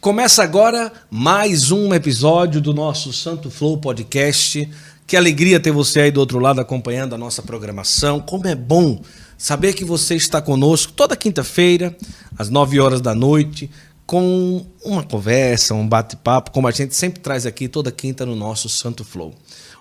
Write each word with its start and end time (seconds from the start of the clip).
Começa 0.00 0.42
agora 0.42 0.90
mais 1.10 1.70
um 1.70 1.92
episódio 1.92 2.58
do 2.58 2.72
nosso 2.72 3.12
Santo 3.12 3.50
Flow 3.50 3.76
Podcast. 3.76 4.66
Que 5.06 5.14
alegria 5.14 5.60
ter 5.60 5.72
você 5.72 6.00
aí 6.00 6.10
do 6.10 6.20
outro 6.20 6.38
lado 6.38 6.58
acompanhando 6.58 7.14
a 7.14 7.18
nossa 7.18 7.42
programação. 7.42 8.18
Como 8.18 8.46
é 8.46 8.54
bom 8.54 9.02
saber 9.36 9.74
que 9.74 9.84
você 9.84 10.14
está 10.14 10.40
conosco 10.40 10.94
toda 10.94 11.14
quinta-feira, 11.14 11.94
às 12.38 12.48
9 12.48 12.80
horas 12.80 13.02
da 13.02 13.14
noite, 13.14 13.70
com 14.06 14.64
uma 14.82 15.02
conversa, 15.02 15.74
um 15.74 15.86
bate-papo, 15.86 16.50
como 16.50 16.66
a 16.66 16.70
gente 16.70 16.96
sempre 16.96 17.20
traz 17.20 17.44
aqui 17.44 17.68
toda 17.68 17.92
quinta 17.92 18.24
no 18.24 18.34
nosso 18.34 18.70
Santo 18.70 19.04
Flow. 19.04 19.34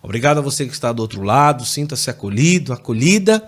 Obrigado 0.04 0.40
a 0.40 0.42
você 0.42 0.66
que 0.66 0.74
está 0.74 0.92
do 0.92 1.02
outro 1.02 1.24
lado, 1.24 1.64
sinta-se 1.64 2.10
acolhido, 2.10 2.74
acolhida. 2.74 3.42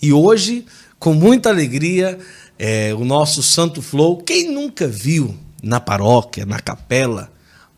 E 0.00 0.12
hoje, 0.12 0.66
com 0.98 1.14
muita 1.14 1.48
alegria, 1.48 2.18
é, 2.58 2.92
o 2.92 3.02
nosso 3.02 3.42
Santo 3.42 3.80
Flow. 3.80 4.18
Quem 4.18 4.52
nunca 4.52 4.86
viu 4.86 5.34
na 5.62 5.80
paróquia, 5.80 6.46
na 6.46 6.60
capela, 6.60 7.32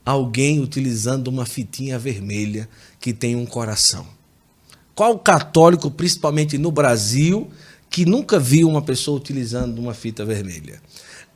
alguém 0.05 0.61
utilizando 0.61 1.29
uma 1.29 1.47
fitinha 1.47 1.99
vermelha 1.99 2.69
que 2.99 3.13
tem 3.13 3.37
um 3.37 3.47
coração? 3.47 4.07
Qual 4.95 5.19
católico, 5.19 5.91
principalmente 5.91 6.59
no 6.59 6.71
Brasil, 6.71 7.49
que 7.89 8.05
nunca 8.05 8.39
viu 8.39 8.69
uma 8.69 8.83
pessoa 8.83 9.17
utilizando 9.17 9.79
uma 9.79 9.95
fita 9.95 10.25
vermelha? 10.25 10.81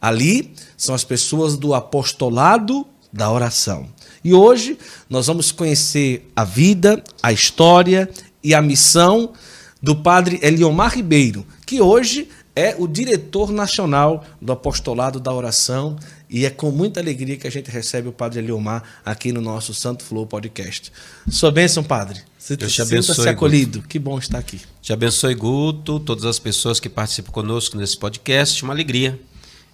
Ali 0.00 0.52
são 0.76 0.94
as 0.94 1.02
pessoas 1.02 1.56
do 1.56 1.72
apostolado 1.72 2.86
da 3.12 3.30
oração. 3.30 3.88
E 4.22 4.34
hoje 4.34 4.76
nós 5.08 5.28
vamos 5.28 5.52
conhecer 5.52 6.30
a 6.34 6.44
vida, 6.44 7.02
a 7.22 7.32
história 7.32 8.10
e 8.42 8.54
a 8.54 8.60
missão 8.60 9.32
do 9.80 9.94
padre 9.96 10.38
Eliomar 10.42 10.94
Ribeiro, 10.94 11.46
que 11.64 11.80
hoje 11.80 12.28
é 12.56 12.74
o 12.78 12.86
diretor 12.86 13.50
nacional 13.50 14.24
do 14.40 14.52
apostolado 14.52 15.18
da 15.18 15.32
oração 15.32 15.96
e 16.34 16.44
é 16.44 16.50
com 16.50 16.72
muita 16.72 16.98
alegria 16.98 17.36
que 17.36 17.46
a 17.46 17.50
gente 17.50 17.70
recebe 17.70 18.08
o 18.08 18.12
Padre 18.12 18.40
Eliomar 18.40 18.82
aqui 19.06 19.30
no 19.30 19.40
nosso 19.40 19.72
Santo 19.72 20.02
Flow 20.02 20.26
Podcast. 20.26 20.90
Sua 21.30 21.52
bênção, 21.52 21.84
Padre. 21.84 22.22
Deus 22.58 22.72
te 22.72 22.82
abençoe, 22.82 23.28
acolhido. 23.28 23.78
Guto. 23.78 23.88
Que 23.88 24.00
bom 24.00 24.18
estar 24.18 24.38
aqui. 24.38 24.60
Te 24.82 24.92
abençoe, 24.92 25.32
Guto, 25.36 26.00
todas 26.00 26.24
as 26.24 26.40
pessoas 26.40 26.80
que 26.80 26.88
participam 26.88 27.30
conosco 27.30 27.76
nesse 27.76 27.96
podcast. 27.96 28.64
Uma 28.64 28.72
alegria 28.72 29.16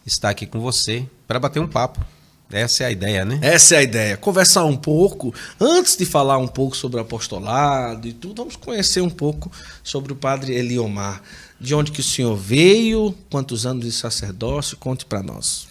estar 0.05 0.28
aqui 0.28 0.44
com 0.44 0.61
você 0.61 1.06
para 1.27 1.41
bater 1.41 1.61
um 1.61 1.66
papo. 1.66 2.05
Essa 2.53 2.83
é 2.83 2.86
a 2.88 2.91
ideia, 2.91 3.25
né? 3.25 3.38
Essa 3.41 3.77
é 3.77 3.78
a 3.78 3.83
ideia. 3.83 4.16
Conversar 4.19 4.66
um 4.66 4.77
pouco, 4.77 5.33
antes 5.58 5.97
de 5.97 6.05
falar 6.05 6.36
um 6.36 6.48
pouco 6.48 6.77
sobre 6.77 6.98
o 6.98 7.00
apostolado 7.00 8.06
e 8.06 8.12
tudo, 8.12 8.42
vamos 8.42 8.56
conhecer 8.56 9.00
um 9.00 9.08
pouco 9.08 9.50
sobre 9.83 10.12
o 10.12 10.16
Padre 10.16 10.53
Eliomar. 10.53 11.22
De 11.58 11.75
onde 11.75 11.91
que 11.91 12.00
o 12.00 12.05
senhor 12.05 12.36
veio? 12.36 13.14
Quantos 13.31 13.64
anos 13.64 13.86
de 13.86 13.92
sacerdócio? 13.92 14.77
Conte 14.77 15.06
para 15.06 15.22
nós. 15.22 15.69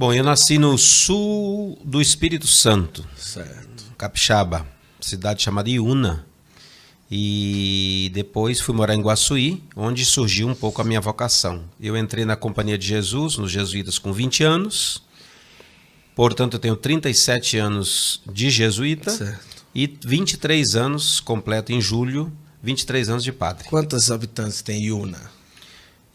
Bom, 0.00 0.14
eu 0.14 0.24
nasci 0.24 0.56
no 0.56 0.78
sul 0.78 1.78
do 1.84 2.00
Espírito 2.00 2.46
Santo. 2.46 3.06
Certo. 3.18 3.84
Capixaba, 3.98 4.66
cidade 4.98 5.42
chamada 5.42 5.68
Iuna. 5.68 6.24
E 7.10 8.10
depois 8.14 8.60
fui 8.60 8.74
morar 8.74 8.94
em 8.94 9.02
Guaçuí, 9.02 9.62
onde 9.76 10.06
surgiu 10.06 10.48
um 10.48 10.54
pouco 10.54 10.80
a 10.80 10.84
minha 10.84 11.02
vocação. 11.02 11.64
Eu 11.78 11.98
entrei 11.98 12.24
na 12.24 12.34
Companhia 12.34 12.78
de 12.78 12.86
Jesus, 12.86 13.36
nos 13.36 13.52
Jesuítas, 13.52 13.98
com 13.98 14.10
20 14.10 14.42
anos. 14.42 15.02
Portanto, 16.16 16.54
eu 16.54 16.60
tenho 16.60 16.76
37 16.76 17.58
anos 17.58 18.22
de 18.32 18.48
jesuíta 18.48 19.10
certo. 19.10 19.66
e 19.74 19.98
23 20.02 20.76
anos, 20.76 21.20
completo 21.20 21.72
em 21.72 21.80
julho, 21.82 22.32
23 22.62 23.10
anos 23.10 23.22
de 23.22 23.32
padre. 23.32 23.68
Quantos 23.68 24.10
habitantes 24.10 24.62
tem 24.62 24.82
Iuna? 24.82 25.39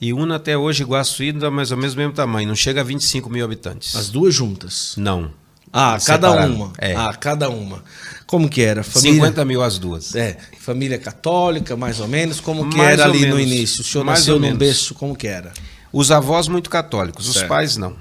Iuna 0.01 0.35
até 0.35 0.57
hoje, 0.57 0.83
Iguaçuí, 0.83 1.31
dá 1.31 1.49
mais 1.49 1.71
ou 1.71 1.77
menos 1.77 1.93
o 1.93 1.97
mesmo 1.97 2.13
tamanho, 2.13 2.47
não 2.47 2.55
chega 2.55 2.81
a 2.81 2.83
25 2.83 3.29
mil 3.29 3.45
habitantes. 3.45 3.95
As 3.95 4.09
duas 4.09 4.33
juntas? 4.33 4.93
Não. 4.97 5.31
Ah, 5.71 5.97
cada 6.05 6.29
Separado. 6.29 6.53
uma. 6.53 6.73
É. 6.77 6.95
Ah, 6.95 7.13
cada 7.13 7.49
uma. 7.49 7.83
Como 8.25 8.47
que 8.49 8.61
era? 8.61 8.83
Família... 8.83 9.13
50 9.15 9.45
mil 9.45 9.61
as 9.61 9.77
duas. 9.77 10.15
É, 10.15 10.37
família 10.59 10.97
católica, 10.97 11.75
mais 11.75 11.99
ou 11.99 12.07
menos. 12.07 12.39
Como 12.39 12.69
que 12.69 12.77
Mais 12.77 12.91
era 12.99 13.05
ali 13.09 13.25
no 13.25 13.35
menos. 13.35 13.51
início? 13.51 13.81
O 13.81 13.83
senhor 13.83 14.03
Mais 14.05 14.19
nasceu 14.19 14.39
num 14.39 14.55
berço, 14.55 14.93
como 14.95 15.15
que 15.15 15.27
era? 15.27 15.51
Os 15.91 16.11
avós 16.11 16.47
muito 16.47 16.69
católicos, 16.69 17.25
Certo. 17.25 17.37
os 17.43 17.43
pais 17.49 17.77
não. 17.77 17.95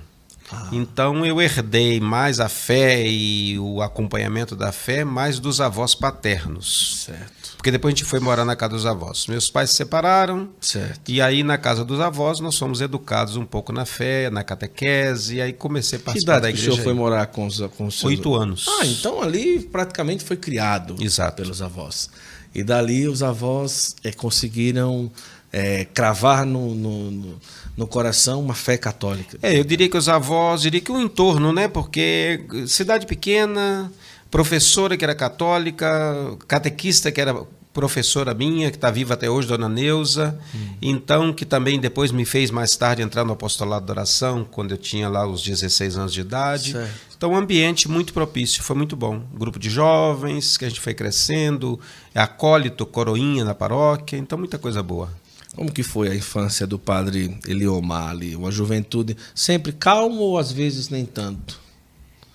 Ah. 0.55 0.69
Então 0.73 1.25
eu 1.27 1.41
herdei 1.41 2.01
mais 2.01 2.41
a 2.41 2.49
fé 2.49 3.07
e 3.07 3.59
o 3.59 3.83
acompanhamento 3.83 4.55
da 4.57 4.73
fé 4.73 5.05
mais 5.05 5.39
dos 5.39 5.61
avós 5.61 5.95
paternos. 5.95 7.05
Certo. 7.07 7.55
Porque 7.57 7.71
depois 7.71 7.95
a 7.95 7.97
gente 7.97 8.05
foi 8.07 8.21
morar 8.21 8.45
na 8.45 8.55
casa 8.55 8.75
dos 8.75 8.85
avós. 8.87 9.27
Meus 9.27 9.49
pais 9.49 9.71
se 9.71 9.77
separaram, 9.77 10.51
Certo. 10.61 11.01
E 11.11 11.23
aí, 11.23 11.43
na 11.43 11.57
casa 11.57 11.83
dos 11.83 11.99
avós, 11.99 12.39
nós 12.39 12.59
fomos 12.59 12.83
educados 12.83 13.37
um 13.37 13.45
pouco 13.47 13.73
na 13.73 13.87
fé, 13.87 14.29
na 14.29 14.45
catequese, 14.45 15.37
e 15.37 15.41
aí 15.41 15.53
comecei 15.53 15.97
a 15.97 15.99
Que 16.01 16.05
participar 16.05 16.33
idade 16.39 16.43
da 16.43 16.53
que 16.53 16.59
o 16.59 16.61
igreja. 16.61 16.73
senhor 16.73 16.85
foi 16.85 16.93
morar 16.93 17.27
com 17.29 17.47
os, 17.47 17.59
com 17.77 17.87
os 17.87 17.99
seus... 17.99 18.11
Oito 18.11 18.35
anos. 18.35 18.67
Ah, 18.69 18.85
então 18.87 19.23
ali 19.23 19.61
praticamente 19.61 20.23
foi 20.25 20.37
criado 20.37 20.97
Exato. 21.01 21.37
pelos 21.43 21.63
avós. 21.63 22.11
E 22.55 22.63
dali 22.63 23.09
os 23.09 23.23
avós 23.23 23.97
eh, 24.05 24.13
conseguiram 24.13 25.11
eh, 25.51 25.87
cravar 25.95 26.45
no, 26.45 26.75
no, 26.75 27.11
no- 27.11 27.41
no 27.77 27.87
coração 27.87 28.41
uma 28.41 28.55
fé 28.55 28.77
católica. 28.77 29.39
É, 29.43 29.59
eu 29.59 29.65
diria 29.65 29.89
que 29.89 29.97
os 29.97 30.09
avós, 30.09 30.63
diria 30.63 30.81
que 30.81 30.93
o 30.93 31.01
entorno, 31.01 31.53
né? 31.53 31.69
Porque 31.69 32.45
cidade 32.67 33.07
pequena, 33.07 33.91
professora 34.31 34.97
que 34.97 35.05
era 35.05 35.15
católica, 35.15 36.37
catequista 36.47 37.11
que 37.11 37.21
era 37.21 37.35
professora 37.75 38.33
minha, 38.33 38.71
que 38.71 38.77
está 38.77 38.89
viva 38.89 39.15
até 39.15 39.29
hoje, 39.29 39.49
dona 39.49 39.69
Neuza, 39.69 40.39
então 40.81 41.33
que 41.33 41.45
também 41.45 41.81
depois 41.81 42.13
me 42.13 42.25
fez 42.25 42.53
mais 42.53 42.77
tarde 42.77 43.03
entrar 43.03 43.25
no 43.25 43.33
apostolado 43.33 43.85
da 43.85 43.93
oração, 43.93 44.47
quando 44.49 44.71
eu 44.71 44.79
tinha 44.79 45.09
lá 45.09 45.27
os 45.27 45.43
16 45.43 45.97
anos 45.97 46.13
de 46.13 46.21
idade. 46.21 46.71
Certo. 46.71 47.15
Então, 47.17 47.33
um 47.33 47.37
ambiente 47.37 47.89
muito 47.89 48.13
propício, 48.13 48.63
foi 48.63 48.77
muito 48.77 48.95
bom. 48.95 49.23
Grupo 49.35 49.59
de 49.59 49.69
jovens, 49.69 50.57
que 50.57 50.65
a 50.65 50.69
gente 50.69 50.81
foi 50.81 50.95
crescendo, 50.95 51.81
acólito, 52.15 52.87
coroinha 52.87 53.45
na 53.45 53.55
paróquia, 53.55 54.17
então 54.17 54.39
muita 54.39 54.57
coisa 54.57 54.81
boa. 54.81 55.11
Como 55.55 55.73
que 55.73 55.83
foi 55.83 56.09
a 56.09 56.15
infância 56.15 56.67
do 56.67 56.79
padre 56.79 57.39
Eliomar 57.47 58.11
ali? 58.11 58.35
Uma 58.35 58.51
juventude 58.51 59.17
sempre 59.35 59.73
calma 59.73 60.21
ou 60.21 60.39
às 60.39 60.51
vezes 60.51 60.89
nem 60.89 61.05
tanto? 61.05 61.61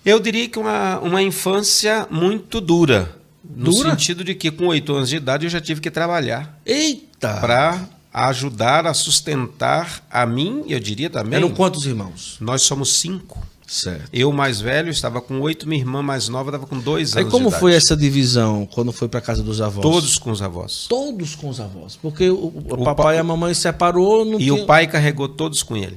Eu 0.04 0.18
diria 0.18 0.48
que 0.48 0.58
uma, 0.58 0.98
uma 1.00 1.22
infância 1.22 2.06
muito 2.10 2.60
dura. 2.60 3.14
No 3.44 3.72
Dura? 3.72 3.90
sentido 3.90 4.22
de 4.22 4.34
que 4.34 4.50
com 4.50 4.66
oito 4.66 4.94
anos 4.94 5.08
de 5.08 5.16
idade 5.16 5.46
eu 5.46 5.50
já 5.50 5.60
tive 5.60 5.80
que 5.80 5.90
trabalhar 5.90 6.60
Eita! 6.64 7.40
para 7.40 7.88
ajudar 8.12 8.86
a 8.86 8.94
sustentar 8.94 10.06
a 10.10 10.26
mim, 10.26 10.64
eu 10.68 10.80
diria 10.80 11.08
também. 11.08 11.36
Eram 11.36 11.50
quantos 11.50 11.86
irmãos? 11.86 12.36
Nós 12.40 12.62
somos 12.62 12.94
cinco. 12.94 13.46
Certo. 13.72 14.08
Eu 14.12 14.32
mais 14.32 14.60
velho 14.60 14.90
estava 14.90 15.20
com 15.20 15.40
oito, 15.42 15.68
minha 15.68 15.80
irmã 15.80 16.02
mais 16.02 16.28
nova 16.28 16.50
estava 16.50 16.66
com 16.66 16.76
dois 16.76 17.16
anos. 17.16 17.30
como 17.30 17.50
de 17.50 17.56
foi 17.60 17.72
essa 17.72 17.96
divisão 17.96 18.66
quando 18.66 18.90
foi 18.92 19.08
para 19.08 19.20
casa 19.20 19.44
dos 19.44 19.60
avós? 19.60 19.80
Todos 19.82 20.18
com 20.18 20.32
os 20.32 20.42
avós. 20.42 20.86
Todos 20.88 21.36
com 21.36 21.48
os 21.48 21.60
avós. 21.60 21.94
Porque 21.94 22.28
o, 22.28 22.46
o 22.48 22.78
papai 22.84 23.06
pa- 23.06 23.14
e 23.14 23.18
a 23.18 23.22
mamãe 23.22 23.54
separou, 23.54 24.26
E 24.34 24.38
tinha... 24.38 24.54
o 24.54 24.66
pai 24.66 24.88
carregou 24.88 25.28
todos 25.28 25.62
com 25.62 25.76
ele 25.76 25.96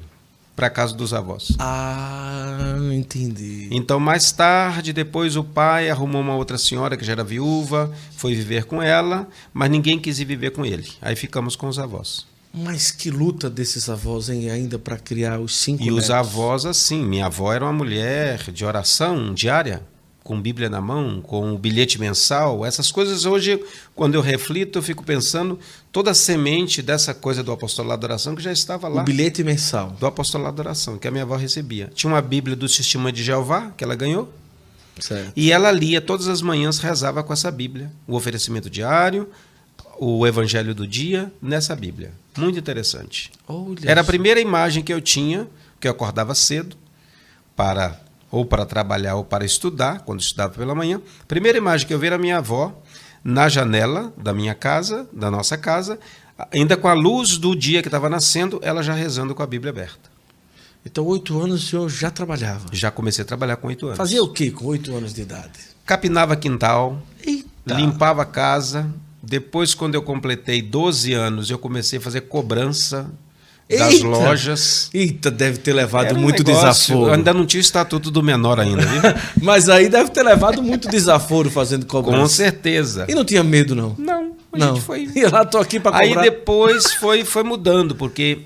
para 0.56 0.70
casa 0.70 0.94
dos 0.94 1.16
avós. 1.16 1.54
Ah, 1.58 2.78
entendi. 2.94 3.70
Então, 3.72 4.00
mais 4.00 4.32
tarde, 4.32 4.94
depois 4.94 5.36
o 5.36 5.44
pai 5.44 5.90
arrumou 5.90 6.22
uma 6.22 6.36
outra 6.36 6.60
senhora 6.60 6.96
que 6.96 7.04
já 7.04 7.14
era 7.14 7.24
viúva, 7.24 7.92
foi 8.16 8.36
viver 8.36 8.66
com 8.66 8.82
ela, 8.84 9.28
mas 9.52 9.72
ninguém 9.72 9.98
quis 10.00 10.20
ir 10.20 10.26
viver 10.26 10.52
com 10.52 10.64
ele. 10.64 10.88
Aí 11.02 11.16
ficamos 11.16 11.56
com 11.56 11.68
os 11.68 11.80
avós. 11.80 12.26
Mas 12.56 12.92
que 12.92 13.10
luta 13.10 13.50
desses 13.50 13.90
avós 13.90 14.30
hein, 14.30 14.50
ainda 14.52 14.78
para 14.78 14.98
criar 14.98 15.40
os 15.40 15.56
cinco 15.56 15.82
E 15.82 15.90
os 15.90 15.96
netos. 15.96 16.10
avós, 16.12 16.66
assim, 16.66 17.04
minha 17.04 17.26
avó 17.26 17.52
era 17.52 17.66
uma 17.66 17.74
mulher 17.74 18.52
de 18.52 18.64
oração 18.64 19.34
diária, 19.34 19.82
com 20.24 20.40
Bíblia 20.40 20.70
na 20.70 20.80
mão, 20.80 21.20
com 21.20 21.54
o 21.54 21.58
bilhete 21.58 22.00
mensal. 22.00 22.64
Essas 22.64 22.92
coisas 22.92 23.26
hoje, 23.26 23.60
quando 23.96 24.14
eu 24.14 24.22
reflito, 24.22 24.78
eu 24.78 24.84
fico 24.84 25.04
pensando 25.04 25.60
toda 25.92 26.12
a 26.12 26.14
semente 26.14 26.82
dessa 26.84 27.14
coisa 27.14 27.42
do 27.44 27.52
apostolado 27.52 28.02
da 28.02 28.08
oração 28.14 28.36
que 28.36 28.42
já 28.44 28.52
estava 28.52 28.88
lá. 28.88 29.02
O 29.02 29.06
bilhete 29.06 29.44
mensal. 29.44 29.90
Do 30.00 30.06
apostolado 30.06 30.56
da 30.58 30.62
oração, 30.64 30.98
que 31.00 31.08
a 31.08 31.12
minha 31.12 31.24
avó 31.24 31.36
recebia. 31.36 31.90
Tinha 31.96 32.14
uma 32.14 32.22
Bíblia 32.22 32.56
do 32.56 32.70
Sistema 32.70 33.12
de 33.12 33.24
Jeová, 33.24 33.72
que 33.76 33.84
ela 33.84 33.96
ganhou, 33.96 34.32
Certo. 35.00 35.34
e 35.36 35.52
ela 35.52 35.72
lia 35.72 36.00
todas 36.00 36.28
as 36.28 36.42
manhãs, 36.42 36.78
rezava 36.78 37.24
com 37.24 37.34
essa 37.34 37.50
Bíblia. 37.50 37.92
O 38.08 38.16
oferecimento 38.16 38.70
diário, 38.70 39.28
o 40.00 40.26
evangelho 40.26 40.74
do 40.74 40.88
dia, 40.88 41.32
nessa 41.42 41.76
Bíblia. 41.76 42.12
Muito 42.38 42.58
interessante. 42.58 43.32
Olha 43.48 43.78
Era 43.86 44.02
a 44.02 44.04
primeira 44.04 44.40
imagem 44.40 44.84
que 44.84 44.94
eu 44.94 45.02
tinha, 45.02 45.48
que 45.80 45.88
eu 45.88 45.92
acordava 45.92 46.34
cedo, 46.34 46.76
para 47.56 48.00
ou 48.32 48.46
para 48.46 48.66
trabalhar 48.66 49.16
ou 49.16 49.24
para 49.24 49.46
estudar, 49.46 50.00
quando 50.00 50.22
estudava 50.22 50.54
pela 50.54 50.74
manhã. 50.74 51.00
Primeira 51.28 51.58
imagem 51.58 51.86
que 51.86 51.94
eu 51.94 52.00
vi 52.00 52.08
era 52.08 52.18
minha 52.18 52.38
avó 52.38 52.76
na 53.24 53.48
janela 53.48 54.12
da 54.18 54.34
minha 54.34 54.56
casa, 54.56 55.08
da 55.14 55.30
nossa 55.30 55.58
casa, 55.58 56.00
ainda 56.52 56.76
com 56.76 56.88
a 56.88 56.94
luz 56.94 57.38
do 57.38 57.56
dia 57.56 57.82
que 57.82 57.88
estava 57.88 58.10
nascendo, 58.10 58.60
ela 58.64 58.82
já 58.82 58.94
rezando 58.94 59.36
com 59.36 59.44
a 59.44 59.48
Bíblia 59.48 59.70
aberta. 59.70 60.12
Então, 60.86 61.06
oito 61.06 61.40
anos 61.40 61.64
o 61.64 61.68
senhor 61.68 61.90
já 61.90 62.12
trabalhava. 62.12 62.66
Já 62.72 62.92
comecei 62.92 63.24
a 63.24 63.26
trabalhar 63.26 63.56
com 63.56 63.68
oito 63.68 63.86
anos. 63.86 63.98
Fazia 63.98 64.22
o 64.22 64.28
que 64.28 64.52
com 64.52 64.66
oito 64.66 64.94
anos 64.94 65.14
de 65.14 65.22
idade? 65.22 65.60
Capinava 65.86 66.36
quintal, 66.36 67.02
Eita. 67.26 67.74
limpava 67.74 68.24
a 68.24 68.26
casa. 68.26 68.90
Depois, 69.26 69.74
quando 69.74 69.96
eu 69.96 70.02
completei 70.02 70.62
12 70.62 71.14
anos, 71.14 71.50
eu 71.50 71.58
comecei 71.58 71.98
a 71.98 72.02
fazer 72.02 72.22
cobrança 72.22 73.10
das 73.70 73.94
Eita! 73.94 74.06
lojas. 74.08 74.90
Eita, 74.94 75.32
deve 75.32 75.60
ter 75.60 75.72
levado 75.72 76.14
um 76.16 76.20
muito 76.20 76.44
negócio- 76.44 76.68
desaforo. 76.68 77.08
Eu 77.10 77.14
ainda 77.14 77.34
não 77.34 77.46
tinha 77.46 77.60
o 77.60 77.62
estatuto 77.62 78.12
do 78.12 78.22
menor 78.22 78.60
ainda, 78.60 78.86
viu? 78.86 79.02
Mas 79.42 79.70
aí 79.70 79.88
deve 79.88 80.10
ter 80.12 80.24
levado 80.24 80.62
muito 80.62 80.90
desaforo 80.90 81.50
fazendo 81.50 81.86
Com 81.86 82.04
cobrança. 82.04 82.36
certeza. 82.36 83.06
E 83.08 83.16
não 83.16 83.24
tinha 83.24 83.42
medo, 83.44 83.74
não? 83.74 83.96
Não, 83.98 84.34
a 84.52 84.58
não. 84.58 84.76
gente 84.76 84.84
foi. 84.84 85.10
E 85.16 85.24
lá 85.26 85.46
tô 85.46 85.58
aqui 85.58 85.78
Aí 85.94 86.10
cobrar. 86.10 86.22
depois 86.24 86.94
foi, 87.00 87.24
foi 87.24 87.44
mudando, 87.44 87.96
porque 87.96 88.40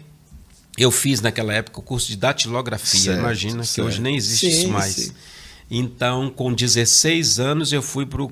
eu 0.77 0.91
fiz 0.91 1.21
naquela 1.21 1.51
época 1.53 1.79
o 1.79 1.83
curso 1.83 2.07
de 2.07 2.17
datilografia. 2.17 2.99
Certo, 3.13 3.19
Imagina 3.19 3.61
que 3.61 3.67
certo. 3.67 3.87
hoje 3.87 3.99
nem 3.99 4.15
existe 4.15 4.51
Sim, 4.51 4.59
isso 4.59 4.69
mais. 4.69 4.93
sim. 4.93 5.11
Então, 5.71 6.29
com 6.29 6.53
16 6.53 7.39
anos, 7.39 7.73
eu 7.73 7.81
fui 7.81 8.05
para 8.05 8.21
o. 8.21 8.31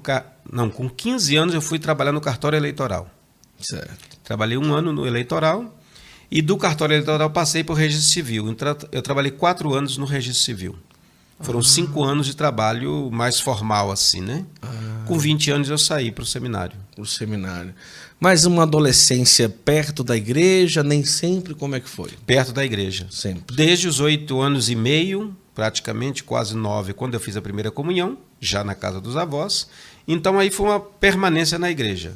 Não, 0.51 0.69
com 0.69 0.89
15 0.89 1.35
anos, 1.35 1.53
eu 1.55 1.61
fui 1.61 1.79
trabalhar 1.79 2.11
no 2.11 2.21
cartório 2.21 2.57
eleitoral. 2.57 3.09
Certo. 3.59 4.17
Trabalhei 4.23 4.57
um 4.57 4.73
ano 4.73 4.91
no 4.93 5.05
eleitoral 5.07 5.77
e 6.29 6.41
do 6.41 6.57
cartório 6.57 6.93
eleitoral 6.93 7.29
passei 7.29 7.63
para 7.63 7.73
o 7.73 7.75
registro 7.75 8.07
civil. 8.11 8.47
Eu 8.47 8.55
tra- 8.55 8.77
Eu 8.91 9.01
trabalhei 9.01 9.31
quatro 9.31 9.73
anos 9.73 9.97
no 9.97 10.05
registro 10.05 10.43
civil. 10.43 10.75
Foram 11.39 11.61
cinco 11.61 12.01
anos 12.03 12.27
de 12.27 12.35
trabalho 12.35 13.09
mais 13.11 13.39
formal, 13.41 13.91
assim, 13.91 14.21
né? 14.21 14.45
Com 15.05 15.19
20 15.19 15.51
anos 15.51 15.69
eu 15.69 15.77
saí 15.77 16.09
para 16.09 16.23
o 16.23 16.25
seminário. 16.25 16.77
O 16.97 17.05
seminário. 17.05 17.73
Mas 18.19 18.45
uma 18.45 18.63
adolescência 18.63 19.49
perto 19.49 20.01
da 20.01 20.15
igreja, 20.15 20.81
nem 20.81 21.03
sempre 21.03 21.53
como 21.53 21.75
é 21.75 21.79
que 21.81 21.89
foi? 21.89 22.11
Perto 22.25 22.53
da 22.53 22.63
igreja. 22.63 23.07
Sempre. 23.11 23.53
Desde 23.53 23.85
os 23.87 23.99
oito 23.99 24.39
anos 24.39 24.69
e 24.69 24.75
meio, 24.75 25.35
praticamente 25.53 26.23
quase 26.23 26.55
nove, 26.55 26.93
quando 26.93 27.15
eu 27.15 27.19
fiz 27.19 27.35
a 27.35 27.41
primeira 27.41 27.69
comunhão, 27.69 28.17
já 28.39 28.63
na 28.63 28.73
casa 28.73 29.01
dos 29.01 29.17
avós. 29.17 29.67
Então 30.07 30.39
aí 30.39 30.49
foi 30.49 30.67
uma 30.67 30.79
permanência 30.79 31.57
na 31.57 31.69
igreja. 31.69 32.13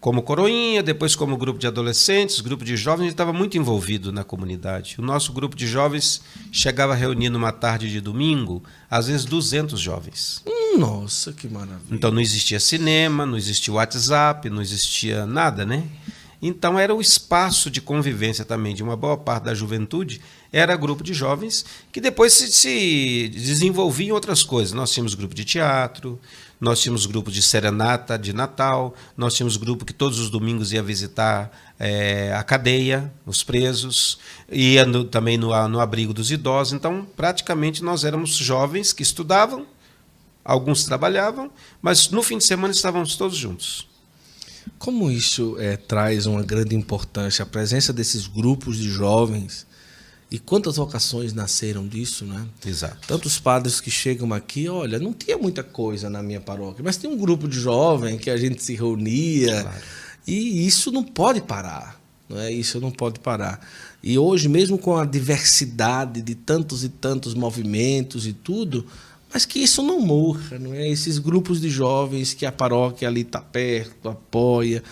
Como 0.00 0.22
coroinha, 0.22 0.82
depois 0.82 1.16
como 1.16 1.36
grupo 1.36 1.58
de 1.58 1.66
adolescentes, 1.66 2.40
grupo 2.40 2.64
de 2.64 2.76
jovens, 2.76 3.00
a 3.00 3.04
gente 3.04 3.14
estava 3.14 3.32
muito 3.32 3.58
envolvido 3.58 4.12
na 4.12 4.22
comunidade. 4.22 4.96
O 4.98 5.02
nosso 5.02 5.32
grupo 5.32 5.56
de 5.56 5.66
jovens 5.66 6.22
chegava 6.52 6.92
a 6.92 6.96
reunir 6.96 7.28
numa 7.28 7.50
tarde 7.50 7.90
de 7.90 8.00
domingo, 8.00 8.62
às 8.90 9.08
vezes 9.08 9.24
200 9.24 9.80
jovens. 9.80 10.44
Nossa, 10.78 11.32
que 11.32 11.48
maravilha. 11.48 11.80
Então 11.90 12.10
não 12.10 12.20
existia 12.20 12.60
cinema, 12.60 13.26
não 13.26 13.36
existia 13.36 13.72
WhatsApp, 13.72 14.48
não 14.50 14.62
existia 14.62 15.26
nada, 15.26 15.64
né? 15.64 15.82
Então 16.40 16.78
era 16.78 16.94
o 16.94 17.00
espaço 17.00 17.70
de 17.70 17.80
convivência 17.80 18.44
também 18.44 18.74
de 18.74 18.82
uma 18.82 18.94
boa 18.94 19.16
parte 19.16 19.44
da 19.44 19.54
juventude, 19.54 20.20
era 20.52 20.76
grupo 20.76 21.02
de 21.02 21.14
jovens 21.14 21.64
que 21.90 22.00
depois 22.00 22.32
se, 22.32 22.52
se 22.52 23.28
desenvolvia 23.34 24.08
em 24.08 24.12
outras 24.12 24.42
coisas. 24.42 24.72
Nós 24.72 24.92
tínhamos 24.92 25.14
grupo 25.14 25.34
de 25.34 25.44
teatro, 25.44 26.20
nós 26.60 26.80
tínhamos 26.80 27.04
grupo 27.06 27.30
de 27.30 27.42
serenata 27.42 28.18
de 28.18 28.32
Natal, 28.32 28.94
nós 29.16 29.34
tínhamos 29.34 29.56
grupo 29.56 29.84
que 29.84 29.92
todos 29.92 30.18
os 30.18 30.30
domingos 30.30 30.72
ia 30.72 30.82
visitar 30.82 31.50
eh, 31.78 32.32
a 32.34 32.42
cadeia, 32.42 33.12
os 33.26 33.42
presos, 33.42 34.18
ia 34.50 34.84
no- 34.86 35.04
também 35.04 35.36
no, 35.36 35.68
no 35.68 35.80
abrigo 35.80 36.14
dos 36.14 36.30
idosos. 36.30 36.72
Então 36.72 37.06
praticamente 37.16 37.82
nós 37.84 38.04
éramos 38.04 38.30
jovens 38.36 38.92
que 38.92 39.02
estudavam, 39.02 39.66
Alguns 40.44 40.84
trabalhavam, 40.84 41.50
mas 41.82 42.08
no 42.10 42.22
fim 42.22 42.38
de 42.38 42.44
semana 42.44 42.72
estávamos 42.72 43.16
todos 43.16 43.36
juntos. 43.36 43.88
Como 44.78 45.10
isso 45.10 45.56
eh, 45.58 45.76
traz 45.76 46.24
uma 46.24 46.40
grande 46.42 46.76
importância, 46.76 47.42
a 47.42 47.46
presença 47.46 47.92
desses 47.92 48.28
grupos 48.28 48.76
de 48.76 48.88
jovens 48.88 49.65
e 50.30 50.38
quantas 50.38 50.76
vocações 50.76 51.32
nasceram 51.32 51.86
disso, 51.86 52.24
né? 52.24 52.46
Exato. 52.66 53.06
Tantos 53.06 53.38
padres 53.38 53.80
que 53.80 53.90
chegam 53.90 54.32
aqui, 54.32 54.68
olha, 54.68 54.98
não 54.98 55.12
tinha 55.12 55.38
muita 55.38 55.62
coisa 55.62 56.10
na 56.10 56.22
minha 56.22 56.40
paróquia, 56.40 56.82
mas 56.84 56.96
tem 56.96 57.08
um 57.08 57.16
grupo 57.16 57.46
de 57.48 57.58
jovem 57.60 58.18
que 58.18 58.28
a 58.30 58.36
gente 58.36 58.62
se 58.62 58.74
reunia 58.74 59.62
Claro. 59.62 59.76
e 60.26 60.66
isso 60.66 60.90
não 60.90 61.04
pode 61.04 61.40
parar, 61.42 62.00
não 62.28 62.38
é? 62.40 62.50
Isso 62.50 62.80
não 62.80 62.90
pode 62.90 63.20
parar. 63.20 63.60
E 64.02 64.18
hoje, 64.18 64.48
mesmo 64.48 64.76
com 64.78 64.96
a 64.96 65.04
diversidade 65.04 66.20
de 66.22 66.34
tantos 66.34 66.82
e 66.82 66.88
tantos 66.88 67.34
movimentos 67.34 68.26
e 68.26 68.32
tudo, 68.32 68.84
mas 69.32 69.44
que 69.44 69.60
isso 69.60 69.82
não 69.82 70.00
morra, 70.00 70.58
não 70.58 70.72
é? 70.74 70.88
Esses 70.88 71.18
grupos 71.18 71.60
de 71.60 71.68
jovens 71.68 72.34
que 72.34 72.44
a 72.46 72.50
paróquia 72.52 73.06
ali 73.06 73.20
está 73.20 73.40
perto, 73.40 74.08
apoia. 74.08 74.82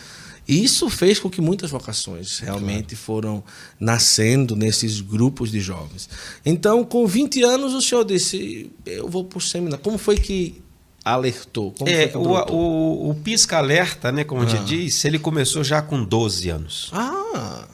E 0.47 0.63
isso 0.63 0.91
fez 0.91 1.19
com 1.19 1.31
que 1.31 1.41
muitas 1.41 1.71
vocações 1.71 2.39
realmente 2.39 2.95
foram 2.95 3.43
nascendo 3.81 4.55
nesses 4.55 5.01
grupos 5.01 5.51
de 5.51 5.59
jovens. 5.61 6.09
Então, 6.45 6.85
com 6.85 7.07
20 7.07 7.43
anos, 7.43 7.73
o 7.73 7.81
senhor 7.81 8.05
disse: 8.05 8.71
Eu 8.85 9.09
vou 9.09 9.25
para 9.25 9.39
o 9.39 9.41
seminário. 9.41 9.83
Como 9.83 9.97
foi 9.97 10.17
que 10.17 10.63
alertou? 11.05 11.73
Como 11.73 11.89
É, 11.91 12.09
que 12.09 12.17
o, 12.17 12.23
o, 12.51 13.11
o 13.11 13.15
pisca-alerta, 13.15 14.11
né, 14.13 14.25
como 14.25 14.43
a 14.43 14.45
Ah. 14.45 14.49
gente 14.49 14.65
diz, 14.65 15.05
ele 15.05 15.19
começou 15.19 15.65
já 15.65 15.81
com 15.83 16.03
12 16.05 16.49
anos. 16.51 16.91
Ah, 16.93 17.67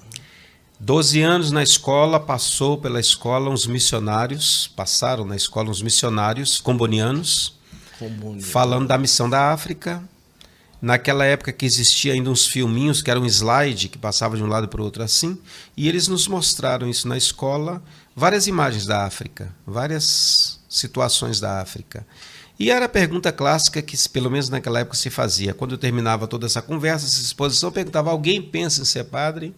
12 0.78 1.20
anos 1.20 1.50
na 1.50 1.62
escola, 1.62 2.18
passou 2.18 2.78
pela 2.78 2.98
escola 3.00 3.50
uns 3.50 3.66
missionários, 3.66 4.70
passaram 4.74 5.24
na 5.24 5.36
escola 5.36 5.70
uns 5.70 5.82
missionários 5.82 6.58
combonianos, 6.60 7.54
falando 8.40 8.88
da 8.88 8.96
missão 8.96 9.28
da 9.28 9.52
África. 9.52 10.02
Naquela 10.80 11.24
época 11.24 11.52
que 11.52 11.66
existia 11.66 12.14
ainda 12.14 12.30
uns 12.30 12.46
filminhos 12.46 13.02
que 13.02 13.10
era 13.10 13.20
um 13.20 13.26
slide 13.26 13.88
que 13.88 13.98
passava 13.98 14.36
de 14.36 14.42
um 14.42 14.46
lado 14.46 14.66
para 14.68 14.80
o 14.80 14.84
outro 14.84 15.02
assim, 15.02 15.38
e 15.76 15.88
eles 15.88 16.08
nos 16.08 16.26
mostraram 16.26 16.88
isso 16.88 17.06
na 17.06 17.16
escola, 17.16 17.82
várias 18.16 18.46
imagens 18.46 18.86
da 18.86 19.04
África, 19.04 19.54
várias 19.66 20.58
situações 20.68 21.38
da 21.38 21.60
África. 21.60 22.06
E 22.58 22.70
era 22.70 22.84
a 22.84 22.88
pergunta 22.88 23.32
clássica 23.32 23.80
que, 23.80 23.96
pelo 24.10 24.30
menos 24.30 24.50
naquela 24.50 24.80
época, 24.80 24.96
se 24.96 25.08
fazia. 25.08 25.54
Quando 25.54 25.72
eu 25.72 25.78
terminava 25.78 26.26
toda 26.26 26.44
essa 26.44 26.60
conversa, 26.60 27.06
essa 27.06 27.22
exposição, 27.22 27.72
perguntava: 27.72 28.10
alguém 28.10 28.42
pensa 28.42 28.82
em 28.82 28.84
ser 28.84 29.04
padre? 29.04 29.54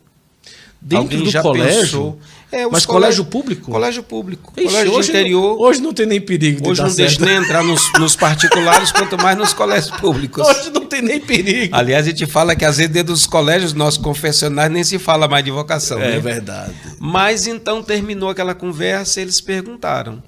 Dentro 0.85 1.05
Alguém 1.05 1.23
do 1.23 1.31
já 1.31 1.43
colégio? 1.43 1.81
pensou? 1.81 2.19
É, 2.51 2.67
Mas 2.67 2.85
colégio 2.85 3.25
público? 3.25 3.71
Colégio 3.71 4.03
público. 4.03 4.53
Ixi, 4.57 4.67
colégio 4.67 4.93
hoje, 4.93 5.11
interior. 5.11 5.57
Hoje 5.61 5.81
não 5.81 5.95
tem 5.95 6.07
nem 6.07 6.21
perigo 6.21 6.61
de 6.61 6.69
Hoje 6.69 6.83
não 6.83 6.93
deixa 6.93 7.17
certo. 7.17 7.25
nem 7.25 7.37
entrar 7.37 7.63
nos, 7.63 7.91
nos 7.99 8.17
particulares, 8.17 8.91
quanto 8.93 9.17
mais 9.17 9.39
nos 9.39 9.55
colégios 9.55 9.93
públicos. 9.93 10.45
Hoje 10.47 10.71
não 10.71 10.85
tem 10.85 11.01
nem 11.01 11.21
perigo. 11.21 11.75
Aliás, 11.75 12.05
a 12.05 12.11
gente 12.11 12.27
fala 12.27 12.57
que 12.57 12.65
às 12.65 12.79
vezes 12.79 12.93
dentro 12.93 13.13
dos 13.13 13.27
colégios 13.27 13.73
nossos 13.73 14.03
confessionais 14.03 14.71
nem 14.71 14.83
se 14.83 14.99
fala 14.99 15.29
mais 15.29 15.45
de 15.45 15.53
vocação. 15.53 15.99
É 16.01 16.11
né? 16.11 16.19
verdade. 16.19 16.75
Mas 16.99 17.47
então 17.47 17.81
terminou 17.81 18.29
aquela 18.29 18.55
conversa 18.55 19.21
e 19.21 19.23
eles 19.23 19.41
perguntaram. 19.41 20.21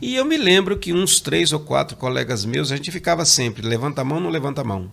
E 0.00 0.16
eu 0.16 0.24
me 0.24 0.38
lembro 0.38 0.78
que 0.78 0.94
uns 0.94 1.20
três 1.20 1.52
ou 1.52 1.60
quatro 1.60 1.94
colegas 1.94 2.44
meus, 2.46 2.72
a 2.72 2.76
gente 2.76 2.90
ficava 2.90 3.24
sempre, 3.26 3.66
levanta 3.66 4.00
a 4.00 4.04
mão, 4.04 4.18
não 4.18 4.30
levanta 4.30 4.62
a 4.62 4.64
mão. 4.64 4.90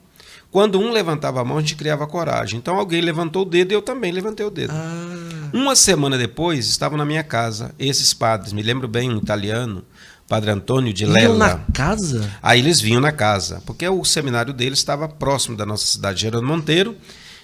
Quando 0.52 0.80
um 0.80 0.92
levantava 0.92 1.42
a 1.42 1.46
mão, 1.46 1.58
a 1.58 1.62
gente 1.62 1.76
criava 1.76 2.08
coragem. 2.08 2.58
Então 2.58 2.76
alguém 2.78 3.02
levantou 3.02 3.42
o 3.44 3.46
dedo 3.46 3.72
e 3.72 3.76
eu 3.76 3.82
também 3.82 4.12
levantei 4.12 4.46
o 4.46 4.50
dedo. 4.50 4.72
Ah, 4.74 5.50
Uma 5.54 5.76
semana 5.76 6.18
depois, 6.18 6.68
estavam 6.68 6.98
na 6.98 7.06
minha 7.06 7.24
casa 7.24 7.74
esses 7.78 8.14
padres, 8.14 8.54
me 8.54 8.62
lembro 8.64 8.88
bem, 8.88 9.10
um 9.12 9.18
italiano, 9.18 9.84
Padre 10.28 10.52
Antônio 10.52 10.94
de 10.94 11.06
Lela. 11.06 11.38
na 11.38 11.56
casa? 11.74 12.30
Aí 12.42 12.60
eles 12.60 12.82
vinham 12.82 13.00
na 13.02 13.12
casa, 13.12 13.62
porque 13.66 13.88
o 13.88 14.04
seminário 14.04 14.54
deles 14.54 14.80
estava 14.80 15.08
próximo 15.08 15.56
da 15.56 15.66
nossa 15.66 15.86
cidade, 15.86 16.22
Gerando 16.22 16.46
Monteiro. 16.46 16.96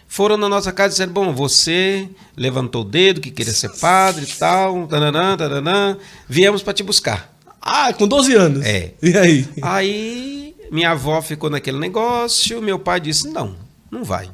Foram 0.08 0.36
na 0.38 0.48
nossa 0.50 0.72
casa 0.72 0.90
e 0.90 0.92
disseram: 0.92 1.14
Bom, 1.14 1.34
você 1.34 2.10
levantou 2.36 2.82
o 2.82 2.86
dedo 2.86 3.22
que 3.22 3.32
queria 3.32 3.54
ser 3.54 3.70
padre 3.80 4.26
e 4.26 4.36
tal, 4.36 4.86
tananã, 4.88 5.36
tananã, 5.38 5.98
viemos 6.28 6.62
para 6.62 6.74
te 6.74 6.84
buscar. 6.84 7.34
Ah, 7.62 7.94
com 7.94 8.06
12 8.08 8.34
anos? 8.36 8.66
É. 8.66 8.92
E 9.02 9.18
aí? 9.18 9.48
Aí 9.62 10.53
minha 10.74 10.90
avó 10.90 11.22
ficou 11.22 11.52
naquele 11.52 11.78
negócio, 11.78 12.60
meu 12.60 12.80
pai 12.80 13.00
disse: 13.00 13.28
Não, 13.28 13.56
não 13.92 14.04
vai. 14.04 14.30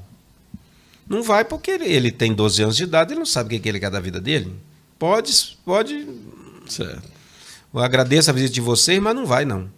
Não 1.08 1.22
vai 1.22 1.44
porque 1.44 1.72
ele, 1.72 1.86
ele 1.86 2.12
tem 2.12 2.34
12 2.34 2.64
anos 2.64 2.78
de 2.78 2.84
idade, 2.84 3.12
ele 3.12 3.20
não 3.20 3.26
sabe 3.26 3.48
o 3.48 3.50
que 3.50 3.60
que 3.60 3.68
ele 3.68 3.80
quer 3.80 3.92
da 3.92 4.00
vida 4.00 4.22
dele. 4.22 4.56
Pode, 4.98 5.58
pode 5.66 6.08
Certo. 6.66 7.10
eu 7.74 7.80
agradeço 7.82 8.30
a 8.30 8.34
visita 8.34 8.54
de 8.54 8.62
vocês, 8.62 9.02
mas 9.02 9.16
não 9.16 9.26
vai 9.26 9.44
não. 9.44 9.70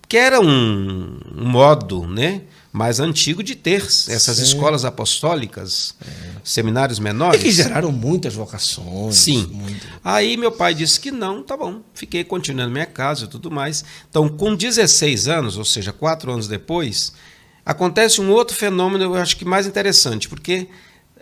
Porque 0.00 0.16
era 0.16 0.40
um, 0.40 1.20
um 1.36 1.44
modo, 1.44 2.06
né, 2.06 2.42
mais 2.78 3.00
antigo 3.00 3.42
de 3.42 3.56
ter 3.56 3.82
essas 3.82 4.36
Sim. 4.36 4.42
escolas 4.44 4.84
apostólicas, 4.84 5.96
seminários 6.44 7.00
É 7.00 7.02
menores. 7.02 7.42
que 7.42 7.50
geraram 7.50 7.90
muitas 7.90 8.34
vocações. 8.34 9.16
Sim. 9.16 9.48
muito. 9.52 9.84
Aí 10.04 10.36
meu 10.36 10.52
pai 10.52 10.74
disse 10.74 11.00
que 11.00 11.10
não, 11.10 11.42
tá 11.42 11.56
bom. 11.56 11.80
Fiquei 11.92 12.22
continuando 12.22 12.70
minha 12.70 12.86
casa 12.86 13.24
e 13.24 13.28
tudo 13.28 13.50
mais. 13.50 13.84
Então, 14.08 14.28
com 14.28 14.54
16 14.54 15.26
anos, 15.26 15.56
ou 15.58 15.64
seja, 15.64 15.92
quatro 15.92 16.30
anos 16.32 16.46
depois, 16.46 17.12
acontece 17.66 18.20
um 18.20 18.30
outro 18.30 18.56
fenômeno, 18.56 19.02
eu 19.02 19.14
acho 19.16 19.36
que 19.36 19.44
mais 19.44 19.66
interessante, 19.66 20.28
porque 20.28 20.68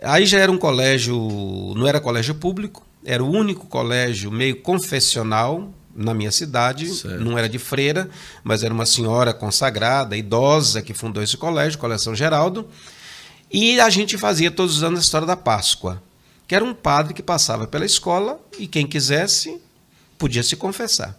aí 0.03 0.27
já 0.27 0.37
era 0.37 0.51
um 0.51 0.59
colégio, 0.59 1.17
não 1.75 1.87
era 1.87 1.99
colégio 1.99 2.35
público, 2.35 2.85
era 3.03 3.23
o 3.23 3.29
único 3.31 3.65
colégio 3.65 4.31
meio 4.31 4.61
confessional 4.61 5.73
na 5.97 6.13
minha 6.13 6.31
cidade, 6.31 6.87
Certo. 6.93 7.19
não 7.23 7.37
era 7.37 7.49
de 7.49 7.57
freira, 7.57 8.07
mas 8.43 8.63
era 8.63 8.73
uma 8.73 8.85
senhora 8.85 9.33
consagrada, 9.33 10.15
idosa, 10.15 10.81
que 10.81 10.93
fundou 10.93 11.23
esse 11.23 11.35
colégio, 11.35 11.79
Colégio 11.79 12.03
São 12.03 12.15
Geraldo. 12.15 12.67
E 13.51 13.79
a 13.79 13.89
gente 13.89 14.17
fazia 14.17 14.51
todos 14.51 14.77
os 14.77 14.83
anos 14.83 14.99
a 14.99 15.03
história 15.03 15.25
da 15.25 15.35
Páscoa, 15.35 16.01
que 16.47 16.53
era 16.53 16.63
um 16.63 16.73
padre 16.73 17.13
que 17.13 17.23
passava 17.23 17.65
pela 17.65 17.85
escola 17.85 18.39
e 18.59 18.67
quem 18.67 18.85
quisesse 18.85 19.59
podia 20.17 20.43
se 20.43 20.55
confessar. 20.55 21.17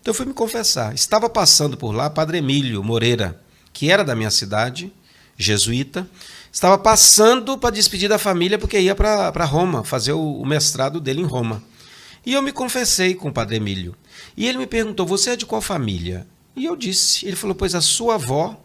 Então 0.00 0.10
eu 0.12 0.14
fui 0.14 0.26
me 0.26 0.34
confessar. 0.34 0.94
Estava 0.94 1.28
passando 1.28 1.76
por 1.76 1.92
lá 1.92 2.10
Padre 2.10 2.38
Emílio 2.38 2.82
Moreira, 2.84 3.40
que 3.72 3.90
era 3.90 4.04
da 4.04 4.14
minha 4.14 4.30
cidade, 4.30 4.92
jesuíta, 5.36 6.08
estava 6.52 6.76
passando 6.76 7.56
para 7.56 7.70
despedir 7.74 8.08
da 8.08 8.18
família 8.18 8.58
porque 8.58 8.78
ia 8.78 8.94
para 8.94 9.44
Roma, 9.44 9.84
fazer 9.84 10.12
o, 10.12 10.40
o 10.40 10.46
mestrado 10.46 11.00
dele 11.00 11.20
em 11.20 11.26
Roma. 11.26 11.62
E 12.24 12.32
eu 12.32 12.42
me 12.42 12.52
confessei 12.52 13.14
com 13.14 13.28
o 13.28 13.32
Padre 13.32 13.56
Emílio. 13.56 13.94
E 14.36 14.46
ele 14.46 14.58
me 14.58 14.66
perguntou: 14.66 15.06
Você 15.06 15.30
é 15.30 15.36
de 15.36 15.46
qual 15.46 15.60
família? 15.60 16.26
E 16.54 16.64
eu 16.64 16.76
disse: 16.76 17.26
Ele 17.26 17.36
falou, 17.36 17.54
Pois 17.54 17.74
a 17.74 17.80
sua 17.80 18.14
avó 18.16 18.60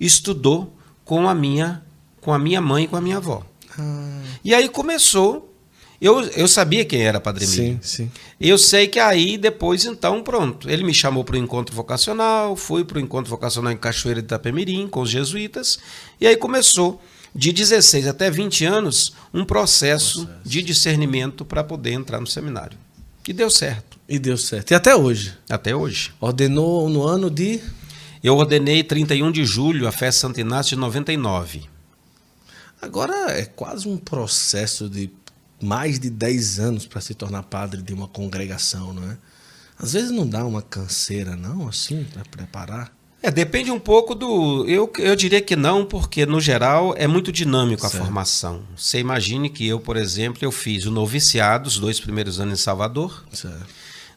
estudou 0.00 0.76
com 1.04 1.28
a 1.28 1.34
minha, 1.34 1.82
com 2.20 2.32
a 2.32 2.38
minha 2.38 2.60
mãe 2.60 2.84
e 2.84 2.88
com 2.88 2.96
a 2.96 3.00
minha 3.00 3.18
avó. 3.18 3.44
Ah. 3.78 4.22
E 4.44 4.54
aí 4.54 4.68
começou. 4.68 5.48
Eu, 6.00 6.20
eu 6.30 6.48
sabia 6.48 6.84
quem 6.84 7.02
era 7.02 7.20
Padre 7.20 7.44
Emílio. 7.44 7.78
Sim, 7.80 8.06
sim. 8.06 8.10
Eu 8.40 8.58
sei 8.58 8.88
que 8.88 8.98
aí 8.98 9.38
depois, 9.38 9.84
então, 9.84 10.20
pronto. 10.20 10.68
Ele 10.68 10.82
me 10.82 10.92
chamou 10.92 11.22
para 11.22 11.36
o 11.36 11.38
encontro 11.38 11.72
vocacional, 11.76 12.56
fui 12.56 12.84
para 12.84 12.98
o 12.98 13.00
encontro 13.00 13.30
vocacional 13.30 13.72
em 13.72 13.76
Cachoeira 13.76 14.20
de 14.20 14.26
Itapemirim, 14.26 14.88
com 14.88 15.00
os 15.00 15.10
jesuítas, 15.10 15.78
e 16.20 16.26
aí 16.26 16.36
começou 16.36 17.00
de 17.34 17.52
16 17.52 18.06
até 18.06 18.30
20 18.30 18.64
anos, 18.64 19.14
um 19.32 19.44
processo, 19.44 20.26
processo. 20.26 20.48
de 20.48 20.62
discernimento 20.62 21.44
para 21.44 21.64
poder 21.64 21.92
entrar 21.92 22.20
no 22.20 22.26
seminário. 22.26 22.76
E 23.26 23.32
deu 23.32 23.48
certo. 23.48 23.98
E 24.08 24.18
deu 24.18 24.36
certo. 24.36 24.72
E 24.72 24.74
até 24.74 24.94
hoje? 24.94 25.34
Até 25.48 25.74
hoje. 25.74 26.12
Ordenou 26.20 26.88
no 26.88 27.04
ano 27.04 27.30
de? 27.30 27.60
Eu 28.22 28.36
ordenei 28.36 28.84
31 28.84 29.32
de 29.32 29.44
julho, 29.44 29.88
a 29.88 29.92
festa 29.92 30.22
Santo 30.22 30.40
Inácio 30.40 30.76
de 30.76 30.80
99. 30.80 31.62
Agora 32.80 33.32
é 33.32 33.44
quase 33.44 33.88
um 33.88 33.96
processo 33.96 34.88
de 34.88 35.10
mais 35.60 35.98
de 36.00 36.10
10 36.10 36.58
anos 36.58 36.86
para 36.86 37.00
se 37.00 37.14
tornar 37.14 37.44
padre 37.44 37.80
de 37.80 37.94
uma 37.94 38.08
congregação, 38.08 38.92
não 38.92 39.10
é? 39.10 39.16
Às 39.78 39.92
vezes 39.92 40.10
não 40.10 40.28
dá 40.28 40.44
uma 40.44 40.62
canseira, 40.62 41.36
não, 41.36 41.68
assim, 41.68 42.04
para 42.04 42.24
preparar? 42.24 42.92
É, 43.22 43.30
depende 43.30 43.70
um 43.70 43.78
pouco 43.78 44.16
do. 44.16 44.68
Eu, 44.68 44.92
eu 44.98 45.14
diria 45.14 45.40
que 45.40 45.54
não, 45.54 45.84
porque 45.84 46.26
no 46.26 46.40
geral 46.40 46.92
é 46.96 47.06
muito 47.06 47.30
dinâmico 47.30 47.82
certo. 47.82 47.94
a 47.94 48.04
formação. 48.04 48.62
Você 48.76 48.98
imagine 48.98 49.48
que 49.48 49.66
eu, 49.66 49.78
por 49.78 49.96
exemplo, 49.96 50.38
eu 50.42 50.50
fiz 50.50 50.86
o 50.86 50.90
noviciado, 50.90 51.68
os 51.68 51.78
dois 51.78 52.00
primeiros 52.00 52.40
anos 52.40 52.58
em 52.58 52.62
Salvador. 52.62 53.24
Certo. 53.32 53.64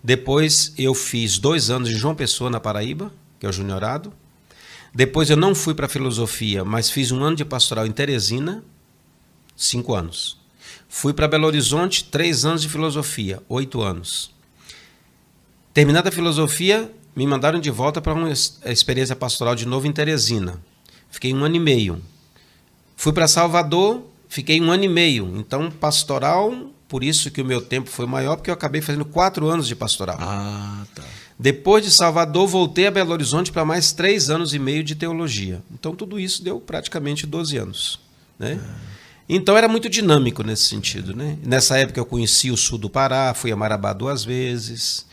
Depois 0.04 0.74
eu 0.76 0.96
fiz 0.96 1.38
dois 1.38 1.70
anos 1.70 1.90
em 1.90 1.94
João 1.94 2.16
Pessoa, 2.16 2.50
na 2.50 2.60
Paraíba, 2.60 3.14
que 3.40 3.46
é 3.46 3.50
o 3.50 3.54
juniorado. 3.54 4.12
Depois 4.94 5.30
eu 5.30 5.38
não 5.38 5.54
fui 5.54 5.76
para 5.76 5.88
filosofia, 5.88 6.64
mas 6.66 6.90
fiz 6.90 7.12
um 7.12 7.24
ano 7.24 7.36
de 7.36 7.46
pastoral 7.46 7.86
em 7.86 7.92
Teresina, 7.92 8.64
cinco 9.56 9.94
anos. 9.94 10.40
Fui 10.88 11.14
para 11.14 11.28
Belo 11.28 11.46
Horizonte, 11.46 12.06
três 12.06 12.46
anos 12.46 12.62
de 12.62 12.70
filosofia, 12.70 13.42
oito 13.50 13.82
anos. 13.82 14.34
Terminada 15.74 16.10
a 16.10 16.12
filosofia, 16.12 16.90
me 17.16 17.26
mandaram 17.26 17.60
de 17.60 17.72
volta 17.72 18.02
para 18.02 18.14
uma 18.14 18.32
experiência 18.32 19.16
pastoral 19.16 19.56
de 19.56 19.66
novo 19.66 19.88
em 19.88 19.92
Teresina. 19.92 20.60
Fiquei 21.10 21.34
um 21.34 21.44
ano 21.44 21.56
e 21.56 21.60
meio. 21.60 22.02
Fui 22.98 23.14
para 23.14 23.28
Salvador, 23.28 24.04
fiquei 24.28 24.60
um 24.60 24.70
ano 24.70 24.84
e 24.84 24.90
meio. 24.90 25.34
Então, 25.38 25.72
pastoral, 25.72 26.54
por 26.90 27.04
isso 27.04 27.32
que 27.32 27.42
o 27.42 27.46
meu 27.46 27.62
tempo 27.62 27.90
foi 27.90 28.06
maior, 28.06 28.36
porque 28.36 28.50
eu 28.50 28.54
acabei 28.54 28.82
fazendo 28.82 29.06
quatro 29.06 29.48
anos 29.48 29.68
de 29.68 29.76
pastoral. 29.76 30.18
Ah, 30.20 30.86
tá. 30.94 31.04
Depois 31.38 31.84
de 31.84 31.92
Salvador, 31.92 32.48
voltei 32.48 32.88
a 32.88 32.92
Belo 32.92 33.12
Horizonte 33.12 33.52
para 33.52 33.66
mais 33.66 33.92
três 33.92 34.30
anos 34.30 34.54
e 34.54 34.60
meio 34.60 34.84
de 34.84 34.96
teologia. 34.96 35.62
Então, 35.74 35.96
tudo 35.96 36.20
isso 36.20 36.44
deu 36.44 36.60
praticamente 36.60 37.26
12 37.26 37.58
anos. 37.58 38.00
Né? 38.40 38.60
Ah. 38.62 38.76
Então, 39.28 39.58
era 39.58 39.68
muito 39.68 39.90
dinâmico 39.90 40.44
nesse 40.44 40.64
sentido. 40.64 41.16
Né? 41.16 41.38
Nessa 41.44 41.78
época, 41.78 42.00
eu 42.00 42.06
conheci 42.06 42.52
o 42.52 42.58
sul 42.58 42.78
do 42.78 42.90
Pará, 42.90 43.34
fui 43.34 43.52
a 43.52 43.56
Marabá 43.56 43.92
duas 43.92 44.24
vezes. 44.24 45.06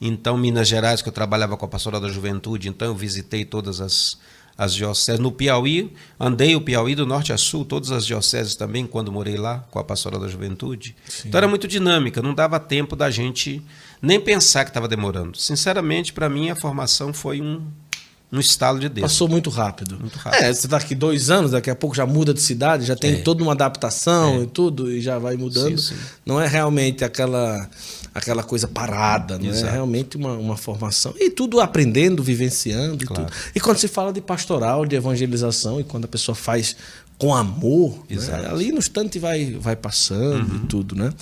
Então, 0.00 0.36
Minas 0.36 0.66
Gerais, 0.66 1.02
que 1.02 1.08
eu 1.08 1.12
trabalhava 1.12 1.56
com 1.56 1.64
a 1.64 1.68
Pastoral 1.68 2.00
da 2.00 2.08
Juventude, 2.08 2.68
então 2.68 2.88
eu 2.88 2.94
visitei 2.94 3.44
todas 3.44 3.80
as, 3.80 4.18
as 4.56 4.74
dioceses. 4.74 5.20
No 5.20 5.30
Piauí, 5.30 5.92
andei 6.18 6.56
o 6.56 6.60
Piauí 6.60 6.94
do 6.94 7.04
norte 7.04 7.32
a 7.32 7.36
sul, 7.36 7.64
todas 7.64 7.90
as 7.90 8.06
dioceses 8.06 8.54
também, 8.54 8.86
quando 8.86 9.12
morei 9.12 9.36
lá 9.36 9.58
com 9.70 9.78
a 9.78 9.84
Pastoral 9.84 10.18
da 10.18 10.28
Juventude. 10.28 10.96
Sim. 11.06 11.28
Então 11.28 11.38
era 11.38 11.48
muito 11.48 11.68
dinâmica, 11.68 12.22
não 12.22 12.32
dava 12.32 12.58
tempo 12.58 12.96
da 12.96 13.10
gente 13.10 13.62
nem 14.00 14.18
pensar 14.18 14.64
que 14.64 14.70
estava 14.70 14.88
demorando. 14.88 15.36
Sinceramente, 15.36 16.12
para 16.12 16.28
mim, 16.28 16.48
a 16.48 16.56
formação 16.56 17.12
foi 17.12 17.42
um, 17.42 17.66
no 18.30 18.38
estalo 18.38 18.78
de 18.78 18.88
Deus. 18.88 19.02
Passou 19.02 19.28
muito 19.28 19.50
rápido. 19.50 19.98
Muito 19.98 20.16
rápido. 20.16 20.42
É, 20.42 20.52
você 20.52 20.66
está 20.66 20.76
aqui 20.76 20.94
dois 20.94 21.30
anos, 21.30 21.50
daqui 21.50 21.68
a 21.68 21.74
pouco 21.74 21.96
já 21.96 22.06
muda 22.06 22.32
de 22.32 22.40
cidade, 22.40 22.84
já 22.84 22.94
tem 22.94 23.14
é. 23.14 23.16
toda 23.16 23.42
uma 23.42 23.52
adaptação 23.52 24.36
é. 24.36 24.42
e 24.42 24.46
tudo, 24.46 24.90
e 24.90 25.00
já 25.00 25.18
vai 25.18 25.36
mudando. 25.36 25.78
Sim, 25.78 25.94
sim. 25.94 26.00
Não 26.24 26.40
é 26.40 26.46
realmente 26.46 27.04
aquela, 27.04 27.68
aquela 28.14 28.44
coisa 28.44 28.68
parada, 28.68 29.36
não 29.36 29.50
é 29.50 29.70
realmente 29.70 30.16
uma, 30.16 30.34
uma 30.34 30.56
formação. 30.56 31.12
E 31.18 31.28
tudo 31.28 31.60
aprendendo, 31.60 32.22
vivenciando 32.22 33.04
claro. 33.04 33.22
e 33.22 33.26
tudo. 33.26 33.36
E 33.56 33.60
quando 33.60 33.78
se 33.78 33.88
fala 33.88 34.12
de 34.12 34.20
pastoral, 34.20 34.86
de 34.86 34.94
evangelização, 34.94 35.80
e 35.80 35.84
quando 35.84 36.04
a 36.04 36.08
pessoa 36.08 36.36
faz 36.36 36.76
com 37.18 37.34
amor, 37.34 38.02
né? 38.08 38.48
ali 38.50 38.72
no 38.72 38.78
instante 38.78 39.18
vai, 39.18 39.52
vai 39.60 39.76
passando 39.76 40.52
uhum. 40.52 40.60
e 40.62 40.66
tudo, 40.66 40.94
né? 40.94 41.12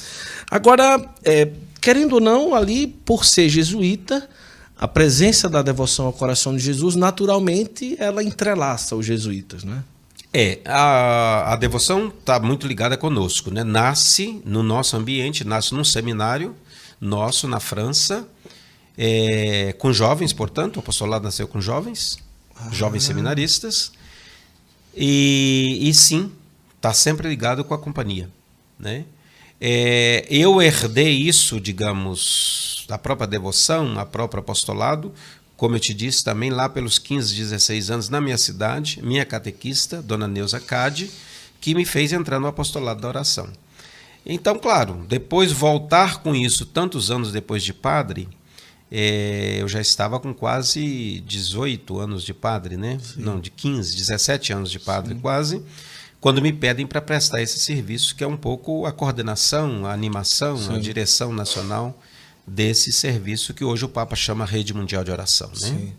Agora, 0.48 1.04
é, 1.24 1.48
querendo 1.80 2.12
ou 2.12 2.20
não, 2.20 2.54
ali, 2.54 2.86
por 2.86 3.24
ser 3.24 3.48
jesuíta, 3.48 4.28
a 4.78 4.86
presença 4.86 5.48
da 5.48 5.60
devoção 5.60 6.06
ao 6.06 6.12
coração 6.12 6.56
de 6.56 6.62
Jesus, 6.62 6.94
naturalmente, 6.94 7.96
ela 7.98 8.22
entrelaça 8.22 8.94
os 8.94 9.04
jesuítas, 9.04 9.64
né? 9.64 9.82
É, 10.32 10.60
a, 10.66 11.54
a 11.54 11.56
devoção 11.56 12.08
está 12.08 12.38
muito 12.38 12.66
ligada 12.66 12.96
conosco, 12.96 13.50
né? 13.50 13.64
Nasce 13.64 14.40
no 14.44 14.62
nosso 14.62 14.96
ambiente, 14.96 15.42
nasce 15.42 15.74
num 15.74 15.82
seminário 15.82 16.54
nosso 17.00 17.48
na 17.48 17.58
França, 17.58 18.28
é, 18.96 19.74
com 19.78 19.92
jovens, 19.92 20.32
portanto, 20.32 20.76
o 20.76 20.80
apostolado 20.80 21.24
nasceu 21.24 21.48
com 21.48 21.60
jovens, 21.60 22.18
ah. 22.56 22.68
jovens 22.70 23.04
seminaristas, 23.04 23.92
e, 24.94 25.78
e 25.80 25.94
sim, 25.94 26.30
está 26.76 26.92
sempre 26.92 27.28
ligado 27.28 27.64
com 27.64 27.74
a 27.74 27.78
companhia, 27.78 28.30
né? 28.78 29.04
É, 29.60 30.24
eu 30.30 30.62
herdei 30.62 31.10
isso, 31.10 31.60
digamos, 31.60 32.84
da 32.88 32.96
própria 32.96 33.26
devoção, 33.26 33.98
a 33.98 34.06
próprio 34.06 34.40
apostolado, 34.40 35.12
como 35.56 35.74
eu 35.74 35.80
te 35.80 35.92
disse 35.92 36.22
também 36.22 36.50
lá 36.50 36.68
pelos 36.68 36.98
15, 36.98 37.34
16 37.34 37.90
anos 37.90 38.08
na 38.08 38.20
minha 38.20 38.38
cidade, 38.38 39.00
minha 39.02 39.24
catequista, 39.24 40.00
dona 40.00 40.28
Neuza 40.28 40.60
Cade, 40.60 41.10
que 41.60 41.74
me 41.74 41.84
fez 41.84 42.12
entrar 42.12 42.38
no 42.38 42.46
apostolado 42.46 43.00
da 43.00 43.08
oração. 43.08 43.48
Então, 44.24 44.58
claro, 44.58 45.04
depois 45.08 45.50
voltar 45.50 46.22
com 46.22 46.34
isso, 46.34 46.64
tantos 46.64 47.10
anos 47.10 47.32
depois 47.32 47.64
de 47.64 47.72
padre, 47.72 48.28
é, 48.90 49.56
eu 49.60 49.66
já 49.66 49.80
estava 49.80 50.20
com 50.20 50.32
quase 50.32 51.22
18 51.26 51.98
anos 51.98 52.22
de 52.22 52.32
padre, 52.32 52.76
né? 52.76 52.98
Sim. 53.02 53.22
Não, 53.22 53.40
de 53.40 53.50
15, 53.50 53.96
17 53.96 54.52
anos 54.52 54.70
de 54.70 54.78
padre 54.78 55.14
Sim. 55.14 55.20
quase 55.20 55.62
quando 56.20 56.42
me 56.42 56.52
pedem 56.52 56.86
para 56.86 57.00
prestar 57.00 57.40
esse 57.40 57.58
serviço, 57.58 58.14
que 58.16 58.24
é 58.24 58.26
um 58.26 58.36
pouco 58.36 58.86
a 58.86 58.92
coordenação, 58.92 59.86
a 59.86 59.92
animação, 59.92 60.56
Sim. 60.56 60.74
a 60.74 60.78
direção 60.78 61.32
nacional 61.32 61.98
desse 62.46 62.90
serviço 62.92 63.54
que 63.54 63.64
hoje 63.64 63.84
o 63.84 63.88
Papa 63.88 64.16
chama 64.16 64.44
Rede 64.44 64.74
Mundial 64.74 65.04
de 65.04 65.10
Oração. 65.10 65.48
Né? 65.48 65.54
Sim. 65.56 65.92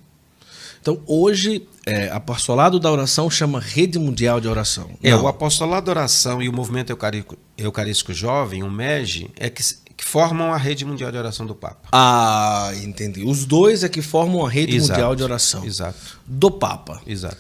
Então, 0.82 1.02
hoje, 1.06 1.68
é, 1.86 2.10
apostolado 2.10 2.80
da 2.80 2.90
oração 2.90 3.30
chama 3.30 3.60
Rede 3.60 4.00
Mundial 4.00 4.40
de 4.40 4.48
Oração. 4.48 4.90
É, 5.04 5.14
o 5.14 5.28
apostolado 5.28 5.88
da 5.88 5.92
oração 5.92 6.42
e 6.42 6.48
o 6.48 6.54
movimento 6.54 6.90
eucarístico, 6.90 7.38
eucarístico 7.58 8.14
jovem, 8.14 8.64
o 8.64 8.72
MEG, 8.72 9.30
é 9.38 9.50
que, 9.50 9.62
que, 9.98 10.06
formam 10.06 10.54
a 10.54 10.58
Rede 10.58 10.86
Mundial 10.86 11.12
de 11.12 11.18
Oração 11.18 11.46
do 11.46 11.54
Papa. 11.54 11.90
Ah, 11.92 12.72
entendi. 12.82 13.26
Os 13.26 13.46
dois 13.46 13.84
é 13.84 13.90
que 13.90 14.02
formam 14.02 14.46
a 14.46 14.50
Rede 14.50 14.76
exato, 14.76 14.94
Mundial 14.94 15.16
de 15.18 15.24
Oração. 15.24 15.66
Exato. 15.66 16.20
Do 16.26 16.50
Papa. 16.50 17.02
Exato. 17.06 17.38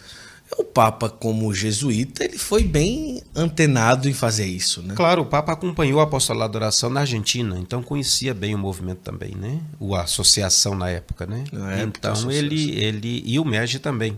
O 0.57 0.63
Papa, 0.63 1.09
como 1.09 1.53
jesuíta, 1.53 2.23
ele 2.23 2.37
foi 2.37 2.63
bem 2.63 3.21
antenado 3.35 4.09
em 4.09 4.13
fazer 4.13 4.47
isso, 4.47 4.81
né? 4.81 4.95
Claro, 4.95 5.21
o 5.21 5.25
Papa 5.25 5.53
acompanhou 5.53 5.99
a 5.99 6.03
apostolado 6.03 6.53
da 6.53 6.59
oração 6.59 6.89
na 6.89 7.01
Argentina, 7.01 7.57
então 7.59 7.83
conhecia 7.83 8.33
bem 8.33 8.55
o 8.55 8.57
movimento 8.57 8.99
também, 8.99 9.35
né? 9.35 9.61
O 9.79 9.93
a 9.93 10.01
associação 10.03 10.75
na 10.75 10.89
época, 10.89 11.27
né? 11.27 11.43
Na 11.51 11.73
época, 11.73 11.99
então 12.09 12.31
ele, 12.31 12.71
ele 12.79 13.21
e 13.25 13.39
o 13.39 13.45
MEG 13.45 13.79
também. 13.79 14.17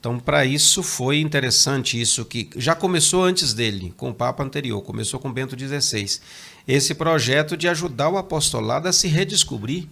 Então, 0.00 0.18
para 0.18 0.44
isso 0.44 0.82
foi 0.82 1.20
interessante 1.20 2.00
isso 2.00 2.24
que 2.24 2.48
já 2.56 2.74
começou 2.74 3.24
antes 3.24 3.52
dele, 3.52 3.92
com 3.96 4.10
o 4.10 4.14
Papa 4.14 4.44
anterior, 4.44 4.80
começou 4.80 5.18
com 5.18 5.32
Bento 5.32 5.58
XVI. 5.58 6.20
Esse 6.66 6.94
projeto 6.94 7.56
de 7.56 7.68
ajudar 7.68 8.08
o 8.08 8.16
apostolado 8.16 8.86
a 8.88 8.92
se 8.92 9.08
redescobrir. 9.08 9.88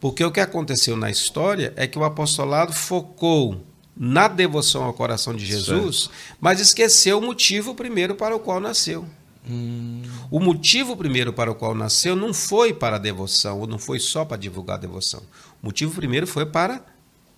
Porque 0.00 0.24
o 0.24 0.32
que 0.32 0.40
aconteceu 0.40 0.96
na 0.96 1.08
história 1.08 1.72
é 1.76 1.86
que 1.86 1.96
o 1.96 2.02
apostolado 2.02 2.72
focou 2.72 3.64
na 3.96 4.28
devoção 4.28 4.84
ao 4.84 4.92
coração 4.92 5.34
de 5.34 5.44
Jesus, 5.44 6.04
certo. 6.04 6.36
mas 6.40 6.60
esqueceu 6.60 7.18
o 7.18 7.22
motivo 7.22 7.74
primeiro 7.74 8.14
para 8.14 8.34
o 8.34 8.40
qual 8.40 8.60
nasceu. 8.60 9.06
Hum. 9.48 10.02
O 10.30 10.38
motivo 10.38 10.96
primeiro 10.96 11.32
para 11.32 11.50
o 11.50 11.54
qual 11.54 11.74
nasceu 11.74 12.14
não 12.14 12.32
foi 12.32 12.72
para 12.72 12.96
a 12.96 12.98
devoção, 12.98 13.60
ou 13.60 13.66
não 13.66 13.78
foi 13.78 13.98
só 13.98 14.24
para 14.24 14.36
divulgar 14.36 14.76
a 14.76 14.80
devoção. 14.80 15.20
O 15.62 15.66
motivo 15.66 15.94
primeiro 15.94 16.26
foi 16.26 16.46
para 16.46 16.84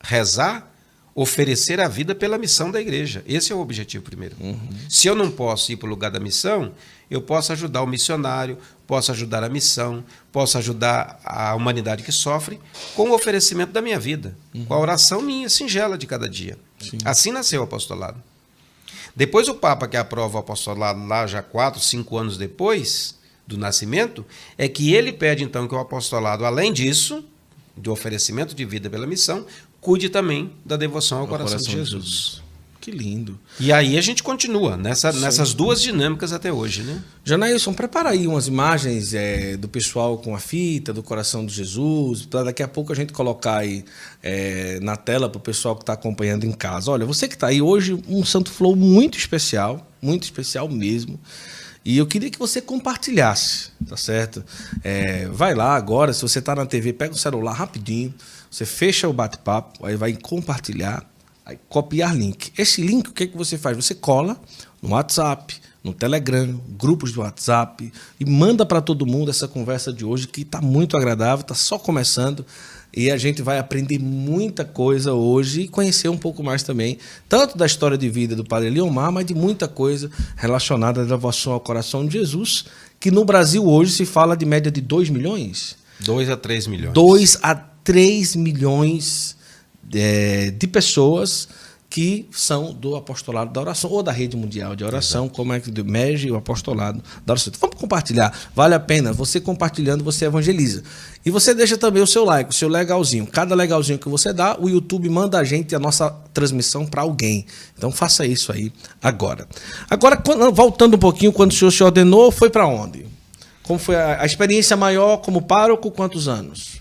rezar, 0.01 0.74
oferecer 1.15 1.81
a 1.81 1.87
vida 1.87 2.15
pela 2.15 2.37
missão 2.37 2.71
da 2.71 2.81
igreja. 2.81 3.23
Esse 3.27 3.53
é 3.53 3.55
o 3.55 3.61
objetivo 3.61 4.03
primeiro. 4.03 4.35
Uhum. 4.41 4.59
Se 4.89 5.07
eu 5.07 5.15
não 5.15 5.31
posso 5.31 5.71
ir 5.71 5.77
para 5.77 5.87
o 5.87 5.91
lugar 5.91 6.11
da 6.11 6.19
missão, 6.19 6.73
eu 7.09 7.23
posso 7.23 7.53
ajudar 7.53 7.83
o 7.83 7.87
missionário, 7.87 8.59
posso 8.87 9.13
ajudar 9.13 9.45
a 9.45 9.49
missão, 9.49 10.05
posso 10.33 10.59
ajudar 10.59 11.21
a 11.25 11.55
humanidade 11.55 12.03
que 12.03 12.11
sofre 12.11 12.59
com 12.97 13.11
o 13.11 13.15
oferecimento 13.15 13.73
da 13.73 13.81
minha 13.81 13.99
vida, 13.99 14.37
uhum. 14.53 14.65
com 14.65 14.75
a 14.75 14.79
oração 14.79 15.23
minha, 15.23 15.49
singela 15.49 15.97
de 15.97 16.07
cada 16.07 16.29
dia. 16.29 16.59
Sim. 16.81 16.99
Assim 17.05 17.31
nasceu 17.31 17.61
o 17.61 17.65
apostolado. 17.65 18.21
Depois 19.15 19.47
o 19.49 19.55
Papa 19.55 19.87
que 19.87 19.97
aprova 19.97 20.39
o 20.39 20.41
apostolado 20.41 21.07
lá 21.07 21.27
já 21.27 21.41
quatro, 21.41 21.81
cinco 21.81 22.19
anos 22.19 22.37
depois 22.37 23.17
do 23.47 23.57
nascimento, 23.57 24.27
é 24.59 24.69
que 24.69 24.93
ele 24.93 25.13
pede 25.13 25.45
então 25.45 25.69
que 25.69 25.75
o 25.75 25.79
apostolado, 25.79 26.45
além 26.45 26.73
disso, 26.73 27.25
do 27.77 27.93
oferecimento 27.93 28.55
de 28.55 28.65
vida 28.65 28.89
pela 28.89 29.07
missão, 29.07 29.47
cuide 29.85 30.09
também 30.09 30.51
da 30.65 30.79
devoção 30.79 31.19
ao, 31.19 31.29
coração, 31.29 31.59
coração, 31.59 31.73
de 31.73 31.79
Jesus. 31.79 32.05
De 32.05 32.11
Jesus. 32.11 32.45
Que 32.81 32.91
lindo. 32.91 33.39
E 33.59 33.73
aí 33.73 33.97
a 33.97 34.01
gente 34.01 34.23
continua 34.23 34.77
nessa, 34.77 35.11
nessas 35.13 35.55
duas 35.55 35.81
dinâmicas 35.81 36.35
até 36.35 36.53
hoje, 36.53 36.83
né? 36.83 37.03
Janailson, 37.25 37.73
prepara 37.73 38.11
aí 38.11 38.27
umas 38.27 38.47
imagens 38.47 39.15
é, 39.15 39.57
do 39.57 39.69
pessoal 39.69 40.19
com 40.19 40.35
a 40.35 40.39
fita, 40.39 40.93
do 40.93 41.03
coração 41.03 41.47
de 41.47 41.55
Jesus, 41.55 42.27
para 42.27 42.45
daqui 42.45 42.63
a 42.63 42.69
pouco 42.69 42.93
a 42.93 42.97
gente 42.97 43.13
colocar 43.13 43.59
aí 43.59 43.85
é, 44.23 44.79
na 44.83 44.97
tela 44.97 45.31
para 45.31 45.39
o 45.39 45.41
pessoal 45.41 45.75
que 45.77 45.83
está 45.83 45.95
acompanhando 45.95 46.45
em 46.45 46.53
casa. 46.53 46.91
Olha, 46.91 47.07
você 47.07 47.27
que 47.27 47.35
está 47.35 47.47
aí 47.47 47.63
hoje, 47.63 47.99
um 48.07 48.23
Santo 48.23 48.51
Flow 48.51 48.77
muito 48.77 49.17
especial, 49.17 49.91
muito 50.03 50.25
especial 50.25 50.69
mesmo. 50.69 51.19
E 51.85 51.99
eu 51.99 52.07
queria 52.07 52.31
que 52.31 52.39
você 52.39 52.61
compartilhasse, 52.61 53.71
tá 53.87 53.97
certo? 53.97 54.45
É, 54.83 55.27
vai 55.29 55.55
lá 55.55 55.75
agora, 55.75 56.13
se 56.13 56.23
você 56.23 56.39
está 56.39 56.55
na 56.55 56.65
TV, 56.67 56.93
pega 56.93 57.15
o 57.15 57.19
celular 57.19 57.53
rapidinho, 57.53 58.13
você 58.55 58.65
fecha 58.65 59.09
o 59.09 59.13
bate-papo, 59.13 59.85
aí 59.85 59.97
vai 59.97 60.13
compartilhar 60.15 61.05
Aí, 61.47 61.59
copiar 61.69 62.17
link. 62.17 62.53
Esse 62.57 62.81
link, 62.81 63.09
o 63.09 63.13
que, 63.13 63.25
é 63.25 63.27
que 63.27 63.37
você 63.37 63.59
faz? 63.59 63.77
Você 63.77 63.95
cola 63.95 64.41
no 64.81 64.91
WhatsApp, 64.91 65.55
no 65.83 65.93
Telegram, 65.93 66.59
grupos 66.79 67.13
de 67.13 67.19
WhatsApp 67.19 67.93
e 68.19 68.25
manda 68.25 68.65
para 68.65 68.81
todo 68.81 69.05
mundo 69.05 69.31
essa 69.31 69.47
conversa 69.47 69.93
de 69.93 70.07
hoje 70.07 70.27
que 70.27 70.41
está 70.41 70.63
muito 70.63 70.97
agradável, 70.97 71.43
está 71.43 71.55
só 71.55 71.79
começando 71.79 72.47
e 72.97 73.11
a 73.11 73.19
gente 73.19 73.43
vai 73.43 73.59
aprender 73.59 73.99
muita 73.99 74.65
coisa 74.65 75.13
hoje 75.13 75.63
e 75.63 75.69
conhecer 75.69 76.09
um 76.09 76.17
pouco 76.17 76.43
mais 76.43 76.63
também, 76.63 76.97
tanto 77.29 77.59
da 77.59 77.67
história 77.67 77.99
de 77.99 78.09
vida 78.09 78.35
do 78.35 78.45
Padre 78.45 78.71
Leomar, 78.71 79.13
mas 79.13 79.27
de 79.27 79.35
muita 79.35 79.69
coisa 79.69 80.11
relacionada 80.37 81.03
à 81.03 81.05
devoção 81.05 81.53
ao 81.53 81.61
coração 81.61 82.07
de 82.07 82.19
Jesus, 82.19 82.65
que 82.99 83.11
no 83.11 83.25
Brasil 83.25 83.67
hoje 83.67 83.93
se 83.93 84.07
fala 84.07 84.35
de 84.35 84.47
média 84.47 84.73
de 84.73 84.81
2 84.81 85.11
milhões. 85.11 85.77
2 86.01 86.31
a 86.31 86.37
3 86.37 86.67
milhões. 86.69 86.95
2 86.95 87.39
a 87.43 87.74
3 87.85 88.35
milhões 88.37 89.37
é, 89.95 90.51
de 90.51 90.67
pessoas 90.67 91.49
que 91.95 92.27
são 92.33 92.75
do 92.75 92.97
apostolado 92.97 93.53
da 93.53 93.61
oração, 93.61 93.89
ou 93.89 94.03
da 94.03 94.11
rede 94.11 94.37
mundial 94.37 94.75
de 94.75 94.83
oração, 94.83 95.27
Exato. 95.27 95.37
como 95.37 95.53
é 95.53 95.61
que 95.61 95.71
do 95.71 95.85
MEG, 95.85 96.29
o 96.29 96.35
apostolado 96.35 97.01
da 97.25 97.35
oração. 97.35 97.53
Então, 97.55 97.69
vamos 97.69 97.81
compartilhar, 97.81 98.37
vale 98.53 98.75
a 98.75 98.81
pena. 98.81 99.13
Você 99.13 99.39
compartilhando, 99.39 100.03
você 100.03 100.25
evangeliza. 100.25 100.83
E 101.25 101.31
você 101.31 101.55
deixa 101.55 101.79
também 101.79 102.03
o 102.03 102.07
seu 102.07 102.25
like, 102.25 102.51
o 102.51 102.53
seu 102.53 102.69
legalzinho. 102.69 103.25
Cada 103.29 103.55
legalzinho 103.55 103.97
que 103.97 104.09
você 104.09 104.33
dá, 104.33 104.59
o 104.59 104.69
YouTube 104.69 105.09
manda 105.09 105.39
a 105.39 105.45
gente 105.45 105.73
a 105.73 105.79
nossa 105.79 106.11
transmissão 106.33 106.85
para 106.85 107.03
alguém. 107.03 107.47
Então 107.79 107.93
faça 107.93 108.27
isso 108.27 108.51
aí 108.51 108.73
agora. 109.01 109.47
Agora, 109.89 110.21
voltando 110.53 110.97
um 110.97 110.99
pouquinho, 110.99 111.33
quando 111.33 111.53
o 111.53 111.55
senhor 111.55 111.71
se 111.71 111.85
ordenou, 111.85 112.33
foi 112.33 112.51
para 112.51 112.67
onde? 112.67 113.07
Como 113.63 113.79
foi 113.79 113.95
a, 113.95 114.23
a 114.23 114.27
experiência 114.27 114.77
maior 114.77 115.19
como 115.19 115.43
pároco? 115.43 115.93
Quantos 115.93 116.27
anos? 116.27 116.74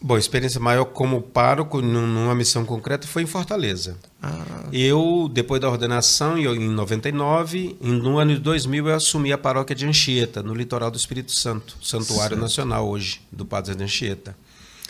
Bom, 0.00 0.18
experiência 0.18 0.60
maior 0.60 0.84
como 0.84 1.22
pároco 1.22 1.80
numa 1.80 2.34
missão 2.34 2.66
concreta 2.66 3.06
foi 3.06 3.22
em 3.22 3.26
Fortaleza. 3.26 3.96
Ah. 4.22 4.66
Eu, 4.70 5.28
depois 5.32 5.60
da 5.60 5.70
ordenação, 5.70 6.36
em 6.36 6.68
99, 6.68 7.76
no 7.80 8.18
ano 8.18 8.34
de 8.34 8.40
2000, 8.40 8.88
eu 8.88 8.94
assumi 8.94 9.32
a 9.32 9.38
paróquia 9.38 9.74
de 9.74 9.86
Anchieta, 9.86 10.42
no 10.42 10.54
litoral 10.54 10.90
do 10.90 10.98
Espírito 10.98 11.32
Santo, 11.32 11.78
santuário 11.82 12.36
certo. 12.36 12.40
nacional 12.40 12.86
hoje, 12.86 13.22
do 13.32 13.46
Padre 13.46 13.74
de 13.74 13.82
Anchieta. 13.82 14.36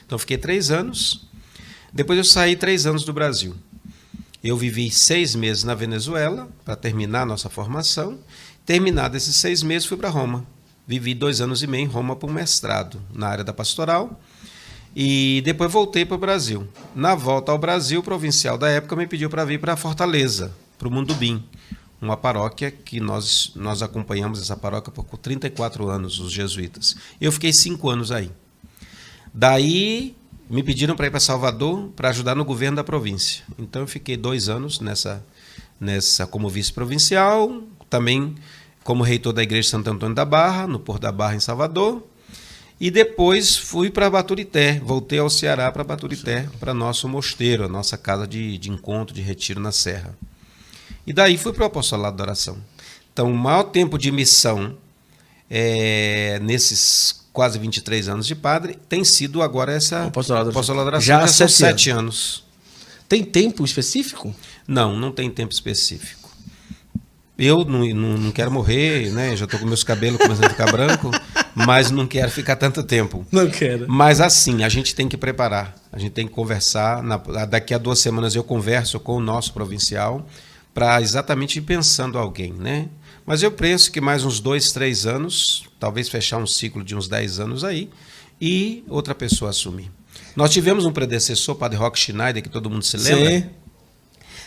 Então, 0.05 0.19
fiquei 0.19 0.37
três 0.37 0.71
anos. 0.71 1.29
Depois 1.93 2.19
eu 2.19 2.25
saí 2.25 2.57
três 2.57 2.85
anos 2.85 3.05
do 3.05 3.13
Brasil. 3.13 3.55
Eu 4.43 4.57
vivi 4.57 4.91
seis 4.91 5.37
meses 5.37 5.63
na 5.63 5.75
Venezuela, 5.75 6.49
para 6.65 6.75
terminar 6.75 7.23
a 7.23 7.27
nossa 7.27 7.49
formação. 7.49 8.19
Terminado 8.67 9.17
esses 9.17 9.37
seis 9.37 9.63
meses, 9.63 9.87
fui 9.87 9.97
para 9.97 10.09
Roma. 10.09 10.45
Vivi 10.87 11.15
dois 11.15 11.41
anos 11.41 11.63
e 11.63 11.67
meio 11.67 11.85
em 11.85 11.89
Roma 11.89 12.17
para 12.17 12.29
um 12.29 12.33
mestrado 12.33 13.01
na 13.15 13.29
área 13.29 13.45
da 13.45 13.53
pastoral 13.53 14.21
e 14.99 15.43
depois 15.45 15.71
voltei 15.71 16.07
para 16.07 16.15
o 16.15 16.19
Brasil. 16.19 16.67
Na 16.95 17.15
volta 17.15 17.53
ao 17.53 17.59
Brasil, 17.59 18.01
o 18.01 18.03
provincial 18.03 18.57
da 18.57 18.71
época 18.71 18.97
me 18.97 19.07
pediu 19.07 19.29
para 19.29 19.45
vir 19.45 19.61
para 19.61 19.77
Fortaleza, 19.77 20.57
para 20.79 20.89
o 20.89 20.91
Mundubim, 20.91 21.45
uma 22.01 22.17
paróquia 22.17 22.71
que 22.71 22.99
nós, 22.99 23.53
nós 23.55 23.83
acompanhamos 23.83 24.41
essa 24.41 24.57
paróquia 24.57 24.91
por 24.91 25.19
34 25.19 25.87
anos, 25.91 26.19
os 26.19 26.33
jesuítas. 26.33 26.97
Eu 27.21 27.31
fiquei 27.31 27.53
cinco 27.53 27.91
anos 27.91 28.11
aí. 28.11 28.31
Daí 29.35 30.17
me 30.49 30.63
pediram 30.63 30.97
para 30.97 31.09
ir 31.09 31.11
para 31.11 31.21
Salvador 31.21 31.91
para 31.95 32.09
ajudar 32.09 32.35
no 32.35 32.45
governo 32.47 32.77
da 32.77 32.85
província. 32.85 33.45
Então 33.59 33.83
eu 33.83 33.89
fiquei 33.89 34.17
dois 34.17 34.49
anos 34.49 34.81
nessa, 34.81 35.23
nessa 35.79 36.27
como 36.27 36.49
vice-provincial, 36.49 37.63
também 37.91 38.35
como 38.83 39.05
reitor 39.05 39.35
da 39.35 39.43
Igreja 39.43 39.69
Santo 39.69 39.91
Antônio 39.91 40.15
da 40.15 40.25
Barra, 40.25 40.67
no 40.67 40.79
Porto 40.79 41.03
da 41.03 41.13
Barra, 41.13 41.35
em 41.35 41.41
Salvador. 41.41 42.03
E 42.79 42.91
depois 42.91 43.57
fui 43.57 43.91
para 43.91 44.11
Baturité, 44.11 44.81
voltei 44.85 45.19
ao 45.19 45.31
Ceará 45.31 45.73
para 45.73 45.83
Baturité, 45.83 46.47
para 46.61 46.75
nosso 46.75 47.09
mosteiro, 47.09 47.65
a 47.65 47.69
nossa 47.69 47.97
casa 47.97 48.27
de, 48.27 48.59
de 48.59 48.71
encontro, 48.71 49.15
de 49.15 49.23
retiro 49.23 49.61
na 49.61 49.73
Serra. 49.73 50.17
E 51.07 51.13
daí 51.13 51.39
fui 51.39 51.53
para 51.53 51.63
o 51.63 51.67
apostolado 51.67 52.17
da 52.17 52.25
oração. 52.25 52.59
Então, 53.13 53.33
o 53.33 53.37
maior 53.37 53.65
tempo 53.65 53.97
de 53.97 54.13
missão 54.13 54.77
é, 55.51 56.39
nesses 56.43 57.25
quase 57.33 57.59
23 57.59 58.09
anos 58.09 58.27
de 58.27 58.35
padre 58.35 58.79
tem 58.89 59.05
sido 59.05 59.43
agora 59.43 59.73
essa 59.73 60.05
apostolado, 60.05 60.51
apostolado 60.51 60.91
da 60.91 60.97
oração. 60.97 61.07
Já, 61.07 61.21
já 61.21 61.29
são 61.29 61.49
sete 61.49 61.91
anos. 61.91 62.01
anos. 62.01 62.45
Tem 63.09 63.25
tempo 63.25 63.65
específico? 63.65 64.35
Não, 64.67 64.97
não 64.97 65.13
tem 65.13 65.31
tempo 65.31 65.53
específico. 65.53 66.31
Eu 67.39 67.65
não, 67.65 67.87
não, 67.95 68.19
não, 68.19 68.33
quero 68.33 68.51
morrer, 68.51 69.13
né? 69.13 69.37
Já 69.37 69.45
estou 69.45 69.61
com 69.61 69.67
meus 69.67 69.85
cabelos 69.85 70.19
começando 70.19 70.47
a 70.47 70.51
ficar 70.51 70.73
branco, 70.73 71.11
mas 71.57 71.91
não 71.91 72.07
quero 72.07 72.31
ficar 72.31 72.57
tanto 72.57 72.83
tempo. 72.83 73.27
Não 73.33 73.49
quero. 73.49 73.87
Mas 73.89 74.21
assim, 74.21 74.63
a 74.63 74.69
gente 74.69 74.95
tem 74.95 75.09
que 75.09 75.17
preparar, 75.17 75.75
a 75.91 75.99
gente 75.99 76.13
tem 76.13 76.27
que 76.27 76.33
conversar. 76.33 77.03
Na, 77.03 77.17
daqui 77.47 77.73
a 77.73 77.79
duas 77.79 77.99
semanas 77.99 78.35
eu 78.35 78.45
converso 78.45 79.01
com 79.01 79.17
o 79.17 79.21
nosso 79.21 79.53
provincial 79.53 80.27
para 80.75 81.01
exatamente 81.01 81.59
ir 81.59 81.63
pensando 81.63 82.19
alguém, 82.19 82.53
né? 82.53 82.89
Mas 83.25 83.43
eu 83.43 83.51
penso 83.51 83.91
que 83.91 84.01
mais 84.01 84.25
uns 84.25 84.39
dois, 84.39 84.71
três 84.71 85.07
anos, 85.07 85.67
talvez 85.81 86.09
fechar 86.09 86.37
um 86.37 86.47
ciclo 86.47 86.85
de 86.85 86.95
uns 86.95 87.09
dez 87.09 87.41
anos 87.41 87.65
aí, 87.65 87.89
e 88.41 88.85
outra 88.89 89.15
pessoa 89.15 89.51
assumir. 89.51 89.91
Nós 90.37 90.53
tivemos 90.53 90.85
um 90.85 90.93
predecessor, 90.93 91.55
Padre 91.57 91.79
Rock 91.79 91.99
Schneider, 91.99 92.43
que 92.43 92.51
todo 92.51 92.69
mundo 92.69 92.85
se 92.85 92.99
lembra. 92.99 93.31
Sim 93.31 93.47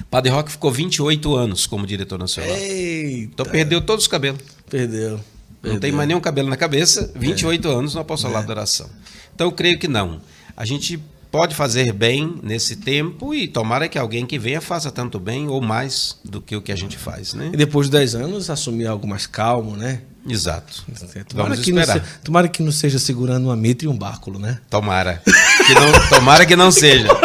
Padre 0.10 0.32
Rock 0.32 0.52
ficou 0.52 0.72
28 0.72 1.36
anos 1.36 1.66
como 1.66 1.86
diretor 1.86 2.18
nacional. 2.18 2.56
Eita. 2.56 3.32
Então 3.34 3.46
perdeu 3.46 3.82
todos 3.82 4.06
os 4.06 4.08
cabelos. 4.08 4.40
Perdeu. 4.70 5.20
Perdeu. 5.62 5.74
Não 5.74 5.80
tem 5.80 5.92
mais 5.92 6.08
nenhum 6.08 6.22
cabelo 6.22 6.50
na 6.50 6.58
cabeça, 6.58 7.12
28 7.16 7.68
é. 7.68 7.72
anos 7.72 7.94
no 7.94 8.02
apostolado 8.02 8.46
é. 8.46 8.48
da 8.48 8.54
oração. 8.54 8.90
Então 9.36 9.48
eu 9.48 9.52
creio 9.52 9.78
que 9.78 9.88
não. 9.88 10.22
A 10.56 10.66
gente 10.66 11.00
pode 11.32 11.54
fazer 11.56 11.94
bem 11.94 12.40
nesse 12.42 12.76
tempo 12.76 13.34
e 13.34 13.48
tomara 13.48 13.88
que 13.88 13.98
alguém 13.98 14.26
que 14.26 14.40
venha 14.40 14.60
faça 14.62 14.92
tanto 14.92 15.20
bem 15.20 15.48
ou 15.48 15.62
mais 15.62 16.18
do 16.26 16.42
que 16.42 16.56
o 16.56 16.62
que 16.62 16.72
a 16.72 16.76
gente 16.76 16.98
faz, 16.98 17.34
né? 17.34 17.52
E 17.54 17.58
depois 17.58 17.88
de 17.88 17.92
10 17.92 18.16
anos 18.16 18.50
assumir 18.50 18.88
algo 18.88 19.08
mais 19.08 19.28
calmo, 19.28 19.76
né? 19.76 20.02
Exato. 20.28 20.84
Tomara 21.28 21.50
Vamos 21.50 21.64
que, 21.64 21.72
esperar. 21.72 21.98
Não 21.98 22.04
se, 22.04 22.12
tomara 22.24 22.48
que 22.48 22.64
não 22.64 22.72
seja 22.72 23.00
segurando 23.00 23.46
uma 23.46 23.56
mitra 23.56 23.86
e 23.88 23.90
um 23.90 23.98
báculo, 23.98 24.38
né? 24.40 24.60
Tomara. 24.70 25.22
Que 25.66 25.74
não, 25.74 25.92
tomara 26.10 26.46
que 26.46 26.56
não 26.56 26.72
seja. 26.72 27.08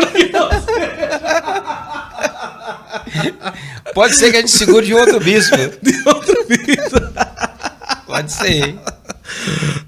Pode 3.94 4.16
ser 4.16 4.30
que 4.30 4.36
a 4.38 4.40
gente 4.40 4.50
segure 4.52 4.86
de 4.86 4.94
outro 4.94 5.20
bispo. 5.20 5.56
De 5.56 6.08
outro 6.08 6.46
bispo. 6.48 6.96
Pode 8.14 8.32
ser. 8.32 8.74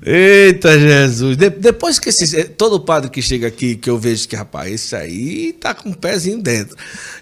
Eita 0.03 0.79
Jesus! 0.79 1.37
De, 1.37 1.51
depois 1.51 1.99
que 1.99 2.09
esse, 2.09 2.45
todo 2.45 2.81
padre 2.81 3.11
que 3.11 3.21
chega 3.21 3.47
aqui, 3.47 3.77
que 3.77 3.91
eu 3.91 3.99
vejo 3.99 4.27
que, 4.29 4.35
rapaz, 4.35 4.73
esse 4.73 4.97
aí 4.97 5.53
tá 5.53 5.75
com 5.75 5.91
um 5.91 5.93
pezinho 5.93 6.43
dentro. 6.43 6.75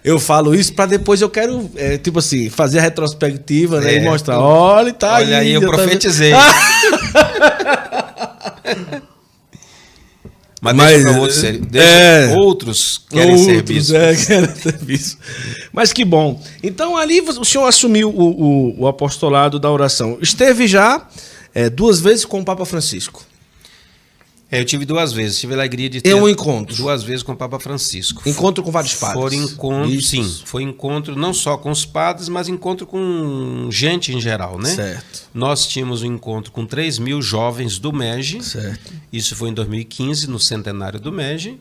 Eu 0.04 0.18
falo 0.18 0.54
isso 0.54 0.72
para 0.74 0.86
depois 0.86 1.20
eu 1.20 1.28
quero, 1.28 1.70
é, 1.76 1.98
tipo 1.98 2.20
assim, 2.20 2.48
fazer 2.48 2.78
a 2.78 2.82
retrospectiva 2.82 3.80
né, 3.80 3.96
e 3.96 4.00
mostrar. 4.00 4.38
Olha, 4.38 4.92
tá 4.92 5.14
Olha 5.14 5.38
aí. 5.38 5.48
aí 5.48 5.52
eu 5.52 5.60
profetizei. 5.60 6.32
Mas, 10.64 10.74
Mas 10.76 11.04
deixa 11.04 11.20
outros, 11.20 11.42
deixa 11.42 11.86
é, 11.86 12.34
outros 12.34 13.00
querem 13.10 13.32
outros, 13.32 13.44
ser 13.44 13.62
bispos. 13.62 13.92
É, 13.92 14.16
querem 14.16 14.54
ser 14.56 14.78
bispos. 14.78 15.18
Mas 15.70 15.92
que 15.92 16.06
bom. 16.06 16.42
Então 16.62 16.96
ali 16.96 17.20
o 17.20 17.44
senhor 17.44 17.66
assumiu 17.66 18.08
o, 18.08 18.22
o, 18.22 18.80
o 18.80 18.88
apostolado 18.88 19.58
da 19.58 19.70
oração. 19.70 20.16
Esteve 20.22 20.66
já 20.66 21.06
é, 21.54 21.68
duas 21.68 22.00
vezes 22.00 22.24
com 22.24 22.40
o 22.40 22.44
Papa 22.46 22.64
Francisco. 22.64 23.22
É, 24.54 24.60
eu 24.60 24.64
tive 24.64 24.84
duas 24.84 25.12
vezes. 25.12 25.38
Tive 25.38 25.54
a 25.54 25.56
alegria 25.56 25.90
de 25.90 26.00
ter 26.00 26.14
um 26.14 26.28
encontro. 26.28 26.76
duas 26.76 27.02
vezes 27.02 27.22
com 27.22 27.32
o 27.32 27.36
Papa 27.36 27.58
Francisco. 27.58 28.22
Encontro 28.26 28.62
com 28.62 28.70
vários 28.70 28.94
padres. 28.94 29.20
Foi 29.20 29.34
encontro, 29.34 30.00
sim. 30.00 30.40
Foi 30.44 30.62
encontro 30.62 31.16
não 31.16 31.34
só 31.34 31.56
com 31.56 31.70
os 31.70 31.84
padres, 31.84 32.28
mas 32.28 32.48
encontro 32.48 32.86
com 32.86 33.68
gente 33.70 34.12
em 34.12 34.20
geral, 34.20 34.58
né? 34.58 34.70
Certo. 34.70 35.28
Nós 35.34 35.66
tínhamos 35.66 36.02
um 36.02 36.06
encontro 36.06 36.52
com 36.52 36.64
3 36.64 36.98
mil 36.98 37.20
jovens 37.20 37.78
do 37.78 37.92
MEG. 37.92 38.42
Certo. 38.42 38.92
Isso 39.12 39.34
foi 39.34 39.50
em 39.50 39.54
2015, 39.54 40.28
no 40.28 40.38
centenário 40.38 41.00
do 41.00 41.12
MEG. 41.12 41.58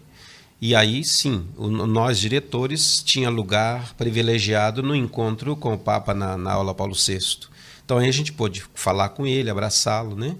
E 0.62 0.74
aí, 0.76 1.04
sim, 1.04 1.44
o, 1.58 1.68
nós 1.68 2.18
diretores 2.18 3.04
tinha 3.04 3.30
lugar 3.30 3.94
privilegiado 3.98 4.82
no 4.82 4.96
encontro 4.96 5.56
com 5.56 5.74
o 5.74 5.78
Papa 5.78 6.14
na, 6.14 6.38
na 6.38 6.54
aula 6.54 6.74
Paulo 6.74 6.96
VI. 6.96 7.20
Então 7.84 7.98
aí 7.98 8.08
a 8.08 8.14
gente 8.14 8.32
pôde 8.32 8.64
falar 8.74 9.10
com 9.10 9.28
ele, 9.28 9.50
abraçá-lo, 9.50 10.16
né? 10.16 10.38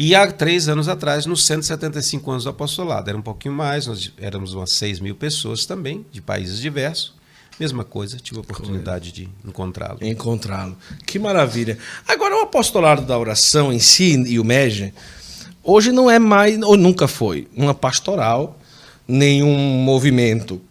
E 0.00 0.14
há 0.14 0.30
três 0.30 0.68
anos 0.68 0.86
atrás, 0.86 1.26
nos 1.26 1.44
175 1.44 2.30
anos 2.30 2.44
do 2.44 2.50
apostolado, 2.50 3.10
era 3.10 3.18
um 3.18 3.20
pouquinho 3.20 3.52
mais, 3.52 3.88
nós 3.88 4.12
éramos 4.16 4.54
umas 4.54 4.70
6 4.70 5.00
mil 5.00 5.16
pessoas 5.16 5.66
também, 5.66 6.06
de 6.12 6.22
países 6.22 6.60
diversos. 6.60 7.12
Mesma 7.58 7.82
coisa, 7.82 8.16
tive 8.16 8.36
a 8.36 8.40
oportunidade 8.42 9.10
de 9.10 9.28
encontrá-lo. 9.44 9.98
Encontrá-lo. 10.00 10.76
Que 11.04 11.18
maravilha. 11.18 11.76
Agora, 12.06 12.36
o 12.36 12.42
apostolado 12.42 13.02
da 13.02 13.18
oração 13.18 13.72
em 13.72 13.80
si 13.80 14.12
e 14.28 14.38
o 14.38 14.44
MEG, 14.44 14.94
hoje 15.64 15.90
não 15.90 16.08
é 16.08 16.20
mais, 16.20 16.56
ou 16.62 16.76
nunca 16.76 17.08
foi, 17.08 17.48
uma 17.56 17.74
pastoral 17.74 18.56
nenhum 19.08 19.58
movimento. 19.82 20.62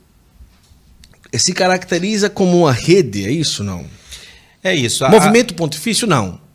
Se 1.33 1.51
caracteriza 1.51 2.29
como 2.29 2.61
uma 2.61 2.71
rede, 2.71 3.25
é 3.25 3.31
isso 3.31 3.61
não? 3.61 3.85
É 4.63 4.73
isso. 4.73 5.03
A, 5.03 5.09
movimento 5.09 5.53
pontifício, 5.53 6.07
não. 6.07 6.46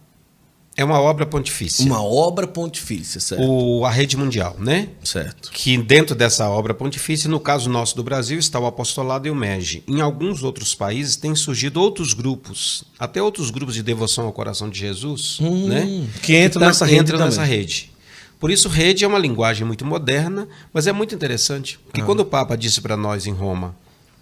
É 0.75 0.83
uma 0.85 0.99
obra 0.99 1.27
pontifícia. 1.27 1.85
Uma 1.85 2.03
obra 2.03 2.47
pontifícia, 2.47 3.21
certo. 3.21 3.45
O, 3.45 3.85
a 3.85 3.91
rede 3.91 4.17
mundial, 4.17 4.57
né? 4.59 4.89
Certo. 5.05 5.51
Que 5.51 5.77
dentro 5.77 6.15
dessa 6.15 6.49
obra 6.49 6.73
pontifícia, 6.73 7.29
no 7.29 7.39
caso 7.39 7.69
nosso 7.69 7.95
do 7.95 8.03
Brasil, 8.03 8.39
está 8.39 8.59
o 8.59 8.67
apostolado 8.67 9.29
e 9.29 9.31
o 9.31 9.35
MEG. 9.35 9.85
Em 9.87 10.01
alguns 10.01 10.43
outros 10.43 10.75
países 10.75 11.17
têm 11.17 11.35
surgido 11.35 11.81
outros 11.81 12.15
grupos, 12.15 12.85
até 12.99 13.23
outros 13.23 13.51
grupos 13.51 13.75
de 13.75 13.83
devoção 13.83 14.25
ao 14.25 14.33
coração 14.33 14.71
de 14.71 14.79
Jesus, 14.79 15.39
hum, 15.41 15.69
né? 15.69 16.07
Que 16.23 16.43
entram 16.43 16.61
que 16.61 16.67
nessa 16.67 16.87
rede. 16.87 17.13
nessa 17.13 17.45
rede. 17.45 17.93
Por 18.41 18.51
isso, 18.51 18.69
rede 18.69 19.05
é 19.05 19.07
uma 19.07 19.19
linguagem 19.19 19.67
muito 19.67 19.85
moderna, 19.85 20.49
mas 20.73 20.87
é 20.87 20.93
muito 20.93 21.15
interessante. 21.15 21.79
Porque 21.85 22.01
ah. 22.01 22.05
quando 22.05 22.21
o 22.21 22.25
Papa 22.25 22.57
disse 22.57 22.81
para 22.81 22.97
nós 22.97 23.27
em 23.27 23.33
Roma, 23.33 23.77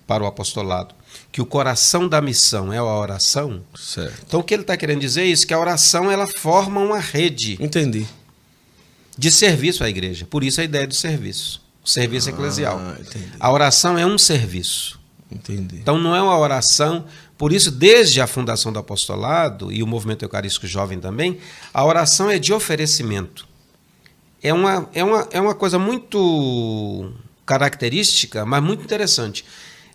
para 0.07 0.23
o 0.23 0.27
apostolado, 0.27 0.95
que 1.33 1.41
o 1.41 1.47
coração 1.47 2.09
da 2.09 2.21
missão 2.21 2.73
é 2.73 2.79
a 2.79 2.85
oração, 2.85 3.63
certo. 3.75 4.25
então 4.27 4.41
o 4.41 4.43
que 4.43 4.53
ele 4.55 4.63
está 4.63 4.77
querendo 4.77 5.01
dizer 5.01 5.23
é 5.23 5.27
isso, 5.27 5.47
que 5.47 5.55
a 5.55 5.59
oração 5.59 6.11
ela 6.11 6.27
forma 6.27 6.81
uma 6.81 6.99
rede. 6.99 7.57
Entendi. 7.61 8.07
De 9.17 9.31
serviço 9.31 9.85
à 9.85 9.89
igreja. 9.89 10.27
Por 10.27 10.43
isso 10.43 10.61
a 10.61 10.65
ideia 10.65 10.87
do 10.87 10.95
serviço. 10.95 11.63
O 11.85 11.89
serviço 11.89 12.29
ah, 12.29 12.33
eclesial. 12.33 12.81
Entendi. 13.01 13.33
A 13.39 13.53
oração 13.53 13.99
é 13.99 14.05
um 14.05 14.19
serviço. 14.19 14.99
Entendi. 15.31 15.77
Então 15.77 15.99
não 15.99 16.17
é 16.17 16.23
uma 16.23 16.37
oração. 16.37 17.05
Por 17.39 17.53
isso, 17.53 17.71
desde 17.71 18.21
a 18.21 18.27
fundação 18.27 18.73
do 18.73 18.79
apostolado 18.79 19.71
e 19.71 19.83
o 19.83 19.87
movimento 19.87 20.25
eucarístico 20.25 20.67
jovem 20.67 20.99
também, 20.99 21.39
a 21.73 21.85
oração 21.85 22.29
é 22.29 22.39
de 22.39 22.53
oferecimento 22.53 23.49
é 24.43 24.53
uma, 24.53 24.89
é 24.95 25.05
uma, 25.05 25.29
é 25.31 25.41
uma 25.41 25.55
coisa 25.55 25.79
muito 25.79 27.13
característica, 27.45 28.47
mas 28.47 28.63
muito 28.63 28.83
interessante. 28.83 29.45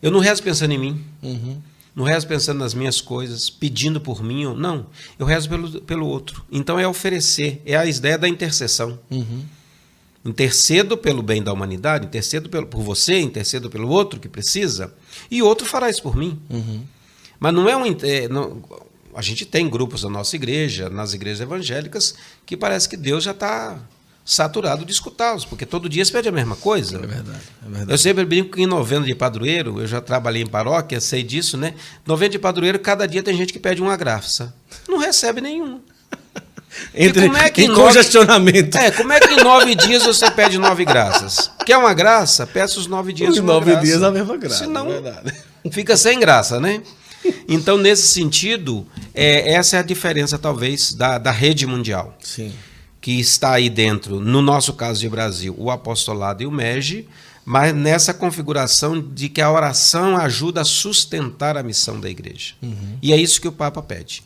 Eu 0.06 0.12
não 0.12 0.20
rezo 0.20 0.44
pensando 0.44 0.72
em 0.72 0.78
mim. 0.78 1.04
Uhum. 1.24 1.58
Não 1.96 2.06
rezo 2.06 2.28
pensando 2.28 2.60
nas 2.60 2.76
minhas 2.76 3.02
coisas, 3.02 3.50
pedindo 3.50 4.00
por 4.00 4.24
mim. 4.24 4.46
Não. 4.54 4.86
Eu 5.18 5.26
rezo 5.26 5.50
pelo, 5.50 5.82
pelo 5.82 6.06
outro. 6.06 6.46
Então 6.52 6.78
é 6.80 6.88
oferecer. 6.88 7.60
É 7.66 7.76
a 7.76 7.88
ideia 7.88 8.16
da 8.16 8.28
intercessão. 8.28 9.00
Uhum. 9.10 9.44
Intercedo 10.24 10.96
pelo 10.96 11.24
bem 11.24 11.42
da 11.42 11.52
humanidade, 11.52 12.06
intercedo 12.06 12.50
pelo, 12.50 12.68
por 12.68 12.84
você, 12.84 13.20
intercedo 13.20 13.68
pelo 13.68 13.90
outro 13.90 14.20
que 14.20 14.30
precisa, 14.30 14.94
e 15.30 15.42
outro 15.42 15.66
fará 15.66 15.90
isso 15.90 16.04
por 16.04 16.16
mim. 16.16 16.40
Uhum. 16.52 16.84
Mas 17.40 17.54
não 17.54 17.68
é 17.68 17.76
um. 17.76 17.86
É, 18.04 18.28
não, 18.28 18.62
a 19.16 19.24
gente 19.24 19.44
tem 19.44 19.68
grupos 19.68 20.04
na 20.04 20.10
nossa 20.10 20.36
igreja, 20.36 20.88
nas 20.88 21.14
igrejas 21.14 21.42
evangélicas, 21.42 22.14
que 22.46 22.56
parece 22.56 22.88
que 22.88 22.98
Deus 22.98 23.24
já 23.24 23.32
está 23.32 23.80
saturado 24.26 24.84
de 24.84 24.92
escutá-los, 24.92 25.46
porque 25.46 25.68
todo 25.68 25.88
dia 25.88 26.04
se 26.04 26.12
pede 26.12 26.28
a 26.28 26.32
mesma 26.32 26.56
coisa. 26.56 26.98
É 26.98 27.00
verdade, 27.00 27.40
é 27.64 27.70
verdade. 27.70 27.92
Eu 27.92 27.98
sempre 27.98 28.26
brinco 28.26 28.56
que 28.56 28.64
em 28.64 28.66
novena 28.66 29.06
de 29.06 29.14
padroeiro, 29.14 29.80
eu 29.80 29.86
já 29.86 30.02
trabalhei 30.02 30.42
em 30.42 30.48
paróquia, 30.48 31.00
sei 31.00 31.22
disso, 31.22 31.56
né? 31.56 31.76
Novena 32.04 32.32
de 32.32 32.40
padroeiro, 32.40 32.80
cada 32.80 33.08
dia 33.08 33.22
tem 33.22 33.38
gente 33.38 33.54
que 33.54 33.60
pede 33.60 33.84
uma 33.84 33.96
graça. 33.96 34.52
Não 34.90 34.98
recebe 34.98 35.42
nenhuma. 35.42 35.80
Entre, 36.94 37.28
como 37.28 37.38
é 37.38 37.50
que 37.50 37.64
em 37.64 37.68
nove, 37.68 37.82
congestionamento. 37.84 38.78
É, 38.78 38.92
como 38.92 39.14
é 39.14 39.20
que 39.20 39.34
em 39.34 39.44
nove 39.44 39.76
dias 39.76 40.04
você 40.04 40.30
pede 40.32 40.58
nove 40.58 40.84
graças? 40.84 41.52
Quer 41.66 41.78
uma 41.78 41.94
graça? 41.94 42.46
Peça 42.48 42.80
os 42.80 42.88
nove 42.88 43.14
dias. 43.14 43.30
Os 43.30 43.40
nove 43.42 43.72
graça. 43.72 43.86
dias 43.86 44.04
a 44.04 44.12
mesma 44.12 44.36
graça. 44.36 44.58
Senão, 44.58 44.88
é 44.92 45.34
fica 45.72 45.96
sem 45.96 46.20
graça, 46.20 46.60
né? 46.60 46.82
Então, 47.48 47.78
nesse 47.78 48.08
sentido, 48.08 48.86
é, 49.14 49.54
essa 49.54 49.78
é 49.78 49.80
a 49.80 49.84
diferença, 49.84 50.38
talvez, 50.38 50.94
da, 50.94 51.18
da 51.18 51.32
rede 51.32 51.66
mundial. 51.66 52.18
Sim 52.22 52.52
que 53.06 53.20
está 53.20 53.52
aí 53.52 53.70
dentro, 53.70 54.20
no 54.20 54.42
nosso 54.42 54.74
caso 54.74 55.00
de 55.00 55.08
Brasil, 55.08 55.54
o 55.60 55.70
apostolado 55.70 56.42
e 56.42 56.48
o 56.48 56.52
MEG, 56.52 57.08
mas 57.46 57.72
nessa 57.72 58.16
configuração 58.16 59.00
de 59.00 59.30
que 59.30 59.42
a 59.42 59.52
oração 59.52 60.18
ajuda 60.18 60.62
a 60.62 60.66
sustentar 60.66 61.56
a 61.56 61.62
missão 61.62 62.00
da 62.00 62.10
igreja. 62.10 62.56
Uhum. 62.64 62.98
E 63.04 63.14
é 63.14 63.16
isso 63.16 63.40
que 63.40 63.48
o 63.48 63.52
Papa 63.52 63.80
pede. 63.84 64.24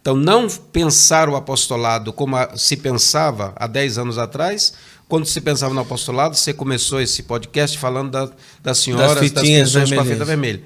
Então, 0.00 0.14
não 0.14 0.46
pensar 0.48 1.28
o 1.28 1.34
apostolado 1.34 2.12
como 2.12 2.36
se 2.56 2.76
pensava 2.76 3.52
há 3.56 3.66
10 3.66 3.98
anos 3.98 4.16
atrás, 4.16 4.74
quando 5.08 5.26
se 5.26 5.40
pensava 5.40 5.74
no 5.74 5.80
apostolado, 5.80 6.36
você 6.36 6.54
começou 6.54 7.00
esse 7.00 7.24
podcast 7.24 7.76
falando 7.76 8.12
da, 8.12 8.30
das 8.62 8.78
senhoras, 8.78 9.16
das, 9.16 9.32
das 9.32 9.42
pessoas 9.42 9.92
com 9.92 10.00
a 10.00 10.04
fita 10.04 10.24
vermelha. 10.24 10.62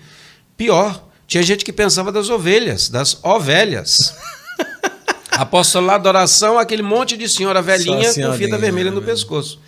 Pior, 0.55 1.03
tinha 1.27 1.43
gente 1.43 1.65
que 1.65 1.73
pensava 1.73 2.13
das 2.13 2.29
ovelhas, 2.29 2.91
das 2.91 3.19
ovelhas. 3.25 4.15
Apostolado 5.37 6.05
da 6.05 6.11
oração, 6.11 6.59
aquele 6.59 6.83
monte 6.83 7.17
de 7.17 7.29
senhora 7.29 7.61
velhinha 7.61 8.13
com 8.15 8.33
fita 8.33 8.57
vermelha 8.57 8.91
no 8.91 9.01
né, 9.01 9.07
pescoço. 9.07 9.61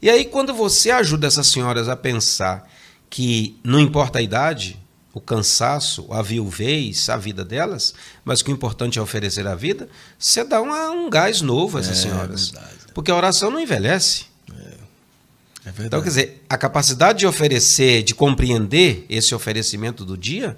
E 0.00 0.10
aí, 0.10 0.24
quando 0.24 0.52
você 0.52 0.90
ajuda 0.90 1.26
essas 1.26 1.46
senhoras 1.46 1.88
a 1.88 1.96
pensar 1.96 2.68
que 3.08 3.58
não 3.64 3.80
importa 3.80 4.18
a 4.18 4.22
idade, 4.22 4.78
o 5.16 5.20
cansaço, 5.20 6.06
a 6.12 6.20
viuvez, 6.20 7.08
a 7.08 7.16
vida 7.16 7.42
delas, 7.42 7.94
mas 8.22 8.42
que 8.42 8.50
o 8.50 8.52
importante 8.52 8.98
é 8.98 9.02
oferecer 9.02 9.46
a 9.46 9.54
vida, 9.54 9.88
você 10.18 10.44
dá 10.44 10.60
uma, 10.60 10.90
um 10.90 11.08
gás 11.08 11.40
novo 11.40 11.78
a 11.78 11.80
essas 11.80 11.98
é, 11.98 12.02
senhoras. 12.02 12.50
Verdade. 12.50 12.76
Porque 12.92 13.10
a 13.10 13.16
oração 13.16 13.50
não 13.50 13.58
envelhece. 13.58 14.26
É, 14.54 15.70
é 15.70 15.72
então, 15.86 16.02
quer 16.02 16.08
dizer, 16.08 16.44
a 16.46 16.58
capacidade 16.58 17.20
de 17.20 17.26
oferecer, 17.26 18.02
de 18.02 18.14
compreender 18.14 19.06
esse 19.08 19.34
oferecimento 19.34 20.04
do 20.04 20.18
dia, 20.18 20.54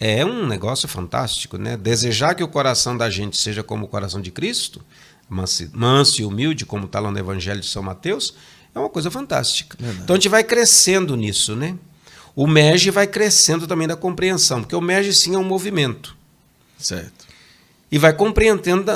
é 0.00 0.24
um 0.24 0.46
negócio 0.46 0.88
fantástico, 0.88 1.58
né? 1.58 1.76
Desejar 1.76 2.34
que 2.34 2.42
o 2.42 2.48
coração 2.48 2.96
da 2.96 3.10
gente 3.10 3.38
seja 3.38 3.62
como 3.62 3.84
o 3.84 3.88
coração 3.88 4.18
de 4.22 4.30
Cristo, 4.30 4.82
manso 5.28 6.22
e 6.22 6.24
humilde, 6.24 6.64
como 6.64 6.86
está 6.86 6.98
lá 6.98 7.10
no 7.10 7.18
Evangelho 7.18 7.60
de 7.60 7.66
São 7.66 7.82
Mateus, 7.82 8.34
é 8.74 8.78
uma 8.78 8.88
coisa 8.88 9.10
fantástica. 9.10 9.76
Verdade. 9.78 10.04
Então 10.04 10.14
a 10.14 10.18
gente 10.18 10.30
vai 10.30 10.42
crescendo 10.42 11.14
nisso, 11.16 11.54
né? 11.54 11.76
O 12.34 12.46
MEG 12.46 12.90
vai 12.90 13.06
crescendo 13.06 13.66
também 13.66 13.86
da 13.86 13.94
compreensão, 13.94 14.62
porque 14.62 14.74
o 14.74 14.80
MEG 14.80 15.12
sim 15.12 15.34
é 15.34 15.38
um 15.38 15.44
movimento. 15.44 16.16
Certo. 16.78 17.28
E 17.92 17.98
vai 17.98 18.14
compreendendo, 18.14 18.90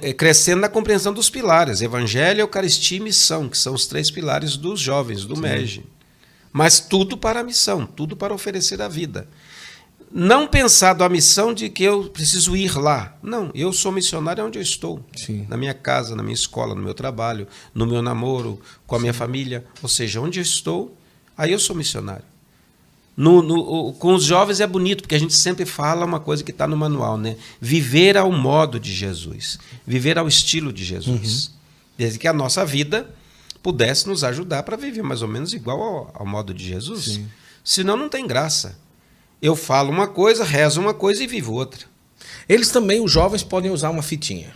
eh, 0.00 0.12
crescendo 0.14 0.60
na 0.60 0.68
compreensão 0.68 1.12
dos 1.12 1.28
pilares, 1.28 1.82
Evangelho, 1.82 2.40
Eucaristia 2.40 2.96
e 2.96 3.00
Missão, 3.00 3.48
que 3.48 3.58
são 3.58 3.74
os 3.74 3.86
três 3.86 4.10
pilares 4.10 4.56
dos 4.56 4.80
jovens, 4.80 5.26
do 5.26 5.34
sim. 5.34 5.42
MEG. 5.42 5.84
Mas 6.50 6.80
tudo 6.80 7.18
para 7.18 7.40
a 7.40 7.44
missão, 7.44 7.84
tudo 7.84 8.16
para 8.16 8.32
oferecer 8.32 8.80
a 8.80 8.88
vida 8.88 9.28
não 10.12 10.46
pensado 10.46 11.04
a 11.04 11.08
missão 11.08 11.54
de 11.54 11.68
que 11.68 11.84
eu 11.84 12.04
preciso 12.04 12.56
ir 12.56 12.76
lá. 12.76 13.16
Não, 13.22 13.50
eu 13.54 13.72
sou 13.72 13.92
missionário 13.92 14.44
onde 14.44 14.58
eu 14.58 14.62
estou. 14.62 15.04
Sim. 15.16 15.46
Na 15.48 15.56
minha 15.56 15.72
casa, 15.72 16.16
na 16.16 16.22
minha 16.22 16.34
escola, 16.34 16.74
no 16.74 16.82
meu 16.82 16.94
trabalho, 16.94 17.46
no 17.72 17.86
meu 17.86 18.02
namoro, 18.02 18.60
com 18.86 18.96
a 18.96 18.98
Sim. 18.98 19.02
minha 19.02 19.14
família. 19.14 19.64
Ou 19.82 19.88
seja, 19.88 20.20
onde 20.20 20.40
eu 20.40 20.42
estou, 20.42 20.96
aí 21.36 21.52
eu 21.52 21.58
sou 21.58 21.76
missionário. 21.76 22.24
No, 23.16 23.42
no, 23.42 23.92
com 23.94 24.14
os 24.14 24.24
jovens 24.24 24.60
é 24.60 24.66
bonito, 24.66 25.02
porque 25.02 25.14
a 25.14 25.18
gente 25.18 25.34
sempre 25.34 25.64
fala 25.66 26.06
uma 26.06 26.18
coisa 26.18 26.42
que 26.42 26.50
está 26.50 26.66
no 26.66 26.76
manual, 26.76 27.18
né? 27.18 27.36
Viver 27.60 28.16
ao 28.16 28.32
modo 28.32 28.80
de 28.80 28.92
Jesus. 28.92 29.58
Viver 29.86 30.18
ao 30.18 30.26
estilo 30.26 30.72
de 30.72 30.82
Jesus. 30.84 31.46
Uhum. 31.46 31.54
Desde 31.98 32.18
que 32.18 32.26
a 32.26 32.32
nossa 32.32 32.64
vida 32.64 33.14
pudesse 33.62 34.08
nos 34.08 34.24
ajudar 34.24 34.62
para 34.62 34.76
viver 34.76 35.02
mais 35.02 35.22
ou 35.22 35.28
menos 35.28 35.52
igual 35.52 35.80
ao, 35.80 36.10
ao 36.14 36.26
modo 36.26 36.54
de 36.54 36.64
Jesus. 36.64 37.04
Sim. 37.04 37.28
Senão 37.62 37.96
não 37.96 38.08
tem 38.08 38.26
graça. 38.26 38.78
Eu 39.42 39.56
falo 39.56 39.90
uma 39.90 40.06
coisa, 40.06 40.44
rezo 40.44 40.80
uma 40.80 40.92
coisa 40.92 41.22
e 41.24 41.26
vivo 41.26 41.54
outra. 41.54 41.86
Eles 42.48 42.70
também, 42.70 43.00
os 43.00 43.10
jovens, 43.10 43.42
podem 43.42 43.70
usar 43.70 43.90
uma 43.90 44.02
fitinha. 44.02 44.52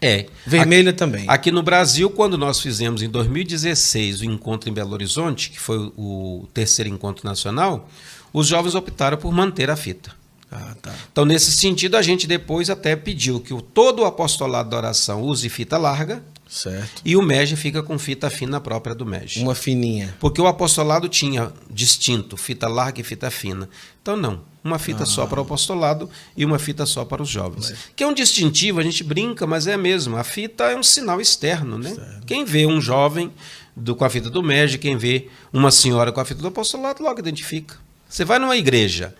É. 0.00 0.26
Vermelha 0.46 0.90
aqui, 0.90 0.98
também. 0.98 1.24
Aqui 1.28 1.50
no 1.50 1.62
Brasil, 1.62 2.08
quando 2.10 2.38
nós 2.38 2.60
fizemos 2.60 3.02
em 3.02 3.08
2016 3.08 4.20
o 4.20 4.24
encontro 4.24 4.70
em 4.70 4.72
Belo 4.72 4.92
Horizonte, 4.92 5.50
que 5.50 5.60
foi 5.60 5.92
o 5.96 6.48
terceiro 6.54 6.88
encontro 6.88 7.26
nacional, 7.26 7.88
os 8.32 8.46
jovens 8.46 8.74
optaram 8.74 9.18
por 9.18 9.32
manter 9.32 9.70
a 9.70 9.76
fita. 9.76 10.12
Ah, 10.50 10.74
tá. 10.80 10.92
Então, 11.12 11.24
nesse 11.24 11.52
sentido, 11.52 11.96
a 11.96 12.02
gente 12.02 12.26
depois 12.26 12.70
até 12.70 12.96
pediu 12.96 13.40
que 13.40 13.54
o, 13.54 13.60
todo 13.60 14.00
o 14.00 14.04
apostolado 14.04 14.70
da 14.70 14.76
oração 14.76 15.22
use 15.22 15.48
fita 15.48 15.78
larga 15.78 16.22
Certo. 16.50 17.00
E 17.04 17.16
o 17.16 17.22
MEG 17.22 17.54
fica 17.54 17.80
com 17.80 17.96
fita 17.96 18.28
fina 18.28 18.60
própria 18.60 18.92
do 18.92 19.06
MEG. 19.06 19.38
Uma 19.38 19.54
fininha. 19.54 20.16
Porque 20.18 20.40
o 20.40 20.48
apostolado 20.48 21.08
tinha 21.08 21.52
distinto, 21.70 22.36
fita 22.36 22.66
larga 22.66 23.00
e 23.00 23.04
fita 23.04 23.30
fina. 23.30 23.68
Então, 24.02 24.16
não. 24.16 24.42
Uma 24.62 24.76
fita 24.76 25.04
ah. 25.04 25.06
só 25.06 25.28
para 25.28 25.38
o 25.38 25.42
apostolado 25.44 26.10
e 26.36 26.44
uma 26.44 26.58
fita 26.58 26.84
só 26.84 27.04
para 27.04 27.22
os 27.22 27.28
jovens. 27.28 27.72
Que 27.94 28.02
é 28.02 28.06
um 28.06 28.12
distintivo, 28.12 28.80
a 28.80 28.82
gente 28.82 29.04
brinca, 29.04 29.46
mas 29.46 29.68
é 29.68 29.76
mesmo. 29.76 30.16
A 30.16 30.24
fita 30.24 30.64
é 30.64 30.76
um 30.76 30.82
sinal 30.82 31.20
externo, 31.20 31.78
né? 31.78 31.94
Certo. 31.94 32.26
Quem 32.26 32.44
vê 32.44 32.66
um 32.66 32.80
jovem 32.80 33.32
do, 33.76 33.94
com 33.94 34.04
a 34.04 34.10
fita 34.10 34.28
do 34.28 34.42
MEG, 34.42 34.76
quem 34.76 34.96
vê 34.96 35.28
uma 35.52 35.70
senhora 35.70 36.10
com 36.10 36.20
a 36.20 36.24
fita 36.24 36.42
do 36.42 36.48
apostolado 36.48 37.00
logo 37.00 37.20
identifica. 37.20 37.76
Você 38.08 38.24
vai 38.24 38.40
numa 38.40 38.56
igreja, 38.56 39.14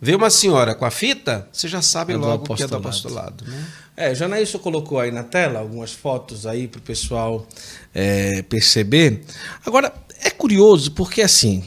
vê 0.00 0.14
uma 0.14 0.30
senhora 0.30 0.74
com 0.74 0.84
a 0.84 0.90
fita, 0.90 1.48
você 1.52 1.68
já 1.68 1.82
sabe 1.82 2.14
É 2.14 2.16
logo 2.16 2.54
que 2.54 2.62
é 2.62 2.66
do 2.66 2.76
apostolado. 2.76 3.44
Né? 3.44 3.66
É, 3.96 4.14
Janaílson 4.14 4.58
colocou 4.58 4.98
aí 4.98 5.10
na 5.10 5.22
tela 5.22 5.58
algumas 5.58 5.92
fotos 5.92 6.46
aí 6.46 6.66
para 6.66 6.78
o 6.78 6.82
pessoal 6.82 7.46
é, 7.94 8.42
perceber. 8.42 9.22
Agora, 9.64 9.92
é 10.22 10.30
curioso 10.30 10.92
porque 10.92 11.20
assim, 11.20 11.64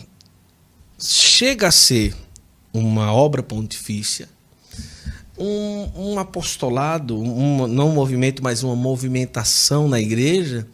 chega 0.99 1.67
a 1.67 1.71
ser 1.71 2.15
uma 2.73 3.13
obra 3.13 3.43
pontifícia, 3.43 4.27
um, 5.37 5.89
um 5.95 6.19
apostolado, 6.19 7.19
um, 7.19 7.67
não 7.67 7.89
um 7.89 7.93
movimento, 7.93 8.43
mas 8.43 8.63
uma 8.63 8.75
movimentação 8.75 9.87
na 9.87 9.99
igreja, 9.99 10.67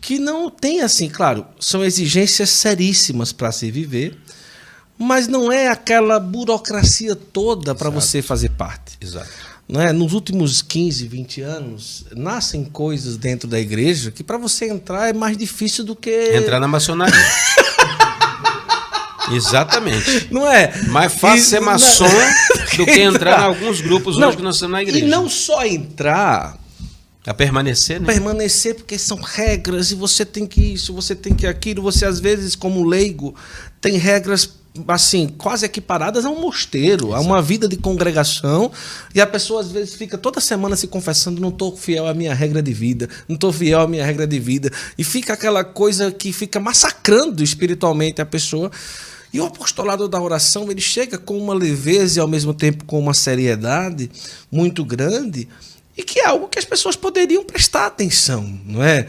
que 0.00 0.18
não 0.18 0.50
tem 0.50 0.82
assim, 0.82 1.08
claro, 1.08 1.46
são 1.58 1.84
exigências 1.84 2.50
seríssimas 2.50 3.32
para 3.32 3.50
se 3.50 3.70
viver, 3.70 4.16
mas 4.98 5.28
não 5.28 5.50
é 5.52 5.68
aquela 5.68 6.18
burocracia 6.20 7.14
toda 7.14 7.74
para 7.74 7.90
você 7.90 8.22
fazer 8.22 8.50
parte. 8.50 8.96
Exato. 9.00 9.28
Não 9.68 9.80
é? 9.80 9.92
Nos 9.92 10.12
últimos 10.12 10.62
15, 10.62 11.08
20 11.08 11.40
anos, 11.40 12.04
nascem 12.14 12.64
coisas 12.64 13.16
dentro 13.16 13.48
da 13.48 13.58
igreja 13.58 14.10
que 14.12 14.22
para 14.22 14.38
você 14.38 14.66
entrar 14.68 15.08
é 15.08 15.12
mais 15.12 15.36
difícil 15.36 15.84
do 15.84 15.96
que. 15.96 16.36
Entrar 16.36 16.60
na 16.60 16.68
maçonaria. 16.68 17.14
Exatamente. 19.32 20.28
Não 20.30 20.46
é? 20.50 20.72
Mais 20.88 21.12
fácil 21.12 21.44
ser 21.44 21.56
não- 21.60 21.66
maçom 21.66 22.04
do 22.76 22.86
que 22.86 23.00
entrar 23.00 23.32
entrar. 23.32 23.40
em 23.40 23.44
alguns 23.44 23.80
grupos 23.80 24.16
Não, 24.16 24.28
hoje 24.28 24.36
que 24.36 24.42
nós 24.42 24.54
estamos 24.56 24.72
na 24.72 24.82
igreja. 24.82 25.04
E 25.04 25.08
não 25.08 25.28
só 25.28 25.64
entrar, 25.66 26.56
A 27.26 27.34
permanecer, 27.34 28.00
né? 28.00 28.06
permanecer, 28.06 28.76
porque 28.76 28.96
são 28.96 29.16
regras 29.20 29.90
e 29.90 29.96
você 29.96 30.24
tem 30.24 30.46
que 30.46 30.60
isso, 30.60 30.94
você 30.94 31.14
tem 31.14 31.34
que 31.34 31.44
aquilo. 31.44 31.82
Você, 31.82 32.04
às 32.06 32.20
vezes, 32.20 32.54
como 32.54 32.84
leigo, 32.84 33.34
tem 33.80 33.96
regras 33.96 34.48
assim, 34.88 35.28
quase 35.28 35.64
equiparadas 35.64 36.24
a 36.24 36.30
um 36.30 36.40
mosteiro, 36.40 37.14
a 37.14 37.20
uma 37.20 37.40
vida 37.40 37.68
de 37.68 37.76
congregação. 37.76 38.70
E 39.14 39.20
a 39.20 39.26
pessoa, 39.26 39.60
às 39.60 39.70
vezes, 39.70 39.94
fica 39.94 40.18
toda 40.18 40.40
semana 40.40 40.76
se 40.76 40.86
confessando: 40.86 41.40
não 41.40 41.50
estou 41.50 41.76
fiel 41.76 42.06
à 42.06 42.14
minha 42.14 42.34
regra 42.34 42.62
de 42.62 42.72
vida, 42.72 43.08
não 43.28 43.34
estou 43.34 43.52
fiel 43.52 43.80
à 43.80 43.88
minha 43.88 44.04
regra 44.04 44.26
de 44.26 44.38
vida. 44.38 44.70
E 44.96 45.04
fica 45.04 45.32
aquela 45.32 45.64
coisa 45.64 46.10
que 46.10 46.32
fica 46.32 46.58
massacrando 46.58 47.42
espiritualmente 47.42 48.20
a 48.20 48.26
pessoa. 48.26 48.70
E 49.32 49.40
o 49.40 49.44
apostolado 49.44 50.08
da 50.08 50.20
oração, 50.20 50.70
ele 50.70 50.80
chega 50.80 51.18
com 51.18 51.36
uma 51.36 51.52
leveza 51.52 52.18
e 52.18 52.20
ao 52.20 52.28
mesmo 52.28 52.54
tempo 52.54 52.84
com 52.84 52.98
uma 52.98 53.12
seriedade 53.12 54.10
muito 54.50 54.84
grande, 54.84 55.48
e 55.96 56.02
que 56.02 56.20
é 56.20 56.26
algo 56.26 56.48
que 56.48 56.58
as 56.58 56.64
pessoas 56.64 56.96
poderiam 56.96 57.44
prestar 57.44 57.86
atenção, 57.86 58.60
não 58.64 58.82
é? 58.82 59.08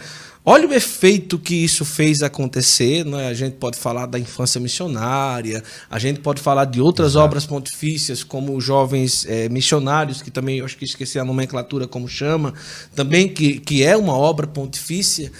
Olha 0.49 0.65
o 0.65 0.73
efeito 0.73 1.37
que 1.37 1.53
isso 1.53 1.83
fez 1.83 2.21
acontecer, 2.21 3.03
não 3.03 3.19
é? 3.19 3.27
A 3.27 3.33
gente 3.33 3.57
pode 3.57 3.77
falar 3.77 4.05
da 4.05 4.17
infância 4.17 4.61
missionária, 4.61 5.61
a 5.89 5.99
gente 5.99 6.21
pode 6.21 6.41
falar 6.41 6.63
de 6.63 6.79
outras 6.79 7.17
obras 7.17 7.45
pontifícias, 7.45 8.23
como 8.23 8.55
os 8.55 8.63
jovens 8.63 9.25
eh, 9.27 9.49
missionários, 9.49 10.21
que 10.21 10.31
também 10.31 10.59
eu 10.59 10.65
acho 10.65 10.77
que 10.77 10.85
esqueci 10.85 11.19
a 11.19 11.25
nomenclatura 11.25 11.85
como 11.85 12.07
chama, 12.07 12.53
também 12.95 13.27
que, 13.27 13.59
que 13.59 13.83
é 13.83 13.97
uma 13.97 14.13
obra 14.13 14.47
pontifícia. 14.47 15.33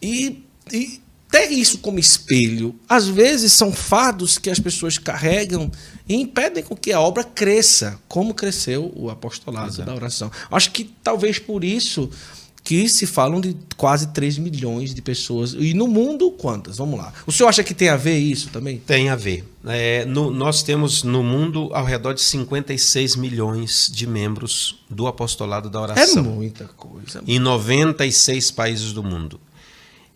E, 0.00 0.42
e 0.72 1.02
ter 1.30 1.50
isso 1.50 1.76
como 1.76 1.98
espelho, 1.98 2.74
às 2.88 3.06
vezes 3.06 3.52
são 3.52 3.70
fardos 3.70 4.38
que 4.38 4.48
as 4.48 4.58
pessoas 4.58 4.96
carregam 4.96 5.70
e 6.08 6.14
impedem 6.14 6.64
com 6.64 6.74
que 6.74 6.90
a 6.90 7.00
obra 7.00 7.22
cresça, 7.22 8.00
como 8.08 8.32
cresceu 8.32 8.90
o 8.96 9.10
apostolado 9.10 9.68
Exato. 9.68 9.90
da 9.90 9.94
oração. 9.94 10.32
Acho 10.50 10.70
que 10.70 10.84
talvez 11.02 11.38
por 11.38 11.62
isso 11.62 12.08
que 12.68 12.86
se 12.86 13.06
falam 13.06 13.40
de 13.40 13.56
quase 13.78 14.08
3 14.08 14.36
milhões 14.36 14.92
de 14.94 15.00
pessoas. 15.00 15.54
E 15.58 15.72
no 15.72 15.88
mundo, 15.88 16.30
quantas? 16.32 16.76
Vamos 16.76 16.98
lá. 16.98 17.14
O 17.26 17.32
senhor 17.32 17.48
acha 17.48 17.64
que 17.64 17.72
tem 17.72 17.88
a 17.88 17.96
ver 17.96 18.18
isso 18.18 18.50
também? 18.50 18.76
Tem 18.76 19.08
a 19.08 19.16
ver. 19.16 19.42
É, 19.64 20.04
no- 20.04 20.30
nós 20.30 20.62
temos 20.62 21.02
no 21.02 21.22
mundo 21.22 21.70
ao 21.72 21.86
redor 21.86 22.12
de 22.12 22.20
56 22.20 23.16
milhões 23.16 23.90
de 23.90 24.06
membros 24.06 24.84
do 24.90 25.06
apostolado 25.06 25.70
da 25.70 25.78
É 25.78 25.82
oração. 25.82 26.22
muita 26.22 26.64
coisa. 26.76 27.22
em 27.26 27.38
96 27.38 28.50
países 28.50 28.92
do 28.92 29.02
mundo. 29.02 29.40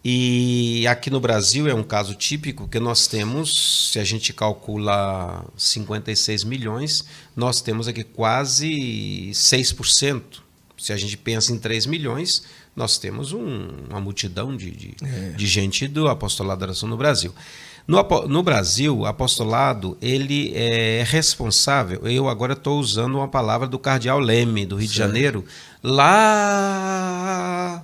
E 0.04 0.84
aqui 0.88 1.08
no 1.08 1.20
Brasil 1.20 1.66
é 1.68 1.72
um 1.74 1.82
caso 1.82 2.14
típico 2.14 2.68
que 2.68 2.78
nós 2.78 3.06
temos, 3.06 3.88
se 3.92 3.98
a 3.98 4.04
gente 4.04 4.32
calcula 4.34 5.42
56 5.56 6.44
milhões, 6.44 7.04
nós 7.34 7.62
temos 7.62 7.88
aqui 7.88 8.04
quase 8.04 9.30
6%. 9.32 10.41
Se 10.82 10.92
a 10.92 10.96
gente 10.96 11.16
pensa 11.16 11.52
em 11.52 11.58
3 11.58 11.86
milhões, 11.86 12.42
nós 12.74 12.98
temos 12.98 13.32
um- 13.32 13.68
uma 13.88 14.00
multidão 14.00 14.56
de, 14.56 14.70
de, 14.70 14.96
de 15.36 15.46
gente 15.46 15.86
do 15.86 16.08
apostolado 16.08 16.60
da 16.60 16.66
oração 16.66 16.88
no 16.88 16.96
Brasil. 16.96 17.32
No, 17.86 18.00
no 18.28 18.42
Brasil, 18.42 18.96
o 18.98 19.06
apostolado 19.06 19.96
ele 20.00 20.52
é 20.54 21.04
responsável. 21.06 22.06
Eu 22.06 22.28
agora 22.28 22.52
estou 22.52 22.78
usando 22.80 23.16
uma 23.16 23.28
palavra 23.28 23.66
do 23.66 23.78
cardeal 23.78 24.18
Leme, 24.20 24.64
do 24.66 24.76
Rio 24.76 24.88
de 24.88 24.94
Janeiro, 24.96 25.44
lá 25.82 27.82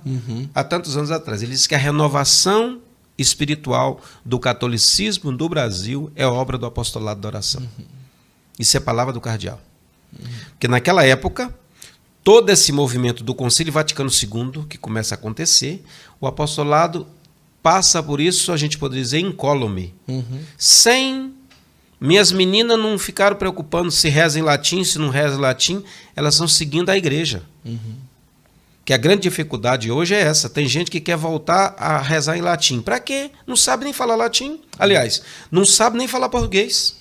há 0.55 0.63
tantos 0.63 0.95
anos 0.97 1.11
atrás. 1.11 1.41
Ele 1.41 1.51
disse 1.51 1.67
que 1.67 1.75
a 1.75 1.79
renovação 1.79 2.79
espiritual 3.17 4.01
do 4.25 4.39
catolicismo 4.39 5.31
no 5.31 5.49
Brasil 5.49 6.11
é 6.15 6.25
obra 6.25 6.57
do 6.57 6.65
apostolado 6.65 7.19
da 7.21 7.27
oração. 7.27 7.61
Isso 8.57 8.75
é 8.77 8.79
palavra 8.79 9.13
do 9.13 9.21
cardeal. 9.21 9.59
Porque 10.51 10.67
naquela 10.67 11.03
época, 11.05 11.53
todo 12.29 12.51
esse 12.51 12.71
movimento 12.71 13.23
do 13.23 13.33
Concílio 13.33 13.73
Vaticano 13.73 14.07
II, 14.07 14.63
que 14.69 14.77
começa 14.77 15.15
a 15.15 15.17
acontecer, 15.17 15.83
o 16.21 16.27
apostolado 16.27 17.07
passa 17.63 18.03
por 18.03 18.21
isso, 18.21 18.51
a 18.51 18.57
gente 18.57 18.77
poderia 18.77 19.03
dizer, 19.03 19.17
incólume. 19.17 19.95
Uhum. 20.07 20.39
Sem. 20.55 21.33
Minhas 21.99 22.31
meninas 22.31 22.77
não 22.77 22.99
ficaram 22.99 23.35
preocupando 23.35 23.89
se 23.89 24.09
reza 24.09 24.37
em 24.37 24.43
latim, 24.43 24.83
se 24.83 24.99
não 24.99 25.09
reza 25.09 25.37
em 25.37 25.39
latim, 25.39 25.83
elas 26.15 26.35
estão 26.35 26.47
seguindo 26.47 26.91
a 26.91 26.95
igreja. 26.95 27.41
Que 28.85 28.93
a 28.93 28.97
grande 28.97 29.23
dificuldade 29.23 29.89
hoje 29.89 30.13
é 30.13 30.21
essa. 30.21 30.47
Tem 30.47 30.67
gente 30.67 30.91
que 30.91 31.01
quer 31.01 31.17
voltar 31.17 31.73
a 31.79 31.97
rezar 31.97 32.37
em 32.37 32.41
latim. 32.41 32.79
Para 32.79 32.99
quê? 32.99 33.31
Não 33.47 33.55
sabe 33.55 33.85
nem 33.85 33.91
falar 33.91 34.15
latim. 34.15 34.61
Aliás, 34.77 35.23
não 35.49 35.65
sabe 35.65 35.97
nem 35.97 36.07
falar 36.07 36.29
português. 36.29 36.98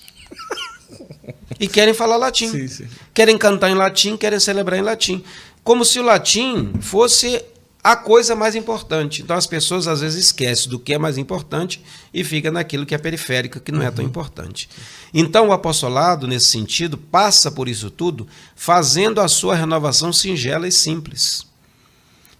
E 1.58 1.68
querem 1.68 1.94
falar 1.94 2.16
latim. 2.16 2.50
Sim, 2.50 2.68
sim. 2.68 2.88
Querem 3.14 3.36
cantar 3.36 3.70
em 3.70 3.74
latim, 3.74 4.16
querem 4.16 4.40
celebrar 4.40 4.78
em 4.78 4.82
latim. 4.82 5.24
Como 5.62 5.84
se 5.84 5.98
o 5.98 6.02
latim 6.02 6.72
fosse 6.80 7.44
a 7.82 7.96
coisa 7.96 8.34
mais 8.34 8.54
importante. 8.54 9.22
Então 9.22 9.36
as 9.36 9.46
pessoas 9.46 9.86
às 9.86 10.00
vezes 10.00 10.26
esquecem 10.26 10.68
do 10.68 10.78
que 10.78 10.92
é 10.92 10.98
mais 10.98 11.16
importante 11.16 11.82
e 12.12 12.24
fica 12.24 12.50
naquilo 12.50 12.84
que 12.84 12.94
é 12.94 12.98
periférico, 12.98 13.60
que 13.60 13.72
não 13.72 13.82
é 13.82 13.90
tão 13.90 14.04
importante. 14.04 14.68
Então 15.14 15.48
o 15.48 15.52
apostolado, 15.52 16.26
nesse 16.26 16.46
sentido, 16.46 16.98
passa 16.98 17.50
por 17.50 17.68
isso 17.68 17.90
tudo, 17.90 18.26
fazendo 18.54 19.20
a 19.20 19.28
sua 19.28 19.54
renovação 19.54 20.12
singela 20.12 20.66
e 20.68 20.72
simples. 20.72 21.46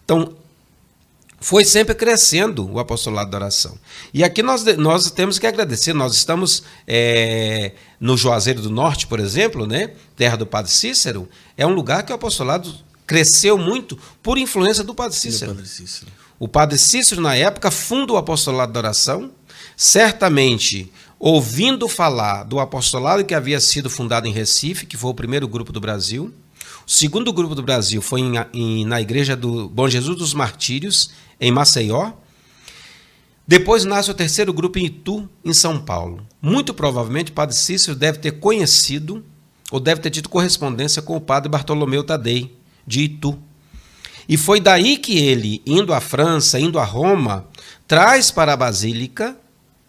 Então, 0.04 0.34
foi 1.40 1.64
sempre 1.64 1.94
crescendo 1.94 2.68
o 2.70 2.78
apostolado 2.80 3.30
da 3.30 3.38
oração. 3.38 3.78
E 4.12 4.24
aqui 4.24 4.42
nós, 4.42 4.64
nós 4.76 5.10
temos 5.10 5.38
que 5.38 5.46
agradecer. 5.46 5.92
Nós 5.92 6.14
estamos 6.14 6.62
é, 6.86 7.72
no 8.00 8.16
Juazeiro 8.16 8.60
do 8.60 8.70
Norte, 8.70 9.06
por 9.06 9.20
exemplo, 9.20 9.66
né? 9.66 9.92
terra 10.16 10.36
do 10.36 10.46
Padre 10.46 10.70
Cícero, 10.72 11.28
é 11.56 11.64
um 11.66 11.72
lugar 11.74 12.02
que 12.04 12.10
o 12.12 12.14
apostolado 12.14 12.74
cresceu 13.06 13.56
muito 13.56 13.96
por 14.22 14.36
influência 14.36 14.82
do 14.84 14.94
Padre 14.94 15.16
Cícero. 15.16 15.52
Padre 15.54 15.68
Cícero. 15.68 16.06
O 16.40 16.46
Padre 16.48 16.76
Cícero, 16.78 17.20
na 17.20 17.34
época, 17.34 17.70
funda 17.70 18.12
o 18.12 18.16
apostolado 18.16 18.72
da 18.72 18.80
oração, 18.80 19.30
certamente 19.76 20.92
ouvindo 21.18 21.88
falar 21.88 22.44
do 22.44 22.60
apostolado 22.60 23.24
que 23.24 23.34
havia 23.34 23.58
sido 23.60 23.90
fundado 23.90 24.26
em 24.28 24.32
Recife, 24.32 24.86
que 24.86 24.96
foi 24.96 25.10
o 25.10 25.14
primeiro 25.14 25.48
grupo 25.48 25.72
do 25.72 25.80
Brasil. 25.80 26.32
O 26.86 26.90
segundo 26.90 27.32
grupo 27.32 27.54
do 27.54 27.62
Brasil 27.62 28.00
foi 28.00 28.20
em- 28.20 28.32
em- 28.54 28.84
na 28.84 29.00
igreja 29.00 29.36
do 29.36 29.68
Bom 29.68 29.88
Jesus 29.88 30.16
dos 30.16 30.32
Martírios, 30.32 31.10
em 31.40 31.50
Maceió. 31.50 32.12
Depois 33.46 33.84
nasce 33.84 34.10
o 34.10 34.14
terceiro 34.14 34.52
grupo 34.52 34.78
em 34.78 34.86
Itu, 34.86 35.28
em 35.44 35.54
São 35.54 35.80
Paulo. 35.80 36.26
Muito 36.40 36.74
provavelmente 36.74 37.30
o 37.30 37.34
Padre 37.34 37.56
Cícero 37.56 37.96
deve 37.96 38.18
ter 38.18 38.32
conhecido 38.32 39.24
ou 39.70 39.80
deve 39.80 40.00
ter 40.00 40.10
tido 40.10 40.28
correspondência 40.28 41.00
com 41.00 41.16
o 41.16 41.20
Padre 41.20 41.48
Bartolomeu 41.48 42.04
Tadei, 42.04 42.56
de 42.86 43.04
Itu. 43.04 43.38
E 44.28 44.36
foi 44.36 44.60
daí 44.60 44.98
que 44.98 45.18
ele, 45.18 45.62
indo 45.64 45.94
à 45.94 46.00
França, 46.00 46.60
indo 46.60 46.78
a 46.78 46.84
Roma, 46.84 47.46
traz 47.86 48.30
para 48.30 48.52
a 48.52 48.56
Basílica, 48.56 49.34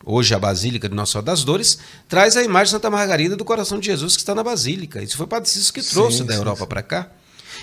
hoje 0.06 0.34
a 0.34 0.40
Basílica 0.40 0.88
de 0.88 0.96
Nossa 0.96 1.12
Senhora 1.12 1.26
das 1.26 1.44
Dores, 1.44 1.80
traz 2.08 2.38
a 2.38 2.44
imagem 2.44 2.66
de 2.68 2.72
Santa 2.72 2.90
Margarida 2.90 3.36
do 3.36 3.44
coração 3.44 3.80
de 3.80 3.88
Jesus 3.88 4.16
que 4.16 4.22
está 4.22 4.34
na 4.34 4.44
Basílica. 4.44 5.04
Isso 5.04 5.18
foi 5.18 5.26
o 5.26 5.30
Padre 5.30 5.50
Cícero 5.50 5.74
que 5.74 5.82
Sim, 5.82 5.94
trouxe 5.94 6.24
da 6.24 6.34
sim, 6.34 6.40
Europa 6.40 6.62
sim. 6.62 6.68
para 6.68 6.82
cá. 6.82 7.12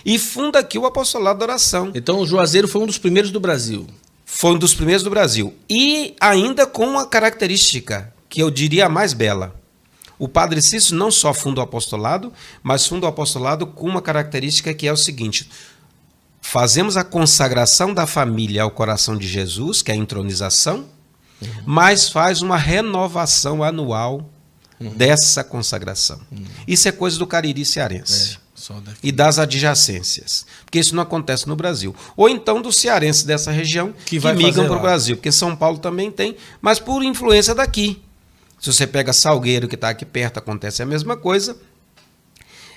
E 0.04 0.18
funda 0.18 0.58
aqui 0.58 0.78
o 0.78 0.86
apostolado 0.86 1.38
da 1.38 1.44
oração. 1.44 1.90
Então 1.94 2.18
o 2.18 2.26
Juazeiro 2.26 2.68
foi 2.68 2.82
um 2.82 2.86
dos 2.86 2.98
primeiros 2.98 3.30
do 3.30 3.40
Brasil. 3.40 3.86
Foi 4.24 4.52
um 4.52 4.58
dos 4.58 4.74
primeiros 4.74 5.02
do 5.02 5.10
Brasil. 5.10 5.54
E 5.68 6.14
ainda 6.20 6.66
com 6.66 6.86
uma 6.86 7.06
característica 7.06 8.12
que 8.28 8.42
eu 8.42 8.50
diria 8.50 8.86
a 8.86 8.88
mais 8.88 9.12
bela. 9.12 9.54
O 10.18 10.28
Padre 10.28 10.62
Cícero 10.62 10.96
não 10.96 11.10
só 11.10 11.34
funda 11.34 11.60
o 11.60 11.64
apostolado, 11.64 12.32
mas 12.62 12.86
funda 12.86 13.06
o 13.06 13.08
apostolado 13.08 13.66
com 13.66 13.86
uma 13.86 14.00
característica 14.00 14.72
que 14.72 14.86
é 14.86 14.92
o 14.92 14.96
seguinte: 14.96 15.48
fazemos 16.40 16.96
a 16.96 17.04
consagração 17.04 17.92
da 17.92 18.06
família 18.06 18.62
ao 18.62 18.70
coração 18.70 19.16
de 19.16 19.26
Jesus, 19.26 19.82
que 19.82 19.90
é 19.90 19.94
a 19.94 19.96
entronização, 19.96 20.86
uhum. 21.40 21.48
mas 21.66 22.08
faz 22.08 22.40
uma 22.40 22.56
renovação 22.56 23.62
anual 23.62 24.28
uhum. 24.80 24.90
dessa 24.94 25.44
consagração. 25.44 26.20
Uhum. 26.32 26.44
Isso 26.66 26.88
é 26.88 26.92
coisa 26.92 27.18
do 27.18 27.26
Cariri 27.26 27.64
cearense. 27.64 28.38
É. 28.42 28.45
E 29.02 29.12
das 29.12 29.38
adjacências. 29.38 30.46
Porque 30.64 30.78
isso 30.78 30.94
não 30.94 31.02
acontece 31.02 31.46
no 31.48 31.56
Brasil. 31.56 31.94
Ou 32.16 32.28
então 32.28 32.60
do 32.60 32.72
cearense 32.72 33.26
dessa 33.26 33.50
região 33.50 33.92
que, 34.04 34.18
que 34.20 34.32
migram 34.32 34.66
para 34.66 34.76
o 34.76 34.80
Brasil. 34.80 35.16
Porque 35.16 35.32
São 35.32 35.54
Paulo 35.54 35.78
também 35.78 36.10
tem, 36.10 36.36
mas 36.60 36.78
por 36.78 37.02
influência 37.02 37.54
daqui. 37.54 38.02
Se 38.60 38.72
você 38.72 38.86
pega 38.86 39.12
Salgueiro, 39.12 39.68
que 39.68 39.74
está 39.74 39.90
aqui 39.90 40.04
perto, 40.04 40.38
acontece 40.38 40.82
a 40.82 40.86
mesma 40.86 41.16
coisa. 41.16 41.56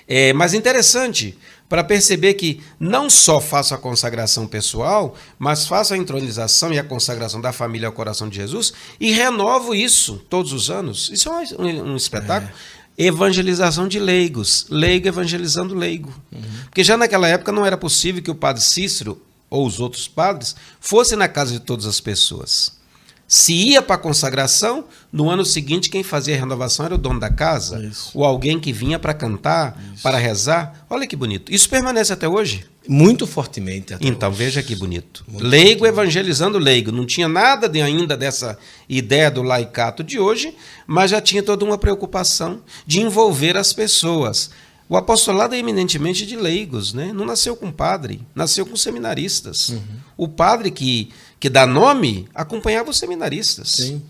É, 0.06 0.32
mas 0.32 0.54
interessante, 0.54 1.38
para 1.68 1.84
perceber 1.84 2.34
que 2.34 2.60
não 2.80 3.08
só 3.08 3.40
faço 3.40 3.72
a 3.74 3.78
consagração 3.78 4.44
pessoal, 4.44 5.14
mas 5.38 5.68
faço 5.68 5.94
a 5.94 5.96
entronização 5.96 6.72
e 6.72 6.78
a 6.80 6.82
consagração 6.82 7.40
da 7.40 7.52
família 7.52 7.86
ao 7.86 7.92
coração 7.92 8.28
de 8.28 8.34
Jesus 8.34 8.72
e 8.98 9.12
renovo 9.12 9.72
isso 9.72 10.20
todos 10.28 10.52
os 10.52 10.68
anos. 10.68 11.08
Isso 11.12 11.28
é 11.28 11.62
um, 11.62 11.92
um 11.92 11.96
espetáculo. 11.96 12.52
É. 12.52 12.79
Evangelização 13.02 13.88
de 13.88 13.98
leigos, 13.98 14.66
leigo 14.68 15.08
evangelizando 15.08 15.74
leigo. 15.74 16.12
Uhum. 16.30 16.42
Porque 16.64 16.84
já 16.84 16.96
naquela 16.96 17.26
época 17.26 17.50
não 17.50 17.64
era 17.64 17.76
possível 17.76 18.22
que 18.22 18.30
o 18.30 18.34
padre 18.34 18.62
Cícero 18.62 19.20
ou 19.48 19.66
os 19.66 19.80
outros 19.80 20.06
padres 20.06 20.54
fossem 20.78 21.16
na 21.16 21.26
casa 21.26 21.52
de 21.52 21.60
todas 21.60 21.86
as 21.86 22.00
pessoas. 22.00 22.78
Se 23.26 23.54
ia 23.54 23.80
para 23.80 23.94
a 23.94 23.98
consagração, 23.98 24.84
no 25.12 25.30
ano 25.30 25.44
seguinte 25.44 25.88
quem 25.88 26.02
fazia 26.02 26.34
a 26.34 26.38
renovação 26.38 26.84
era 26.84 26.96
o 26.96 26.98
dono 26.98 27.20
da 27.20 27.30
casa, 27.30 27.80
Isso. 27.84 28.10
ou 28.12 28.24
alguém 28.24 28.58
que 28.58 28.72
vinha 28.72 28.98
para 28.98 29.14
cantar, 29.14 29.80
Isso. 29.94 30.02
para 30.02 30.18
rezar. 30.18 30.84
Olha 30.90 31.06
que 31.06 31.14
bonito. 31.14 31.54
Isso 31.54 31.68
permanece 31.70 32.12
até 32.12 32.28
hoje? 32.28 32.66
Muito 32.88 33.26
fortemente. 33.26 33.94
então, 34.00 34.30
hoje. 34.30 34.38
veja 34.38 34.62
que 34.62 34.74
bonito. 34.74 35.24
Muito 35.28 35.46
leigo 35.46 35.86
evangelizando 35.86 36.58
leigo. 36.58 36.90
Não 36.90 37.04
tinha 37.04 37.28
nada 37.28 37.68
de, 37.68 37.80
ainda 37.80 38.16
dessa 38.16 38.58
ideia 38.88 39.30
do 39.30 39.42
laicato 39.42 40.02
de 40.02 40.18
hoje, 40.18 40.54
mas 40.86 41.10
já 41.10 41.20
tinha 41.20 41.42
toda 41.42 41.64
uma 41.64 41.78
preocupação 41.78 42.62
de 42.86 43.00
envolver 43.00 43.56
as 43.56 43.72
pessoas. 43.72 44.50
O 44.88 44.96
apostolado 44.96 45.54
é 45.54 45.58
eminentemente 45.58 46.26
de 46.26 46.34
leigos, 46.34 46.92
né? 46.92 47.12
não 47.12 47.24
nasceu 47.24 47.54
com 47.54 47.70
padre, 47.70 48.22
nasceu 48.34 48.66
com 48.66 48.74
seminaristas. 48.74 49.68
Uhum. 49.68 49.82
O 50.16 50.28
padre 50.28 50.70
que 50.70 51.10
que 51.40 51.48
dá 51.48 51.66
nome, 51.66 52.28
acompanhava 52.34 52.90
os 52.90 52.98
seminaristas. 52.98 53.70
Sim. 53.70 54.02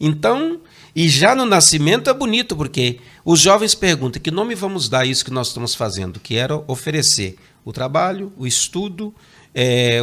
Então, 0.00 0.60
e 0.94 1.08
já 1.08 1.34
no 1.34 1.44
nascimento 1.44 2.08
é 2.08 2.14
bonito, 2.14 2.56
porque 2.56 3.00
os 3.24 3.40
jovens 3.40 3.74
perguntam 3.74 4.22
que 4.22 4.30
nome 4.30 4.54
vamos 4.54 4.88
dar 4.88 5.00
a 5.00 5.04
isso 5.04 5.24
que 5.24 5.32
nós 5.32 5.48
estamos 5.48 5.74
fazendo, 5.74 6.20
que 6.20 6.36
era 6.36 6.62
oferecer 6.68 7.36
o 7.64 7.72
trabalho, 7.72 8.32
o 8.36 8.46
estudo, 8.46 9.14
é, 9.54 10.00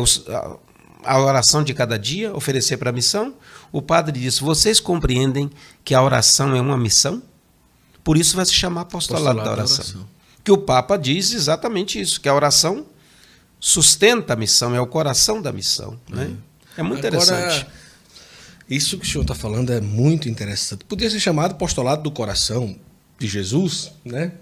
a 1.03 1.19
oração 1.19 1.63
de 1.63 1.73
cada 1.73 1.97
dia, 1.97 2.33
oferecer 2.35 2.77
para 2.77 2.89
a 2.89 2.93
missão. 2.93 3.35
O 3.71 3.81
padre 3.81 4.19
disse: 4.19 4.41
Vocês 4.41 4.79
compreendem 4.79 5.49
que 5.83 5.93
a 5.93 6.01
oração 6.01 6.55
é 6.55 6.61
uma 6.61 6.77
missão? 6.77 7.21
Por 8.03 8.17
isso 8.17 8.35
vai 8.35 8.45
se 8.45 8.53
chamar 8.53 8.81
apostolado, 8.81 9.39
apostolado 9.39 9.55
da, 9.55 9.63
oração. 9.63 9.77
da 9.77 9.91
oração. 9.91 10.09
Que 10.43 10.51
o 10.51 10.57
Papa 10.57 10.97
diz 10.97 11.33
exatamente 11.33 11.99
isso, 11.99 12.21
que 12.21 12.29
a 12.29 12.33
oração 12.33 12.85
sustenta 13.59 14.33
a 14.33 14.35
missão, 14.35 14.73
é 14.75 14.79
o 14.79 14.87
coração 14.87 15.41
da 15.41 15.51
missão. 15.51 15.99
Né? 16.09 16.23
É. 16.23 16.27
Né? 16.27 16.37
É 16.77 16.83
muito 16.83 17.05
Agora, 17.05 17.23
interessante. 17.23 17.67
Isso 18.69 18.97
que 18.97 19.05
o 19.05 19.09
senhor 19.09 19.23
está 19.23 19.33
falando 19.33 19.71
é 19.71 19.81
muito 19.81 20.29
interessante. 20.29 20.83
Podia 20.85 21.09
ser 21.09 21.19
chamado 21.19 21.51
apostolado 21.51 22.03
do 22.03 22.11
coração 22.11 22.77
de 23.17 23.27
Jesus, 23.27 23.91
né? 24.05 24.33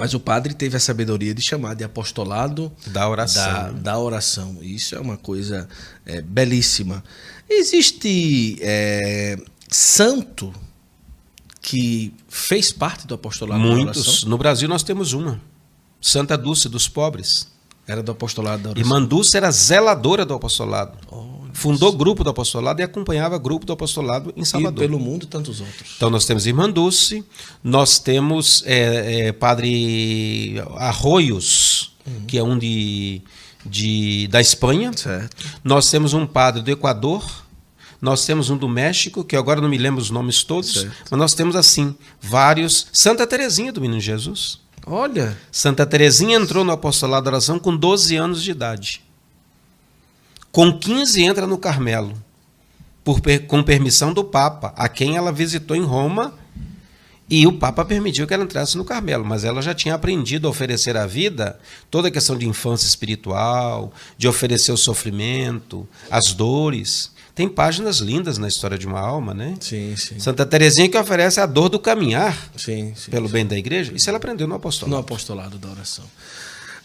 Mas 0.00 0.14
o 0.14 0.20
padre 0.20 0.54
teve 0.54 0.76
a 0.76 0.80
sabedoria 0.80 1.34
de 1.34 1.42
chamar 1.42 1.74
de 1.74 1.84
apostolado 1.84 2.72
da 2.86 3.08
oração. 3.08 3.44
Da, 3.44 3.70
da 3.70 3.98
oração. 3.98 4.58
Isso 4.62 4.94
é 4.94 5.00
uma 5.00 5.16
coisa 5.16 5.68
é, 6.06 6.20
belíssima. 6.22 7.04
Existe 7.48 8.56
é, 8.60 9.36
santo 9.68 10.52
que 11.60 12.12
fez 12.28 12.72
parte 12.72 13.06
do 13.06 13.14
apostolado 13.14 13.60
Muitos. 13.60 14.02
da 14.02 14.10
oração? 14.10 14.28
No 14.28 14.38
Brasil 14.38 14.68
nós 14.68 14.82
temos 14.82 15.12
uma. 15.12 15.40
Santa 16.00 16.36
Dulce 16.36 16.68
dos 16.68 16.88
Pobres. 16.88 17.48
Era 17.86 18.02
do 18.02 18.12
apostolado 18.12 18.62
da 18.62 18.70
oração. 18.70 18.82
Irmã 18.82 19.06
Dulce 19.06 19.36
era 19.36 19.50
zeladora 19.50 20.24
do 20.24 20.32
apostolado. 20.32 20.96
Oh, 21.10 21.39
Fundou 21.52 21.92
grupo 21.92 22.22
do 22.22 22.30
apostolado 22.30 22.80
e 22.80 22.84
acompanhava 22.84 23.38
grupo 23.38 23.66
do 23.66 23.72
apostolado 23.72 24.32
em 24.36 24.44
Salvador. 24.44 24.84
E 24.84 24.86
pelo 24.86 24.98
mundo 24.98 25.26
tantos 25.26 25.60
outros. 25.60 25.92
Então 25.96 26.10
nós 26.10 26.24
temos 26.24 26.46
Irmã 26.46 26.70
Dulce, 26.70 27.24
nós 27.62 27.98
temos 27.98 28.62
é, 28.66 29.28
é, 29.28 29.32
Padre 29.32 30.62
Arroios, 30.76 31.96
uhum. 32.06 32.26
que 32.26 32.38
é 32.38 32.42
um 32.42 32.58
de, 32.58 33.22
de, 33.64 34.28
da 34.28 34.40
Espanha. 34.40 34.92
Certo. 34.94 35.46
Nós 35.62 35.90
temos 35.90 36.12
um 36.12 36.26
padre 36.26 36.62
do 36.62 36.70
Equador. 36.70 37.24
Nós 38.00 38.24
temos 38.24 38.48
um 38.48 38.56
do 38.56 38.66
México, 38.66 39.22
que 39.22 39.36
agora 39.36 39.60
não 39.60 39.68
me 39.68 39.76
lembro 39.76 40.00
os 40.00 40.10
nomes 40.10 40.42
todos, 40.42 40.72
certo. 40.72 40.96
mas 41.10 41.20
nós 41.20 41.34
temos 41.34 41.54
assim 41.54 41.94
vários. 42.18 42.86
Santa 42.90 43.26
Terezinha 43.26 43.70
do 43.70 43.80
Menino 43.80 44.00
Jesus. 44.00 44.58
Olha. 44.86 45.36
Santa 45.52 45.84
Terezinha 45.84 46.38
entrou 46.38 46.64
no 46.64 46.72
apostolado 46.72 47.24
da 47.24 47.32
oração 47.32 47.58
com 47.58 47.76
12 47.76 48.16
anos 48.16 48.42
de 48.42 48.50
idade. 48.50 49.02
Com 50.52 50.76
15 50.76 51.22
entra 51.22 51.46
no 51.46 51.58
Carmelo, 51.58 52.14
por, 53.04 53.20
com 53.46 53.62
permissão 53.62 54.12
do 54.12 54.24
Papa, 54.24 54.72
a 54.76 54.88
quem 54.88 55.16
ela 55.16 55.32
visitou 55.32 55.76
em 55.76 55.82
Roma, 55.82 56.34
e 57.30 57.46
o 57.46 57.52
Papa 57.52 57.84
permitiu 57.84 58.26
que 58.26 58.34
ela 58.34 58.42
entrasse 58.42 58.76
no 58.76 58.84
Carmelo, 58.84 59.24
mas 59.24 59.44
ela 59.44 59.62
já 59.62 59.72
tinha 59.72 59.94
aprendido 59.94 60.48
a 60.48 60.50
oferecer 60.50 60.96
à 60.96 61.06
vida 61.06 61.56
toda 61.88 62.08
a 62.08 62.10
questão 62.10 62.36
de 62.36 62.48
infância 62.48 62.88
espiritual, 62.88 63.92
de 64.18 64.26
oferecer 64.26 64.72
o 64.72 64.76
sofrimento, 64.76 65.88
as 66.10 66.32
dores. 66.32 67.12
Tem 67.32 67.48
páginas 67.48 67.98
lindas 67.98 68.36
na 68.36 68.48
história 68.48 68.76
de 68.76 68.84
uma 68.84 68.98
alma, 68.98 69.32
né? 69.32 69.54
Sim, 69.60 69.94
sim. 69.96 70.18
Santa 70.18 70.44
Teresinha 70.44 70.88
que 70.88 70.98
oferece 70.98 71.40
a 71.40 71.46
dor 71.46 71.68
do 71.68 71.78
caminhar 71.78 72.36
sim, 72.56 72.92
sim, 72.96 73.12
pelo 73.12 73.28
sim. 73.28 73.32
bem 73.32 73.46
da 73.46 73.56
igreja. 73.56 73.92
Isso 73.94 74.10
ela 74.10 74.18
aprendeu 74.18 74.48
no 74.48 74.56
apostolado. 74.56 74.96
No 74.96 75.00
apostolado 75.00 75.56
da 75.56 75.68
oração. 75.68 76.04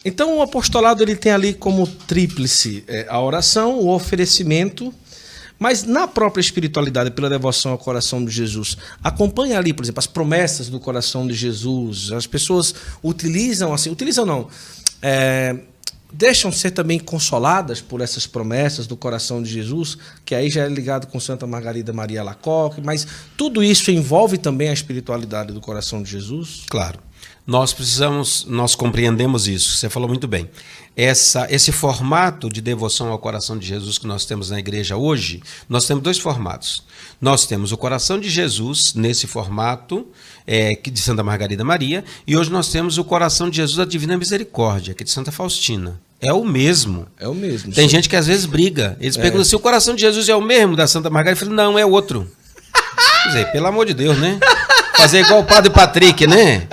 Então 0.05 0.37
o 0.37 0.41
apostolado 0.43 1.01
ele 1.01 1.15
tem 1.15 1.31
ali 1.31 1.51
como 1.51 1.87
tríplice 1.87 2.83
é, 2.87 3.07
a 3.09 3.19
oração, 3.19 3.79
o 3.79 3.89
oferecimento, 3.89 4.93
mas 5.57 5.83
na 5.83 6.07
própria 6.07 6.41
espiritualidade, 6.41 7.09
pela 7.09 7.27
devoção 7.27 7.71
ao 7.71 7.77
coração 7.77 8.23
de 8.23 8.31
Jesus, 8.31 8.77
acompanha 9.03 9.57
ali, 9.57 9.73
por 9.73 9.83
exemplo, 9.83 9.99
as 9.99 10.05
promessas 10.07 10.69
do 10.69 10.79
coração 10.79 11.25
de 11.25 11.33
Jesus. 11.33 12.11
As 12.11 12.27
pessoas 12.27 12.75
utilizam 13.03 13.73
assim, 13.73 13.89
utilizam 13.89 14.27
não, 14.27 14.47
é, 15.01 15.55
deixam 16.11 16.51
ser 16.51 16.71
também 16.71 16.99
consoladas 16.99 17.81
por 17.81 17.99
essas 17.99 18.27
promessas 18.27 18.85
do 18.85 18.95
coração 18.95 19.41
de 19.41 19.49
Jesus, 19.49 19.97
que 20.23 20.35
aí 20.35 20.49
já 20.49 20.65
é 20.65 20.69
ligado 20.69 21.07
com 21.07 21.19
Santa 21.19 21.47
Margarida 21.47 21.91
Maria 21.91 22.23
Lacoque, 22.23 22.79
mas 22.79 23.07
tudo 23.35 23.63
isso 23.63 23.89
envolve 23.89 24.37
também 24.37 24.69
a 24.69 24.73
espiritualidade 24.73 25.51
do 25.51 25.59
coração 25.59 26.03
de 26.03 26.11
Jesus? 26.11 26.63
Claro. 26.69 26.99
Nós 27.47 27.73
precisamos, 27.73 28.45
nós 28.49 28.73
compreendemos 28.73 29.47
isso, 29.47 29.75
você 29.75 29.87
falou 29.87 30.09
muito 30.09 30.27
bem. 30.27 30.49
Essa, 30.97 31.45
esse 31.51 31.71
formato 31.71 32.49
de 32.49 32.59
devoção 32.59 33.09
ao 33.09 33.19
coração 33.19 33.57
de 33.57 33.67
Jesus 33.67 33.97
que 33.97 34.07
nós 34.07 34.25
temos 34.25 34.49
na 34.49 34.57
igreja 34.57 34.95
hoje, 34.97 35.43
nós 35.69 35.85
temos 35.85 36.03
dois 36.03 36.17
formatos. 36.17 36.83
Nós 37.21 37.45
temos 37.45 37.71
o 37.71 37.77
coração 37.77 38.19
de 38.19 38.29
Jesus, 38.29 38.93
nesse 38.95 39.27
formato, 39.27 40.07
é, 40.47 40.71
de 40.73 40.99
Santa 40.99 41.21
Margarida 41.21 41.63
Maria, 41.63 42.03
e 42.25 42.35
hoje 42.35 42.49
nós 42.49 42.69
temos 42.69 42.97
o 42.97 43.03
coração 43.03 43.49
de 43.49 43.57
Jesus 43.57 43.77
da 43.77 43.85
Divina 43.85 44.17
Misericórdia, 44.17 44.93
que 44.95 45.03
é 45.03 45.05
de 45.05 45.11
Santa 45.11 45.31
Faustina. 45.31 45.99
É 46.21 46.33
o 46.33 46.43
mesmo. 46.43 47.05
É 47.19 47.27
o 47.27 47.35
mesmo. 47.35 47.71
Tem 47.73 47.87
sim. 47.87 47.95
gente 47.95 48.09
que 48.09 48.15
às 48.15 48.25
vezes 48.25 48.45
briga. 48.45 48.97
Eles 48.99 49.17
é. 49.17 49.21
perguntam 49.21 49.45
se 49.45 49.55
o 49.55 49.59
coração 49.59 49.93
de 49.93 50.01
Jesus 50.01 50.27
é 50.29 50.35
o 50.35 50.41
mesmo 50.41 50.75
da 50.75 50.87
Santa 50.87 51.09
Margarida. 51.09 51.39
Eu 51.39 51.45
falo, 51.45 51.55
não, 51.55 51.77
é 51.77 51.85
outro. 51.85 52.27
Quer 53.23 53.29
dizer, 53.29 53.51
pelo 53.51 53.67
amor 53.67 53.85
de 53.85 53.93
Deus, 53.93 54.17
né? 54.17 54.39
Fazer 54.95 55.19
igual 55.19 55.41
o 55.41 55.45
padre 55.45 55.71
Patrick, 55.71 56.25
né? 56.25 56.67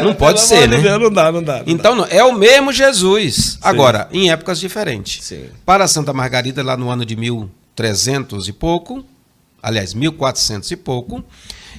Não 0.00 0.14
pode 0.14 0.40
ser, 0.40 0.68
né? 0.68 0.80
Deus, 0.80 1.00
não 1.00 1.10
dá, 1.10 1.32
não 1.32 1.42
dá. 1.42 1.58
Não 1.58 1.64
então, 1.66 1.96
dá. 1.96 2.08
é 2.08 2.22
o 2.22 2.32
mesmo 2.32 2.72
Jesus. 2.72 3.34
Sim. 3.34 3.58
Agora, 3.62 4.08
em 4.12 4.30
épocas 4.30 4.58
diferentes. 4.58 5.24
Sim. 5.24 5.46
Para 5.64 5.86
Santa 5.86 6.12
Margarida, 6.12 6.62
lá 6.62 6.76
no 6.76 6.90
ano 6.90 7.04
de 7.04 7.16
1300 7.16 8.48
e 8.48 8.52
pouco, 8.52 9.04
aliás, 9.62 9.94
1400 9.94 10.70
e 10.70 10.76
pouco, 10.76 11.24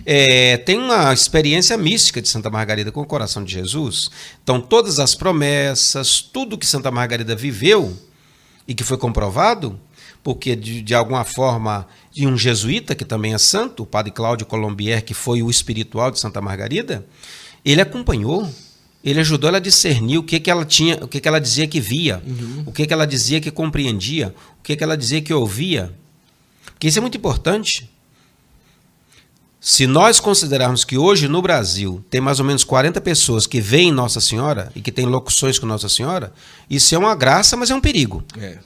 é, 0.06 0.58
tem 0.58 0.78
uma 0.78 1.14
experiência 1.14 1.78
mística 1.78 2.22
de 2.22 2.28
Santa 2.28 2.50
Margarida 2.50 2.92
com 2.92 3.02
o 3.02 3.06
coração 3.06 3.44
de 3.44 3.54
Jesus. 3.54 4.10
Então, 4.44 4.62
todas 4.62 5.00
as 5.00 5.16
promessas, 5.16 6.22
tudo 6.22 6.58
que 6.58 6.66
Santa 6.66 6.92
Margarida 6.92 7.36
viveu 7.36 7.96
e 8.68 8.74
que 8.74 8.84
foi 8.84 8.98
comprovado, 8.98 9.80
porque 10.24 10.56
de, 10.56 10.82
de 10.82 10.94
alguma 10.94 11.24
forma, 11.24 11.88
de 12.12 12.26
um 12.28 12.38
jesuíta 12.38 12.96
que 12.96 13.06
também 13.06 13.34
é 13.34 13.38
santo, 13.38 13.84
o 13.84 13.86
padre 13.86 14.12
Cláudio 14.12 14.46
Colombier, 14.46 15.04
que 15.04 15.14
foi 15.14 15.42
o 15.44 15.50
espiritual 15.50 16.12
de 16.12 16.20
Santa 16.20 16.42
Margarida, 16.42 17.06
ele 17.66 17.82
acompanhou, 17.82 18.48
ele 19.04 19.20
ajudou 19.20 19.48
ela 19.48 19.58
a 19.58 19.62
discernir 19.62 20.20
o 20.20 20.24
que, 20.24 20.40
que 20.40 20.50
ela 20.50 20.64
tinha, 20.64 21.04
o 21.04 21.08
que, 21.08 21.20
que 21.20 21.28
ela 21.28 21.40
dizia 21.40 21.68
que 21.68 21.80
via, 21.80 22.22
uhum. 22.26 22.64
o 22.68 22.72
que, 22.72 22.86
que 22.86 22.94
ela 22.94 23.06
dizia 23.06 23.42
que 23.42 23.52
compreendia, 23.52 24.34
o 24.60 24.64
que, 24.64 24.76
que 24.76 24.84
ela 24.84 24.96
dizia 24.96 25.22
que 25.22 25.34
ouvia. 25.34 25.94
Porque 26.66 26.88
isso 26.88 27.00
é 27.00 27.02
muito 27.02 27.18
importante. 27.18 27.90
Se 29.60 29.88
nós 29.88 30.20
considerarmos 30.20 30.84
que 30.84 30.96
hoje 30.96 31.28
no 31.28 31.42
Brasil 31.42 32.04
tem 32.10 32.22
mais 32.22 32.40
ou 32.40 32.46
menos 32.46 32.64
40 32.64 33.02
pessoas 33.02 33.48
que 33.48 33.60
veem 33.60 33.92
Nossa 33.92 34.22
Senhora 34.22 34.72
e 34.76 34.82
que 34.82 34.92
têm 34.92 35.08
locuções 35.08 35.58
com 35.58 35.66
Nossa 35.66 35.90
Senhora, 35.90 36.32
isso 36.70 36.94
é 36.94 36.98
uma 36.98 37.16
graça, 37.16 37.58
mas 37.58 37.72
é 37.72 37.76
um 37.76 37.82
perigo. 37.82 38.24
É. 38.38 38.60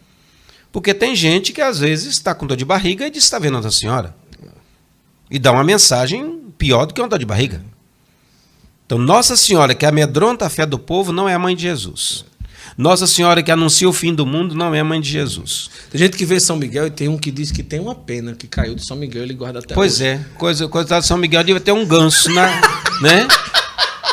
Porque 0.72 0.94
tem 0.94 1.16
gente 1.16 1.54
que 1.54 1.62
às 1.62 1.80
vezes 1.80 2.08
está 2.08 2.36
com 2.36 2.46
dor 2.46 2.58
de 2.58 2.66
barriga 2.66 3.08
e 3.08 3.10
diz 3.10 3.24
que 3.24 3.28
está 3.28 3.40
vendo 3.40 3.54
Nossa 3.54 3.72
Senhora. 3.72 4.14
E 5.32 5.40
dá 5.40 5.52
uma 5.52 5.64
mensagem 5.64 6.52
pior 6.58 6.86
do 6.86 6.94
que 6.94 7.02
uma 7.02 7.08
dor 7.08 7.20
de 7.20 7.26
barriga. 7.26 7.64
Então, 8.90 8.98
Nossa 8.98 9.38
Senhora, 9.38 9.76
que 9.76 9.86
amedronta 9.86 10.48
a 10.48 10.50
fé 10.50 10.66
do 10.66 10.80
povo, 10.80 11.14
não 11.14 11.30
é 11.30 11.36
a 11.36 11.38
mãe 11.38 11.56
de 11.56 11.62
Jesus. 11.62 12.26
Nossa 12.76 13.06
Senhora, 13.06 13.44
que 13.44 13.52
anuncia 13.52 13.88
o 13.88 13.94
fim 13.94 14.12
do 14.16 14.26
mundo, 14.26 14.56
não 14.56 14.74
é 14.74 14.80
a 14.80 14.84
mãe 14.84 15.00
de 15.00 15.12
Jesus. 15.12 15.70
Tem 15.92 16.00
gente 16.00 16.18
que 16.18 16.26
vê 16.26 16.40
São 16.40 16.56
Miguel 16.56 16.88
e 16.88 16.90
tem 16.90 17.08
um 17.08 17.16
que 17.16 17.30
diz 17.30 17.52
que 17.52 17.62
tem 17.62 17.80
uma 17.80 17.94
pena 17.94 18.34
que 18.34 18.48
caiu 18.48 18.74
de 18.74 18.84
São 18.84 18.98
Miguel 18.98 19.22
e 19.22 19.26
ele 19.26 19.36
guarda 19.36 19.60
até 19.60 19.76
Pois 19.76 19.98
hoje. 19.98 20.06
é, 20.06 20.26
coisa, 20.40 20.68
coisa 20.68 21.00
de 21.00 21.06
São 21.06 21.20
Miguel 21.20 21.44
devia 21.44 21.62
ter 21.62 21.72
um 21.72 21.86
ganso 21.86 22.34
na, 22.34 22.48
né? 23.00 23.28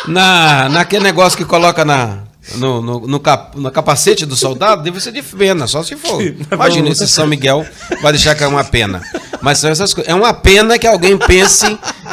Na, 0.07 0.69
naquele 0.69 1.05
negócio 1.05 1.39
que 1.39 1.45
coloca 1.47 1.83
na, 1.83 2.25
no, 2.55 2.81
no, 2.81 3.07
no, 3.07 3.21
cap- 3.21 3.59
no 3.59 3.71
capacete 3.71 4.25
do 4.25 4.37
soldado, 4.37 4.83
deve 4.83 5.01
ser 5.01 5.13
de 5.13 5.23
pena, 5.23 5.67
só 5.67 5.83
se 5.83 5.97
for. 5.97 6.21
Imagina 6.53 6.89
esse 6.89 7.07
São 7.09 7.27
Miguel 7.27 7.67
vai 8.01 8.13
deixar 8.13 8.35
cair 8.35 8.49
uma 8.49 8.65
pena. 8.65 9.03
Mas 9.43 9.59
são 9.59 9.69
essas 9.71 9.93
coisas. 9.93 10.11
É 10.11 10.15
uma 10.15 10.33
pena 10.33 10.79
que 10.79 10.87
alguém 10.87 11.17
pense 11.19 11.67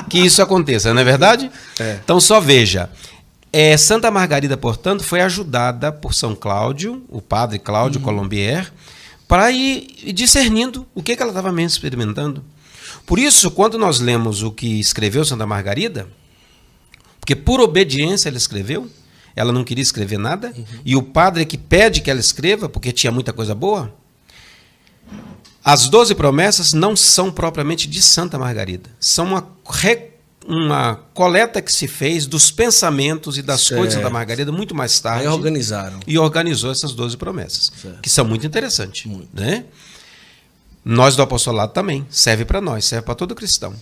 que 0.09 0.19
isso 0.19 0.41
aconteça, 0.41 0.93
não 0.93 1.01
é 1.01 1.03
verdade? 1.05 1.49
É. 1.79 1.99
Então 2.03 2.19
só 2.19 2.39
veja. 2.39 2.89
É, 3.51 3.77
Santa 3.77 4.09
Margarida, 4.09 4.57
portanto, 4.57 5.03
foi 5.03 5.21
ajudada 5.21 5.91
por 5.91 6.13
São 6.13 6.35
Cláudio, 6.35 7.03
o 7.09 7.21
padre 7.21 7.59
Cláudio 7.59 8.01
Colombier, 8.01 8.71
para 9.27 9.51
ir 9.51 9.87
ir 10.03 10.11
discernindo 10.13 10.87
o 10.95 11.03
que, 11.03 11.15
que 11.15 11.21
ela 11.21 11.31
estava 11.31 11.51
mesmo 11.51 11.69
experimentando. 11.69 12.43
Por 13.05 13.19
isso, 13.19 13.51
quando 13.51 13.77
nós 13.77 13.99
lemos 13.99 14.41
o 14.41 14.51
que 14.51 14.79
escreveu 14.79 15.23
Santa 15.23 15.45
Margarida, 15.45 16.07
porque 17.19 17.35
por 17.35 17.59
obediência 17.61 18.27
ela 18.27 18.37
escreveu, 18.37 18.89
ela 19.35 19.51
não 19.51 19.63
queria 19.63 19.81
escrever 19.81 20.17
nada, 20.17 20.53
e 20.85 20.95
o 20.95 21.01
padre 21.01 21.45
que 21.45 21.57
pede 21.57 22.01
que 22.01 22.09
ela 22.11 22.19
escreva, 22.19 22.67
porque 22.69 22.91
tinha 22.91 23.11
muita 23.11 23.33
coisa 23.33 23.53
boa. 23.55 23.93
As 25.63 25.87
doze 25.87 26.13
promessas 26.13 26.73
não 26.73 26.95
são 26.95 27.31
propriamente 27.31 27.87
de 27.87 28.01
Santa 28.01 28.37
Margarida, 28.37 28.89
são 28.99 29.25
uma, 29.27 29.47
uma 30.45 30.95
coleta 31.13 31.61
que 31.61 31.71
se 31.71 31.87
fez 31.87 32.25
dos 32.25 32.51
pensamentos 32.51 33.37
e 33.37 33.41
das 33.41 33.61
Certo. 33.61 33.79
coisas 33.79 34.01
da 34.01 34.09
Margarida 34.09 34.51
muito 34.51 34.75
mais 34.75 34.99
tarde 34.99 35.21
Aí 35.21 35.27
organizaram. 35.27 35.99
e 36.05 36.19
organizou 36.19 36.69
essas 36.69 36.91
12 36.93 37.15
promessas, 37.15 37.71
Certo. 37.81 38.01
que 38.01 38.09
são 38.09 38.25
muito 38.25 38.45
interessantes. 38.45 39.05
Muito. 39.05 39.29
Né? 39.33 39.63
Nós 40.83 41.15
do 41.15 41.21
apostolado 41.21 41.71
também, 41.71 42.05
serve 42.09 42.43
para 42.43 42.59
nós, 42.59 42.83
serve 42.83 43.05
para 43.05 43.15
todo 43.15 43.33
cristão. 43.33 43.73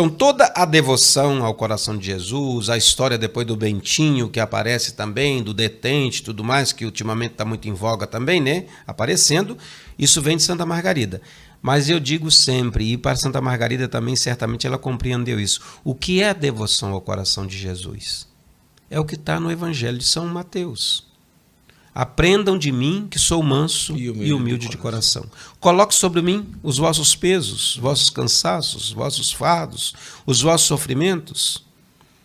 Então, 0.00 0.08
toda 0.08 0.50
a 0.56 0.64
devoção 0.64 1.44
ao 1.44 1.52
coração 1.52 1.94
de 1.94 2.06
Jesus, 2.06 2.70
a 2.70 2.78
história 2.78 3.18
depois 3.18 3.46
do 3.46 3.54
Bentinho, 3.54 4.30
que 4.30 4.40
aparece 4.40 4.94
também, 4.94 5.42
do 5.42 5.52
detente 5.52 6.22
tudo 6.22 6.42
mais, 6.42 6.72
que 6.72 6.86
ultimamente 6.86 7.32
está 7.32 7.44
muito 7.44 7.68
em 7.68 7.74
voga 7.74 8.06
também, 8.06 8.40
né? 8.40 8.64
Aparecendo, 8.86 9.58
isso 9.98 10.22
vem 10.22 10.38
de 10.38 10.42
Santa 10.42 10.64
Margarida. 10.64 11.20
Mas 11.60 11.90
eu 11.90 12.00
digo 12.00 12.30
sempre, 12.30 12.90
e 12.90 12.96
para 12.96 13.14
Santa 13.14 13.42
Margarida 13.42 13.88
também, 13.88 14.16
certamente 14.16 14.66
ela 14.66 14.78
compreendeu 14.78 15.38
isso. 15.38 15.60
O 15.84 15.94
que 15.94 16.22
é 16.22 16.30
a 16.30 16.32
devoção 16.32 16.92
ao 16.92 17.02
coração 17.02 17.46
de 17.46 17.58
Jesus? 17.58 18.26
É 18.88 18.98
o 18.98 19.04
que 19.04 19.16
está 19.16 19.38
no 19.38 19.52
Evangelho 19.52 19.98
de 19.98 20.04
São 20.04 20.26
Mateus. 20.26 21.09
Aprendam 21.94 22.56
de 22.56 22.70
mim, 22.70 23.08
que 23.10 23.18
sou 23.18 23.42
manso 23.42 23.96
E 23.96 24.02
e 24.04 24.10
humilde 24.10 24.32
humilde, 24.32 24.64
de 24.66 24.70
de 24.70 24.76
coração. 24.76 25.24
Coloque 25.58 25.94
sobre 25.94 26.22
mim 26.22 26.46
os 26.62 26.78
vossos 26.78 27.16
pesos, 27.16 27.74
os 27.74 27.76
vossos 27.78 28.10
cansaços, 28.10 28.86
os 28.86 28.92
vossos 28.92 29.32
fardos, 29.32 29.92
os 30.24 30.40
vossos 30.40 30.66
sofrimentos. 30.68 31.64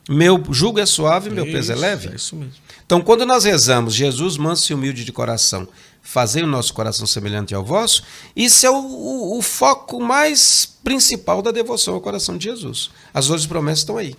Meu 0.07 0.43
jugo 0.51 0.79
é 0.79 0.85
suave, 0.85 1.31
meu 1.31 1.45
peso 1.45 1.71
é 1.71 1.75
leve. 1.75 2.09
É 2.09 2.15
isso 2.15 2.35
mesmo. 2.35 2.53
Então, 2.85 3.01
quando 3.01 3.25
nós 3.25 3.43
rezamos, 3.43 3.95
Jesus 3.95 4.37
manso 4.37 4.71
e 4.71 4.75
humilde 4.75 5.03
de 5.03 5.11
coração, 5.11 5.67
fazei 6.03 6.43
o 6.43 6.47
nosso 6.47 6.71
coração 6.71 7.07
semelhante 7.07 7.55
ao 7.55 7.63
vosso, 7.65 8.03
isso 8.35 8.63
é 8.67 8.69
o, 8.69 8.75
o- 8.75 9.39
o 9.39 9.41
foco 9.41 9.99
mais 9.99 10.63
principal 10.83 11.41
da 11.41 11.49
devoção 11.49 11.95
ao 11.95 12.01
coração 12.01 12.37
de 12.37 12.43
Jesus. 12.45 12.91
As 13.11 13.31
outras 13.31 13.47
promessas 13.47 13.79
estão 13.79 13.97
aí. 13.97 14.15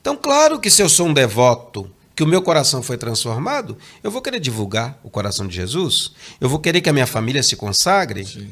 Então, 0.00 0.14
claro 0.16 0.60
que 0.60 0.70
se 0.70 0.80
eu 0.80 0.88
sou 0.88 1.08
um 1.08 1.12
devoto, 1.12 1.90
que 2.18 2.24
o 2.24 2.26
meu 2.26 2.42
coração 2.42 2.82
foi 2.82 2.98
transformado, 2.98 3.78
eu 4.02 4.10
vou 4.10 4.20
querer 4.20 4.40
divulgar 4.40 4.98
o 5.04 5.08
coração 5.08 5.46
de 5.46 5.54
Jesus, 5.54 6.10
eu 6.40 6.48
vou 6.48 6.58
querer 6.58 6.80
que 6.80 6.88
a 6.88 6.92
minha 6.92 7.06
família 7.06 7.44
se 7.44 7.54
consagre, 7.54 8.24
Sim. 8.24 8.50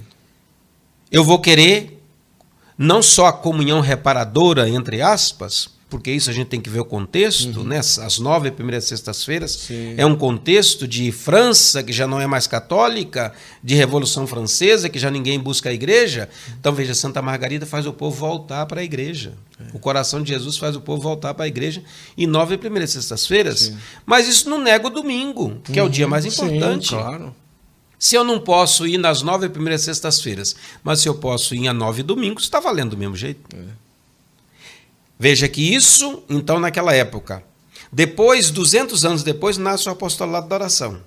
eu 1.10 1.24
vou 1.24 1.40
querer 1.40 2.00
não 2.78 3.02
só 3.02 3.26
a 3.26 3.32
comunhão 3.32 3.80
reparadora, 3.80 4.68
entre 4.68 5.02
aspas, 5.02 5.68
porque 5.88 6.10
isso 6.10 6.28
a 6.28 6.32
gente 6.32 6.48
tem 6.48 6.60
que 6.60 6.68
ver 6.68 6.80
o 6.80 6.84
contexto, 6.84 7.62
né? 7.62 7.78
As 7.78 8.18
nove 8.18 8.50
primeiras 8.50 8.84
sextas-feiras 8.84 9.52
Sim. 9.52 9.94
é 9.96 10.04
um 10.04 10.16
contexto 10.16 10.86
de 10.86 11.12
França, 11.12 11.80
que 11.82 11.92
já 11.92 12.08
não 12.08 12.20
é 12.20 12.26
mais 12.26 12.48
católica, 12.48 13.32
de 13.62 13.76
Revolução 13.76 14.26
Francesa, 14.26 14.88
que 14.88 14.98
já 14.98 15.12
ninguém 15.12 15.38
busca 15.38 15.68
a 15.68 15.72
igreja. 15.72 16.28
Então, 16.58 16.72
veja, 16.72 16.92
Santa 16.92 17.22
Margarida 17.22 17.64
faz 17.64 17.86
o 17.86 17.92
povo 17.92 18.16
voltar 18.16 18.66
para 18.66 18.80
a 18.80 18.84
igreja. 18.84 19.34
O 19.72 19.78
coração 19.78 20.22
de 20.22 20.32
Jesus 20.32 20.58
faz 20.58 20.74
o 20.74 20.80
povo 20.80 21.00
voltar 21.00 21.34
para 21.34 21.44
a 21.44 21.48
igreja 21.48 21.82
em 22.18 22.26
nove 22.26 22.58
primeiras 22.58 22.90
sextas-feiras. 22.90 23.72
Mas 24.04 24.26
isso 24.26 24.50
não 24.50 24.60
nega 24.60 24.88
o 24.88 24.90
domingo, 24.90 25.60
que 25.62 25.78
é 25.78 25.82
o 25.82 25.88
dia 25.88 26.08
mais 26.08 26.24
Sim, 26.24 26.46
importante. 26.46 26.88
claro. 26.88 27.34
Se 27.98 28.14
eu 28.14 28.24
não 28.24 28.40
posso 28.40 28.86
ir 28.86 28.98
nas 28.98 29.22
nove 29.22 29.48
primeiras 29.48 29.82
sextas-feiras, 29.82 30.54
mas 30.82 31.00
se 31.00 31.08
eu 31.08 31.14
posso 31.14 31.54
ir 31.54 31.66
a 31.68 31.72
nove 31.72 32.02
domingos, 32.02 32.42
está 32.42 32.60
valendo 32.60 32.90
do 32.90 32.98
mesmo 32.98 33.16
jeito. 33.16 33.40
É. 33.56 33.85
Veja 35.18 35.48
que 35.48 35.74
isso, 35.74 36.22
então, 36.28 36.60
naquela 36.60 36.94
época. 36.94 37.42
Depois, 37.92 38.50
200 38.50 39.04
anos 39.04 39.22
depois, 39.22 39.56
nasce 39.56 39.88
o 39.88 39.92
apostolado 39.92 40.48
da 40.48 40.56
oração. 40.56 41.00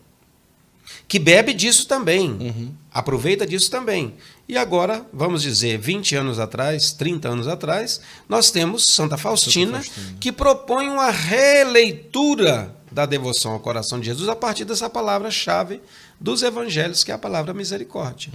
Que 1.07 1.19
bebe 1.19 1.53
disso 1.53 1.87
também. 1.87 2.29
Uhum. 2.29 2.71
Aproveita 2.91 3.45
disso 3.45 3.69
também. 3.69 4.15
E 4.47 4.57
agora, 4.57 5.05
vamos 5.13 5.41
dizer, 5.41 5.77
20 5.77 6.15
anos 6.15 6.39
atrás, 6.39 6.91
30 6.91 7.29
anos 7.29 7.47
atrás, 7.47 8.01
nós 8.27 8.51
temos 8.51 8.85
Santa 8.87 9.17
Faustina, 9.17 9.81
Faustina. 9.83 10.17
que 10.19 10.31
propõe 10.31 10.87
uma 10.87 11.11
releitura 11.11 12.75
da 12.91 13.05
devoção 13.05 13.51
ao 13.53 13.59
coração 13.59 13.99
de 13.99 14.07
Jesus 14.07 14.27
a 14.27 14.35
partir 14.35 14.65
dessa 14.65 14.89
palavra-chave 14.89 15.79
dos 16.19 16.41
evangelhos, 16.41 17.03
que 17.03 17.11
é 17.11 17.13
a 17.13 17.19
palavra 17.19 17.53
misericórdia. 17.53 18.31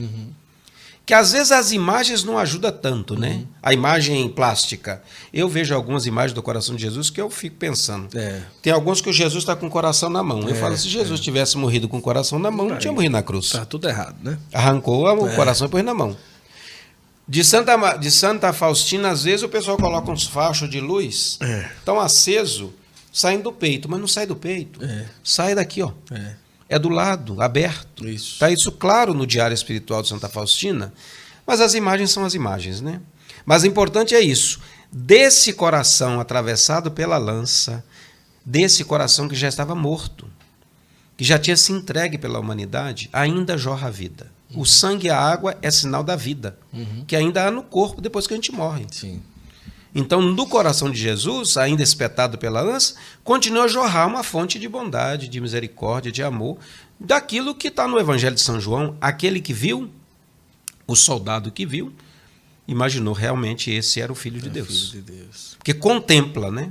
Que 1.06 1.12
às 1.12 1.32
vezes 1.32 1.52
as 1.52 1.70
imagens 1.70 2.24
não 2.24 2.38
ajudam 2.38 2.72
tanto, 2.72 3.14
né? 3.18 3.44
A 3.62 3.74
imagem 3.74 4.26
plástica. 4.30 5.02
Eu 5.32 5.48
vejo 5.50 5.74
algumas 5.74 6.06
imagens 6.06 6.32
do 6.32 6.42
coração 6.42 6.74
de 6.74 6.80
Jesus 6.80 7.10
que 7.10 7.20
eu 7.20 7.28
fico 7.28 7.56
pensando. 7.56 8.08
É. 8.18 8.40
Tem 8.62 8.72
alguns 8.72 9.02
que 9.02 9.10
o 9.10 9.12
Jesus 9.12 9.42
está 9.42 9.54
com 9.54 9.66
o 9.66 9.70
coração 9.70 10.08
na 10.08 10.22
mão. 10.22 10.40
Eu 10.40 10.54
É, 10.54 10.54
falo, 10.54 10.74
se 10.78 10.88
Jesus 10.88 11.20
tivesse 11.20 11.58
morrido 11.58 11.90
com 11.90 11.98
o 11.98 12.00
coração 12.00 12.38
na 12.38 12.50
mão, 12.50 12.68
não 12.70 12.78
tinha 12.78 12.90
morrido 12.92 13.12
na 13.12 13.22
cruz. 13.22 13.50
Tá 13.50 13.66
tudo 13.66 13.86
errado, 13.86 14.16
né? 14.22 14.38
Arrancou 14.50 15.02
o 15.04 15.28
É. 15.28 15.36
coração 15.36 15.66
e 15.66 15.70
pôs 15.70 15.84
na 15.84 15.92
mão. 15.92 16.16
De 17.28 17.44
Santa, 17.44 17.96
de 17.96 18.10
Santa 18.10 18.52
Faustina, 18.54 19.10
às 19.10 19.24
vezes 19.24 19.42
o 19.42 19.48
pessoal 19.48 19.76
coloca 19.76 20.10
uns 20.10 20.24
fachos 20.26 20.70
de 20.70 20.80
luz 20.80 21.36
É. 21.42 21.68
tão 21.84 22.00
aceso, 22.00 22.72
saindo 23.12 23.44
do 23.44 23.52
peito, 23.52 23.90
mas 23.90 24.00
não 24.00 24.08
sai 24.08 24.26
do 24.26 24.36
peito. 24.36 24.82
É. 24.82 25.04
Sai 25.22 25.54
daqui, 25.54 25.82
ó. 25.82 25.90
É. 26.10 26.32
É 26.74 26.78
do 26.80 26.88
lado, 26.88 27.40
aberto. 27.40 28.04
Isso. 28.04 28.32
Está 28.32 28.50
isso 28.50 28.72
claro 28.72 29.14
no 29.14 29.28
Diário 29.28 29.54
Espiritual 29.54 30.02
de 30.02 30.08
Santa 30.08 30.28
Faustina, 30.28 30.92
mas 31.46 31.60
as 31.60 31.72
imagens 31.72 32.10
são 32.10 32.24
as 32.24 32.34
imagens, 32.34 32.80
né? 32.80 33.00
Mas 33.46 33.62
o 33.62 33.68
importante 33.68 34.12
é 34.12 34.20
isso. 34.20 34.58
Desse 34.90 35.52
coração 35.52 36.18
atravessado 36.18 36.90
pela 36.90 37.16
lança, 37.16 37.84
desse 38.44 38.82
coração 38.82 39.28
que 39.28 39.36
já 39.36 39.46
estava 39.46 39.72
morto, 39.72 40.28
que 41.16 41.22
já 41.22 41.38
tinha 41.38 41.56
se 41.56 41.70
entregue 41.70 42.18
pela 42.18 42.40
humanidade, 42.40 43.08
ainda 43.12 43.56
jorra 43.56 43.86
a 43.86 43.92
vida. 43.92 44.32
O 44.52 44.64
sangue 44.64 45.06
e 45.06 45.10
a 45.10 45.20
água 45.20 45.56
é 45.62 45.70
sinal 45.70 46.02
da 46.02 46.16
vida, 46.16 46.58
que 47.06 47.14
ainda 47.14 47.46
há 47.46 47.52
no 47.52 47.62
corpo 47.62 48.00
depois 48.00 48.26
que 48.26 48.34
a 48.34 48.36
gente 48.36 48.50
morre. 48.50 48.84
Sim. 48.90 49.22
Então, 49.94 50.20
no 50.20 50.46
coração 50.48 50.90
de 50.90 50.98
Jesus, 50.98 51.56
ainda 51.56 51.82
espetado 51.82 52.36
pela 52.36 52.60
lança, 52.60 52.94
continua 53.22 53.64
a 53.64 53.68
jorrar 53.68 54.08
uma 54.08 54.24
fonte 54.24 54.58
de 54.58 54.68
bondade, 54.68 55.28
de 55.28 55.40
misericórdia, 55.40 56.10
de 56.10 56.22
amor, 56.22 56.58
daquilo 56.98 57.54
que 57.54 57.68
está 57.68 57.86
no 57.86 57.98
Evangelho 57.98 58.34
de 58.34 58.40
São 58.40 58.60
João. 58.60 58.96
Aquele 59.00 59.40
que 59.40 59.52
viu, 59.52 59.88
o 60.86 60.96
soldado 60.96 61.52
que 61.52 61.64
viu, 61.64 61.92
imaginou 62.66 63.14
realmente 63.14 63.70
esse 63.70 64.00
era 64.00 64.10
o 64.10 64.14
Filho 64.16 64.40
de 64.40 64.48
É 64.48 64.50
Deus. 64.50 64.90
Filho 64.90 65.02
de 65.02 65.12
Deus. 65.12 65.54
Porque 65.58 65.74
contempla, 65.74 66.50
né? 66.50 66.70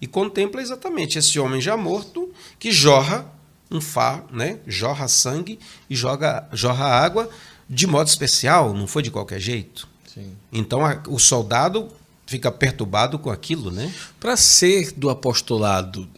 E 0.00 0.06
contempla 0.06 0.62
exatamente 0.62 1.18
esse 1.18 1.38
homem 1.40 1.60
já 1.60 1.76
morto 1.76 2.32
que 2.58 2.70
jorra 2.70 3.26
um 3.70 3.80
far, 3.80 4.24
né? 4.32 4.58
Jorra 4.66 5.08
sangue 5.08 5.58
e 5.88 5.96
joga, 5.96 6.48
jorra 6.52 6.84
água 6.86 7.28
de 7.68 7.86
modo 7.86 8.08
especial, 8.08 8.72
não 8.74 8.86
foi 8.86 9.02
de 9.02 9.10
qualquer 9.10 9.40
jeito. 9.40 9.88
Sim. 10.12 10.32
Então 10.52 10.84
a- 10.84 11.02
o 11.08 11.18
soldado 11.18 11.88
fica 12.30 12.52
perturbado 12.52 13.18
com 13.18 13.28
aquilo, 13.28 13.72
né? 13.72 13.92
Para 14.20 14.36
ser 14.36 14.92
do 14.92 15.10
apostolado, 15.10 16.08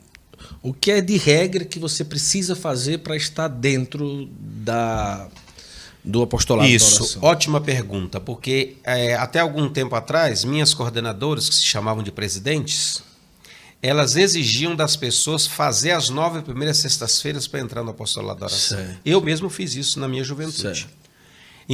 o 0.63 0.75
que 0.75 0.91
é 0.91 1.01
de 1.01 1.17
regra 1.17 1.65
que 1.65 1.79
você 1.79 2.05
precisa 2.05 2.55
fazer 2.55 2.99
para 2.99 3.17
estar 3.17 3.49
dentro 3.49 4.29
da 4.39 5.27
do 6.05 6.21
apostolado 6.21 6.69
Isso, 6.69 7.19
ótima 7.23 7.63
pergunta, 7.63 8.21
porque 8.21 8.77
é, 8.85 9.15
até 9.15 9.39
algum 9.39 9.71
tempo 9.71 9.95
atrás, 9.95 10.45
minhas 10.45 10.75
coordenadoras, 10.75 11.49
que 11.49 11.55
se 11.55 11.65
chamavam 11.65 12.03
de 12.03 12.13
presidentes, 12.13 13.03
elas 13.81 14.15
exigiam 14.15 14.77
das 14.77 14.97
pessoas 14.97 15.47
fazer 15.47 15.93
as 15.93 16.11
nove 16.11 16.43
primeiras 16.43 16.77
sextas-feiras 16.77 17.47
para 17.47 17.61
entrar 17.61 17.83
no 17.83 17.91
apostolado 17.91 18.41
da 18.41 18.47
oração. 18.47 18.79
Certo. 18.79 19.01
Eu 19.03 19.23
mesmo 19.23 19.49
fiz 19.49 19.77
isso 19.77 19.99
na 19.99 20.07
minha 20.07 20.25
juventude. 20.25 20.61
Certo. 20.61 21.02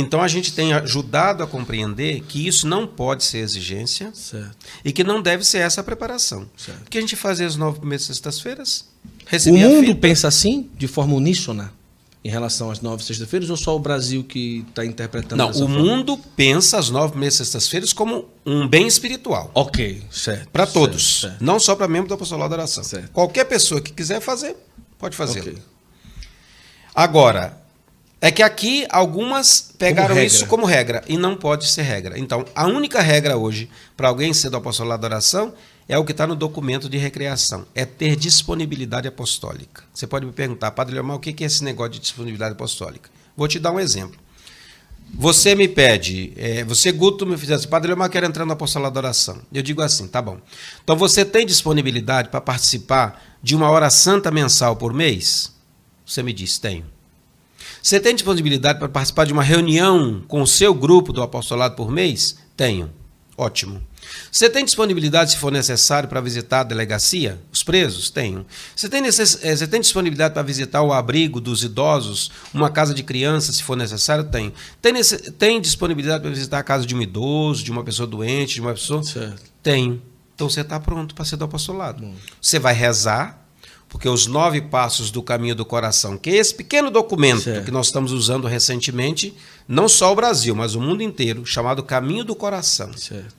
Então 0.00 0.22
a 0.22 0.28
gente 0.28 0.52
tem 0.52 0.72
ajudado 0.72 1.42
a 1.42 1.46
compreender 1.46 2.20
que 2.20 2.46
isso 2.46 2.66
não 2.68 2.86
pode 2.86 3.24
ser 3.24 3.38
exigência 3.38 4.10
Certo. 4.14 4.56
e 4.84 4.92
que 4.92 5.02
não 5.02 5.20
deve 5.20 5.44
ser 5.44 5.58
essa 5.58 5.80
a 5.80 5.84
preparação. 5.84 6.48
Certo. 6.56 6.80
Porque 6.82 6.98
a 6.98 7.00
gente 7.00 7.16
fazia 7.16 7.46
as 7.46 7.56
nove 7.56 7.80
primeiras 7.80 8.06
sextas-feiras, 8.06 8.84
O 9.04 9.30
recebia 9.30 9.68
mundo 9.68 9.96
pensa 9.96 10.28
assim, 10.28 10.70
de 10.76 10.86
forma 10.86 11.14
uníssona, 11.14 11.72
em 12.24 12.28
relação 12.30 12.70
às 12.70 12.80
nove 12.80 13.02
sextas-feiras, 13.02 13.48
ou 13.50 13.56
só 13.56 13.74
o 13.74 13.78
Brasil 13.78 14.22
que 14.24 14.64
está 14.68 14.84
interpretando 14.84 15.38
Não, 15.38 15.50
o 15.50 15.54
forma? 15.54 15.78
mundo 15.78 16.18
pensa 16.36 16.78
as 16.78 16.90
nove 16.90 17.12
primeiras 17.12 17.34
sextas-feiras 17.34 17.92
como 17.92 18.28
um 18.44 18.68
bem 18.68 18.86
espiritual. 18.86 19.50
Ok, 19.54 20.02
certo. 20.10 20.48
Para 20.50 20.66
todos, 20.66 21.20
certo. 21.22 21.42
não 21.44 21.58
só 21.58 21.74
para 21.74 21.88
membro 21.88 22.08
do 22.08 22.14
apostolado 22.14 22.50
da 22.50 22.56
oração. 22.56 22.84
Qualquer 23.12 23.44
pessoa 23.46 23.80
que 23.80 23.92
quiser 23.92 24.20
fazer, 24.20 24.54
pode 24.98 25.16
fazer. 25.16 25.40
Ok. 25.40 25.58
Agora, 26.94 27.56
é 28.20 28.32
que 28.32 28.42
aqui 28.42 28.86
algumas 28.90 29.72
pegaram 29.78 30.14
regra. 30.14 30.24
isso 30.24 30.46
como 30.46 30.66
regra 30.66 31.04
e 31.06 31.16
não 31.16 31.36
pode 31.36 31.68
ser 31.68 31.82
regra. 31.82 32.18
Então, 32.18 32.44
a 32.54 32.66
única 32.66 33.00
regra 33.00 33.36
hoje 33.36 33.70
para 33.96 34.08
alguém 34.08 34.32
ser 34.32 34.50
do 34.50 34.56
apostolado 34.56 35.02
da 35.02 35.08
oração 35.08 35.54
é 35.88 35.96
o 35.96 36.04
que 36.04 36.12
está 36.12 36.26
no 36.26 36.36
documento 36.36 36.88
de 36.88 36.98
recreação, 36.98 37.66
é 37.74 37.84
ter 37.84 38.14
disponibilidade 38.14 39.08
apostólica. 39.08 39.84
Você 39.94 40.06
pode 40.06 40.26
me 40.26 40.32
perguntar, 40.32 40.70
Padre 40.72 40.94
Leomar, 40.94 41.16
o 41.16 41.20
que 41.20 41.42
é 41.42 41.46
esse 41.46 41.64
negócio 41.64 41.92
de 41.92 42.00
disponibilidade 42.00 42.52
apostólica? 42.52 43.08
Vou 43.34 43.48
te 43.48 43.58
dar 43.58 43.72
um 43.72 43.80
exemplo. 43.80 44.18
Você 45.14 45.54
me 45.54 45.66
pede, 45.66 46.34
é, 46.36 46.62
você, 46.64 46.92
Guto, 46.92 47.24
me 47.24 47.38
fizesse, 47.38 47.66
Padre 47.66 47.88
Leomar, 47.88 48.10
quero 48.10 48.26
entrar 48.26 48.44
no 48.44 48.52
apostolado 48.52 48.92
da 48.92 49.00
oração. 49.00 49.40
Eu 49.50 49.62
digo 49.62 49.80
assim, 49.80 50.06
tá 50.06 50.20
bom. 50.20 50.38
Então 50.84 50.94
você 50.94 51.24
tem 51.24 51.46
disponibilidade 51.46 52.28
para 52.28 52.40
participar 52.40 53.38
de 53.42 53.56
uma 53.56 53.70
hora 53.70 53.88
santa 53.88 54.30
mensal 54.30 54.76
por 54.76 54.92
mês? 54.92 55.54
Você 56.04 56.22
me 56.22 56.34
diz, 56.34 56.58
tenho. 56.58 56.84
Você 57.82 58.00
tem 58.00 58.14
disponibilidade 58.14 58.78
para 58.78 58.88
participar 58.88 59.24
de 59.24 59.32
uma 59.32 59.42
reunião 59.42 60.22
com 60.26 60.42
o 60.42 60.46
seu 60.46 60.74
grupo 60.74 61.12
do 61.12 61.22
apostolado 61.22 61.76
por 61.76 61.90
mês? 61.90 62.38
Tenho. 62.56 62.90
Ótimo. 63.36 63.80
Você 64.32 64.50
tem 64.50 64.64
disponibilidade, 64.64 65.32
se 65.32 65.36
for 65.36 65.52
necessário, 65.52 66.08
para 66.08 66.20
visitar 66.20 66.60
a 66.60 66.64
delegacia? 66.64 67.40
Os 67.52 67.62
presos? 67.62 68.10
Tenho. 68.10 68.44
Você 68.74 68.88
tem, 68.88 69.00
necess... 69.00 69.38
eh, 69.42 69.54
você 69.54 69.66
tem 69.66 69.80
disponibilidade 69.80 70.34
para 70.34 70.42
visitar 70.42 70.82
o 70.82 70.92
abrigo 70.92 71.40
dos 71.40 71.62
idosos, 71.62 72.30
uma 72.52 72.70
casa 72.70 72.92
de 72.92 73.02
crianças, 73.02 73.56
se 73.56 73.62
for 73.62 73.76
necessário? 73.76 74.24
Tenho. 74.24 74.52
Tem, 74.82 74.92
tem 75.38 75.60
disponibilidade 75.60 76.22
para 76.22 76.30
visitar 76.30 76.58
a 76.58 76.62
casa 76.62 76.84
de 76.84 76.94
um 76.96 77.02
idoso, 77.02 77.62
de 77.62 77.70
uma 77.70 77.84
pessoa 77.84 78.06
doente, 78.06 78.54
de 78.54 78.60
uma 78.60 78.72
pessoa? 78.72 79.02
Certo. 79.02 79.42
Tenho. 79.62 80.02
Então 80.34 80.48
você 80.48 80.60
está 80.60 80.78
pronto 80.80 81.14
para 81.14 81.24
ser 81.24 81.36
do 81.36 81.44
apostolado. 81.44 82.08
Você 82.40 82.58
vai 82.58 82.74
rezar, 82.74 83.47
porque 83.88 84.08
os 84.08 84.26
nove 84.26 84.60
passos 84.60 85.10
do 85.10 85.22
caminho 85.22 85.54
do 85.54 85.64
coração, 85.64 86.16
que 86.18 86.30
é 86.30 86.36
esse 86.36 86.54
pequeno 86.54 86.90
documento 86.90 87.42
Certo. 87.42 87.64
que 87.64 87.70
nós 87.70 87.86
estamos 87.86 88.12
usando 88.12 88.46
recentemente, 88.46 89.34
não 89.66 89.88
só 89.88 90.12
o 90.12 90.16
Brasil, 90.16 90.54
mas 90.54 90.74
o 90.74 90.80
mundo 90.80 91.02
inteiro, 91.02 91.44
chamado 91.46 91.82
Caminho 91.82 92.24
do 92.24 92.34
Coração, 92.34 92.92
Certo. 92.96 93.34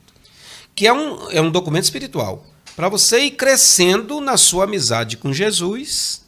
que 0.76 0.88
é 0.88 0.94
um, 0.94 1.30
é 1.30 1.40
um 1.42 1.52
documento 1.52 1.84
espiritual, 1.84 2.46
para 2.76 2.90
você 2.90 3.20
ir 3.26 3.32
crescendo 3.32 4.20
na 4.22 4.38
sua 4.38 4.64
amizade 4.64 5.18
com 5.18 5.32
Jesus 5.32 6.24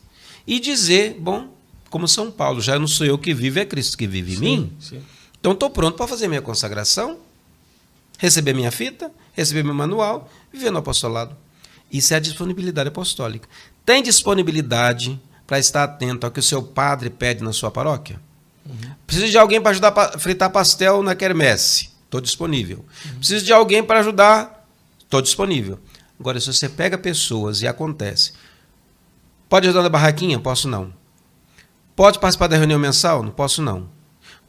e 0.45 0.59
dizer, 0.59 1.15
bom, 1.19 1.47
como 1.89 2.07
São 2.07 2.29
Paulo, 2.29 2.61
já 2.61 2.77
não 2.77 2.87
sou 2.87 3.05
eu 3.05 3.17
que 3.17 3.33
vivo, 3.33 3.59
é 3.59 3.65
Cristo 3.65 3.97
que 3.97 4.07
vive 4.07 4.35
em 4.35 4.37
mim. 4.37 4.73
Sim. 4.79 5.01
Então 5.39 5.53
estou 5.53 5.69
pronto 5.69 5.95
para 5.97 6.07
fazer 6.07 6.27
minha 6.27 6.41
consagração, 6.41 7.17
receber 8.17 8.53
minha 8.53 8.71
fita, 8.71 9.11
receber 9.33 9.63
meu 9.63 9.73
manual, 9.73 10.29
viver 10.53 10.71
no 10.71 10.77
apostolado. 10.79 11.35
Isso 11.91 12.13
é 12.13 12.17
a 12.17 12.19
disponibilidade 12.19 12.87
apostólica. 12.89 13.49
Tem 13.85 14.01
disponibilidade 14.03 15.19
para 15.47 15.59
estar 15.59 15.83
atento 15.83 16.25
ao 16.25 16.31
que 16.31 16.39
o 16.39 16.43
seu 16.43 16.61
padre 16.61 17.09
pede 17.09 17.43
na 17.43 17.51
sua 17.51 17.71
paróquia? 17.71 18.19
Preciso 19.05 19.29
de 19.29 19.37
alguém 19.37 19.59
para 19.59 19.71
ajudar 19.71 19.97
a 19.97 20.17
fritar 20.17 20.49
pastel 20.49 21.03
na 21.03 21.15
quermesse? 21.15 21.89
Estou 22.05 22.21
disponível. 22.21 22.85
Preciso 23.17 23.43
de 23.43 23.51
alguém 23.51 23.83
para 23.83 23.99
ajudar? 23.99 24.67
Estou 24.99 25.21
disponível. 25.21 25.79
Agora, 26.19 26.39
se 26.39 26.53
você 26.53 26.69
pega 26.69 26.97
pessoas 26.97 27.61
e 27.61 27.67
acontece, 27.67 28.33
pode 29.49 29.67
ajudar 29.67 29.83
na 29.83 29.89
barraquinha? 29.89 30.39
Posso 30.39 30.67
não. 30.67 30.93
Pode 31.95 32.19
participar 32.19 32.47
da 32.47 32.57
reunião 32.57 32.79
mensal? 32.79 33.23
Não 33.23 33.31
posso 33.31 33.61
não. 33.61 33.89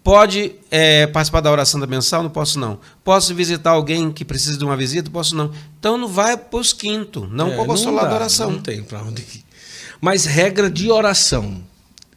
Pode 0.03 0.57
é, 0.71 1.07
participar 1.07 1.41
da 1.41 1.51
oração 1.51 1.79
da 1.79 1.87
mensal? 1.87 2.23
Não 2.23 2.31
posso 2.31 2.59
não. 2.59 2.79
Posso 3.05 3.35
visitar 3.35 3.71
alguém 3.71 4.11
que 4.11 4.25
precisa 4.25 4.59
de 4.59 4.65
uma 4.65 4.77
visita? 4.77 5.09
Posso 5.11 5.37
não. 5.37 5.53
Então 5.79 5.97
não 5.97 6.09
vai 6.09 6.37
para 6.37 6.59
os 6.59 6.73
quinto, 6.73 7.29
não 7.31 7.53
É, 7.53 7.55
para 7.55 7.73
o 7.73 7.97
dá, 7.97 8.09
da 8.09 8.15
oração. 8.15 8.51
Não 8.51 8.61
tem 8.61 8.83
para 8.83 9.03
onde 9.03 9.23
ir. 9.23 9.45
Mas 10.01 10.25
regra 10.25 10.69
de 10.69 10.91
oração. 10.91 11.63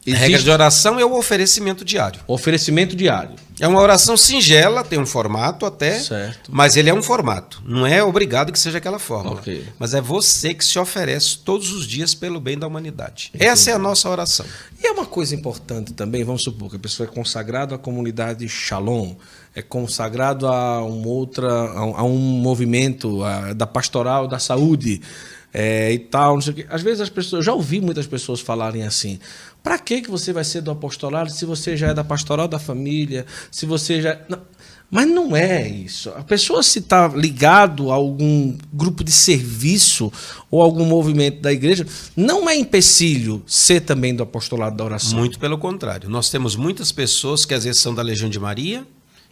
A 0.08 0.12
regra 0.12 0.26
Existe 0.28 0.44
de 0.44 0.52
oração 0.52 1.00
é 1.00 1.06
o 1.06 1.14
oferecimento 1.18 1.84
diário. 1.84 2.20
oferecimento 2.28 2.96
diário. 2.96 3.32
É 3.60 3.68
uma 3.68 3.80
oração 3.82 4.16
singela, 4.18 4.84
tem 4.84 5.00
um 5.00 5.06
formato 5.06 5.66
até, 5.66 5.98
Certo. 6.00 6.52
mas 6.54 6.76
ele 6.76 6.90
é 6.90 6.94
um 6.94 7.02
formato. 7.02 7.64
Não 7.66 7.88
é 7.88 8.04
obrigado 8.04 8.52
que 8.52 8.60
seja 8.60 8.78
aquela 8.80 9.00
fórmula. 9.00 9.38
Ok. 9.38 9.66
Mas 9.80 9.94
é 9.94 10.02
você 10.02 10.54
que 10.54 10.64
se 10.64 10.78
oferece 10.78 11.38
todos 11.40 11.72
os 11.72 11.88
dias 11.88 12.14
pelo 12.14 12.40
bem 12.40 12.58
da 12.60 12.68
humanidade. 12.68 13.32
Essa 13.34 13.72
é 13.72 13.74
a 13.74 13.80
nossa 13.80 14.10
oração. 14.10 14.46
E 14.84 14.86
é 14.86 14.92
uma 14.92 15.06
coisa 15.06 15.34
importante 15.34 15.94
também, 15.94 16.24
vamos 16.24 16.44
supor 16.44 16.70
que 16.70 16.76
a 16.76 16.80
pessoa 16.80 17.08
é 17.08 17.12
consagrado 17.12 17.74
à 17.74 17.78
comunidade 17.78 18.48
Shalom, 18.50 19.16
é 19.56 19.62
consagrado 19.62 20.46
a 20.48 20.84
um 20.84 21.08
outra, 21.08 21.48
a 21.50 21.86
um, 21.86 21.98
a 21.98 22.04
um 22.04 22.18
movimento 22.20 23.24
a- 23.24 23.54
da 23.54 23.66
pastoral 23.66 24.28
da 24.28 24.38
saúde 24.38 25.02
é, 25.54 25.94
e 25.94 26.00
tal, 26.00 26.34
não 26.36 26.42
sei 26.42 26.52
o 26.52 26.56
quê. 26.58 26.66
Às 26.70 26.82
vezes 26.82 27.00
as 27.00 27.10
pessoas, 27.10 27.40
eu 27.40 27.44
já 27.44 27.54
ouvi 27.54 27.80
muitas 27.80 28.06
pessoas 28.06 28.42
falarem 28.42 28.84
assim: 28.84 29.18
para 29.66 29.80
que 29.80 30.04
que 30.04 30.12
você 30.12 30.32
vai 30.32 30.44
ser 30.44 30.62
do 30.62 30.70
apostolado 30.70 31.32
se 31.32 31.44
você 31.44 31.76
já 31.76 31.88
é 31.88 31.94
da 31.96 32.04
pastoral 32.04 32.48
da 32.48 32.60
família, 32.60 33.26
se 33.50 33.66
você 33.66 34.00
já 34.00 34.22
não. 34.30 34.40
Mas 34.92 35.08
não 35.08 35.36
é 35.36 35.68
isso. 35.68 36.12
A 36.12 36.22
pessoa 36.22 36.62
se 36.62 36.78
está 36.78 37.08
ligado 37.08 37.92
a 37.92 37.96
algum 37.96 38.56
grupo 38.72 39.04
de 39.04 39.12
serviço 39.12 40.14
ou 40.52 40.62
algum 40.62 40.86
movimento 40.86 41.42
da 41.42 41.52
igreja, 41.52 41.84
não 42.16 42.48
é 42.48 42.56
empecilho 42.56 43.42
ser 43.48 43.82
também 43.82 44.14
do 44.14 44.22
apostolado 44.22 44.78
da 44.78 44.86
oração. 44.86 45.18
Muito 45.18 45.40
pelo 45.40 45.58
contrário. 45.58 46.08
Nós 46.12 46.30
temos 46.30 46.56
muitas 46.56 46.92
pessoas 46.92 47.44
que 47.44 47.56
às 47.56 47.64
vezes 47.64 47.82
são 47.82 47.96
da 47.96 48.04
Legião 48.04 48.30
de 48.30 48.40
Maria, 48.40 48.86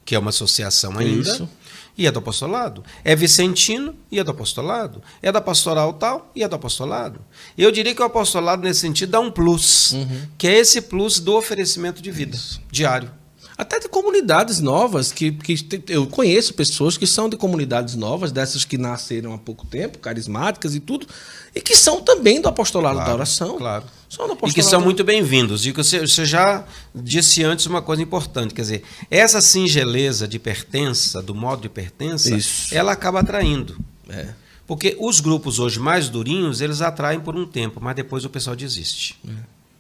que 0.04 0.16
é 0.16 0.20
uma 0.20 0.30
associação 0.30 0.98
ainda, 0.98 1.30
Isso. 1.30 1.50
E 1.98 2.08
é 2.08 2.12
do 2.12 2.20
apostolado. 2.20 2.84
É 3.04 3.16
vicentino 3.16 3.96
e 4.12 4.20
é 4.20 4.24
do 4.24 4.32
apostolado. 4.32 5.02
É 5.22 5.32
da 5.32 5.42
pastoral 5.42 5.94
tal 5.94 6.32
e 6.36 6.44
é 6.44 6.48
do 6.48 6.56
apostolado. 6.56 7.20
Eu 7.58 7.72
diria 7.72 7.94
que 7.94 8.02
o 8.02 8.06
apostolado, 8.06 8.64
nesse 8.64 8.82
sentido, 8.82 9.12
dá 9.12 9.20
um 9.20 9.32
plus, 9.32 9.96
que 10.38 10.48
é 10.48 10.58
esse 10.58 10.82
plus 10.82 11.20
do 11.20 11.36
oferecimento 11.36 12.02
de 12.02 12.12
vida 12.12 12.38
diário. 12.72 13.12
Até 13.56 13.80
de 13.80 13.88
comunidades 13.88 14.60
novas, 14.60 15.12
que, 15.12 15.32
que 15.32 15.84
eu 15.88 16.08
conheço 16.08 16.56
pessoas 16.56 16.98
que 16.98 17.06
são 17.06 17.30
de 17.30 17.38
comunidades 17.38 17.94
novas, 17.94 18.32
dessas 18.32 18.66
que 18.66 18.80
nasceram 18.80 19.34
há 19.34 19.38
pouco 19.38 19.66
tempo, 19.68 20.00
carismáticas 20.00 20.74
e 20.74 20.80
tudo, 20.80 21.06
e 21.54 21.62
que 21.62 21.76
são 21.76 22.02
também 22.02 22.42
do 22.42 22.50
apostolado 22.50 22.98
da 22.98 23.14
oração. 23.14 23.58
Claro. 23.58 23.86
São 24.14 24.28
do 24.28 24.38
E 24.48 24.54
que 24.54 24.62
são 24.62 24.80
muito 24.80 25.04
bem-vindos. 25.04 25.66
E 25.66 25.72
que 25.72 25.78
você, 25.78 26.02
você 26.02 26.24
já 26.24 26.64
disse 26.94 27.44
antes 27.44 27.66
uma 27.66 27.82
coisa 27.82 28.00
importante, 28.00 28.54
quer 28.54 28.62
dizer, 28.62 28.84
essa 29.10 29.42
singeleza 29.42 30.28
de 30.28 30.38
pertença, 30.38 31.20
do 31.20 31.34
modo 31.34 31.64
de 31.64 31.70
pertença, 31.70 32.36
Isso. 32.36 32.76
ela 32.76 32.92
acaba 32.92 33.22
atraindo. 33.22 33.76
É, 34.08 34.30
Porque 34.68 34.96
os 35.00 35.20
grupos 35.20 35.58
hoje 35.58 35.80
mais 35.80 36.10
durinhos, 36.10 36.62
eles 36.62 36.80
atraem 36.80 37.20
por 37.20 37.36
um 37.36 37.44
tempo, 37.44 37.80
mas 37.82 37.96
depois 37.96 38.24
o 38.24 38.30
pessoal 38.30 38.56
desiste. 38.56 39.20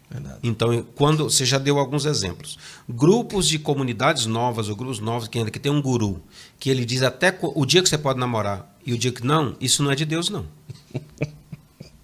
verdade. 0.09 0.39
Então, 0.41 0.83
quando 0.95 1.25
você 1.25 1.45
já 1.45 1.59
deu 1.59 1.77
alguns 1.77 2.07
exemplos, 2.07 2.57
grupos 2.89 3.47
de 3.47 3.59
comunidades 3.59 4.25
novas 4.25 4.67
ou 4.67 4.75
grupos 4.75 4.99
novos 4.99 5.27
que 5.27 5.37
ainda 5.37 5.51
que 5.51 5.59
tem 5.59 5.71
um 5.71 5.79
guru, 5.79 6.19
que 6.59 6.71
ele 6.71 6.85
diz 6.85 7.03
até 7.03 7.37
o 7.39 7.65
dia 7.67 7.83
que 7.83 7.89
você 7.89 7.99
pode 7.99 8.19
namorar 8.19 8.75
e 8.83 8.93
o 8.93 8.97
dia 8.97 9.11
que 9.11 9.23
não, 9.23 9.55
isso 9.61 9.83
não 9.83 9.91
é 9.91 9.95
de 9.95 10.05
Deus 10.05 10.31
não. 10.31 10.47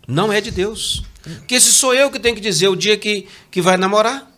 Não 0.10 0.34
é 0.34 0.42
de 0.42 0.50
Deus. 0.50 1.04
Porque 1.22 1.60
se 1.60 1.72
sou 1.72 1.94
eu 1.94 2.10
que 2.10 2.20
tenho 2.20 2.36
que 2.36 2.42
dizer 2.42 2.68
o 2.68 2.76
dia 2.76 2.98
que, 2.98 3.28
que 3.52 3.62
vai 3.62 3.78
namorar, 3.78 4.30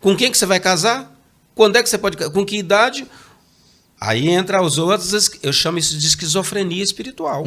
com 0.00 0.16
quem 0.16 0.30
que 0.30 0.38
você 0.38 0.46
vai 0.46 0.58
casar, 0.58 1.14
quando 1.54 1.76
é 1.76 1.82
que 1.82 1.88
você 1.88 1.98
pode, 1.98 2.16
com 2.30 2.44
que 2.44 2.56
idade, 2.56 3.06
aí 4.00 4.28
entra 4.28 4.62
os 4.62 4.78
outros, 4.78 5.30
eu 5.42 5.52
chamo 5.52 5.78
isso 5.78 5.98
de 5.98 6.06
esquizofrenia 6.06 6.82
espiritual. 6.82 7.44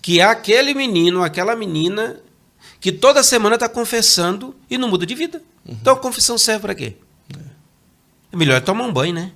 Que 0.00 0.20
é 0.20 0.24
aquele 0.24 0.72
menino, 0.72 1.22
aquela 1.22 1.56
menina 1.56 2.20
que 2.80 2.92
toda 2.92 3.22
semana 3.22 3.56
está 3.56 3.68
confessando 3.68 4.54
e 4.70 4.78
não 4.78 4.88
muda 4.88 5.04
de 5.04 5.14
vida. 5.14 5.42
Então 5.66 5.94
a 5.94 5.96
confissão 5.96 6.38
serve 6.38 6.62
para 6.62 6.74
quê? 6.74 6.96
É 8.32 8.36
melhor 8.36 8.60
tomar 8.62 8.84
um 8.84 8.92
banho, 8.92 9.12
né? 9.12 9.32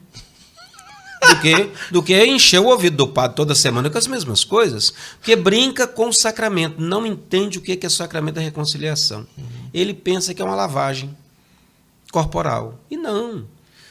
Do 1.29 1.41
que, 1.41 1.71
do 1.91 2.03
que 2.03 2.25
encher 2.27 2.61
o 2.61 2.67
ouvido 2.67 2.97
do 2.97 3.09
padre 3.09 3.37
toda 3.37 3.55
semana 3.55 3.89
com 3.89 3.97
as 3.97 4.07
mesmas 4.07 4.45
coisas, 4.45 4.93
porque 5.19 5.35
brinca 5.35 5.87
com 5.87 6.09
o 6.09 6.13
sacramento, 6.13 6.81
não 6.81 7.07
entende 7.07 7.59
o 7.59 7.61
que 7.61 7.79
é 7.81 7.87
o 7.87 7.91
sacramento 7.91 8.37
da 8.37 8.41
reconciliação. 8.41 9.27
Ele 9.73 9.95
pensa 9.95 10.35
que 10.35 10.43
é 10.43 10.45
uma 10.45 10.55
lavagem 10.55 11.17
corporal. 12.13 12.79
E 12.91 12.97
não. 12.97 13.45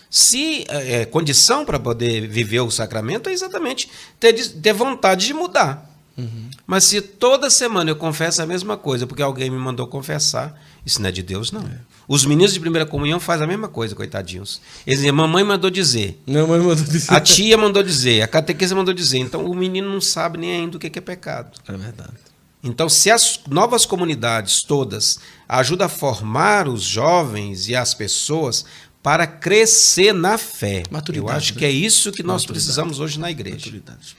Se 0.10 0.64
é, 0.70 1.06
condição 1.06 1.66
para 1.66 1.80
poder 1.80 2.28
viver 2.28 2.62
o 2.62 2.70
sacramento 2.70 3.30
é 3.30 3.34
exatamente 3.34 3.90
ter, 4.20 4.34
ter 4.34 4.74
vontade 4.74 5.26
de 5.26 5.34
mudar. 5.34 5.90
Uhum. 6.18 6.50
Mas 6.68 6.84
se 6.84 7.02
toda 7.02 7.50
semana 7.50 7.90
eu 7.90 7.96
confesso 7.96 8.42
a 8.42 8.46
mesma 8.46 8.78
coisa 8.78 9.08
porque 9.08 9.24
alguém 9.24 9.50
me 9.50 9.58
mandou 9.58 9.88
confessar, 9.88 10.58
isso 10.86 11.02
não 11.02 11.10
é 11.10 11.12
de 11.12 11.24
Deus, 11.24 11.52
não. 11.52 11.62
É. 11.62 11.80
Os 12.08 12.26
meninos 12.26 12.54
de 12.54 12.60
primeira 12.60 12.86
comunhão 12.86 13.20
fazem 13.20 13.46
a 13.46 13.48
mesma 13.48 13.68
coisa, 13.68 13.96
coitadinhos. 13.96 14.62
Eles 14.86 15.00
dizem, 15.00 15.12
mamãe 15.12 15.44
mandou 15.44 15.70
dizer. 15.70 16.22
Mamãe 16.28 16.60
mandou 16.60 16.76
dizer. 16.76 17.14
A 17.14 17.22
tia 17.22 17.58
mandou 17.58 17.82
dizer, 17.82 18.22
a 18.22 18.28
catequista 18.28 18.76
mandou 18.76 18.94
dizer. 18.94 19.20
Então 19.20 19.46
o 19.46 19.56
menino 19.56 19.90
não 19.90 20.02
sabe 20.02 20.38
nem 20.38 20.52
ainda 20.52 20.78
o 20.78 20.80
que 20.80 21.00
é 21.00 21.02
pecado. 21.02 21.58
É 21.68 21.72
verdade. 21.72 22.34
Então, 22.66 22.88
se 22.88 23.12
as 23.12 23.42
novas 23.50 23.86
comunidades 23.86 24.62
todas 24.62 25.20
ajudam 25.50 25.86
a 25.86 25.90
formar 25.90 26.66
os 26.66 26.82
jovens 26.82 27.68
e 27.68 27.76
as 27.76 27.94
pessoas 27.94 28.66
para 29.04 29.28
crescer 29.28 30.14
na 30.14 30.38
fé. 30.38 30.84
Maturidade, 30.89 31.30
Eu 31.30 31.38
acho 31.38 31.54
que 31.56 31.66
é 31.66 31.70
isso 31.70 32.10
que 32.10 32.24
nós 32.24 32.45
precisamos 32.45 33.01
hoje 33.01 33.20
na 33.20 33.30
igreja. 33.30 33.70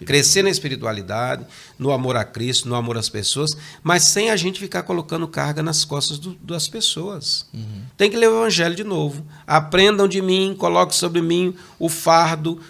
Crescer 0.05 0.43
na 0.43 0.51
espiritualidade, 0.51 1.47
no 1.79 1.91
amor 1.91 2.17
a 2.17 2.25
Cristo, 2.25 2.69
no 2.69 2.75
amor 2.75 2.99
às 2.99 3.09
pessoas, 3.09 3.57
mas 3.83 4.05
sem 4.05 4.31
a 4.31 4.37
gente 4.37 4.61
ficar 4.61 4.83
colocando 4.83 5.27
carga 5.27 5.63
nas 5.63 5.87
costas 5.87 6.19
do, 6.19 6.35
das 6.35 6.69
pessoas. 6.69 7.47
Uhum. 7.55 7.83
Tem 7.97 8.11
que 8.11 8.17
ler 8.17 8.29
o 8.29 8.37
evangelho 8.37 8.77
de 8.77 8.85
novo. 8.85 9.27
Aprendam 9.47 10.07
de 10.07 10.21
mim, 10.21 10.55
coloquem 10.57 10.95
sobre 10.95 11.23
mim 11.23 11.57
o 11.79 11.89
fardo. 11.89 12.61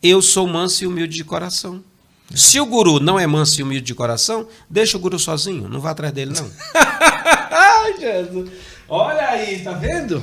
Eu 0.00 0.22
sou 0.22 0.46
manso 0.46 0.84
e 0.84 0.86
humilde 0.86 1.16
de 1.16 1.24
coração. 1.24 1.82
Se 2.32 2.60
o 2.60 2.66
guru 2.66 3.00
não 3.00 3.18
é 3.18 3.26
manso 3.26 3.60
e 3.60 3.64
humilde 3.64 3.84
de 3.84 3.94
coração, 3.94 4.46
deixa 4.70 4.96
o 4.96 5.00
guru 5.00 5.18
sozinho, 5.18 5.68
não 5.68 5.80
vá 5.80 5.90
atrás 5.90 6.12
dele, 6.12 6.32
não. 6.32 6.50
Ai, 6.74 7.98
Jesus. 7.98 8.50
Olha 8.88 9.28
aí, 9.30 9.60
tá 9.60 9.72
vendo? 9.72 10.22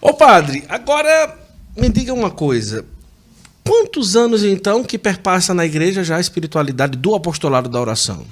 Ô 0.00 0.14
padre, 0.14 0.64
agora 0.68 1.36
me 1.76 1.88
diga 1.88 2.14
uma 2.14 2.30
coisa. 2.30 2.84
Quantos 3.64 4.16
anos 4.16 4.44
então 4.44 4.82
que 4.82 4.96
perpassa 4.96 5.52
na 5.52 5.66
igreja 5.66 6.02
já 6.02 6.16
a 6.16 6.20
espiritualidade 6.20 6.96
do 6.96 7.14
apostolado 7.14 7.68
da 7.68 7.80
oração? 7.80 8.24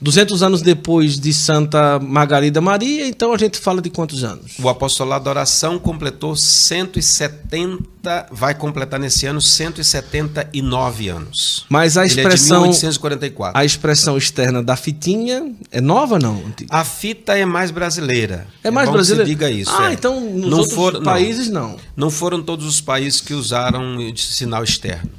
200 0.00 0.42
anos 0.44 0.62
depois 0.62 1.18
de 1.18 1.34
Santa 1.34 1.98
Margarida 1.98 2.60
Maria, 2.60 3.06
então 3.08 3.32
a 3.32 3.38
gente 3.38 3.58
fala 3.58 3.82
de 3.82 3.90
quantos 3.90 4.22
anos? 4.22 4.52
O 4.60 4.68
apostolado 4.68 5.24
da 5.24 5.30
oração 5.30 5.76
completou 5.78 6.36
170, 6.36 8.28
vai 8.30 8.54
completar 8.54 9.00
nesse 9.00 9.26
ano 9.26 9.40
179 9.40 11.08
anos. 11.08 11.66
Mas 11.68 11.96
a 11.96 12.06
expressão 12.06 12.64
Ele 12.64 12.70
é 12.70 12.72
de 12.72 12.78
1844. 12.78 13.60
A 13.60 13.64
expressão 13.64 14.16
externa 14.16 14.62
da 14.62 14.76
fitinha 14.76 15.52
é 15.72 15.80
nova 15.80 16.16
não? 16.18 16.44
A 16.70 16.84
fita 16.84 17.36
é 17.36 17.44
mais 17.44 17.72
brasileira. 17.72 18.46
É 18.62 18.70
mais 18.70 18.88
é 18.88 18.92
brasileira. 18.92 19.28
Diga 19.28 19.50
isso. 19.50 19.72
Ah, 19.76 19.90
é. 19.90 19.94
então 19.94 20.20
nos 20.20 20.50
não 20.50 20.58
outros 20.58 20.76
for, 20.76 21.02
países 21.02 21.48
não. 21.48 21.70
não. 21.70 21.78
Não 21.96 22.10
foram 22.10 22.40
todos 22.40 22.64
os 22.66 22.80
países 22.80 23.20
que 23.20 23.34
usaram 23.34 23.98
sinal 24.16 24.62
externo. 24.62 25.10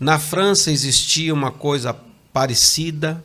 Na 0.00 0.18
França 0.18 0.72
existia 0.72 1.32
uma 1.32 1.52
coisa 1.52 1.96
parecida 2.32 3.22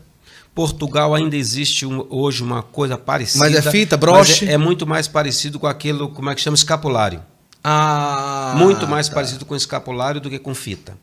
Portugal 0.54 1.16
ainda 1.16 1.36
existe 1.36 1.86
um, 1.86 2.06
hoje 2.10 2.44
uma 2.44 2.62
coisa 2.62 2.98
parecida. 2.98 3.46
Mas 3.46 3.56
é 3.56 3.72
fita, 3.72 3.96
broche? 3.96 4.48
É, 4.48 4.54
é, 4.54 4.58
muito 4.58 4.86
mais 4.86 5.08
parecido 5.08 5.60
com 5.60 5.68
aquilo, 5.68 6.10
como 6.10 6.30
é 6.30 6.36
que 6.36 6.42
chama, 6.42 6.56
escapulário. 6.56 7.24
Ah. 7.64 8.56
Muito 8.58 8.88
mais 8.88 9.08
tá. 9.08 9.16
parecido 9.16 9.46
com 9.46 9.56
escapulário 9.56 10.20
do 10.22 10.30
que 10.30 10.40
com 10.40 10.56
fita. 10.56 10.98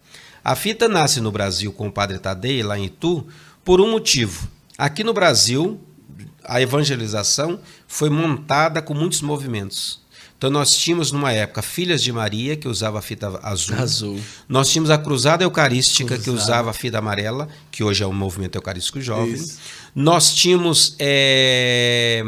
A 0.44 0.54
fita 0.54 0.88
nasce 0.88 1.20
no 1.20 1.32
Brasil 1.32 1.72
com 1.72 1.88
o 1.88 1.92
padre 1.92 2.18
Tadei, 2.18 2.62
lá 2.62 2.78
em 2.78 2.84
Itu, 2.84 3.26
por 3.64 3.80
um 3.80 3.90
motivo. 3.90 4.48
Aqui 4.78 5.02
no 5.02 5.12
Brasil, 5.12 5.80
a 6.44 6.60
evangelização 6.60 7.58
foi 7.88 8.08
montada 8.10 8.80
com 8.80 8.94
muitos 8.94 9.20
movimentos. 9.22 10.00
Então 10.36 10.50
nós 10.50 10.76
tínhamos 10.76 11.12
numa 11.12 11.32
época 11.32 11.62
Filhas 11.62 12.02
de 12.02 12.12
Maria, 12.12 12.56
que 12.56 12.68
usava 12.68 12.98
a 12.98 13.02
fita 13.02 13.38
azul. 13.42 13.76
azul. 13.78 14.20
Nós 14.48 14.68
tínhamos 14.68 14.90
a 14.90 14.98
Cruzada 14.98 15.42
Eucarística, 15.42 16.14
Cruzada. 16.14 16.24
que 16.24 16.30
usava 16.30 16.70
a 16.70 16.72
fita 16.74 16.98
amarela, 16.98 17.48
que 17.70 17.82
hoje 17.82 18.02
é 18.02 18.06
o 18.06 18.12
Movimento 18.12 18.56
Eucarístico 18.56 19.00
Jovem. 19.00 19.32
Isso. 19.32 19.58
Nós 19.94 20.34
tínhamos 20.34 20.94
é, 20.98 22.22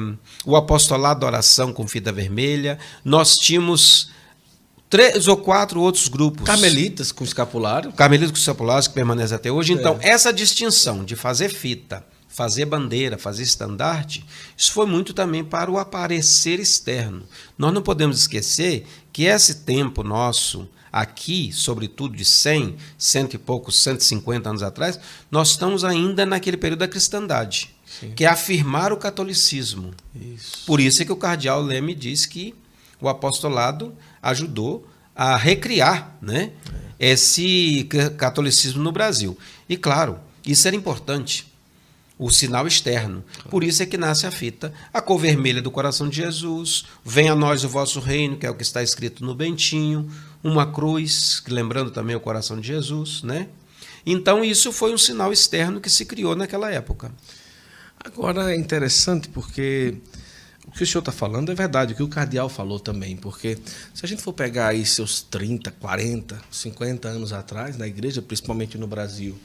o 0.46 0.56
Apostolado 0.56 1.20
da 1.20 1.26
Oração 1.26 1.70
com 1.70 1.86
fita 1.86 2.10
vermelha. 2.10 2.78
Nós 3.04 3.36
tínhamos 3.36 4.10
três 4.88 5.28
ou 5.28 5.36
quatro 5.36 5.80
outros 5.80 6.08
grupos. 6.08 6.44
Carmelitas 6.44 7.12
com 7.12 7.24
escapulário. 7.24 7.92
Carmelitas 7.92 8.30
com 8.30 8.38
escapulário, 8.38 8.88
que 8.88 8.94
permanece 8.94 9.34
até 9.34 9.52
hoje. 9.52 9.74
Então, 9.74 9.98
é. 10.00 10.08
essa 10.10 10.32
distinção 10.32 11.04
de 11.04 11.14
fazer 11.14 11.50
fita 11.50 12.02
fazer 12.28 12.66
bandeira, 12.66 13.18
fazer 13.18 13.42
estandarte, 13.42 14.24
isso 14.56 14.72
foi 14.72 14.86
muito 14.86 15.12
também 15.12 15.42
para 15.42 15.70
o 15.70 15.78
aparecer 15.78 16.60
externo. 16.60 17.24
Nós 17.56 17.72
não 17.72 17.82
podemos 17.82 18.18
esquecer 18.20 18.86
que 19.12 19.24
esse 19.24 19.56
tempo 19.56 20.04
nosso 20.04 20.68
aqui, 20.92 21.50
sobretudo 21.52 22.16
de 22.16 22.24
100, 22.24 22.76
cento 22.96 23.34
e 23.34 23.38
poucos, 23.38 23.82
150 23.82 24.48
anos 24.48 24.62
atrás, 24.62 24.98
nós 25.30 25.50
estamos 25.50 25.84
ainda 25.84 26.24
naquele 26.24 26.56
período 26.56 26.80
da 26.80 26.88
cristandade, 26.88 27.74
Sim. 28.00 28.12
que 28.14 28.24
é 28.24 28.28
afirmar 28.28 28.92
o 28.92 28.96
catolicismo. 28.96 29.92
Isso. 30.14 30.64
Por 30.66 30.80
isso 30.80 31.02
é 31.02 31.04
que 31.04 31.12
o 31.12 31.16
cardeal 31.16 31.62
Leme 31.62 31.94
diz 31.94 32.26
que 32.26 32.54
o 33.00 33.08
apostolado 33.08 33.94
ajudou 34.22 34.86
a 35.14 35.36
recriar 35.36 36.16
né, 36.20 36.52
é. 36.98 37.10
esse 37.10 37.88
catolicismo 38.16 38.82
no 38.82 38.92
Brasil. 38.92 39.36
E 39.68 39.76
claro, 39.76 40.18
isso 40.46 40.66
era 40.66 40.76
importante 40.76 41.46
o 42.18 42.30
sinal 42.30 42.66
externo. 42.66 43.22
Por 43.48 43.62
isso 43.62 43.82
é 43.82 43.86
que 43.86 43.96
nasce 43.96 44.26
a 44.26 44.30
fita, 44.30 44.72
a 44.92 45.00
cor 45.00 45.18
vermelha 45.18 45.62
do 45.62 45.70
coração 45.70 46.08
de 46.08 46.16
Jesus, 46.16 46.84
venha 47.04 47.32
a 47.32 47.36
nós 47.36 47.62
o 47.64 47.68
vosso 47.68 48.00
reino, 48.00 48.36
que 48.36 48.44
é 48.44 48.50
o 48.50 48.54
que 48.54 48.62
está 48.62 48.82
escrito 48.82 49.24
no 49.24 49.34
Bentinho, 49.34 50.10
uma 50.42 50.66
cruz, 50.66 51.42
lembrando 51.48 51.90
também 51.90 52.16
o 52.16 52.20
coração 52.20 52.60
de 52.60 52.66
Jesus, 52.66 53.22
né? 53.22 53.48
Então 54.04 54.42
isso 54.42 54.72
foi 54.72 54.92
um 54.92 54.98
sinal 54.98 55.32
externo 55.32 55.80
que 55.80 55.90
se 55.90 56.04
criou 56.04 56.34
naquela 56.34 56.70
época. 56.70 57.12
Agora 57.98 58.52
é 58.52 58.56
interessante 58.56 59.28
porque 59.28 59.96
o 60.66 60.70
que 60.70 60.82
o 60.82 60.86
senhor 60.86 61.00
está 61.00 61.12
falando 61.12 61.50
é 61.50 61.54
verdade, 61.54 61.92
o 61.92 61.96
que 61.96 62.02
o 62.02 62.08
cardeal 62.08 62.48
falou 62.48 62.78
também, 62.78 63.16
porque 63.16 63.58
se 63.94 64.04
a 64.04 64.08
gente 64.08 64.22
for 64.22 64.32
pegar 64.32 64.68
aí 64.68 64.84
seus 64.84 65.22
30, 65.22 65.70
40, 65.72 66.40
50 66.50 67.08
anos 67.08 67.32
atrás, 67.32 67.76
na 67.76 67.86
igreja, 67.86 68.22
principalmente 68.22 68.76
no 68.76 68.86
Brasil, 68.86 69.38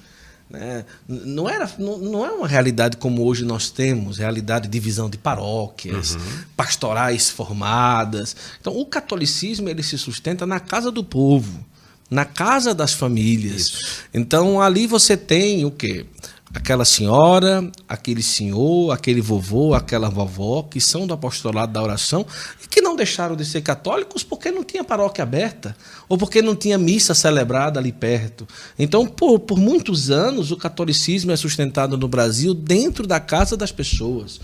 né? 0.50 0.86
Não, 1.08 1.50
era, 1.50 1.70
não, 1.80 1.98
não 1.98 2.26
é 2.26 2.32
uma 2.32 2.48
realidade 2.48 2.98
como 2.98 3.24
hoje 3.24 3.44
nós 3.44 3.70
temos, 3.70 4.18
realidade 4.18 4.68
de 4.68 4.72
divisão 4.72 5.10
de 5.10 5.18
paróquias, 5.18 6.16
uhum. 6.16 6.22
pastorais 6.56 7.30
formadas. 7.30 8.36
Então, 8.62 8.78
o 8.78 8.86
catolicismo 8.86 9.70
ele 9.70 9.84
se 9.84 9.98
sustenta 9.98 10.46
na 10.46 10.60
casa 10.60 10.92
do 10.92 11.04
povo, 11.04 11.66
na 12.10 12.26
casa 12.26 12.74
das 12.74 12.94
famílias. 12.94 13.62
Isso. 13.62 14.04
Então, 14.14 14.62
ali 14.62 14.86
você 14.86 15.18
tem 15.18 15.66
o 15.66 15.72
quê? 15.72 16.06
Aquela 16.54 16.86
senhora, 16.86 17.70
aquele 17.90 18.22
senhor, 18.22 18.92
aquele 18.92 19.22
vovô, 19.22 19.74
aquela 19.74 20.10
vovó, 20.10 20.64
que 20.64 20.80
são 20.80 21.08
do 21.08 21.14
apostolado 21.14 21.74
da 21.74 21.82
oração 21.82 22.26
e 22.64 22.68
que 22.68 22.80
não 22.82 22.96
deixaram 22.96 23.36
de 23.36 23.44
ser 23.44 23.62
católicos 23.62 24.24
porque 24.24 24.52
não 24.52 24.64
tinha 24.64 24.84
paróquia 24.84 25.24
aberta 25.24 25.76
ou 26.08 26.18
porque 26.18 26.42
não 26.42 26.56
tinha 26.56 26.78
missa 26.78 27.14
celebrada 27.14 27.80
ali 27.80 27.92
perto. 27.92 28.48
Então, 28.78 29.06
por, 29.06 29.40
por 29.40 29.58
muitos 29.58 30.12
anos, 30.12 30.52
o 30.52 30.58
catolicismo 30.58 31.32
é 31.32 31.36
sustentado 31.36 31.98
no 31.98 32.08
Brasil 32.08 32.54
dentro 32.54 33.08
da 33.08 33.20
casa 33.20 33.58
das 33.58 33.72
pessoas. 33.72 34.40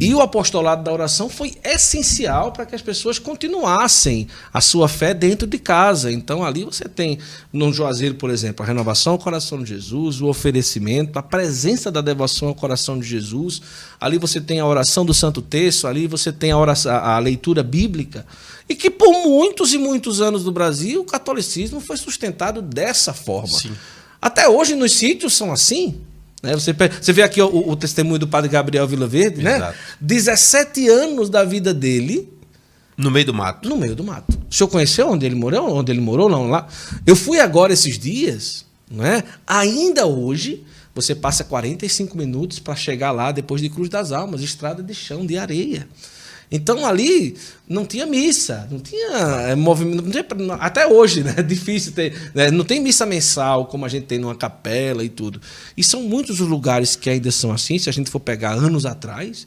E 0.00 0.14
o 0.14 0.20
apostolado 0.22 0.82
da 0.82 0.92
oração 0.92 1.28
foi 1.28 1.52
essencial 1.62 2.50
para 2.50 2.64
que 2.64 2.74
as 2.74 2.80
pessoas 2.80 3.18
continuassem 3.18 4.26
a 4.52 4.60
sua 4.60 4.88
fé 4.88 5.12
dentro 5.12 5.46
de 5.46 5.58
casa. 5.58 6.10
Então, 6.10 6.42
ali 6.42 6.64
você 6.64 6.88
tem, 6.88 7.18
no 7.52 7.72
Juazeiro, 7.72 8.14
por 8.14 8.30
exemplo, 8.30 8.62
a 8.62 8.66
renovação 8.66 9.12
ao 9.12 9.18
coração 9.18 9.62
de 9.62 9.68
Jesus, 9.68 10.20
o 10.20 10.28
oferecimento, 10.28 11.18
a 11.18 11.22
presença 11.22 11.90
da 11.90 12.00
devoção 12.00 12.48
ao 12.48 12.54
coração 12.54 12.98
de 12.98 13.06
Jesus. 13.06 13.60
Ali 14.00 14.16
você 14.16 14.40
tem 14.40 14.60
a 14.60 14.66
oração 14.66 15.04
do 15.04 15.12
Santo 15.12 15.42
Texto, 15.42 15.86
ali 15.86 16.06
você 16.06 16.32
tem 16.32 16.52
a, 16.52 16.58
oração, 16.58 16.92
a 16.92 17.18
leitura 17.18 17.62
bíblica. 17.62 18.26
E 18.68 18.74
que 18.74 18.90
por 18.90 19.12
muitos 19.12 19.74
e 19.74 19.78
muitos 19.78 20.22
anos 20.22 20.44
no 20.44 20.52
Brasil, 20.52 21.02
o 21.02 21.04
catolicismo 21.04 21.80
foi 21.80 21.98
sustentado 21.98 22.62
dessa 22.62 23.12
forma. 23.12 23.58
Sim. 23.58 23.72
Até 24.20 24.48
hoje, 24.48 24.74
nos 24.74 24.92
sítios 24.92 25.34
são 25.34 25.52
assim. 25.52 26.00
Né? 26.42 26.54
Você, 26.54 26.72
você 26.72 27.12
vê 27.12 27.22
aqui 27.22 27.40
o, 27.40 27.68
o, 27.68 27.76
testemunho 27.76 28.18
do 28.18 28.26
padre 28.26 28.50
Gabriel 28.50 28.86
Vilaverde, 28.86 29.42
né? 29.42 29.56
Exato. 29.56 29.72
né? 29.72 29.78
17 30.00 30.88
anos 30.88 31.30
da 31.30 31.44
vida 31.44 31.72
dele. 31.72 32.32
No 32.96 33.10
meio 33.10 33.26
do 33.26 33.34
mato. 33.34 33.68
No 33.68 33.76
meio 33.76 33.94
do 33.94 34.02
mato. 34.02 34.38
O 34.50 34.54
senhor 34.54 34.68
conheceu 34.68 35.08
onde 35.08 35.24
ele 35.24 35.36
morou? 35.36 35.76
Onde 35.76 35.92
ele 35.92 36.00
morou? 36.00 36.28
Não, 36.28 36.50
lá. 36.50 36.66
Eu 37.06 37.14
fui 37.14 37.38
agora 37.38 37.72
esses 37.72 37.98
dias, 37.98 38.66
né? 38.90 39.22
Ainda 39.46 40.06
hoje, 40.06 40.64
você 40.94 41.14
passa 41.14 41.44
45 41.44 42.16
minutos 42.18 42.58
para 42.58 42.74
chegar 42.74 43.12
lá 43.12 43.32
depois 43.32 43.62
de 43.62 43.68
Cruz 43.68 43.88
das 43.88 44.12
Almas, 44.12 44.42
estrada 44.42 44.82
de 44.82 44.94
chão, 44.94 45.24
de 45.24 45.38
areia. 45.38 45.88
Então 46.52 46.84
ali 46.84 47.34
não 47.66 47.86
tinha 47.86 48.04
missa, 48.04 48.68
não 48.70 48.78
tinha 48.78 49.08
é, 49.48 49.54
movimento, 49.54 50.10
tinha, 50.10 50.54
até 50.60 50.86
hoje, 50.86 51.24
né? 51.24 51.34
É 51.42 51.42
difícil 51.42 51.92
ter, 51.92 52.30
né? 52.34 52.50
não 52.50 52.64
tem 52.64 52.78
missa 52.78 53.06
mensal 53.06 53.66
como 53.66 53.86
a 53.86 53.88
gente 53.88 54.04
tem 54.04 54.18
numa 54.18 54.34
capela 54.34 55.02
e 55.02 55.08
tudo. 55.08 55.40
E 55.76 55.82
são 55.82 56.02
muitos 56.02 56.40
os 56.40 56.46
lugares 56.46 56.94
que 56.94 57.08
ainda 57.08 57.30
são 57.32 57.50
assim, 57.50 57.78
se 57.78 57.88
a 57.88 57.92
gente 57.92 58.10
for 58.10 58.20
pegar 58.20 58.52
anos 58.52 58.84
atrás, 58.84 59.46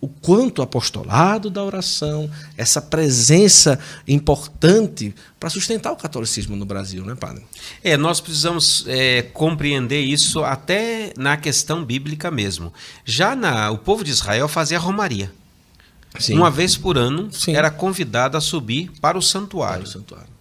o 0.00 0.08
quanto 0.08 0.58
o 0.58 0.62
apostolado 0.62 1.50
da 1.50 1.62
oração, 1.62 2.28
essa 2.56 2.80
presença 2.80 3.78
importante 4.08 5.14
para 5.38 5.50
sustentar 5.50 5.92
o 5.92 5.96
catolicismo 5.96 6.56
no 6.56 6.64
Brasil, 6.64 7.04
né, 7.04 7.14
padre? 7.14 7.44
É, 7.84 7.96
nós 7.96 8.20
precisamos 8.20 8.84
é, 8.88 9.22
compreender 9.22 10.00
isso 10.00 10.42
até 10.42 11.12
na 11.16 11.36
questão 11.36 11.84
bíblica 11.84 12.30
mesmo. 12.30 12.72
Já 13.04 13.36
na, 13.36 13.70
o 13.70 13.78
povo 13.78 14.02
de 14.02 14.10
Israel 14.10 14.48
fazia 14.48 14.78
romaria. 14.78 15.30
Sim. 16.18 16.36
Uma 16.36 16.50
vez 16.50 16.76
por 16.76 16.98
ano 16.98 17.32
Sim. 17.32 17.54
era 17.54 17.70
convidado 17.70 18.36
a 18.36 18.40
subir 18.40 18.90
para 19.00 19.16
o 19.16 19.22
santuário. 19.22 19.82
Para 19.82 19.88
o 19.88 19.92
santuário. 19.92 20.40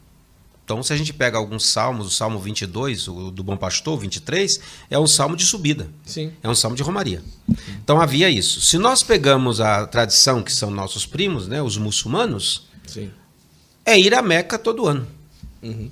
Então, 0.69 0.83
se 0.83 0.93
a 0.93 0.95
gente 0.95 1.11
pega 1.11 1.35
alguns 1.35 1.65
salmos, 1.65 2.05
o 2.05 2.11
Salmo 2.11 2.37
22, 2.37 3.07
o 3.07 3.31
do 3.31 3.43
Bom 3.43 3.57
Pastor, 3.57 3.97
23, 3.97 4.59
é 4.87 4.99
um 4.99 5.07
salmo 5.07 5.35
de 5.35 5.43
subida. 5.43 5.89
Sim. 6.05 6.31
É 6.43 6.47
um 6.47 6.53
salmo 6.53 6.77
de 6.77 6.83
romaria. 6.83 7.23
Então, 7.83 7.99
havia 7.99 8.29
isso. 8.29 8.61
Se 8.61 8.77
nós 8.77 9.01
pegamos 9.01 9.59
a 9.59 9.87
tradição, 9.87 10.43
que 10.43 10.53
são 10.53 10.69
nossos 10.69 11.07
primos, 11.07 11.47
né, 11.47 11.59
os 11.59 11.75
muçulmanos, 11.75 12.67
Sim. 12.85 13.09
é 13.83 13.99
ir 13.99 14.13
a 14.13 14.21
Meca 14.21 14.59
todo 14.59 14.85
ano. 14.85 15.07
Uhum. 15.63 15.89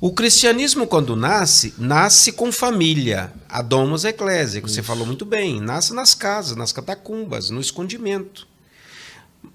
O 0.00 0.12
cristianismo, 0.12 0.84
quando 0.84 1.14
nasce, 1.14 1.72
nasce 1.78 2.32
com 2.32 2.50
família. 2.50 3.32
A 3.48 3.62
domus 3.62 4.04
ecclesia, 4.04 4.60
que 4.60 4.68
você 4.68 4.82
falou 4.82 5.06
muito 5.06 5.24
bem. 5.24 5.60
Nasce 5.60 5.94
nas 5.94 6.12
casas, 6.12 6.56
nas 6.56 6.72
catacumbas, 6.72 7.50
no 7.50 7.60
escondimento. 7.60 8.48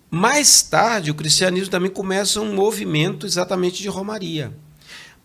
Mais 0.10 0.62
tarde, 0.62 1.12
o 1.12 1.16
cristianismo 1.16 1.70
também 1.70 1.92
começa 1.92 2.40
um 2.40 2.54
movimento 2.54 3.26
exatamente 3.26 3.82
de 3.82 3.90
romaria. 3.90 4.54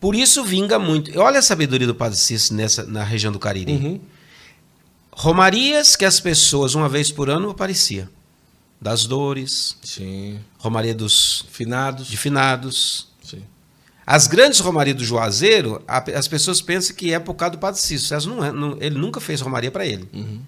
Por 0.01 0.17
isso 0.17 0.43
vinga 0.43 0.79
muito. 0.81 1.17
Olha 1.21 1.39
a 1.39 1.43
sabedoria 1.43 1.87
do 1.87 1.95
Padre 1.95 2.19
Cícero 2.19 2.57
nessa, 2.57 2.85
na 2.85 3.05
região 3.05 3.33
do 3.33 3.39
Cariri. 3.39 3.73
Uhum. 3.73 4.01
Romarias 5.13 5.95
que 5.95 6.05
as 6.05 6.19
pessoas, 6.19 6.75
uma 6.75 6.89
vez 6.89 7.13
por 7.13 7.31
ano, 7.31 7.51
aparecia. 7.51 8.11
Das 8.81 9.07
dores. 9.07 9.77
Sim. 9.81 10.41
Romaria 10.59 10.93
dos 10.93 11.47
finados. 11.53 12.09
De 12.09 12.17
finados. 12.17 13.09
Sim. 13.23 13.45
As 14.05 14.27
grandes 14.27 14.59
romarias 14.59 14.97
do 14.97 15.05
Juazeiro, 15.05 15.81
as 15.87 16.27
pessoas 16.27 16.61
pensam 16.61 16.97
que 16.97 17.13
é 17.13 17.21
por 17.21 17.35
causa 17.35 17.53
do 17.53 17.59
Padre 17.59 17.81
Cícero. 17.81 18.27
Não 18.27 18.45
é, 18.45 18.51
não, 18.51 18.77
ele 18.81 18.99
nunca 18.99 19.21
fez 19.21 19.41
romaria 19.41 19.71
para 19.71 19.87
ele. 19.87 20.09
Uhum. 20.13 20.41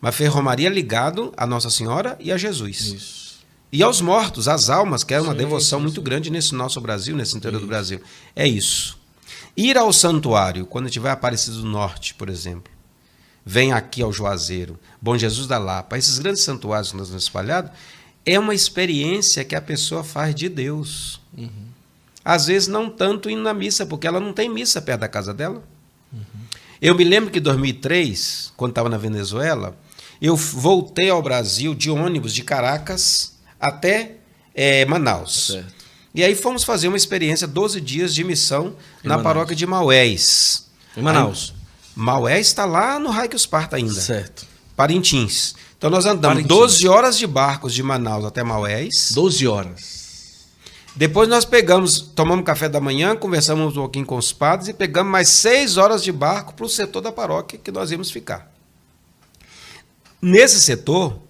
Mas 0.00 0.16
fez 0.16 0.28
romaria 0.28 0.68
ligado 0.68 1.32
a 1.36 1.46
Nossa 1.46 1.70
Senhora 1.70 2.16
e 2.18 2.32
a 2.32 2.36
Jesus. 2.36 2.80
Isso. 2.80 3.27
E 3.70 3.82
aos 3.82 4.00
mortos, 4.00 4.48
às 4.48 4.70
almas, 4.70 5.04
que 5.04 5.12
é 5.12 5.20
uma 5.20 5.32
sim, 5.32 5.38
devoção 5.38 5.78
sim, 5.78 5.82
muito 5.84 6.00
sim. 6.00 6.04
grande 6.04 6.30
nesse 6.30 6.54
nosso 6.54 6.80
Brasil, 6.80 7.14
nesse 7.14 7.36
interior 7.36 7.60
do 7.60 7.66
Brasil. 7.66 8.00
É 8.34 8.46
isso. 8.46 8.98
Ir 9.56 9.76
ao 9.76 9.92
santuário, 9.92 10.64
quando 10.64 10.88
tiver 10.88 11.10
Aparecido 11.10 11.62
do 11.62 11.66
Norte, 11.66 12.14
por 12.14 12.28
exemplo. 12.28 12.72
Vem 13.44 13.72
aqui 13.72 14.02
ao 14.02 14.12
Juazeiro, 14.12 14.78
Bom 15.00 15.16
Jesus 15.16 15.46
da 15.46 15.58
Lapa, 15.58 15.96
esses 15.96 16.18
grandes 16.18 16.42
santuários 16.42 16.90
que 16.90 16.96
nós 16.96 17.08
temos 17.08 17.22
espalhados, 17.22 17.70
é 18.24 18.38
uma 18.38 18.54
experiência 18.54 19.44
que 19.44 19.54
a 19.54 19.60
pessoa 19.60 20.04
faz 20.04 20.34
de 20.34 20.48
Deus. 20.48 21.20
Uhum. 21.36 21.68
Às 22.24 22.46
vezes, 22.46 22.68
não 22.68 22.90
tanto 22.90 23.30
indo 23.30 23.42
na 23.42 23.54
missa, 23.54 23.86
porque 23.86 24.06
ela 24.06 24.20
não 24.20 24.34
tem 24.34 24.50
missa 24.50 24.82
perto 24.82 25.00
da 25.00 25.08
casa 25.08 25.32
dela. 25.32 25.62
Uhum. 26.12 26.20
Eu 26.80 26.94
me 26.94 27.04
lembro 27.04 27.30
que 27.30 27.38
em 27.38 27.42
2003, 27.42 28.52
quando 28.56 28.72
estava 28.72 28.88
na 28.88 28.98
Venezuela, 28.98 29.76
eu 30.20 30.36
voltei 30.36 31.08
ao 31.08 31.22
Brasil 31.22 31.74
de 31.74 31.90
ônibus 31.90 32.34
de 32.34 32.42
Caracas 32.42 33.37
até 33.60 34.16
é, 34.54 34.84
Manaus. 34.84 35.48
Certo. 35.48 35.78
E 36.14 36.24
aí 36.24 36.34
fomos 36.34 36.64
fazer 36.64 36.88
uma 36.88 36.96
experiência, 36.96 37.46
12 37.46 37.80
dias 37.80 38.14
de 38.14 38.24
missão 38.24 38.74
em 39.04 39.08
na 39.08 39.16
Manaus. 39.16 39.22
paróquia 39.22 39.56
de 39.56 39.66
Maués. 39.66 40.68
Em 40.96 41.02
Manaus. 41.02 41.52
Aí, 41.54 41.58
Maués 41.94 42.46
está 42.46 42.64
lá 42.64 42.98
no 42.98 43.10
Raio 43.10 43.34
Esparta 43.34 43.76
ainda. 43.76 44.00
Certo. 44.00 44.46
Parintins. 44.74 45.54
Então 45.76 45.90
nós 45.90 46.06
andamos 46.06 46.38
Parintins. 46.38 46.48
12 46.48 46.88
horas 46.88 47.18
de 47.18 47.26
barcos 47.26 47.72
de 47.74 47.82
Manaus 47.82 48.24
até 48.24 48.42
Maués. 48.42 49.12
12 49.12 49.46
horas. 49.46 49.98
Depois 50.96 51.28
nós 51.28 51.44
pegamos, 51.44 52.00
tomamos 52.00 52.44
café 52.44 52.68
da 52.68 52.80
manhã, 52.80 53.14
conversamos 53.14 53.76
um 53.76 53.82
pouquinho 53.82 54.04
com 54.04 54.16
os 54.16 54.32
padres 54.32 54.68
e 54.68 54.72
pegamos 54.72 55.12
mais 55.12 55.28
seis 55.28 55.76
horas 55.76 56.02
de 56.02 56.10
barco 56.10 56.52
para 56.54 56.66
o 56.66 56.68
setor 56.68 57.00
da 57.00 57.12
paróquia 57.12 57.56
que 57.62 57.70
nós 57.70 57.92
íamos 57.92 58.10
ficar. 58.10 58.50
Nesse 60.20 60.60
setor, 60.60 61.20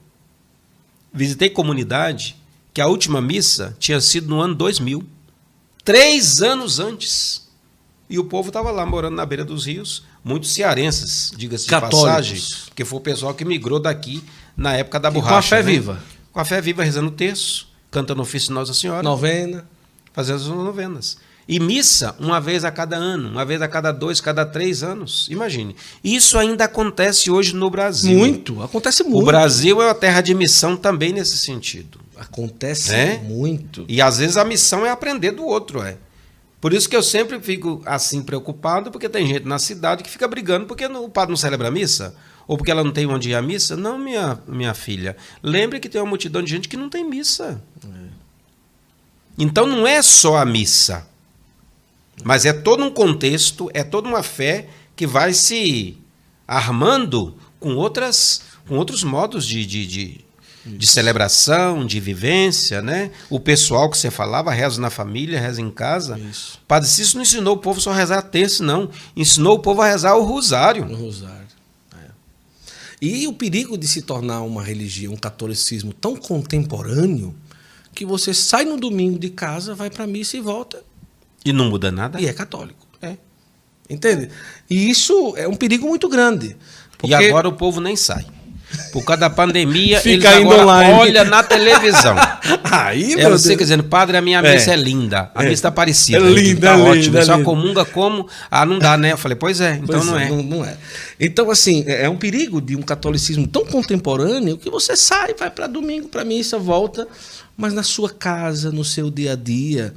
visitei 1.12 1.50
comunidade 1.50 2.36
que 2.72 2.80
a 2.80 2.86
última 2.86 3.20
missa 3.20 3.76
tinha 3.78 4.00
sido 4.00 4.28
no 4.28 4.40
ano 4.40 4.54
2000, 4.54 5.04
três 5.84 6.40
anos 6.42 6.78
antes. 6.78 7.48
E 8.10 8.18
o 8.18 8.24
povo 8.24 8.48
estava 8.48 8.70
lá 8.70 8.86
morando 8.86 9.16
na 9.16 9.26
beira 9.26 9.44
dos 9.44 9.66
rios, 9.66 10.04
muitos 10.24 10.52
cearenses, 10.54 11.30
diga-se 11.36 11.66
de 11.66 11.70
passagem, 11.70 12.40
porque 12.66 12.84
foi 12.84 12.98
o 12.98 13.02
pessoal 13.02 13.34
que 13.34 13.44
migrou 13.44 13.78
daqui 13.78 14.24
na 14.56 14.74
época 14.74 14.98
da 14.98 15.10
borracha. 15.10 15.32
com 15.32 15.38
a 15.38 15.42
fé 15.42 15.56
né? 15.56 15.62
viva. 15.62 16.02
Com 16.32 16.40
a 16.40 16.44
fé 16.44 16.60
viva, 16.60 16.82
rezando 16.82 17.08
o 17.08 17.12
terço, 17.12 17.68
cantando 17.90 18.20
o 18.20 18.22
ofício 18.22 18.52
Nossa 18.54 18.72
Senhora. 18.72 19.02
Novena. 19.02 19.66
Fazendo 20.12 20.36
as 20.36 20.46
novenas. 20.46 21.18
E 21.48 21.58
missa 21.58 22.14
uma 22.20 22.38
vez 22.38 22.62
a 22.62 22.70
cada 22.70 22.96
ano, 22.96 23.30
uma 23.30 23.42
vez 23.42 23.62
a 23.62 23.66
cada 23.66 23.90
dois, 23.90 24.20
cada 24.20 24.44
três 24.44 24.82
anos. 24.82 25.26
Imagine. 25.30 25.74
Isso 26.04 26.36
ainda 26.36 26.64
acontece 26.64 27.30
hoje 27.30 27.56
no 27.56 27.70
Brasil. 27.70 28.18
Muito, 28.18 28.62
acontece 28.62 29.02
muito. 29.02 29.22
O 29.22 29.24
Brasil 29.24 29.80
é 29.80 29.86
uma 29.86 29.94
terra 29.94 30.20
de 30.20 30.34
missão 30.34 30.76
também 30.76 31.10
nesse 31.10 31.38
sentido. 31.38 31.98
Acontece 32.14 32.94
é? 32.94 33.18
muito. 33.18 33.86
E 33.88 34.02
às 34.02 34.18
vezes 34.18 34.36
a 34.36 34.44
missão 34.44 34.84
é 34.84 34.90
aprender 34.90 35.30
do 35.30 35.46
outro, 35.46 35.80
é. 35.80 35.96
Por 36.60 36.74
isso 36.74 36.88
que 36.88 36.96
eu 36.96 37.02
sempre 37.02 37.40
fico 37.40 37.80
assim 37.86 38.22
preocupado, 38.22 38.90
porque 38.90 39.08
tem 39.08 39.26
gente 39.26 39.46
na 39.46 39.58
cidade 39.58 40.02
que 40.02 40.10
fica 40.10 40.28
brigando 40.28 40.66
porque 40.66 40.84
o 40.84 41.08
padre 41.08 41.30
não 41.30 41.36
celebra 41.36 41.68
a 41.68 41.70
missa. 41.70 42.14
Ou 42.46 42.58
porque 42.58 42.70
ela 42.70 42.84
não 42.84 42.90
tem 42.90 43.06
onde 43.06 43.30
ir 43.30 43.34
à 43.34 43.40
missa? 43.40 43.76
Não, 43.76 43.96
minha, 43.96 44.38
minha 44.46 44.74
filha. 44.74 45.16
Lembre 45.42 45.80
que 45.80 45.88
tem 45.88 46.00
uma 46.00 46.08
multidão 46.08 46.42
de 46.42 46.50
gente 46.50 46.68
que 46.68 46.76
não 46.76 46.90
tem 46.90 47.08
missa. 47.08 47.62
É. 47.84 48.08
Então 49.38 49.66
não 49.66 49.86
é 49.86 50.02
só 50.02 50.36
a 50.36 50.44
missa. 50.44 51.06
Mas 52.24 52.44
é 52.44 52.52
todo 52.52 52.84
um 52.84 52.90
contexto, 52.90 53.70
é 53.72 53.82
toda 53.82 54.08
uma 54.08 54.22
fé 54.22 54.68
que 54.96 55.06
vai 55.06 55.32
se 55.32 55.96
armando 56.46 57.36
com, 57.60 57.74
outras, 57.74 58.42
com 58.66 58.76
outros 58.76 59.04
modos 59.04 59.46
de, 59.46 59.64
de, 59.64 59.86
de, 59.86 60.24
de 60.64 60.86
celebração, 60.86 61.86
de 61.86 62.00
vivência, 62.00 62.82
né? 62.82 63.10
O 63.30 63.38
pessoal 63.38 63.90
que 63.90 63.98
você 63.98 64.10
falava, 64.10 64.50
reza 64.50 64.80
na 64.80 64.90
família, 64.90 65.40
reza 65.40 65.60
em 65.60 65.70
casa. 65.70 66.18
Isso. 66.18 66.58
Padre 66.66 66.88
Cícero 66.88 67.16
não 67.16 67.22
ensinou 67.22 67.54
o 67.54 67.58
povo 67.58 67.80
só 67.80 67.92
a 67.92 67.94
rezar 67.94 68.18
a 68.18 68.22
terça, 68.22 68.64
não. 68.64 68.90
Ensinou 69.16 69.56
o 69.56 69.60
povo 69.60 69.82
a 69.82 69.86
rezar 69.86 70.16
o 70.16 70.24
rosário. 70.24 70.84
O 70.84 70.96
rosário. 70.96 71.46
É. 71.94 72.10
E 73.00 73.28
o 73.28 73.32
perigo 73.32 73.78
de 73.78 73.86
se 73.86 74.02
tornar 74.02 74.42
uma 74.42 74.62
religião, 74.62 75.14
um 75.14 75.16
catolicismo 75.16 75.92
tão 75.92 76.16
contemporâneo, 76.16 77.34
que 77.94 78.04
você 78.04 78.32
sai 78.32 78.64
no 78.64 78.76
domingo 78.76 79.18
de 79.18 79.30
casa, 79.30 79.74
vai 79.74 79.90
para 79.90 80.04
a 80.04 80.06
missa 80.06 80.36
e 80.36 80.40
volta 80.40 80.87
e 81.50 81.52
não 81.52 81.68
muda 81.68 81.90
nada? 81.90 82.20
E 82.20 82.26
é 82.26 82.32
católico. 82.32 82.86
É. 83.00 83.16
Entende? 83.88 84.28
E 84.68 84.90
isso 84.90 85.34
é 85.36 85.48
um 85.48 85.54
perigo 85.54 85.86
muito 85.86 86.08
grande. 86.08 86.56
Porque... 86.98 87.14
E 87.14 87.14
agora 87.14 87.48
o 87.48 87.52
povo 87.52 87.80
nem 87.80 87.96
sai. 87.96 88.26
Por 88.92 89.02
causa 89.04 89.20
da 89.20 89.30
pandemia, 89.30 90.00
Fica 90.02 90.34
eles 90.34 90.44
agora 90.44 90.62
online. 90.62 90.92
olha 90.94 91.24
na 91.24 91.42
televisão. 91.42 92.14
Aí, 92.64 93.14
é 93.14 93.28
você 93.28 93.48
Deus. 93.48 93.60
dizendo, 93.60 93.84
padre, 93.84 94.16
a 94.16 94.20
minha 94.20 94.40
é. 94.40 94.54
missa 94.54 94.72
é 94.72 94.76
linda. 94.76 95.30
A 95.34 95.42
é. 95.42 95.44
missa 95.44 95.54
está 95.54 95.70
parecida. 95.70 96.18
É 96.18 96.30
linda, 96.30 96.68
tá 96.68 96.78
é 96.78 96.82
ótimo. 96.82 97.22
Só 97.22 97.42
comunga 97.42 97.84
como? 97.84 98.28
Ah, 98.50 98.66
não 98.66 98.78
dá, 98.78 98.96
né? 98.96 99.12
Eu 99.12 99.16
falei, 99.16 99.36
pois 99.36 99.60
é, 99.60 99.80
então 99.82 99.98
pois 99.98 100.06
não 100.06 100.18
é. 100.18 100.26
é. 100.26 100.28
Não, 100.28 100.42
não, 100.42 100.64
é. 100.64 100.76
Então, 101.18 101.50
assim, 101.50 101.84
é, 101.86 102.04
é 102.04 102.10
um 102.10 102.16
perigo 102.16 102.60
de 102.60 102.76
um 102.76 102.82
catolicismo 102.82 103.46
tão 103.46 103.64
contemporâneo 103.64 104.58
que 104.58 104.70
você 104.70 104.96
sai, 104.96 105.34
vai 105.34 105.50
para 105.50 105.66
domingo, 105.66 106.08
para 106.08 106.24
missa, 106.24 106.58
volta, 106.58 107.08
mas 107.56 107.72
na 107.72 107.82
sua 107.82 108.10
casa, 108.10 108.70
no 108.70 108.84
seu 108.84 109.10
dia 109.10 109.32
a 109.32 109.36
dia, 109.36 109.94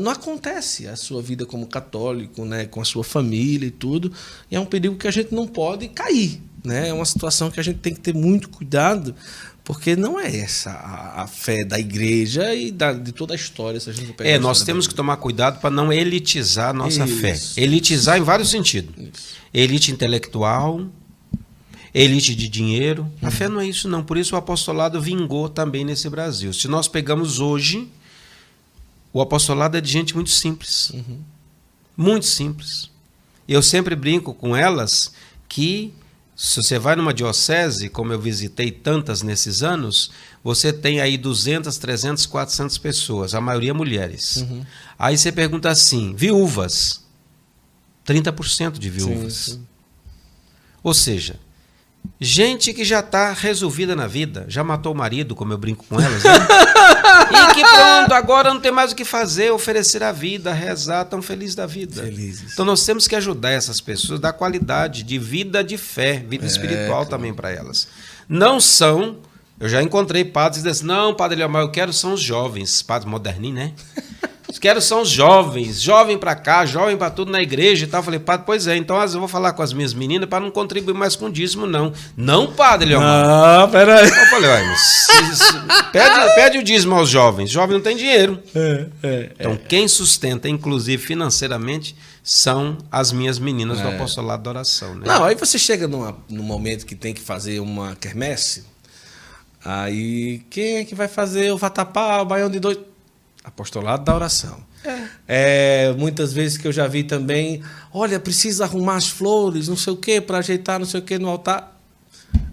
não 0.00 0.10
acontece 0.10 0.88
a 0.88 0.96
sua 0.96 1.22
vida 1.22 1.46
como 1.46 1.66
católico, 1.66 2.44
né, 2.44 2.66
com 2.66 2.80
a 2.80 2.84
sua 2.84 3.04
família 3.04 3.66
e 3.66 3.70
tudo, 3.70 4.12
e 4.50 4.56
é 4.56 4.60
um 4.60 4.66
perigo 4.66 4.96
que 4.96 5.06
a 5.06 5.10
gente 5.10 5.32
não 5.32 5.46
pode 5.46 5.88
cair, 5.88 6.42
né? 6.64 6.88
É 6.88 6.92
uma 6.92 7.04
situação 7.04 7.50
que 7.50 7.60
a 7.60 7.62
gente 7.62 7.78
tem 7.78 7.94
que 7.94 8.00
ter 8.00 8.14
muito 8.14 8.48
cuidado, 8.48 9.14
porque 9.62 9.94
não 9.94 10.18
é 10.18 10.34
essa 10.34 10.70
a, 10.70 11.22
a 11.22 11.26
fé 11.26 11.64
da 11.64 11.78
igreja 11.78 12.54
e 12.54 12.72
da, 12.72 12.92
de 12.92 13.12
toda 13.12 13.34
a 13.34 13.36
história. 13.36 13.78
Se 13.78 13.88
a 13.90 13.92
gente 13.92 14.14
é, 14.20 14.38
nós 14.38 14.62
temos 14.62 14.86
que 14.88 14.94
tomar 14.94 15.16
cuidado 15.18 15.60
para 15.60 15.70
não 15.70 15.92
elitizar 15.92 16.70
a 16.70 16.72
nossa 16.72 17.04
Isso. 17.04 17.20
fé. 17.20 17.38
Elitizar 17.60 18.18
em 18.18 18.22
vários 18.22 18.50
sentidos. 18.50 18.94
Isso. 18.96 19.36
Elite 19.54 19.92
intelectual, 19.92 20.86
elite 21.94 22.34
de 22.34 22.48
dinheiro. 22.48 23.06
A 23.22 23.26
uhum. 23.26 23.30
fé 23.30 23.48
não 23.48 23.60
é 23.60 23.66
isso, 23.66 23.88
não. 23.88 24.02
Por 24.02 24.16
isso 24.16 24.34
o 24.34 24.38
apostolado 24.38 25.00
vingou 25.00 25.48
também 25.48 25.84
nesse 25.84 26.08
Brasil. 26.08 26.52
Se 26.52 26.66
nós 26.66 26.88
pegamos 26.88 27.38
hoje 27.38 27.88
o 29.18 29.20
apostolado 29.20 29.76
é 29.76 29.80
de 29.80 29.90
gente 29.90 30.14
muito 30.14 30.30
simples. 30.30 30.90
Uhum. 30.90 31.18
Muito 31.96 32.24
simples. 32.24 32.88
Eu 33.48 33.60
sempre 33.60 33.96
brinco 33.96 34.32
com 34.32 34.54
elas 34.54 35.12
que 35.48 35.92
se 36.36 36.62
você 36.62 36.78
vai 36.78 36.94
numa 36.94 37.12
diocese, 37.12 37.88
como 37.88 38.12
eu 38.12 38.20
visitei 38.20 38.70
tantas 38.70 39.22
nesses 39.22 39.60
anos, 39.60 40.12
você 40.44 40.72
tem 40.72 41.00
aí 41.00 41.18
200, 41.18 41.76
300, 41.78 42.26
400 42.26 42.78
pessoas, 42.78 43.34
a 43.34 43.40
maioria 43.40 43.74
mulheres. 43.74 44.36
Uhum. 44.36 44.64
Aí 44.96 45.18
você 45.18 45.32
pergunta 45.32 45.68
assim: 45.68 46.14
viúvas? 46.14 47.04
30% 48.06 48.78
de 48.78 48.88
viúvas. 48.88 49.34
Sim, 49.34 49.52
sim. 49.54 49.66
Ou 50.80 50.94
seja, 50.94 51.40
Gente 52.20 52.72
que 52.74 52.84
já 52.84 52.98
está 52.98 53.32
resolvida 53.32 53.94
na 53.94 54.08
vida, 54.08 54.44
já 54.48 54.64
matou 54.64 54.92
o 54.92 54.96
marido, 54.96 55.36
como 55.36 55.52
eu 55.52 55.58
brinco 55.58 55.84
com 55.88 56.00
elas, 56.00 56.24
né? 56.24 56.32
e 57.30 57.54
que 57.54 57.60
pronto, 57.60 58.12
agora 58.12 58.52
não 58.52 58.60
tem 58.60 58.72
mais 58.72 58.90
o 58.90 58.96
que 58.96 59.04
fazer, 59.04 59.52
oferecer 59.52 60.02
a 60.02 60.10
vida, 60.10 60.52
rezar, 60.52 61.04
tão 61.04 61.22
feliz 61.22 61.54
da 61.54 61.64
vida. 61.64 62.02
Felizes. 62.02 62.54
Então 62.54 62.64
nós 62.64 62.84
temos 62.84 63.06
que 63.06 63.14
ajudar 63.14 63.50
essas 63.50 63.80
pessoas, 63.80 64.18
dar 64.18 64.32
qualidade 64.32 65.04
de 65.04 65.16
vida 65.16 65.62
de 65.62 65.78
fé, 65.78 66.24
vida 66.28 66.44
É, 66.44 66.48
espiritual 66.48 67.06
também 67.06 67.32
para 67.32 67.52
elas. 67.52 67.86
Não 68.28 68.60
são, 68.60 69.18
eu 69.60 69.68
já 69.68 69.80
encontrei 69.80 70.24
padres 70.24 70.62
que 70.62 70.68
dizem, 70.68 70.88
não, 70.88 71.14
padre 71.14 71.38
Leomar, 71.38 71.62
eu 71.62 71.70
quero 71.70 71.92
são 71.92 72.14
os 72.14 72.20
jovens, 72.20 72.82
padres 72.82 73.08
moderninhos, 73.08 73.54
né? 73.56 73.72
Quero 74.60 74.80
são 74.80 75.02
os 75.02 75.10
jovens, 75.10 75.80
jovem 75.80 76.16
para 76.16 76.34
cá, 76.34 76.64
jovem 76.64 76.96
para 76.96 77.10
tudo 77.10 77.30
na 77.30 77.40
igreja 77.42 77.84
e 77.84 77.88
tal. 77.88 78.00
Eu 78.00 78.04
falei, 78.04 78.18
padre, 78.18 78.46
pois 78.46 78.66
é, 78.66 78.76
então 78.76 79.00
eu 79.00 79.08
vou 79.18 79.28
falar 79.28 79.52
com 79.52 79.62
as 79.62 79.72
minhas 79.72 79.92
meninas 79.92 80.28
para 80.28 80.40
não 80.40 80.50
contribuir 80.50 80.94
mais 80.94 81.14
com 81.14 81.26
o 81.26 81.30
dízimo, 81.30 81.66
não. 81.66 81.92
Não, 82.16 82.52
padre 82.52 82.88
Leomar. 82.88 83.26
Ah, 83.28 83.68
peraí. 83.70 84.08
Eu 84.08 84.26
falei, 84.26 84.50
olha, 84.50 84.74
pede, 85.92 86.34
pede 86.34 86.58
o 86.58 86.62
dízimo 86.62 86.94
aos 86.94 87.08
jovens. 87.10 87.50
Jovem 87.50 87.76
não 87.76 87.82
tem 87.82 87.96
dinheiro. 87.96 88.42
É, 88.54 88.86
é, 89.02 89.30
Então, 89.38 89.56
quem 89.68 89.86
sustenta, 89.86 90.48
inclusive 90.48 91.00
financeiramente, 91.02 91.94
são 92.22 92.78
as 92.90 93.12
minhas 93.12 93.38
meninas 93.38 93.80
do 93.80 93.88
É. 93.88 93.94
apostolado 93.94 94.42
da 94.42 94.50
oração. 94.50 94.94
Né? 94.94 95.02
Não, 95.06 95.24
aí 95.24 95.34
você 95.34 95.58
chega 95.58 95.86
numa, 95.86 96.16
num 96.28 96.42
momento 96.42 96.86
que 96.86 96.94
tem 96.94 97.12
que 97.14 97.20
fazer 97.20 97.60
uma 97.60 97.94
quermesse. 97.96 98.64
Aí, 99.64 100.42
quem 100.50 100.78
é 100.78 100.84
que 100.84 100.94
vai 100.94 101.08
fazer 101.08 101.52
o 101.52 101.58
vatapá, 101.58 102.22
o 102.22 102.24
baião 102.24 102.48
de 102.48 102.58
dois? 102.60 102.78
Apostolado 103.48 104.04
da 104.04 104.14
oração. 104.14 104.58
É, 105.26 105.94
muitas 105.96 106.34
vezes 106.34 106.58
que 106.58 106.68
eu 106.68 106.72
já 106.72 106.86
vi 106.86 107.02
também, 107.02 107.62
olha, 107.92 108.20
precisa 108.20 108.64
arrumar 108.64 108.96
as 108.96 109.08
flores, 109.08 109.68
não 109.68 109.76
sei 109.76 109.94
o 109.94 109.96
quê, 109.96 110.20
para 110.20 110.38
ajeitar 110.38 110.78
não 110.78 110.86
sei 110.86 111.00
o 111.00 111.02
quê 111.02 111.18
no 111.18 111.28
altar. 111.28 111.76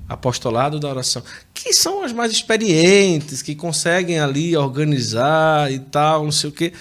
Apostolado 0.07 0.79
da 0.79 0.87
oração. 0.87 1.21
Que 1.53 1.73
são 1.73 2.03
as 2.03 2.13
mais 2.13 2.31
experientes, 2.31 3.41
que 3.41 3.55
conseguem 3.55 4.19
ali 4.19 4.55
organizar 4.55 5.69
e 5.69 5.79
tal, 5.79 6.23
não 6.23 6.31
sei 6.31 6.49
o 6.49 6.53
quê. 6.53 6.71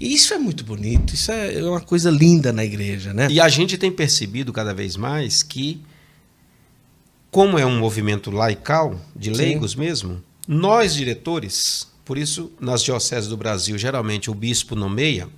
E 0.00 0.14
isso 0.14 0.32
é 0.32 0.38
muito 0.38 0.64
bonito, 0.64 1.14
isso 1.14 1.30
é 1.30 1.62
uma 1.62 1.80
coisa 1.80 2.10
linda 2.10 2.50
na 2.52 2.64
igreja, 2.64 3.12
né? 3.12 3.28
E 3.30 3.38
a 3.38 3.48
gente 3.48 3.76
tem 3.76 3.92
percebido 3.92 4.50
cada 4.50 4.72
vez 4.72 4.96
mais 4.96 5.42
que, 5.42 5.82
como 7.30 7.58
é 7.58 7.66
um 7.66 7.78
movimento 7.78 8.30
laical, 8.30 8.98
de 9.14 9.28
Sim. 9.30 9.36
leigos 9.36 9.74
mesmo, 9.74 10.22
nós 10.46 10.94
diretores, 10.94 11.87
por 12.08 12.16
isso 12.16 12.50
nas 12.58 12.82
dioceses 12.82 13.28
do 13.28 13.36
Brasil, 13.36 13.76
geralmente 13.76 14.30
o 14.30 14.34
bispo 14.34 14.74
nomeia 14.74 15.28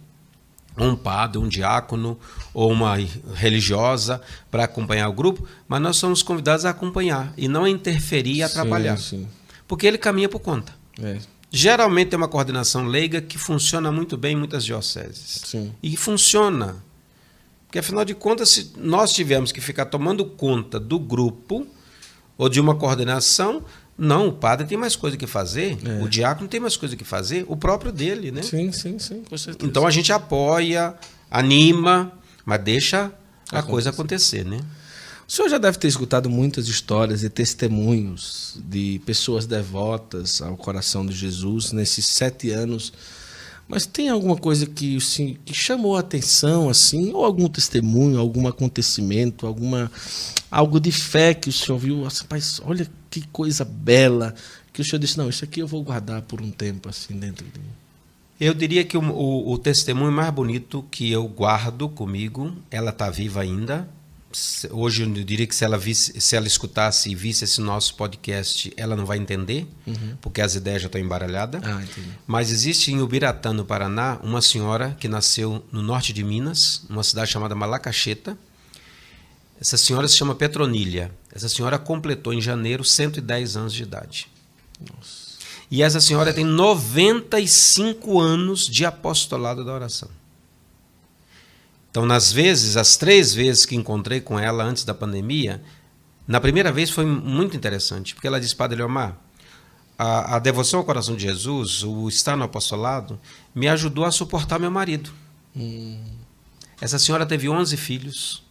um 0.79 0.95
padre, 0.95 1.37
um 1.37 1.49
diácono 1.49 2.16
ou 2.55 2.71
uma 2.71 2.95
religiosa 3.35 4.23
para 4.53 4.62
acompanhar 4.62 5.09
o 5.09 5.12
grupo, 5.12 5.45
mas 5.66 5.83
nós 5.83 5.97
somos 5.97 6.23
convidados 6.23 6.64
a 6.64 6.71
acompanhar 6.71 7.35
e 7.37 7.49
não 7.49 7.64
a 7.64 7.68
interferir 7.71 8.35
e 8.37 8.43
atrapalhar, 8.45 8.97
Sim, 8.99 9.27
porque 9.66 9.85
ele 9.85 9.99
caminha 9.99 10.29
por 10.29 10.39
conta. 10.39 10.73
sim. 10.97 11.05
É, 11.07 11.18
Geralmente 11.51 12.11
tem 12.11 12.16
uma 12.16 12.29
coordenação 12.29 12.87
leiga 12.87 13.21
que 13.21 13.37
funciona 13.37 13.91
muito 13.91 14.16
bem 14.16 14.35
em 14.35 14.39
muitas 14.39 14.64
dioceses. 14.64 15.43
sim. 15.47 15.73
E 15.83 15.97
funciona. 15.97 16.77
Porque, 17.66 17.81
afinal 17.81 18.05
de 18.05 18.14
contas, 18.14 18.51
se 18.51 18.73
nós 18.77 19.12
tivermos 19.12 19.51
que 19.51 19.61
ficar 19.61 19.87
tomando 19.87 20.25
conta 20.25 20.79
do 20.79 21.01
grupo 21.01 21.66
ou 22.39 22.49
de 22.49 22.61
uma 22.61 22.77
coordenação, 22.77 23.64
não, 24.01 24.28
o 24.28 24.32
padre 24.32 24.66
tem 24.66 24.78
mais 24.78 24.96
coisa 24.96 25.16
que 25.16 25.26
fazer, 25.26 25.76
É. 25.84 26.03
o 26.03 26.09
diácono 26.09 26.48
tem 26.48 26.59
mais 26.59 26.76
coisa 26.76 26.96
que 26.96 27.05
fazer, 27.05 27.44
o 27.46 27.57
próprio 27.57 27.92
dele, 27.92 28.30
né? 28.32 28.42
Sim, 28.42 28.72
sim, 28.72 28.98
sim, 28.98 29.22
com 29.28 29.36
certeza. 29.36 29.68
Então 29.68 29.86
a 29.86 29.90
gente 29.90 30.11
apoia, 30.12 30.94
anima, 31.30 32.11
mas 32.44 32.61
deixa 32.62 32.98
a 33.53 33.59
Acontecer. 33.59 33.70
coisa 33.70 33.90
acontecer, 33.90 34.44
né? 34.44 34.61
O 35.28 35.32
senhor 35.32 35.48
já 35.48 35.59
deve 35.59 35.78
ter 35.78 35.86
escutado 35.86 36.28
muitas 36.28 36.66
histórias 36.66 37.22
e 37.22 37.28
testemunhos 37.30 38.57
de 38.64 39.01
pessoas 39.07 39.46
devotas 39.46 40.42
ao 40.42 40.57
coração 40.57 41.07
de 41.07 41.12
Jesus 41.14 41.70
nesses 41.70 42.07
sete 42.07 42.51
anos. 42.51 42.92
Mas 43.71 43.87
tem 43.87 44.09
alguma 44.09 44.37
coisa 44.37 44.66
que, 44.66 44.97
assim, 44.97 45.37
que 45.45 45.55
chamou 45.55 45.97
a 45.97 46.01
atenção, 46.01 46.68
assim, 46.68 47.12
ou 47.12 47.25
algum 47.25 47.49
testemunho, 47.49 48.18
algum 48.18 48.49
acontecimento, 48.49 49.47
alguma 49.47 49.89
algo 50.51 50.81
de 50.81 50.91
fé 50.91 51.33
que 51.33 51.49
o 51.49 51.53
senhor 51.53 51.79
viu? 51.79 51.99
Nossa, 51.99 52.23
Rapaz, 52.23 52.61
olha 52.64 52.91
que 53.09 53.21
coisa 53.29 53.64
bela. 53.64 54.35
Que 54.73 54.83
o 54.83 54.85
senhor 54.85 54.99
disse, 54.99 55.16
não, 55.16 55.29
isso 55.29 55.45
aqui 55.45 55.61
eu 55.61 55.68
vou 55.68 55.85
guardar 55.85 56.21
por 56.23 56.41
um 56.43 56.51
tempo, 56.51 56.89
assim, 56.89 57.14
dentro 57.14 57.47
de 57.47 57.61
mim. 57.61 57.66
Eu 58.41 58.55
diria 58.55 58.85
que 58.85 58.97
o, 58.97 59.01
o- 59.03 59.53
o 59.53 59.59
testemunho 59.59 60.11
mais 60.11 60.33
bonito 60.35 60.85
que 60.91 61.09
eu 61.09 61.29
guardo 61.29 61.89
comigo, 61.89 62.53
ela 62.73 62.91
está 62.91 63.09
viva 63.09 63.41
ainda. 63.41 63.89
Hoje 64.70 65.03
eu 65.03 65.09
diria 65.24 65.45
que 65.45 65.55
se 65.55 65.64
ela, 65.64 65.76
visse, 65.76 66.20
se 66.20 66.37
ela 66.37 66.47
escutasse 66.47 67.11
e 67.11 67.14
visse 67.16 67.43
esse 67.43 67.61
nosso 67.61 67.97
podcast, 67.97 68.72
ela 68.76 68.95
não 68.95 69.05
vai 69.05 69.18
entender, 69.18 69.66
porque 70.20 70.41
as 70.41 70.55
ideias 70.55 70.83
já 70.83 70.87
estão 70.87 71.01
embaralhadas. 71.01 71.61
Ah. 71.64 71.83
Mas 72.28 72.53
existe 72.53 72.93
em 72.93 73.01
Ubiratã, 73.01 73.53
no 73.53 73.64
Paraná, 73.64 74.20
uma 74.22 74.41
senhora 74.41 74.97
que 75.01 75.09
nasceu 75.09 75.64
no 75.72 75.83
norte 75.83 76.12
de 76.12 76.22
Minas, 76.22 76.83
numa 76.89 77.03
cidade 77.03 77.31
chamada 77.31 77.57
Malacacheta. 77.57 78.39
Essa 79.61 79.76
senhora 79.76 80.07
se 80.07 80.16
chama 80.16 80.35
Petronília. 80.35 81.11
Essa 81.35 81.49
senhora 81.49 81.76
completou 81.78 82.33
em 82.33 82.41
janeiro 82.41 82.85
110 82.85 83.57
anos 83.57 83.72
de 83.72 83.83
idade. 83.83 84.28
E 85.70 85.83
essa 85.83 86.01
senhora 86.01 86.33
tem 86.33 86.45
95 86.45 88.20
anos 88.20 88.66
de 88.66 88.85
apostolado 88.85 89.64
da 89.64 89.72
oração. 89.72 90.09
Então, 91.91 92.07
nas 92.07 92.30
vezes, 92.30 92.76
as 92.76 92.97
três 92.97 93.34
vezes 93.34 93.66
que 93.66 93.74
encontrei 93.74 94.20
com 94.20 94.38
ela 94.38 94.62
antes 94.62 94.84
da 94.84 94.95
pandemia, 94.95 95.61
na 96.26 96.41
primeira 96.41 96.70
vez 96.70 96.91
foi 96.91 97.05
muito 97.05 97.57
interessante, 97.57 98.14
porque 98.14 98.28
ela 98.28 98.41
disse, 98.41 98.55
Padre 98.55 98.76
Leomar, 98.76 99.18
a, 99.99 100.36
a 100.36 100.38
devoção 100.38 100.78
ao 100.78 100.86
coração 100.86 101.16
de 101.16 101.22
Jesus, 101.22 101.82
o 101.82 102.09
estar 102.09 102.36
no 102.36 102.45
apostolado, 102.45 103.18
me 103.53 103.68
ajudou 103.68 104.05
a 104.05 104.12
suportar 104.12 104.61
meu 104.61 104.70
marido. 104.70 105.12
Essa 106.80 106.99
senhora 106.99 107.26
teve 107.26 107.49
11 107.49 107.76
filhos, 107.76 108.43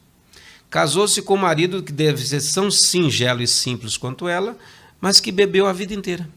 casou-se 0.70 1.22
com 1.22 1.36
um 1.36 1.38
marido 1.38 1.82
que 1.82 1.94
deve 1.94 2.24
ser 2.24 2.44
tão 2.54 2.70
singelo 2.70 3.42
e 3.42 3.48
simples 3.48 3.96
quanto 3.96 4.28
ela, 4.28 4.58
mas 5.00 5.22
que 5.22 5.32
bebeu 5.32 5.66
a 5.66 5.74
vida 5.74 5.94
inteira. 5.94 6.30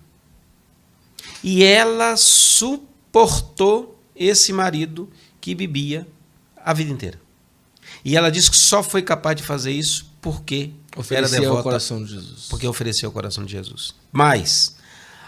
E 1.43 1.65
ela 1.65 2.17
suportou 2.17 4.01
esse 4.15 4.53
marido 4.53 5.11
que 5.41 5.55
bebia 5.55 6.07
a 6.65 6.73
vida 6.73 6.91
inteira. 6.91 7.21
E 8.05 8.17
ela 8.17 8.31
disse 8.31 8.51
que 8.51 8.57
só 8.57 8.83
foi 8.83 9.03
capaz 9.03 9.37
de 9.37 9.43
fazer 9.43 9.73
isso 9.73 10.13
porque 10.21 10.71
era 10.93 11.01
Oferecer 11.01 11.41
devota 11.41 11.59
ao 11.59 11.63
coração 11.63 12.05
de 12.05 12.13
Jesus. 12.13 12.47
porque 12.49 12.67
ofereceu 12.67 13.09
o 13.11 13.13
coração 13.13 13.45
de 13.45 13.53
Jesus. 13.53 13.95
Mas, 14.11 14.77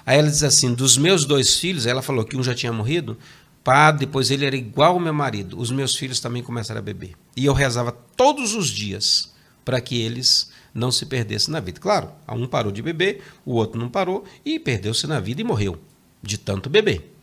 aí 0.04 0.18
ela 0.18 0.30
diz 0.30 0.42
assim: 0.42 0.72
dos 0.74 0.96
meus 0.96 1.24
dois 1.24 1.56
filhos, 1.58 1.86
ela 1.86 2.02
falou 2.02 2.24
que 2.24 2.36
um 2.36 2.42
já 2.42 2.54
tinha 2.54 2.72
morrido, 2.72 3.18
padre, 3.62 4.06
depois 4.06 4.30
ele 4.30 4.44
era 4.44 4.56
igual 4.56 4.94
ao 4.94 5.00
meu 5.00 5.14
marido. 5.14 5.58
Os 5.58 5.70
meus 5.70 5.96
filhos 5.96 6.20
também 6.20 6.42
começaram 6.42 6.80
a 6.80 6.82
beber. 6.82 7.14
E 7.36 7.44
eu 7.44 7.52
rezava 7.52 7.92
todos 8.16 8.54
os 8.54 8.68
dias 8.68 9.32
para 9.64 9.80
que 9.80 10.00
eles 10.00 10.50
não 10.74 10.90
se 10.90 11.06
perdessem 11.06 11.52
na 11.52 11.60
vida. 11.60 11.80
Claro, 11.80 12.10
um 12.28 12.46
parou 12.46 12.70
de 12.72 12.82
beber, 12.82 13.22
o 13.44 13.54
outro 13.54 13.80
não 13.80 13.88
parou 13.88 14.24
e 14.44 14.58
perdeu-se 14.58 15.06
na 15.06 15.20
vida 15.20 15.40
e 15.40 15.44
morreu 15.44 15.78
de 16.22 16.36
tanto 16.36 16.68
beber. 16.68 17.14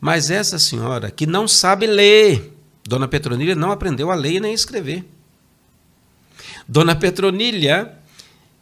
Mas 0.00 0.30
essa 0.30 0.58
senhora 0.58 1.10
que 1.10 1.26
não 1.26 1.46
sabe 1.46 1.86
ler, 1.86 2.56
Dona 2.90 3.06
Petronilha 3.06 3.54
não 3.54 3.70
aprendeu 3.70 4.10
a 4.10 4.16
ler 4.16 4.40
nem 4.40 4.50
a 4.50 4.54
escrever. 4.54 5.04
Dona 6.66 6.96
Petronilha, 6.96 7.92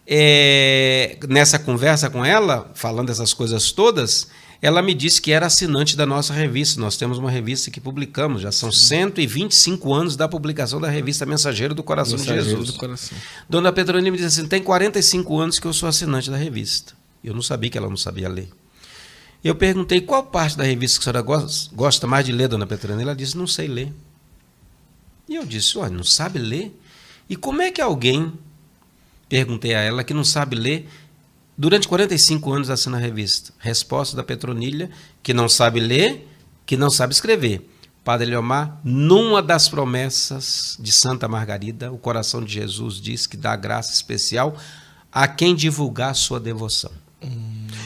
é, 0.07 1.19
nessa 1.27 1.59
conversa 1.59 2.11
com 2.11 2.23
ela, 2.23 2.71
falando 2.75 3.09
essas 3.09 3.33
coisas 3.33 3.73
todas, 3.73 4.29
ela 4.61 4.83
me 4.83 4.93
disse 4.93 5.23
que 5.23 5.33
era 5.33 5.47
assinante 5.47 5.97
da 5.97 6.05
nossa 6.05 6.35
revista. 6.35 6.79
Nós 6.79 6.99
temos 6.99 7.17
uma 7.17 7.31
revista 7.31 7.71
que 7.71 7.81
publicamos, 7.81 8.43
já 8.43 8.53
são 8.53 8.71
125 8.71 9.95
anos 9.95 10.15
da 10.15 10.29
publicação 10.29 10.79
da 10.79 10.91
revista 10.91 11.25
Mensageiro 11.25 11.75
do 11.75 11.83
Coração 11.83 12.19
Mensageiro 12.19 12.45
de 12.45 12.51
Jesus. 12.51 12.73
do 12.73 12.79
coração. 12.79 13.17
Dona 13.49 13.73
Petronilha 13.73 14.11
me 14.13 14.19
disse 14.19 14.41
assim: 14.41 14.47
tem 14.47 14.63
45 14.63 15.39
anos 15.39 15.59
que 15.59 15.67
eu 15.67 15.73
sou 15.73 15.89
assinante 15.89 16.31
da 16.31 16.37
revista. 16.37 16.93
Eu 17.25 17.33
não 17.33 17.41
sabia 17.41 17.71
que 17.71 17.79
ela 17.79 17.89
não 17.89 17.97
sabia 17.97 18.29
ler. 18.29 18.51
Eu 19.43 19.55
perguntei 19.55 20.03
qual 20.03 20.23
parte 20.25 20.55
da 20.59 20.65
revista 20.65 20.99
que 20.99 21.03
a 21.09 21.13
senhora 21.13 21.23
gos- 21.23 21.71
gosta 21.73 22.07
mais 22.07 22.27
de 22.27 22.33
ler, 22.33 22.49
dona 22.49 22.67
Petronilha. 22.67 23.05
Ela 23.05 23.17
disse: 23.17 23.39
não 23.39 23.47
sei 23.47 23.69
ler. 23.69 23.91
E 25.29 25.35
eu 25.35 25.45
disse: 25.45 25.77
olha, 25.79 25.91
não 25.91 26.05
sabe 26.05 26.39
ler? 26.39 26.75
E 27.29 27.37
como 27.37 27.61
é 27.61 27.71
que 27.71 27.81
alguém, 27.81 28.33
perguntei 29.29 29.75
a 29.75 29.81
ela, 29.81 30.03
que 30.03 30.15
não 30.15 30.25
sabe 30.25 30.57
ler, 30.57 30.89
durante 31.57 31.87
45 31.87 32.53
anos 32.53 32.71
assina 32.71 32.97
a 32.97 33.01
revista? 33.01 33.53
Resposta 33.59 34.17
da 34.17 34.25
Petronilha: 34.25 34.91
que 35.23 35.35
não 35.35 35.49
sabe 35.49 35.81
ler, 35.81 36.27
que 36.65 36.77
não 36.77 36.91
sabe 36.91 37.13
escrever. 37.13 37.69
Padre 38.03 38.31
Leomar, 38.31 38.81
numa 38.83 39.43
das 39.43 39.69
promessas 39.69 40.79
de 40.81 40.91
Santa 40.91 41.29
Margarida, 41.29 41.93
o 41.93 41.99
coração 41.99 42.43
de 42.43 42.55
Jesus 42.55 42.99
diz 42.99 43.27
que 43.27 43.37
dá 43.37 43.55
graça 43.55 43.93
especial 43.93 44.57
a 45.13 45.29
quem 45.29 45.55
divulgar 45.55 46.15
sua 46.15 46.41
devoção. 46.41 46.91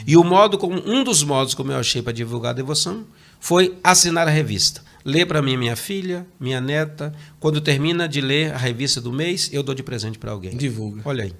E 0.07 0.16
o 0.16 0.22
modo 0.22 0.59
como 0.59 0.80
um 0.86 1.03
dos 1.03 1.24
modos 1.24 1.55
como 1.55 1.72
eu 1.72 1.78
achei 1.78 2.03
para 2.03 2.12
divulgar 2.12 2.51
a 2.51 2.55
devoção 2.55 3.05
foi 3.40 3.76
assinar 3.82 4.28
a 4.28 4.30
revista. 4.30 4.82
Lê 5.05 5.26
para 5.26 5.42
mim 5.42 5.57
minha 5.57 5.76
filha, 5.76 6.26
minha 6.38 6.61
neta. 6.61 7.12
Quando 7.40 7.61
termina 7.61 8.09
de 8.09 8.20
ler 8.20 8.53
a 8.53 8.57
revista 8.57 9.00
do 9.00 9.12
mês, 9.12 9.50
eu 9.53 9.62
dou 9.62 9.74
de 9.74 9.82
presente 9.82 10.18
para 10.18 10.30
alguém. 10.30 10.57
Divulga. 10.57 11.03
Olha 11.05 11.24
aí. 11.24 11.32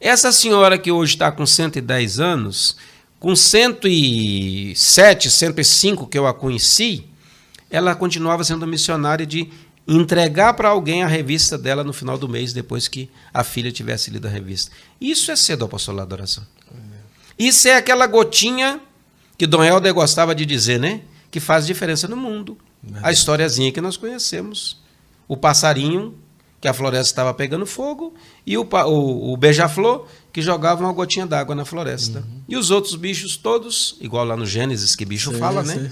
Essa 0.00 0.30
senhora 0.30 0.78
que 0.78 0.92
hoje 0.92 1.14
está 1.14 1.30
com 1.32 1.44
110 1.44 2.20
anos, 2.20 2.76
com 3.18 3.34
107, 3.34 5.30
105 5.30 6.06
que 6.06 6.18
eu 6.18 6.26
a 6.26 6.32
conheci, 6.32 7.04
ela 7.70 7.94
continuava 7.94 8.44
sendo 8.44 8.66
missionária 8.66 9.26
de 9.26 9.50
entregar 9.86 10.54
para 10.54 10.68
alguém 10.68 11.02
a 11.02 11.06
revista 11.06 11.56
dela 11.58 11.82
no 11.82 11.92
final 11.92 12.18
do 12.18 12.28
mês, 12.28 12.52
depois 12.52 12.86
que 12.86 13.10
a 13.32 13.42
filha 13.42 13.72
tivesse 13.72 14.10
lido 14.10 14.26
a 14.26 14.30
revista. 14.30 14.70
Isso 15.00 15.30
é 15.32 15.36
ser 15.36 15.56
do 15.56 15.64
apostolado 15.64 16.10
da 16.10 16.16
oração. 16.16 16.46
Isso 17.38 17.68
é 17.68 17.76
aquela 17.76 18.06
gotinha 18.06 18.80
que 19.36 19.46
Dom 19.46 19.62
Helder 19.62 19.94
gostava 19.94 20.34
de 20.34 20.44
dizer, 20.44 20.78
né? 20.78 21.00
Que 21.30 21.40
faz 21.40 21.66
diferença 21.66 22.08
no 22.08 22.16
mundo. 22.16 22.58
A 23.02 23.12
historiazinha 23.12 23.72
que 23.72 23.80
nós 23.80 23.96
conhecemos. 23.96 24.80
O 25.26 25.36
passarinho, 25.36 26.14
que 26.60 26.66
a 26.66 26.74
floresta 26.74 27.12
estava 27.12 27.32
pegando 27.34 27.66
fogo, 27.66 28.14
e 28.46 28.56
o, 28.56 28.62
o, 28.62 29.32
o 29.32 29.36
beija-flor, 29.36 30.06
que 30.32 30.42
jogava 30.42 30.82
uma 30.82 30.92
gotinha 30.92 31.26
d'água 31.26 31.54
na 31.54 31.64
floresta. 31.64 32.20
Uhum. 32.20 32.42
E 32.48 32.56
os 32.56 32.70
outros 32.70 32.94
bichos 32.94 33.36
todos, 33.36 33.96
igual 34.00 34.24
lá 34.24 34.36
no 34.36 34.46
Gênesis, 34.46 34.96
que 34.96 35.04
bicho 35.04 35.32
fala, 35.32 35.62
né? 35.62 35.90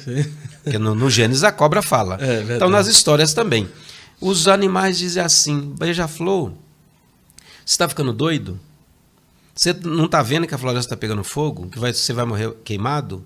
Porque 0.62 0.78
no, 0.78 0.94
no, 0.94 1.10
Gênesis 1.10 1.44
a 1.44 1.52
cobra 1.52 1.82
fala. 1.82 2.18
É, 2.20 2.56
então 2.56 2.68
nas 2.68 2.86
histórias 2.86 3.32
também. 3.34 3.68
Os 4.20 4.48
animais 4.48 4.98
dizem 4.98 5.22
assim: 5.22 5.74
beija-flor, 5.78 6.52
você 7.64 7.74
está 7.74 7.88
ficando 7.88 8.12
doido? 8.12 8.58
Você 9.54 9.72
não 9.72 10.04
está 10.04 10.22
vendo 10.22 10.46
que 10.46 10.54
a 10.54 10.58
floresta 10.58 10.86
está 10.86 10.96
pegando 10.96 11.24
fogo? 11.24 11.68
Que 11.68 11.78
vai, 11.78 11.92
você 11.92 12.12
vai 12.12 12.24
morrer 12.24 12.52
queimado? 12.64 13.24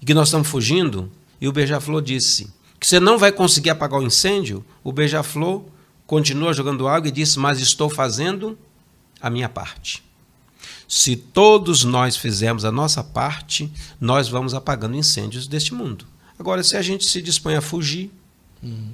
E 0.00 0.06
que 0.06 0.14
nós 0.14 0.28
estamos 0.28 0.48
fugindo? 0.48 1.10
E 1.40 1.48
o 1.48 1.52
beija-flor 1.52 2.00
disse 2.00 2.48
que 2.78 2.86
você 2.86 3.00
não 3.00 3.18
vai 3.18 3.32
conseguir 3.32 3.70
apagar 3.70 4.00
o 4.00 4.06
incêndio. 4.06 4.64
O 4.84 4.92
beija-flor 4.92 5.64
continua 6.06 6.52
jogando 6.52 6.88
água 6.88 7.08
e 7.08 7.12
disse: 7.12 7.38
Mas 7.38 7.60
estou 7.60 7.88
fazendo 7.88 8.58
a 9.20 9.28
minha 9.28 9.48
parte. 9.48 10.02
Se 10.88 11.16
todos 11.16 11.84
nós 11.84 12.16
fizermos 12.16 12.64
a 12.64 12.72
nossa 12.72 13.04
parte, 13.04 13.70
nós 14.00 14.28
vamos 14.28 14.54
apagando 14.54 14.96
incêndios 14.96 15.46
deste 15.46 15.74
mundo. 15.74 16.06
Agora, 16.38 16.62
se 16.62 16.76
a 16.76 16.82
gente 16.82 17.04
se 17.04 17.20
dispõe 17.20 17.56
a 17.56 17.60
fugir, 17.60 18.10
uhum. 18.62 18.92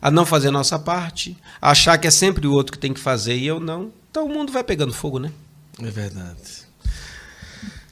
a 0.00 0.10
não 0.10 0.24
fazer 0.24 0.48
a 0.48 0.52
nossa 0.52 0.78
parte, 0.78 1.36
a 1.60 1.72
achar 1.72 1.98
que 1.98 2.06
é 2.06 2.10
sempre 2.10 2.46
o 2.46 2.52
outro 2.52 2.72
que 2.72 2.78
tem 2.78 2.94
que 2.94 3.00
fazer 3.00 3.36
e 3.36 3.46
eu 3.46 3.60
não, 3.60 3.92
então 4.10 4.24
o 4.24 4.28
mundo 4.28 4.52
vai 4.52 4.64
pegando 4.64 4.92
fogo, 4.94 5.18
né? 5.18 5.30
É 5.82 5.90
verdade. 5.90 6.67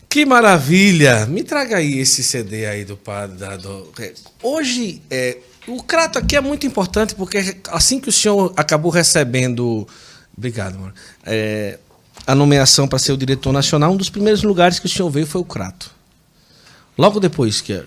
Que 0.09 0.25
maravilha! 0.25 1.27
Me 1.27 1.43
traga 1.43 1.77
aí 1.77 1.99
esse 1.99 2.23
CD 2.23 2.67
aí 2.67 2.85
do 2.85 2.97
padre. 2.97 3.37
Da, 3.37 3.57
do... 3.57 3.91
É, 3.99 4.13
hoje, 4.43 5.03
é, 5.11 5.39
o 5.67 5.83
Crato 5.83 6.19
aqui 6.19 6.37
é 6.37 6.41
muito 6.41 6.67
importante 6.67 7.15
porque 7.15 7.57
assim 7.69 8.01
que 8.01 8.09
o 8.09 8.13
senhor 8.13 8.53
acabou 8.57 8.91
recebendo. 8.91 9.87
Obrigado, 10.37 10.79
mano. 10.79 10.95
É, 11.25 11.79
a 12.27 12.35
nomeação 12.35 12.89
para 12.89 12.99
ser 12.99 13.13
o 13.13 13.17
diretor 13.17 13.53
nacional, 13.53 13.93
um 13.93 13.97
dos 13.97 14.11
primeiros 14.11 14.43
lugares 14.43 14.79
que 14.79 14.87
o 14.87 14.89
senhor 14.89 15.11
veio 15.11 15.27
foi 15.27 15.41
o 15.41 15.45
Crato. 15.45 15.91
Logo 16.97 17.21
depois 17.21 17.61
que. 17.61 17.83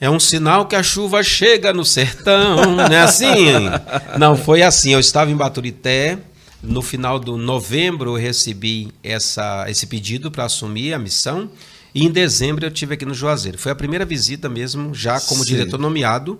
É 0.00 0.10
um 0.10 0.20
sinal 0.20 0.66
que 0.66 0.74
a 0.74 0.82
chuva 0.82 1.22
chega 1.22 1.72
no 1.72 1.84
sertão, 1.84 2.74
não 2.74 2.84
é 2.84 3.00
assim? 3.00 3.54
Não, 4.18 4.36
foi 4.36 4.60
assim. 4.60 4.92
Eu 4.92 5.00
estava 5.00 5.30
em 5.30 5.36
Baturité, 5.36 6.18
no 6.66 6.82
final 6.82 7.18
de 7.18 7.30
novembro 7.30 8.10
eu 8.10 8.20
recebi 8.20 8.88
essa, 9.02 9.66
esse 9.68 9.86
pedido 9.86 10.30
para 10.30 10.44
assumir 10.44 10.92
a 10.94 10.98
missão, 10.98 11.50
e 11.94 12.04
em 12.04 12.10
dezembro 12.10 12.64
eu 12.66 12.70
tive 12.70 12.94
aqui 12.94 13.04
no 13.04 13.14
Juazeiro. 13.14 13.56
Foi 13.56 13.70
a 13.70 13.74
primeira 13.74 14.04
visita 14.04 14.48
mesmo, 14.48 14.94
já 14.94 15.20
como 15.20 15.44
Sim. 15.44 15.50
diretor 15.50 15.78
nomeado. 15.78 16.38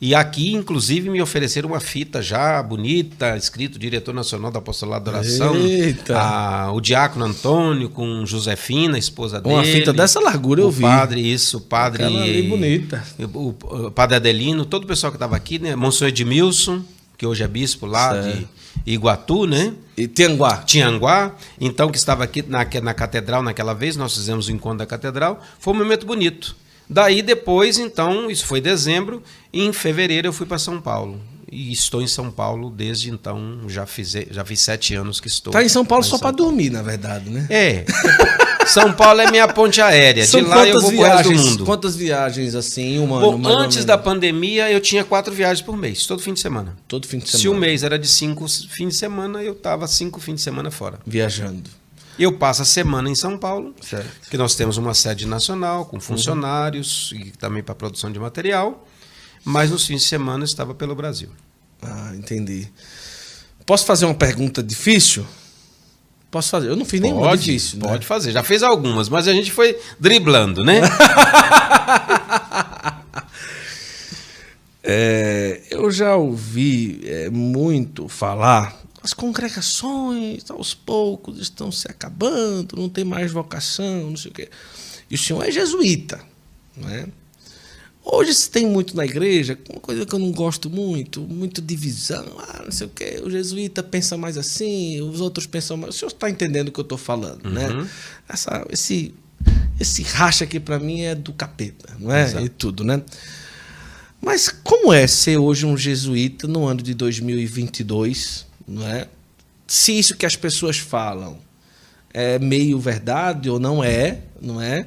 E 0.00 0.14
aqui, 0.14 0.54
inclusive, 0.54 1.10
me 1.10 1.20
ofereceram 1.20 1.70
uma 1.70 1.80
fita 1.80 2.22
já 2.22 2.62
bonita, 2.62 3.36
escrito 3.36 3.80
diretor 3.80 4.14
nacional 4.14 4.48
da 4.48 4.60
Apostolado 4.60 5.04
da 5.04 5.18
Oração. 5.18 5.56
A, 6.14 6.70
o 6.72 6.80
diácono 6.80 7.24
Antônio 7.24 7.88
com 7.88 8.24
Josefina, 8.24 8.96
esposa 8.96 9.40
dele. 9.40 9.56
Uma 9.56 9.64
fita 9.64 9.92
dessa 9.92 10.20
largura 10.20 10.60
eu 10.60 10.68
o 10.68 10.70
vi. 10.70 10.82
padre, 10.82 11.20
isso, 11.20 11.58
o 11.58 11.60
padre. 11.60 12.04
Ali 12.04 12.42
bonita. 12.42 13.04
O, 13.34 13.48
o, 13.48 13.90
padre 13.90 14.16
Adelino, 14.16 14.64
todo 14.64 14.84
o 14.84 14.86
pessoal 14.86 15.10
que 15.10 15.16
estava 15.16 15.34
aqui, 15.34 15.58
né? 15.58 15.74
Monsenhor 15.74 16.10
Edmilson, 16.10 16.80
que 17.16 17.26
hoje 17.26 17.42
é 17.42 17.48
bispo 17.48 17.84
lá 17.84 18.12
certo. 18.12 18.38
de 18.38 18.46
Iguatu, 18.92 19.46
né? 19.46 19.74
E 19.96 20.06
Tianguá. 20.06 20.58
Tianguá, 20.58 21.34
então, 21.60 21.90
que 21.90 21.98
estava 21.98 22.24
aqui 22.24 22.42
na, 22.42 22.66
na 22.82 22.94
catedral 22.94 23.42
naquela 23.42 23.74
vez, 23.74 23.96
nós 23.96 24.14
fizemos 24.14 24.48
o 24.48 24.52
encontro 24.52 24.78
da 24.78 24.86
catedral. 24.86 25.42
Foi 25.58 25.74
um 25.74 25.76
momento 25.76 26.06
bonito. 26.06 26.56
Daí 26.88 27.20
depois, 27.20 27.78
então, 27.78 28.30
isso 28.30 28.46
foi 28.46 28.60
dezembro, 28.60 29.22
e 29.52 29.62
em 29.64 29.72
fevereiro 29.72 30.28
eu 30.28 30.32
fui 30.32 30.46
para 30.46 30.58
São 30.58 30.80
Paulo. 30.80 31.20
E 31.50 31.72
estou 31.72 32.02
em 32.02 32.06
São 32.06 32.30
Paulo 32.30 32.70
desde 32.70 33.10
então, 33.10 33.60
já 33.68 33.86
fiz, 33.86 34.12
já 34.30 34.44
fiz 34.44 34.60
sete 34.60 34.94
anos 34.94 35.20
que 35.20 35.28
estou. 35.28 35.50
Está 35.50 35.62
em 35.62 35.68
São 35.68 35.84
Paulo 35.84 36.04
só 36.04 36.18
para 36.18 36.30
dormir, 36.30 36.70
na 36.70 36.82
verdade, 36.82 37.28
né? 37.30 37.46
É. 37.50 37.84
São 38.68 38.92
Paulo 38.92 39.20
é 39.20 39.30
minha 39.30 39.48
ponte 39.48 39.80
aérea. 39.80 40.26
São 40.26 40.42
de 40.42 40.48
lá 40.48 40.66
eu 40.66 40.80
vou 40.80 40.90
viagens, 40.90 41.22
pro 41.22 41.30
resto 41.30 41.44
do 41.44 41.50
mundo. 41.50 41.64
Quantas 41.64 41.96
viagens 41.96 42.54
assim, 42.54 42.98
um 42.98 43.14
ano? 43.14 43.38
Bom, 43.38 43.48
antes 43.48 43.84
da 43.84 43.96
pandemia 43.96 44.70
eu 44.70 44.80
tinha 44.80 45.04
quatro 45.04 45.32
viagens 45.34 45.64
por 45.64 45.76
mês, 45.76 46.06
todo 46.06 46.22
fim 46.22 46.32
de 46.32 46.40
semana. 46.40 46.76
Todo 46.86 47.06
fim 47.06 47.18
de 47.18 47.28
semana. 47.28 47.40
Se 47.40 47.48
o 47.48 47.54
mês 47.54 47.82
era 47.82 47.98
de 47.98 48.06
cinco 48.06 48.46
fins 48.48 48.88
de 48.88 48.94
semana, 48.94 49.42
eu 49.42 49.52
estava 49.52 49.86
cinco 49.86 50.20
fins 50.20 50.36
de 50.36 50.40
semana 50.40 50.70
fora. 50.70 50.98
Viajando. 51.06 51.70
Eu 52.18 52.32
passo 52.32 52.62
a 52.62 52.64
semana 52.64 53.08
em 53.08 53.14
São 53.14 53.38
Paulo, 53.38 53.72
certo. 53.80 54.28
que 54.28 54.36
nós 54.36 54.56
temos 54.56 54.76
uma 54.76 54.92
sede 54.92 55.24
nacional 55.24 55.86
com 55.86 56.00
funcionários 56.00 57.12
uhum. 57.12 57.20
e 57.20 57.30
também 57.30 57.62
para 57.62 57.76
produção 57.76 58.10
de 58.10 58.18
material, 58.18 58.88
mas 59.44 59.70
nos 59.70 59.86
fins 59.86 60.02
de 60.02 60.08
semana 60.08 60.42
eu 60.42 60.46
estava 60.46 60.74
pelo 60.74 60.96
Brasil. 60.96 61.28
Ah, 61.80 62.12
entendi. 62.16 62.68
Posso 63.64 63.84
fazer 63.84 64.04
uma 64.04 64.14
pergunta 64.14 64.62
difícil? 64.62 65.24
Posso 66.30 66.50
fazer? 66.50 66.68
Eu 66.68 66.76
não 66.76 66.84
fiz 66.84 67.00
nenhuma 67.00 67.22
pode, 67.22 67.42
difícil. 67.42 67.78
Né? 67.78 67.88
Pode 67.88 68.06
fazer. 68.06 68.32
Já 68.32 68.42
fez 68.42 68.62
algumas, 68.62 69.08
mas 69.08 69.26
a 69.26 69.32
gente 69.32 69.50
foi 69.50 69.78
driblando, 69.98 70.62
né? 70.62 70.82
é, 74.82 75.62
eu 75.70 75.90
já 75.90 76.16
ouvi 76.16 77.00
é, 77.04 77.30
muito 77.30 78.08
falar 78.08 78.76
as 79.02 79.14
congregações, 79.14 80.50
aos 80.50 80.74
poucos, 80.74 81.38
estão 81.38 81.72
se 81.72 81.88
acabando, 81.88 82.76
não 82.76 82.88
tem 82.88 83.04
mais 83.04 83.32
vocação, 83.32 84.10
não 84.10 84.16
sei 84.16 84.30
o 84.30 84.34
quê. 84.34 84.50
E 85.10 85.14
o 85.14 85.18
senhor 85.18 85.42
é 85.46 85.50
jesuíta. 85.50 86.20
Não 86.76 86.88
é? 86.90 87.06
Hoje 88.10 88.32
se 88.32 88.50
tem 88.50 88.66
muito 88.66 88.96
na 88.96 89.04
igreja, 89.04 89.58
uma 89.68 89.80
coisa 89.80 90.06
que 90.06 90.14
eu 90.14 90.18
não 90.18 90.32
gosto 90.32 90.70
muito, 90.70 91.20
muito 91.20 91.60
divisão, 91.60 92.24
ah, 92.38 92.62
não 92.64 92.72
sei 92.72 92.86
o 92.86 92.90
quê, 92.90 93.20
o 93.22 93.30
jesuíta 93.30 93.82
pensa 93.82 94.16
mais 94.16 94.38
assim, 94.38 95.00
os 95.02 95.20
outros 95.20 95.46
pensam 95.46 95.76
mais. 95.76 95.94
O 95.94 95.98
senhor 95.98 96.10
está 96.10 96.30
entendendo 96.30 96.68
o 96.68 96.72
que 96.72 96.80
eu 96.80 96.82
estou 96.82 96.98
falando, 96.98 97.50
né? 97.50 97.68
uhum. 97.68 97.82
né? 97.82 97.90
Essa, 98.28 98.66
esse, 98.70 99.14
esse 99.78 100.02
racha 100.02 100.44
aqui 100.44 100.58
para 100.58 100.78
mim 100.78 101.02
é 101.02 101.14
do 101.14 101.32
capeta, 101.32 101.94
não 101.98 102.10
é? 102.10 102.24
Exato. 102.24 102.44
E 102.44 102.48
tudo, 102.48 102.82
né? 102.82 103.02
Mas 104.20 104.48
como 104.48 104.92
é 104.92 105.06
ser 105.06 105.36
hoje 105.36 105.66
um 105.66 105.76
jesuíta 105.76 106.48
no 106.48 106.66
ano 106.66 106.82
de 106.82 106.94
2022? 106.94 108.48
não 108.68 108.86
é? 108.86 109.08
Se 109.66 109.98
isso 109.98 110.16
que 110.16 110.26
as 110.26 110.36
pessoas 110.36 110.78
falam 110.78 111.38
é 112.12 112.38
meio 112.38 112.78
verdade 112.78 113.48
ou 113.48 113.58
não 113.58 113.82
é, 113.82 114.20
não 114.40 114.60
é? 114.60 114.86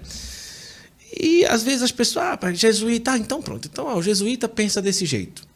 E 1.19 1.45
às 1.45 1.63
vezes 1.63 1.81
as 1.81 1.91
pessoas, 1.91 2.37
ah, 2.41 2.53
jesuíta, 2.53 3.11
ah, 3.11 3.17
então 3.17 3.41
pronto, 3.41 3.67
então 3.71 3.87
ah, 3.87 3.95
o 3.95 4.01
jesuíta 4.01 4.47
pensa 4.47 4.81
desse 4.81 5.05
jeito. 5.05 5.47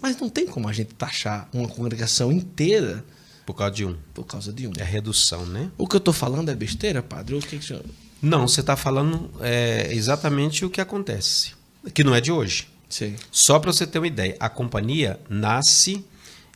Mas 0.00 0.18
não 0.18 0.28
tem 0.28 0.46
como 0.46 0.68
a 0.68 0.72
gente 0.72 0.94
taxar 0.94 1.48
uma 1.52 1.68
congregação 1.68 2.32
inteira 2.32 3.04
por 3.46 3.54
causa 3.54 3.74
de 3.74 3.84
um. 3.84 3.96
Por 4.14 4.24
causa 4.24 4.52
de 4.52 4.66
um. 4.66 4.72
É 4.78 4.84
redução, 4.84 5.46
né? 5.46 5.70
O 5.78 5.86
que 5.86 5.96
eu 5.96 5.98
estou 5.98 6.14
falando 6.14 6.50
é 6.50 6.54
besteira, 6.54 7.02
padre? 7.02 7.34
O 7.34 7.40
que, 7.40 7.58
que 7.58 7.64
senhor... 7.64 7.84
Não, 8.20 8.46
você 8.46 8.60
está 8.60 8.76
falando 8.76 9.30
é, 9.40 9.92
exatamente 9.92 10.64
o 10.64 10.70
que 10.70 10.80
acontece, 10.80 11.54
que 11.92 12.04
não 12.04 12.14
é 12.14 12.20
de 12.20 12.30
hoje. 12.30 12.68
Sim. 12.88 13.16
Só 13.32 13.58
para 13.58 13.72
você 13.72 13.84
ter 13.84 13.98
uma 13.98 14.06
ideia, 14.06 14.36
a 14.38 14.48
companhia 14.48 15.18
nasce 15.28 16.04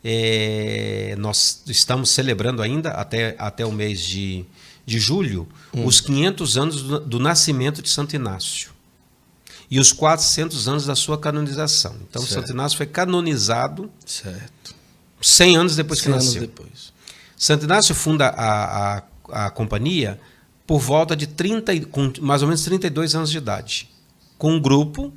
é, 0.09 1.17
nós 1.19 1.65
estamos 1.67 2.11
celebrando 2.11 2.63
ainda, 2.63 2.91
até, 2.91 3.35
até 3.39 3.67
o 3.67 3.73
mês 3.73 4.01
de, 4.01 4.45
de 4.87 5.01
julho, 5.01 5.49
hum. 5.75 5.85
os 5.85 6.01
500 6.01 6.57
anos 6.57 6.83
do, 6.83 7.01
do, 7.01 7.19
nascimento 7.19 7.83
de 7.83 7.91
Santo 7.91 8.15
Inácio. 8.15 8.71
E 9.69 9.81
os 9.81 9.93
400 9.93 10.69
anos 10.69 10.87
da 10.87 10.95
sua 10.95 11.19
canonização. 11.19 11.97
Então, 12.09 12.23
certo. 12.23 12.35
Santo 12.35 12.53
Inácio 12.53 12.77
foi 12.77 12.87
canonizado 12.87 13.91
certo. 14.07 14.77
100 15.21 15.57
anos 15.57 15.77
depois 15.77 15.99
100 15.99 16.05
que 16.05 16.17
nasceu. 16.17 16.43
Anos 16.43 16.49
depois. 16.49 16.93
Santo 17.37 17.65
Inácio 17.65 17.95
funda 17.95 18.29
a, 18.29 18.99
a, 18.99 19.47
a 19.47 19.51
companhia 19.51 20.21
por 20.65 20.79
volta 20.79 21.17
de 21.17 21.27
30, 21.27 21.81
com 21.87 22.13
mais 22.21 22.43
ou 22.43 22.49
menos 22.49 22.63
32 22.63 23.17
anos 23.17 23.31
de 23.31 23.39
idade, 23.39 23.91
com 24.39 24.53
um 24.53 24.61
grupo 24.61 25.13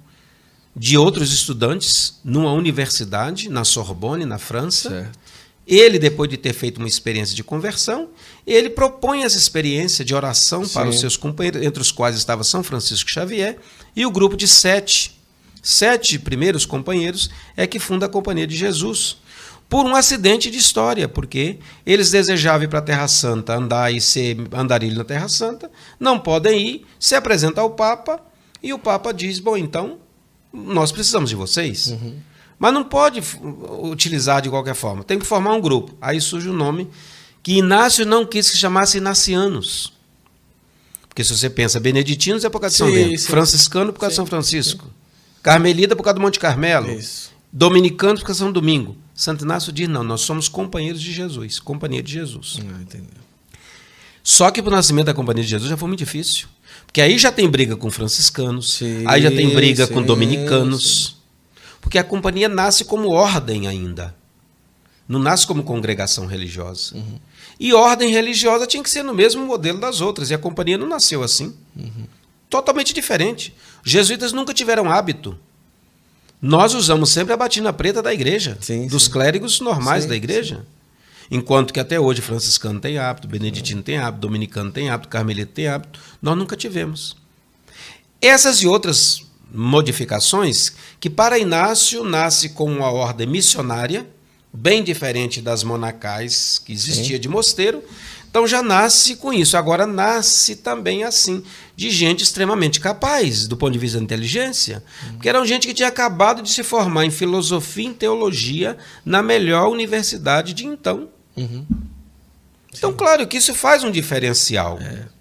de 0.76 0.98
outros 0.98 1.32
estudantes 1.32 2.20
numa 2.24 2.52
universidade, 2.54 3.50
na 3.50 3.64
Sorbonne, 3.64 4.26
na 4.26 4.40
França. 4.40 4.90
Certo. 4.90 5.20
Ele, 5.72 6.00
depois 6.00 6.28
de 6.28 6.36
ter 6.36 6.52
feito 6.52 6.80
uma 6.80 6.88
experiência 6.88 7.36
de 7.36 7.44
conversão, 7.44 8.10
ele 8.48 8.72
propõe 8.72 9.24
essa 9.24 9.38
experiência 9.38 10.04
de 10.04 10.16
oração 10.16 10.66
Sim. 10.66 10.74
para 10.74 10.90
os 10.90 11.00
seus 11.00 11.16
companheiros, 11.16 11.62
entre 11.62 11.80
os 11.80 11.92
quais 11.92 12.16
estava 12.16 12.44
São 12.44 12.64
Francisco 12.64 13.08
Xavier, 13.08 13.56
e 13.96 14.04
o 14.04 14.10
grupo 14.10 14.36
de 14.36 14.48
sete, 14.48 15.16
sete 15.62 16.18
primeiros 16.18 16.66
companheiros, 16.66 17.30
é 17.56 17.68
que 17.68 17.78
funda 17.78 18.08
a 18.08 18.10
Companhia 18.10 18.48
de 18.48 18.56
Jesus. 18.56 19.18
por 19.70 19.86
um 19.86 19.96
acidente 19.96 20.50
de 20.50 20.58
história, 20.58 21.08
porque 21.08 21.60
eles 21.86 22.10
desejavam 22.10 22.64
ir 22.64 22.68
para 22.68 22.80
a 22.80 22.82
Terra 22.82 23.08
Santa, 23.08 23.56
andar 23.56 23.94
e 23.94 24.02
ser 24.02 24.36
andarilho 24.52 24.98
na 24.98 25.04
Terra 25.04 25.30
Santa, 25.30 25.72
não 26.00 26.20
podem 26.20 26.68
ir, 26.68 26.86
se 27.00 27.14
apresenta 27.14 27.62
ao 27.62 27.70
Papa 27.70 28.20
e 28.64 28.74
o 28.74 28.80
Papa 28.80 29.14
diz: 29.14 29.38
bom, 29.38 29.56
então 29.56 30.00
nós 30.52 30.92
precisamos 30.92 31.30
de 31.30 31.36
vocês. 31.36 31.88
Uhum. 31.88 32.16
Mas 32.60 32.74
não 32.74 32.84
pode 32.84 33.24
utilizar 33.82 34.42
de 34.42 34.50
qualquer 34.50 34.76
forma, 34.76 35.04
tem 35.04 35.18
que 35.18 35.26
formar 35.26 35.54
um 35.54 35.62
grupo. 35.62 35.96
Aí 36.02 36.20
surge 36.20 36.50
o 36.50 36.52
um 36.52 36.56
nome 36.56 36.90
que 37.42 37.54
Inácio 37.54 38.06
não 38.06 38.26
quis 38.26 38.52
que 38.52 38.58
chamasse 38.58 38.98
Inacianos. 38.98 39.94
Porque 41.08 41.24
se 41.24 41.36
você 41.36 41.50
pensa, 41.50 41.80
beneditinos 41.80 42.44
é 42.44 42.50
por 42.50 42.60
causa 42.60 42.74
de 42.74 42.78
São 42.78 42.88
sim, 42.88 42.94
Bento, 42.94 43.22
sim. 43.22 43.28
franciscano 43.28 43.94
por 43.94 44.00
causa 44.00 44.12
sim, 44.12 44.16
de 44.16 44.18
São 44.18 44.26
Francisco, 44.26 44.86
Carmelita 45.42 45.96
por 45.96 46.04
causa 46.04 46.16
do 46.16 46.22
Monte 46.22 46.38
Carmelo, 46.38 46.92
Isso. 46.92 47.32
dominicanos 47.52 48.20
por 48.20 48.28
causa 48.28 48.40
de 48.40 48.46
São 48.46 48.52
Domingo. 48.52 48.96
Santo 49.16 49.46
Inácio 49.46 49.72
diz: 49.72 49.88
não, 49.88 50.04
nós 50.04 50.22
somos 50.22 50.50
companheiros 50.50 51.02
de 51.02 51.12
Jesus, 51.14 51.60
companhia 51.60 52.04
de 52.04 52.12
Jesus. 52.12 52.60
Ah, 52.62 53.40
Só 54.22 54.52
que 54.52 54.62
para 54.62 54.70
o 54.70 54.76
nascimento 54.76 55.08
da 55.08 55.14
companhia 55.14 55.44
de 55.44 55.50
Jesus 55.50 55.70
já 55.70 55.78
foi 55.78 55.88
muito 55.88 56.00
difícil. 56.00 56.48
Porque 56.86 57.02
aí 57.02 57.18
já 57.18 57.32
tem 57.32 57.50
briga 57.50 57.76
com 57.76 57.92
franciscanos, 57.92 58.74
sim, 58.74 59.04
aí 59.06 59.22
já 59.22 59.30
tem 59.30 59.54
briga 59.54 59.86
sim, 59.86 59.94
com 59.94 60.02
dominicanos. 60.02 61.19
Porque 61.90 61.98
a 61.98 62.04
companhia 62.04 62.48
nasce 62.48 62.86
como 62.86 63.10
ordem 63.10 63.68
ainda. 63.68 64.16
Não 65.08 65.20
nasce 65.20 65.48
como 65.48 65.64
congregação 65.64 66.28
religiosa. 66.28 66.96
Uhum. 66.96 67.20
E 67.60 67.74
ordem 67.74 68.12
religiosa 68.12 68.68
tinha 68.68 68.84
que 68.84 68.90
ser 68.92 69.02
no 69.02 69.14
mesmo 69.14 69.44
modelo 69.44 69.80
das 69.80 70.00
outras. 70.00 70.30
E 70.30 70.36
a 70.36 70.38
companhia 70.38 70.78
não 70.78 70.88
nasceu 70.88 71.24
assim. 71.24 71.56
Uhum. 71.76 72.06
Totalmente 72.48 72.94
diferente. 72.94 73.56
Os 73.84 73.92
jesuítas 73.92 74.32
nunca 74.32 74.54
tiveram 74.54 74.92
hábito 74.92 75.36
nós 76.42 76.74
usamos 76.74 77.12
sempre 77.12 77.34
a 77.34 77.38
batina 77.38 77.74
preta 77.74 78.02
da 78.02 78.14
igreja, 78.14 78.58
sim, 78.62 78.88
dos 78.88 79.06
sim. 79.06 79.12
clérigos 79.12 79.60
normais 79.60 80.04
sim, 80.04 80.10
da 80.10 80.16
igreja. 80.16 80.66
Enquanto 81.30 81.74
que 81.74 81.80
até 81.80 82.00
hoje 82.00 82.22
franciscano 82.22 82.80
tem 82.80 82.98
hábito, 82.98 83.28
beneditino 83.28 83.84
tem 83.84 83.98
hábito, 83.98 84.22
dominicano 84.22 84.72
tem 84.72 84.90
hábito, 84.90 85.10
carmelita 85.10 85.52
tem 85.54 85.68
hábito, 85.68 86.00
nós 86.22 86.38
nunca 86.38 86.56
tivemos. 86.56 87.16
Essas 88.22 88.62
e 88.62 88.68
outras 88.68 89.22
modificações, 89.52 90.74
que 91.00 91.10
para 91.10 91.40
Inácio 91.40 92.04
nasce 92.04 92.50
com 92.50 92.72
uma 92.72 92.92
ordem 92.92 93.28
missionária, 93.28 94.08
bem 94.52 94.84
diferente 94.84 95.42
das 95.42 95.64
monacais 95.64 96.62
que 96.64 96.74
existia 96.74 97.20
de 97.20 97.30
mosteiro, 97.30 97.84
então 98.30 98.48
já 98.48 98.62
nasce 98.62 99.16
com 99.16 99.34
isso. 99.34 99.58
Agora 99.58 99.88
nasce 99.88 100.56
também 100.56 101.04
assim, 101.04 101.44
de 101.76 101.90
gente 101.90 102.24
extremamente 102.24 102.80
capaz 102.80 103.48
do 103.48 103.58
ponto 103.58 103.74
de 103.74 103.80
vista 103.80 103.98
da 103.98 104.04
inteligência, 104.04 104.84
uhum. 105.04 105.14
porque 105.14 105.30
eram 105.30 105.46
gente 105.46 105.68
que 105.68 105.74
tinha 105.74 105.88
acabado 105.88 106.42
de 106.44 106.50
se 106.50 106.64
formar 106.64 107.06
em 107.06 107.12
filosofia 107.12 107.86
e 107.86 107.88
em 107.88 107.94
teologia 107.94 108.78
na 109.04 109.24
melhor 109.24 109.70
universidade 109.70 110.54
de 110.54 110.66
então. 110.66 111.10
Uhum. 111.36 111.66
Então, 112.78 112.94
claro 112.94 113.28
que 113.28 113.38
isso 113.38 113.54
faz 113.54 113.84
um 113.84 113.90
diferencial. 113.90 114.78
É. 114.80 115.19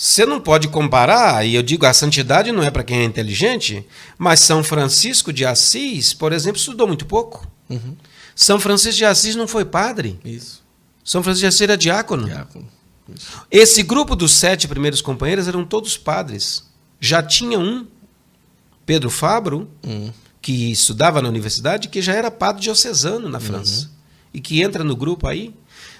Você 0.00 0.24
não 0.24 0.40
pode 0.40 0.68
comparar, 0.68 1.44
e 1.44 1.56
eu 1.56 1.62
digo 1.62 1.84
a 1.84 1.92
santidade 1.92 2.52
não 2.52 2.62
é 2.62 2.70
para 2.70 2.84
quem 2.84 3.00
é 3.00 3.04
inteligente, 3.04 3.84
mas 4.16 4.38
São 4.38 4.62
Francisco 4.62 5.32
de 5.32 5.44
Assis, 5.44 6.14
por 6.14 6.32
exemplo, 6.32 6.56
estudou 6.56 6.86
muito 6.86 7.04
pouco. 7.04 7.44
Uhum. 7.68 7.96
São 8.32 8.60
Francisco 8.60 8.98
de 8.98 9.04
Assis 9.04 9.34
não 9.34 9.48
foi 9.48 9.64
padre. 9.64 10.20
Isso. 10.24 10.62
São 11.04 11.20
Francisco 11.20 11.40
de 11.40 11.46
Assis 11.48 11.60
era 11.62 11.76
diácono. 11.76 12.26
diácono. 12.26 12.68
Esse 13.50 13.82
grupo 13.82 14.14
dos 14.14 14.30
sete 14.30 14.68
primeiros 14.68 15.02
companheiros 15.02 15.48
eram 15.48 15.64
todos 15.64 15.98
padres. 15.98 16.62
Já 17.00 17.20
tinha 17.20 17.58
um, 17.58 17.84
Pedro 18.86 19.10
Fabro, 19.10 19.68
hum. 19.82 20.12
que 20.40 20.70
estudava 20.70 21.20
na 21.20 21.28
universidade, 21.28 21.88
que 21.88 22.00
já 22.00 22.14
era 22.14 22.30
padre 22.30 22.62
diocesano 22.62 23.28
na 23.28 23.40
França. 23.40 23.86
Uhum. 23.86 23.92
E 24.34 24.40
que 24.40 24.62
entra 24.62 24.84
no 24.84 24.94
grupo 24.94 25.26
aí. 25.26 25.52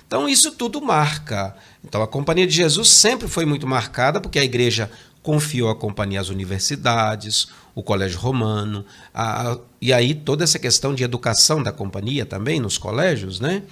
Então 0.07 0.29
isso 0.29 0.53
tudo 0.53 0.81
marca. 0.81 1.57
Então 1.89 2.03
a 2.03 2.07
Companhia 2.07 2.47
de 2.47 2.55
Jesus 2.55 2.89
sempre 2.89 3.26
foi 3.26 3.45
muito 3.45 3.66
marcada, 3.66 4.20
porque 4.20 4.39
a 4.39 4.45
igreja 4.45 4.91
confiou 5.22 5.70
a 5.70 5.74
companhia 5.74 6.20
às 6.20 6.28
universidades, 6.28 7.49
o 7.74 7.82
Colégio 7.82 8.18
Romano, 8.18 8.84
a, 9.12 9.53
a, 9.53 9.59
e 9.80 9.93
aí 9.93 10.14
toda 10.14 10.45
essa 10.45 10.59
questão 10.59 10.95
de 10.95 11.03
educação 11.03 11.62
da 11.62 11.72
companhia 11.72 12.24
também 12.24 12.61
nos 12.61 12.78
colégios, 12.78 13.41
né? 13.41 13.62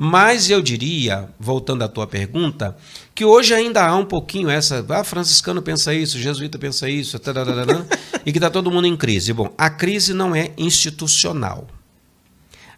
Mas 0.00 0.48
eu 0.48 0.62
diria, 0.62 1.28
voltando 1.40 1.82
à 1.82 1.88
tua 1.88 2.06
pergunta, 2.06 2.76
que 3.16 3.24
hoje 3.24 3.52
ainda 3.52 3.84
há 3.84 3.96
um 3.96 4.04
pouquinho 4.04 4.48
essa. 4.48 4.86
Ah, 4.88 5.02
franciscano 5.02 5.60
pensa 5.60 5.92
isso, 5.92 6.20
jesuíta 6.20 6.56
pensa 6.56 6.88
isso, 6.88 7.18
tararara, 7.18 7.84
e 8.24 8.30
que 8.30 8.38
está 8.38 8.48
todo 8.48 8.70
mundo 8.70 8.86
em 8.86 8.96
crise. 8.96 9.32
Bom, 9.32 9.52
a 9.58 9.68
crise 9.68 10.14
não 10.14 10.36
é 10.36 10.52
institucional. 10.56 11.66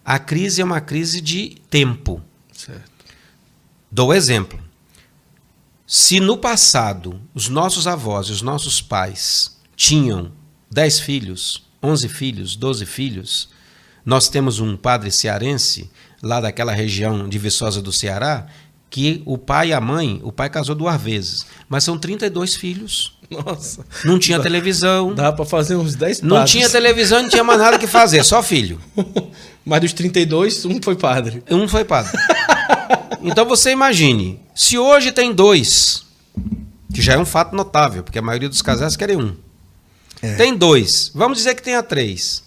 A 0.02 0.18
crise 0.18 0.62
é 0.62 0.64
uma 0.64 0.80
crise 0.80 1.20
de 1.20 1.56
tempo. 1.68 2.22
Certo. 2.54 2.90
Dou 3.90 4.14
exemplo. 4.14 4.69
Se 5.92 6.20
no 6.20 6.38
passado 6.38 7.20
os 7.34 7.48
nossos 7.48 7.88
avós 7.88 8.28
e 8.28 8.30
os 8.30 8.42
nossos 8.42 8.80
pais 8.80 9.56
tinham 9.74 10.30
10 10.70 11.00
filhos, 11.00 11.64
11 11.82 12.08
filhos, 12.08 12.54
12 12.54 12.86
filhos, 12.86 13.48
nós 14.06 14.28
temos 14.28 14.60
um 14.60 14.76
padre 14.76 15.10
cearense 15.10 15.90
lá 16.22 16.40
daquela 16.40 16.70
região 16.72 17.28
de 17.28 17.36
Viçosa 17.40 17.82
do 17.82 17.92
Ceará, 17.92 18.46
que 18.88 19.20
o 19.26 19.36
pai 19.36 19.70
e 19.70 19.72
a 19.72 19.80
mãe, 19.80 20.20
o 20.22 20.30
pai 20.30 20.48
casou 20.48 20.76
duas 20.76 21.02
vezes, 21.02 21.44
mas 21.68 21.82
são 21.82 21.98
32 21.98 22.54
filhos. 22.54 23.18
Nossa. 23.28 23.84
Não 24.04 24.16
tinha 24.16 24.38
dá, 24.38 24.44
televisão. 24.44 25.12
Dá 25.12 25.32
para 25.32 25.44
fazer 25.44 25.74
uns 25.74 25.96
10 25.96 26.22
Não 26.22 26.44
tinha 26.44 26.70
televisão, 26.70 27.20
não 27.20 27.28
tinha 27.28 27.42
mais 27.42 27.58
nada 27.58 27.80
que 27.80 27.88
fazer, 27.88 28.24
só 28.24 28.40
filho. 28.44 28.80
Mas 29.66 29.80
dos 29.80 29.92
32, 29.92 30.64
um 30.64 30.80
foi 30.80 30.94
padre. 30.94 31.42
Um 31.50 31.68
foi 31.68 31.84
padre. 31.84 32.16
Então 33.22 33.44
você 33.44 33.70
imagine, 33.70 34.40
se 34.54 34.78
hoje 34.78 35.12
tem 35.12 35.32
dois, 35.32 36.04
que 36.92 37.02
já 37.02 37.14
é 37.14 37.18
um 37.18 37.24
fato 37.24 37.54
notável, 37.54 38.02
porque 38.02 38.18
a 38.18 38.22
maioria 38.22 38.48
dos 38.48 38.62
casais 38.62 38.96
querem 38.96 39.16
um. 39.16 39.36
É. 40.22 40.34
Tem 40.36 40.56
dois, 40.56 41.10
vamos 41.14 41.38
dizer 41.38 41.54
que 41.54 41.62
tenha 41.62 41.82
três. 41.82 42.42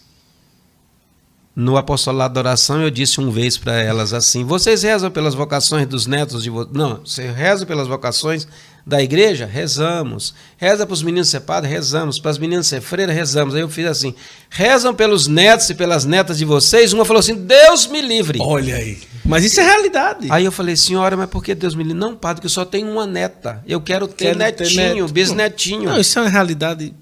No 1.56 1.78
apostolado 1.78 2.34
da 2.34 2.40
oração, 2.40 2.82
eu 2.82 2.90
disse 2.90 3.20
uma 3.20 3.32
vez 3.32 3.60
para 3.60 3.80
elas 3.80 4.12
assim: 4.12 4.44
vocês 4.44 4.82
rezam 4.82 5.12
pelas 5.12 5.36
vocações 5.36 5.86
dos 5.86 6.08
netos 6.08 6.42
de 6.42 6.50
vocês? 6.50 6.76
Não, 6.76 7.00
você 7.06 7.30
reza 7.30 7.64
pelas 7.64 7.88
vocações 7.88 8.48
da 8.84 9.04
igreja? 9.04 9.46
Rezamos. 9.46 10.34
Reza 10.58 10.84
para 10.84 10.94
os 10.94 11.04
meninos 11.04 11.30
ser 11.30 11.42
padre? 11.42 11.70
Rezamos. 11.70 12.18
Para 12.18 12.32
as 12.32 12.40
meninas 12.40 12.66
ser 12.66 12.82
freira? 12.82 13.14
Rezamos. 13.14 13.54
Aí 13.54 13.62
eu 13.62 13.70
fiz 13.70 13.86
assim: 13.86 14.16
rezam 14.50 14.96
pelos 14.96 15.28
netos 15.28 15.70
e 15.70 15.76
pelas 15.76 16.06
netas 16.06 16.40
de 16.40 16.46
vocês? 16.46 16.92
Uma 16.92 17.06
falou 17.06 17.20
assim: 17.20 17.36
Deus 17.36 17.86
me 17.86 18.02
livre. 18.02 18.40
Olha 18.42 18.76
aí. 18.76 18.98
Mas 19.24 19.44
isso 19.44 19.60
é 19.60 19.64
realidade. 19.64 20.30
Aí 20.32 20.46
eu 20.46 20.52
falei: 20.52 20.76
senhora, 20.76 21.16
mas 21.16 21.30
por 21.30 21.44
que 21.44 21.54
Deus 21.54 21.76
me 21.76 21.84
livre? 21.84 22.00
Não, 22.00 22.16
padre, 22.16 22.42
que 22.42 22.48
eu 22.48 22.52
só 22.52 22.66
tenho 22.66 22.90
uma 22.90 23.06
neta. 23.06 23.64
Eu 23.68 23.80
quero 23.80 24.08
ter 24.08 24.36
quero 24.36 24.40
netinho, 24.40 25.06
ter 25.06 25.14
bisnetinho. 25.14 25.92
Não, 25.92 26.00
isso 26.00 26.18
é 26.18 26.24
uma 26.24 26.30
realidade. 26.30 26.96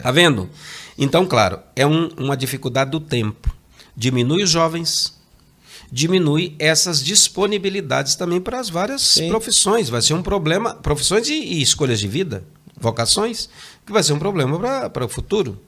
Tá 0.00 0.12
vendo? 0.12 0.48
Então, 0.96 1.26
claro, 1.26 1.58
é 1.74 1.84
um, 1.84 2.08
uma 2.16 2.36
dificuldade 2.36 2.92
do 2.92 3.00
tempo 3.00 3.55
diminui 3.96 4.42
os 4.42 4.50
jovens, 4.50 5.14
diminui 5.90 6.54
essas 6.58 7.02
disponibilidades 7.02 8.14
também 8.14 8.40
para 8.40 8.60
as 8.60 8.68
várias 8.68 9.02
Sim. 9.02 9.28
profissões. 9.28 9.88
Vai 9.88 10.02
ser 10.02 10.14
um 10.14 10.22
problema, 10.22 10.74
profissões 10.74 11.28
e, 11.28 11.34
e, 11.34 11.62
escolhas 11.62 11.98
de 11.98 12.08
vida, 12.08 12.44
vocações, 12.78 13.48
que 13.84 13.92
vai 13.92 14.02
ser 14.02 14.12
um 14.12 14.18
problema 14.18 14.90
para 14.90 15.04
o 15.04 15.08
futuro. 15.08 15.60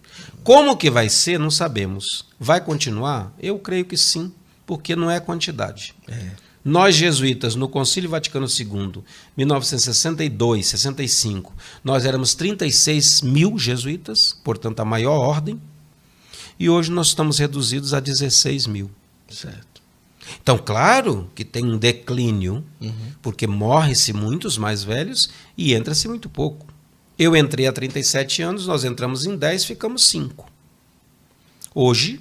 Como 0.45 0.77
que 0.77 0.91
vai 0.91 1.09
ser, 1.09 1.39
não 1.39 1.51
sabemos. 1.51 2.27
Vai 2.39 2.61
continuar? 2.61 3.33
Eu 3.41 3.59
creio 3.59 3.85
que 3.85 3.97
sim, 3.97 4.33
porque 4.67 4.95
não 4.95 5.11
é 5.11 5.21
quantidade. 5.21 5.95
É. 6.07 6.49
Nós, 6.65 6.97
jesuítas, 6.97 7.55
no 7.55 7.69
Concílio 7.69 8.11
Vaticano 8.11 8.47
II, 8.47 9.03
1962, 9.37 10.67
65, 10.67 11.55
nós 11.83 12.05
éramos 12.05 12.35
36 12.35 13.23
mil 13.23 13.59
jesuítas, 13.59 14.39
portanto, 14.45 14.81
a 14.81 14.85
maior 14.85 15.17
ordem 15.17 15.59
e 16.59 16.69
hoje 16.69 16.91
nós 16.91 17.09
estamos 17.09 17.39
reduzidos 17.39 17.95
a 17.95 18.01
16 18.01 18.67
mil. 18.67 18.91
Certo. 19.29 19.83
Então, 20.43 20.59
claro 20.59 21.31
que 21.35 21.45
tem 21.45 21.65
um 21.65 21.79
declínio, 21.79 22.65
uhum. 22.81 22.93
porque 23.23 23.47
morre-se 23.47 24.13
muitos 24.13 24.59
mais 24.59 24.83
velhos 24.83 25.31
e 25.57 25.75
entra-se 25.75 26.09
muito 26.09 26.29
pouco. 26.29 26.67
Eu 27.19 27.35
entrei 27.37 27.67
há 27.67 27.73
37 27.73 28.43
anos, 28.43 28.67
nós 28.67 28.85
entramos 28.85 29.25
em 29.25 29.37
10, 29.37 29.65
ficamos 29.65 30.07
5. 30.07 30.47
Hoje, 31.75 32.21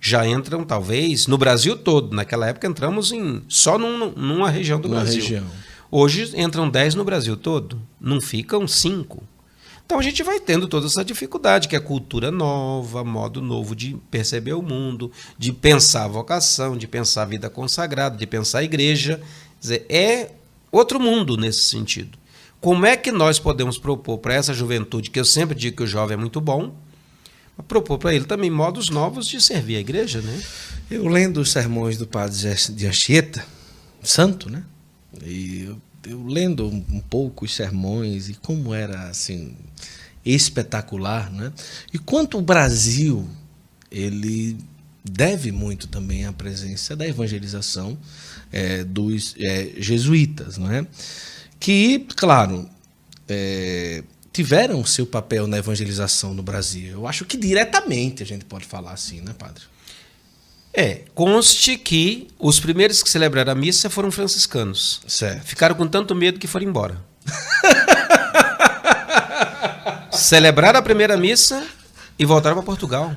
já 0.00 0.26
entram, 0.26 0.64
talvez, 0.64 1.26
no 1.26 1.36
Brasil 1.36 1.76
todo. 1.76 2.14
Naquela 2.14 2.48
época 2.48 2.66
entramos 2.66 3.12
em 3.12 3.42
só 3.48 3.78
num, 3.78 4.10
numa 4.10 4.50
região 4.50 4.80
do 4.80 4.88
Uma 4.88 5.00
Brasil. 5.00 5.20
Região. 5.20 5.46
Hoje 5.90 6.32
entram 6.40 6.70
10 6.70 6.94
no 6.94 7.04
Brasil 7.04 7.36
todo. 7.36 7.80
Não 8.00 8.20
ficam 8.20 8.66
5. 8.66 9.22
Então 9.90 9.98
a 9.98 10.02
gente 10.04 10.22
vai 10.22 10.38
tendo 10.38 10.68
toda 10.68 10.86
essa 10.86 11.04
dificuldade, 11.04 11.66
que 11.66 11.74
é 11.74 11.80
cultura 11.80 12.30
nova, 12.30 13.02
modo 13.02 13.42
novo 13.42 13.74
de 13.74 13.96
perceber 14.08 14.52
o 14.52 14.62
mundo, 14.62 15.10
de 15.36 15.52
pensar 15.52 16.04
a 16.04 16.06
vocação, 16.08 16.76
de 16.76 16.86
pensar 16.86 17.22
a 17.22 17.24
vida 17.24 17.50
consagrada, 17.50 18.16
de 18.16 18.24
pensar 18.24 18.60
a 18.60 18.62
igreja. 18.62 19.20
Dizer, 19.60 19.84
é 19.88 20.30
outro 20.70 21.00
mundo 21.00 21.36
nesse 21.36 21.64
sentido. 21.64 22.16
Como 22.60 22.86
é 22.86 22.96
que 22.96 23.10
nós 23.10 23.40
podemos 23.40 23.78
propor 23.78 24.18
para 24.18 24.34
essa 24.34 24.54
juventude, 24.54 25.10
que 25.10 25.18
eu 25.18 25.24
sempre 25.24 25.58
digo 25.58 25.78
que 25.78 25.82
o 25.82 25.88
jovem 25.88 26.14
é 26.14 26.16
muito 26.16 26.40
bom, 26.40 26.72
propor 27.66 27.98
para 27.98 28.14
ele 28.14 28.26
também 28.26 28.48
modos 28.48 28.90
novos 28.90 29.26
de 29.26 29.40
servir 29.40 29.74
a 29.74 29.80
igreja, 29.80 30.20
né? 30.20 30.40
Eu 30.88 31.08
lendo 31.08 31.40
os 31.40 31.50
sermões 31.50 31.98
do 31.98 32.06
padre 32.06 32.36
de 32.74 32.86
Anchieta, 32.86 33.44
santo, 34.04 34.48
né? 34.48 34.62
E 35.26 35.64
eu, 35.64 35.82
eu 36.06 36.24
lendo 36.26 36.66
um 36.66 37.00
pouco 37.00 37.44
os 37.44 37.54
sermões 37.54 38.28
e 38.28 38.34
como 38.34 38.74
era 38.74 39.08
assim 39.08 39.54
espetacular, 40.24 41.30
né? 41.30 41.52
E 41.92 41.98
quanto 41.98 42.38
o 42.38 42.42
Brasil 42.42 43.28
ele 43.90 44.56
deve 45.04 45.50
muito 45.50 45.88
também 45.88 46.26
à 46.26 46.32
presença 46.32 46.94
da 46.94 47.06
evangelização 47.06 47.98
é, 48.52 48.84
dos 48.84 49.34
é, 49.38 49.70
jesuítas, 49.78 50.58
não 50.58 50.70
é? 50.70 50.86
Que, 51.58 52.06
claro, 52.16 52.68
é, 53.28 54.02
tiveram 54.32 54.84
seu 54.84 55.06
papel 55.06 55.46
na 55.46 55.58
evangelização 55.58 56.34
no 56.34 56.42
Brasil. 56.42 56.92
Eu 56.92 57.06
acho 57.06 57.24
que 57.24 57.36
diretamente 57.36 58.22
a 58.22 58.26
gente 58.26 58.44
pode 58.44 58.64
falar 58.66 58.92
assim, 58.92 59.20
né, 59.20 59.34
padre? 59.38 59.64
É, 60.72 61.02
conste 61.14 61.76
que 61.76 62.28
os 62.38 62.60
primeiros 62.60 63.02
que 63.02 63.10
celebraram 63.10 63.52
a 63.52 63.54
missa 63.54 63.90
foram 63.90 64.10
franciscanos. 64.10 65.02
Certo. 65.06 65.44
Ficaram 65.44 65.74
com 65.74 65.86
tanto 65.86 66.14
medo 66.14 66.38
que 66.38 66.46
foram 66.46 66.66
embora. 66.66 66.96
celebraram 70.12 70.78
a 70.78 70.82
primeira 70.82 71.16
missa 71.16 71.66
e 72.18 72.24
voltaram 72.24 72.56
para 72.56 72.64
Portugal. 72.64 73.14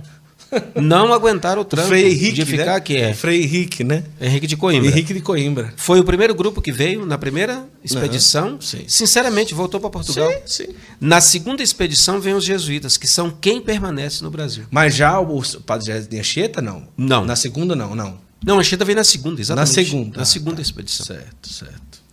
Não 0.75 1.13
aguentaram 1.13 1.61
o 1.61 1.65
tranco 1.65 1.88
Frei 1.89 2.11
Henrique, 2.11 2.34
de 2.34 2.45
ficar 2.45 2.65
né? 2.65 2.75
aqui. 2.75 2.97
É. 2.97 3.13
Frei 3.13 3.43
Henrique, 3.43 3.84
né? 3.84 4.03
Henrique 4.19 4.47
de 4.47 4.55
Coimbra. 4.57 4.89
Henrique 4.89 5.13
de 5.13 5.21
Coimbra. 5.21 5.73
Foi 5.77 5.99
o 5.99 6.03
primeiro 6.03 6.34
grupo 6.35 6.61
que 6.61 6.71
veio 6.71 7.05
na 7.05 7.17
primeira 7.17 7.65
expedição. 7.84 8.59
sim. 8.61 8.84
Sinceramente, 8.88 9.53
voltou 9.53 9.80
para 9.80 9.89
Portugal. 9.89 10.30
Sim, 10.45 10.65
sim. 10.65 10.75
Na 10.99 11.19
segunda 11.21 11.61
expedição 11.63 12.19
vem 12.19 12.34
os 12.34 12.43
jesuítas, 12.43 12.97
que 12.97 13.07
são 13.07 13.30
quem 13.30 13.61
permanece 13.61 14.23
no 14.23 14.30
Brasil. 14.31 14.65
Mas 14.71 14.95
já 14.95 15.19
o 15.19 15.41
padre 15.65 15.88
José 15.88 16.01
de 16.07 16.19
Anchieta, 16.19 16.61
não? 16.61 16.88
Não. 16.97 17.25
Na 17.25 17.35
segunda, 17.35 17.75
não, 17.75 17.95
não. 17.95 18.17
Não, 18.45 18.59
Anchieta 18.59 18.84
vem 18.84 18.95
na 18.95 19.03
segunda, 19.03 19.39
exatamente. 19.39 19.69
Na 19.69 19.73
segunda. 19.84 20.17
Na 20.17 20.23
Ah, 20.23 20.25
segunda 20.25 20.55
tá. 20.57 20.61
expedição. 20.61 21.05
Certo, 21.05 21.49
certo. 21.49 22.03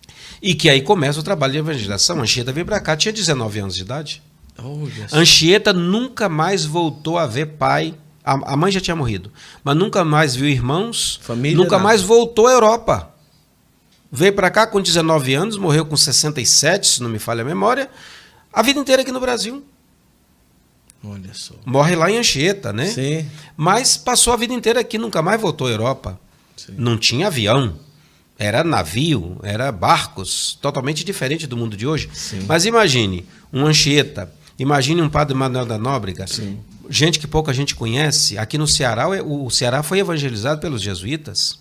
E 0.41 0.55
que 0.55 0.69
aí 0.69 0.81
começa 0.81 1.19
o 1.19 1.23
trabalho 1.23 1.53
de 1.53 1.59
evangelização. 1.59 2.21
Anchieta 2.21 2.51
veio 2.53 2.65
para 2.65 2.79
cá, 2.79 2.95
tinha 2.95 3.11
19 3.11 3.59
anos 3.59 3.75
de 3.75 3.81
idade. 3.81 4.21
Só. 5.09 5.17
Anchieta 5.17 5.73
nunca 5.73 6.29
mais 6.29 6.65
voltou 6.65 7.17
a 7.17 7.25
ver 7.25 7.47
pai. 7.57 7.93
A, 8.23 8.53
a 8.53 8.55
mãe 8.55 8.71
já 8.71 8.79
tinha 8.79 8.95
morrido, 8.95 9.31
mas 9.63 9.75
nunca 9.75 10.03
mais 10.05 10.35
viu 10.35 10.47
irmãos. 10.47 11.19
Família, 11.23 11.57
nunca 11.57 11.71
nada. 11.77 11.83
mais 11.83 12.01
voltou 12.01 12.47
à 12.47 12.51
Europa. 12.51 13.13
Veio 14.11 14.33
para 14.33 14.51
cá 14.51 14.67
com 14.67 14.81
19 14.81 15.33
anos, 15.33 15.57
morreu 15.57 15.85
com 15.85 15.95
67, 15.95 16.87
se 16.87 17.03
não 17.03 17.09
me 17.09 17.17
falha 17.17 17.41
a 17.41 17.45
memória. 17.45 17.89
A 18.51 18.61
vida 18.61 18.79
inteira 18.79 19.01
aqui 19.01 19.11
no 19.11 19.19
Brasil. 19.21 19.63
Olha 21.03 21.33
só. 21.33 21.55
Morre 21.65 21.95
lá 21.95 22.11
em 22.11 22.17
Anchieta, 22.17 22.71
né? 22.71 22.85
Sim. 22.87 23.25
Mas 23.57 23.97
passou 23.97 24.33
a 24.33 24.37
vida 24.37 24.53
inteira 24.53 24.81
aqui, 24.81 24.97
nunca 24.97 25.21
mais 25.21 25.41
voltou 25.41 25.67
à 25.67 25.71
Europa. 25.71 26.19
Sim. 26.55 26.73
Não 26.77 26.97
tinha 26.97 27.27
avião. 27.27 27.75
Era 28.37 28.63
navio, 28.63 29.37
era 29.43 29.71
barcos, 29.71 30.57
totalmente 30.61 31.03
diferente 31.03 31.47
do 31.47 31.55
mundo 31.55 31.77
de 31.77 31.87
hoje. 31.87 32.09
Sim. 32.13 32.43
Mas 32.47 32.65
imagine 32.65 33.25
um 33.53 33.65
Anchieta, 33.65 34.31
imagine 34.57 35.01
um 35.01 35.09
padre 35.09 35.35
Manuel 35.35 35.65
da 35.65 35.77
Nóbrega, 35.77 36.25
Sim. 36.27 36.59
Gente 36.89 37.19
que 37.19 37.27
pouca 37.27 37.53
gente 37.53 37.75
conhece. 37.75 38.37
Aqui 38.37 38.57
no 38.57 38.67
Ceará, 38.67 39.07
o 39.23 39.49
Ceará 39.49 39.83
foi 39.83 39.99
evangelizado 39.99 40.59
pelos 40.61 40.81
jesuítas. 40.81 41.59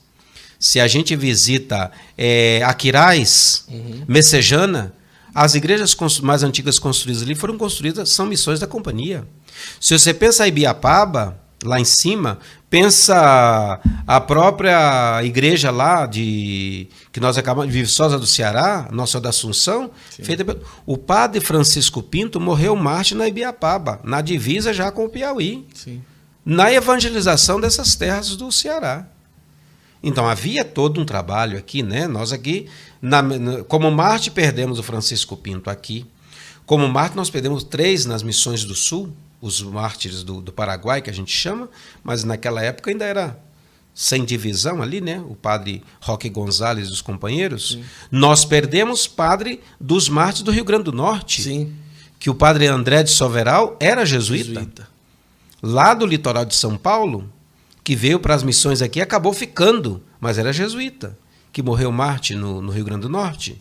Se 0.59 0.79
a 0.79 0.87
gente 0.87 1.17
visita 1.17 1.91
é, 2.17 2.63
Aquiraz, 2.65 3.65
Uhum. 3.69 4.05
Messejana, 4.07 4.93
as 5.35 5.55
igrejas 5.55 5.97
mais 6.21 6.43
antigas 6.43 6.79
construídas 6.79 7.23
ali 7.23 7.35
foram 7.35 7.57
construídas, 7.57 8.11
são 8.11 8.27
missões 8.27 8.59
da 8.59 8.67
companhia. 8.67 9.27
Se 9.81 9.99
você 9.99 10.13
pensa 10.13 10.45
em 10.47 10.49
Ibiapaba, 10.49 11.39
lá 11.65 11.79
em 11.79 11.85
cima, 11.85 12.39
pensa 12.69 13.81
a 14.07 14.21
própria 14.21 15.23
igreja 15.25 15.71
lá 15.71 16.07
de 16.07 16.89
que 17.13 17.19
nós 17.21 17.37
acabamos 17.37 17.73
de 17.73 17.81
Viçosa 17.81 18.19
do 18.19 18.27
Ceará, 18.27 18.89
Nossa 18.93 19.21
da 19.21 19.31
Assunção, 19.31 19.91
feita 20.23 20.45
pelo, 20.45 20.61
o 20.87 20.97
padre 20.97 21.41
Francisco 21.41 22.03
Pinto 22.03 22.39
morreu 22.39 22.77
mártir 22.77 23.17
na 23.17 23.27
Ibiapaba, 23.27 24.01
na 24.05 24.21
divisa 24.21 24.73
já 24.73 24.93
com 24.93 25.05
o 25.05 25.09
Piauí 25.09 25.67
Sim. 25.75 26.03
na 26.45 26.73
evangelização 26.73 27.61
dessas 27.61 27.95
terras 27.97 28.37
do 28.37 28.53
Ceará. 28.53 29.07
Então 30.03 30.27
havia 30.29 30.65
todo 30.65 31.01
um 31.01 31.05
trabalho 31.05 31.59
aqui, 31.59 31.83
né? 31.83 32.07
Nós 32.07 32.33
aqui, 32.33 32.69
na- 33.03 33.23
como 33.69 33.91
Marte, 33.91 34.31
perdemos 34.31 34.79
o 34.79 34.83
Francisco 34.83 35.37
Pinto 35.37 35.69
aqui. 35.69 36.07
Como 36.65 36.89
Marte, 36.89 37.17
nós 37.17 37.29
perdemos 37.29 37.65
três 37.65 38.07
nas 38.07 38.23
missões 38.23 38.65
do 38.65 38.75
Sul, 38.75 39.13
os 39.43 39.61
mártires 39.61 40.23
do, 40.23 40.41
do 40.41 40.53
Paraguai, 40.53 41.03
que 41.03 41.11
a 41.11 41.13
gente 41.13 41.33
chama, 41.33 41.69
mas 42.05 42.23
naquela 42.25 42.63
época 42.63 42.91
ainda 42.91 43.05
era 43.05 43.37
sem 44.01 44.25
divisão 44.25 44.81
ali, 44.81 44.99
né? 44.99 45.23
O 45.29 45.35
padre 45.35 45.83
Roque 46.01 46.31
Gonzalez 46.31 46.89
e 46.89 46.91
os 46.91 47.03
companheiros. 47.03 47.79
Nós 48.11 48.47
perdemos 48.47 49.07
padre 49.07 49.61
dos 49.79 50.09
mártires 50.09 50.43
do 50.43 50.51
Rio 50.51 50.65
Grande 50.65 50.85
do 50.85 50.93
Norte, 50.93 51.43
Sim. 51.43 51.75
que 52.19 52.31
o 52.31 52.35
padre 52.35 52.67
André 52.67 53.03
de 53.03 53.11
Soveral 53.11 53.77
era 53.79 54.07
jesuíta 54.07 54.61
Jesuíta. 54.61 54.89
lá 55.63 55.93
do 55.93 56.07
litoral 56.07 56.47
de 56.47 56.55
São 56.55 56.79
Paulo, 56.79 57.31
que 57.85 57.95
veio 57.95 58.19
para 58.19 58.35
as 58.35 58.43
missões 58.43 58.81
aqui, 58.81 59.03
acabou 59.03 59.35
ficando, 59.35 60.03
mas 60.19 60.39
era 60.39 60.51
jesuíta, 60.51 61.19
que 61.53 61.63
morreu 61.63 61.93
Marte 61.93 62.35
no, 62.35 62.63
no 62.63 62.73
Rio 62.73 62.87
Grande 62.87 63.03
do 63.03 63.11
Norte. 63.11 63.61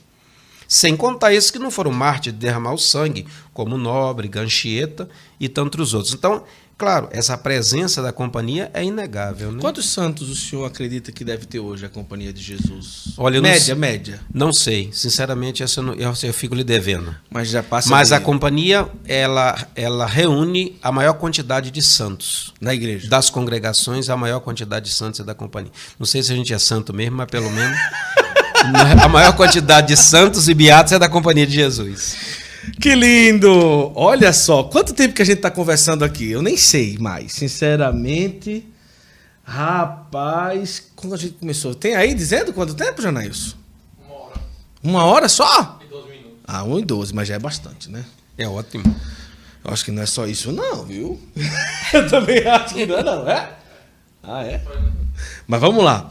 Sem 0.70 0.96
contar 0.96 1.34
esses 1.34 1.52
que 1.52 1.60
não 1.60 1.70
foram 1.70 1.92
Marte 1.92 2.32
de 2.32 2.38
derramar 2.38 2.72
o 2.72 2.78
sangue, 2.78 3.28
como 3.54 3.78
Nóbrega, 3.78 4.40
Anchieta 4.40 5.10
e 5.38 5.50
tantos 5.50 5.94
outros. 5.94 6.14
Então, 6.14 6.46
claro, 6.80 7.10
essa 7.12 7.38
presença 7.38 8.02
da 8.02 8.12
companhia 8.12 8.72
é 8.74 8.84
inegável. 8.84 9.52
Né? 9.52 9.60
Quantos 9.62 9.88
santos 9.90 10.30
o 10.30 10.36
senhor 10.36 10.66
acredita 10.66 11.12
que 11.12 11.24
deve 11.24 11.46
ter 11.46 11.60
hoje 11.60 11.86
a 11.86 11.90
Companhia 11.90 12.34
de 12.34 12.42
Jesus? 12.42 13.14
Olha, 13.18 13.36
eu 13.38 13.42
não 13.42 13.50
média, 13.50 13.76
média. 13.76 14.20
Não 14.34 14.52
sei, 14.54 14.90
sinceramente, 14.92 15.62
essa 15.62 15.82
eu, 15.82 15.84
não- 15.84 15.94
eu, 15.94 16.12
eu 16.24 16.34
fico 16.34 16.56
lhe 16.56 16.64
devendo. 16.64 17.14
Mas 17.30 17.50
já 17.50 17.62
passa 17.62 17.90
Mas 17.90 18.08
de- 18.08 18.14
a 18.16 18.20
companhia, 18.20 18.88
ela, 19.06 19.56
ela 19.76 20.08
reúne 20.08 20.80
a 20.82 20.92
maior 20.92 21.14
quantidade 21.14 21.70
de 21.70 21.82
santos. 21.82 22.54
na 22.62 22.74
igreja. 22.74 23.08
das 23.10 23.30
congregações, 23.30 24.10
a 24.10 24.16
maior 24.18 24.40
quantidade 24.40 24.86
de 24.86 24.92
santos 24.96 25.20
é 25.20 25.24
da 25.24 25.36
companhia. 25.36 25.72
Não 26.00 26.06
sei 26.06 26.24
se 26.24 26.32
a 26.32 26.36
gente 26.36 26.54
é 26.54 26.58
santo 26.60 26.94
mesmo, 26.94 27.18
mas 27.18 27.28
pelo 27.30 27.52
menos 27.52 27.78
a 29.04 29.08
maior 29.10 29.34
quantidade 29.36 29.88
de 29.88 29.98
santos 29.98 30.48
e 30.48 30.54
beatos 30.54 30.94
é 30.94 31.00
da 31.00 31.10
companhia 31.10 31.46
de 31.46 31.54
Jesus. 31.54 32.16
Que 32.80 32.96
lindo! 32.96 33.92
Olha 33.96 34.34
só, 34.34 34.64
quanto 34.64 34.94
tempo 34.94 35.14
que 35.14 35.22
a 35.22 35.26
gente 35.26 35.38
está 35.38 35.52
conversando 35.52 36.04
aqui? 36.04 36.30
Eu 36.30 36.42
nem 36.42 36.58
sei 36.58 36.98
mais, 36.98 37.34
sinceramente. 37.34 38.66
Rapaz, 39.44 40.92
quando 40.96 41.16
a 41.16 41.18
gente 41.18 41.34
começou? 41.34 41.74
Tem 41.74 41.96
aí 41.96 42.14
dizendo 42.14 42.54
quanto 42.54 42.76
tempo, 42.76 43.02
Janailson? 43.02 43.56
Uma 44.00 44.14
hora. 44.14 44.42
Uma 44.84 45.04
hora 45.06 45.30
só? 45.30 45.80
E 45.84 45.90
12 45.90 46.08
minutos. 46.10 46.38
Ah, 46.46 46.64
1 46.64 46.80
e 46.80 46.86
12, 46.86 47.16
mas 47.16 47.28
já 47.28 47.36
é 47.36 47.40
bastante, 47.40 47.90
né? 47.90 48.06
É 48.38 48.48
ótimo. 48.48 48.84
Eu 49.64 49.72
acho 49.72 49.84
que 49.84 49.92
não 49.92 50.04
é 50.04 50.06
só 50.06 50.28
isso, 50.28 50.52
não, 50.52 50.86
viu? 50.86 51.20
Eu 51.94 52.08
também 52.10 52.46
acho 52.46 52.76
que 52.76 52.86
não 52.86 52.98
é, 52.98 53.04
não, 53.04 53.30
é? 53.30 53.50
Ah, 54.22 54.44
é? 54.44 54.62
Mas 55.48 55.60
vamos 55.60 55.84
lá. 55.84 56.10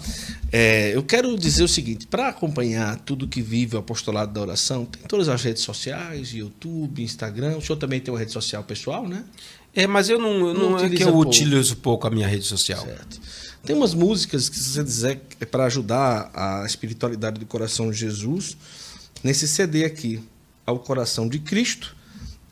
É, 0.51 0.95
eu 0.95 1.03
quero 1.03 1.37
dizer 1.39 1.62
o 1.62 1.69
seguinte: 1.69 2.07
para 2.07 2.29
acompanhar 2.29 2.99
tudo 3.01 3.29
que 3.29 3.43
vive 3.43 3.77
o 3.77 3.79
apostolado 3.79 4.33
da 4.33 4.41
oração, 4.41 4.85
tem 4.85 5.03
todas 5.03 5.29
as 5.29 5.43
redes 5.43 5.62
sociais, 5.62 6.33
YouTube, 6.33 7.03
Instagram. 7.03 7.57
O 7.59 7.62
senhor 7.62 7.79
também 7.79 8.01
tem 8.01 8.12
uma 8.12 8.19
rede 8.19 8.33
social 8.33 8.62
pessoal, 8.65 9.07
né? 9.07 9.25
É, 9.75 9.87
mas 9.87 10.09
eu 10.09 10.19
não, 10.19 10.49
eu 10.49 10.55
Não 10.55 10.70
não, 10.70 10.79
é 10.79 10.89
que 10.89 11.03
eu 11.03 11.12
pouco. 11.12 11.29
utilizo 11.29 11.77
pouco 11.77 12.07
a 12.07 12.11
minha 12.11 12.27
rede 12.27 12.45
social. 12.45 12.85
Certo. 12.85 13.20
Tem 13.65 13.77
umas 13.77 13.93
músicas 13.93 14.49
que, 14.49 14.57
se 14.57 14.70
você 14.70 14.83
dizer, 14.83 15.20
é 15.41 15.45
para 15.45 15.66
ajudar 15.66 16.31
a 16.33 16.65
espiritualidade 16.65 17.39
do 17.39 17.47
coração 17.47 17.91
de 17.91 17.99
Jesus, 17.99 18.57
nesse 19.23 19.47
CD 19.47 19.85
aqui, 19.85 20.23
Ao 20.65 20.79
Coração 20.79 21.29
de 21.29 21.39
Cristo. 21.39 21.95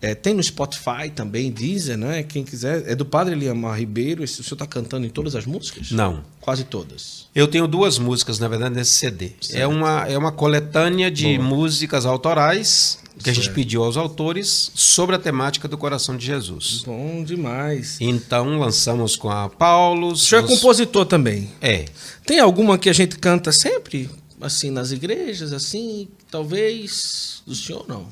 É, 0.00 0.14
tem 0.14 0.34
no 0.34 0.42
Spotify 0.42 1.10
também, 1.14 1.50
Deezer, 1.50 1.96
né? 1.96 2.22
Quem 2.22 2.44
quiser. 2.44 2.84
É 2.86 2.94
do 2.94 3.04
Padre 3.04 3.34
Eliamar 3.34 3.78
Ribeiro. 3.78 4.22
Esse, 4.22 4.40
o 4.40 4.44
senhor 4.44 4.54
está 4.56 4.66
cantando 4.66 5.06
em 5.06 5.10
todas 5.10 5.34
as 5.34 5.46
músicas? 5.46 5.90
Não. 5.90 6.22
Quase 6.40 6.64
todas. 6.64 7.26
Eu 7.34 7.48
tenho 7.48 7.66
duas 7.66 7.98
músicas, 7.98 8.38
na 8.38 8.46
verdade, 8.46 8.74
nesse 8.74 8.90
CD. 8.92 9.32
É 9.52 9.66
uma, 9.66 10.06
é 10.06 10.16
uma 10.18 10.30
coletânea 10.30 11.10
de 11.10 11.36
Boa. 11.36 11.48
músicas 11.48 12.04
autorais 12.04 12.98
que 13.22 13.30
a 13.30 13.32
gente 13.32 13.44
Certo. 13.44 13.54
pediu 13.54 13.82
aos 13.82 13.96
autores 13.96 14.70
sobre 14.74 15.16
a 15.16 15.18
temática 15.18 15.66
do 15.66 15.78
coração 15.78 16.14
de 16.16 16.26
Jesus. 16.26 16.82
Bom 16.84 17.24
demais. 17.24 17.96
Então 17.98 18.58
lançamos 18.58 19.16
com 19.16 19.30
a 19.30 19.48
Paulo. 19.48 20.08
O 20.12 20.16
senhor 20.16 20.44
é 20.44 20.46
compositor 20.46 21.06
também. 21.06 21.50
É. 21.62 21.86
Tem 22.26 22.38
alguma 22.38 22.76
que 22.76 22.90
a 22.90 22.92
gente 22.92 23.16
canta 23.18 23.50
sempre? 23.50 24.10
Assim, 24.38 24.70
nas 24.70 24.92
igrejas, 24.92 25.54
assim? 25.54 26.08
Talvez. 26.30 27.42
Do 27.46 27.54
senhor, 27.54 27.86
não. 27.88 28.06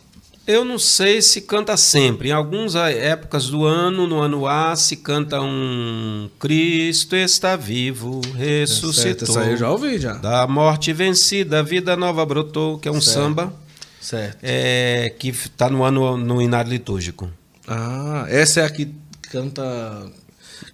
Eu 0.47 0.63
não 0.65 0.79
sei 0.79 1.23
se 1.23 1.41
canta 1.41 1.75
sempre. 1.77 2.29
Em 2.29 2.33
algumas 2.33 2.75
épocas 2.75 3.49
do 3.49 3.65
ano, 3.65 4.07
no 4.07 4.21
ano 4.21 4.47
A, 4.47 4.77
se 4.77 4.97
canta 4.97 5.41
um 5.41 6.29
Cristo 6.39 7.17
está 7.17 7.57
vivo, 7.57 8.21
Certo, 8.23 8.37
ressuscitou. 8.37 9.29
essa 9.29 9.41
aí 9.41 9.51
eu 9.53 9.57
já 9.57 9.71
ouvi, 9.71 9.99
já. 9.99 10.13
Da 10.15 10.47
morte 10.47 10.93
vencida, 10.93 11.63
vida 11.63 11.97
nova 11.97 12.25
brotou, 12.27 12.79
que 12.79 12.87
é 12.89 12.91
um 12.93 13.01
Certo. 13.01 13.15
samba 13.15 13.55
Certo. 14.01 14.37
é, 14.43 15.15
que 15.19 15.29
está 15.31 15.71
no 15.71 15.83
ano 15.83 16.19
no 16.19 16.43
inário 16.43 16.71
litúrgico. 16.71 17.31
Ah, 17.67 18.27
essa 18.29 18.61
é 18.61 18.65
a 18.67 18.71
que 18.71 18.95
canta 19.31 19.63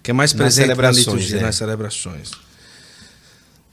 Que 0.03 0.11
é 0.11 0.13
mais 0.13 0.33
presente 0.33 0.73
na 0.75 0.91
liturgia, 0.91 1.37
é. 1.37 1.41
nas 1.43 1.55
celebrações. 1.55 2.31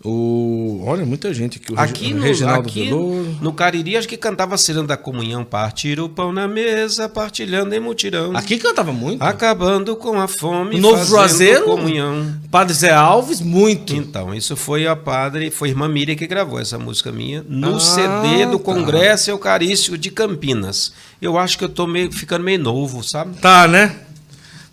O, 0.05 0.81
olha, 0.87 1.05
muita 1.05 1.35
gente 1.35 1.59
aqui. 1.59 1.73
O 1.73 1.79
Aqui, 1.81 2.13
o 2.13 2.17
no, 2.17 2.23
Reginaldo 2.23 2.69
aqui 2.69 2.85
Veloso. 2.85 3.39
no 3.41 3.53
Cariri, 3.53 3.97
acho 3.97 4.07
que 4.07 4.17
cantava 4.17 4.55
a 4.55 4.59
ciranda 4.59 4.89
da 4.89 4.97
comunhão. 4.97 5.45
Partir 5.45 5.99
o 5.99 6.09
pão 6.09 6.33
na 6.33 6.47
mesa, 6.47 7.09
partilhando 7.09 7.75
em 7.75 7.81
mutirão. 7.81 8.37
Aqui 8.37 8.59
cantava 8.59 8.93
muito. 8.93 9.21
Acabando 9.23 9.97
com 9.97 10.21
a 10.21 10.29
fome, 10.29 10.77
No 10.79 10.93
Novo 10.93 11.05
Juazeiro? 11.05 11.65
comunhão. 11.65 12.33
Padre 12.49 12.75
Zé 12.75 12.93
Alves, 12.93 13.41
muito. 13.41 13.93
Então, 13.95 14.33
isso 14.33 14.55
foi 14.55 14.87
a 14.87 14.95
padre, 14.95 15.51
foi 15.51 15.71
irmã 15.71 15.89
Miriam 15.89 16.15
que 16.15 16.27
gravou 16.29 16.61
essa 16.61 16.79
música 16.79 17.11
minha 17.11 17.45
no 17.49 17.77
Ah, 17.77 17.81
CD 17.81 18.47
do 18.47 18.59
tá. 18.59 18.65
Congresso 18.65 19.31
Eucarístico 19.31 19.99
de 19.99 20.11
Campinas. 20.13 20.93
Eu 21.21 21.37
acho 21.37 21.59
que 21.59 21.65
eu 21.65 21.69
tô 21.69 21.89
meio, 21.89 22.13
ficando 22.13 22.45
meio 22.45 22.61
novo, 22.61 23.03
sabe? 23.03 23.37
Tá, 23.39 23.67
né? 23.67 23.97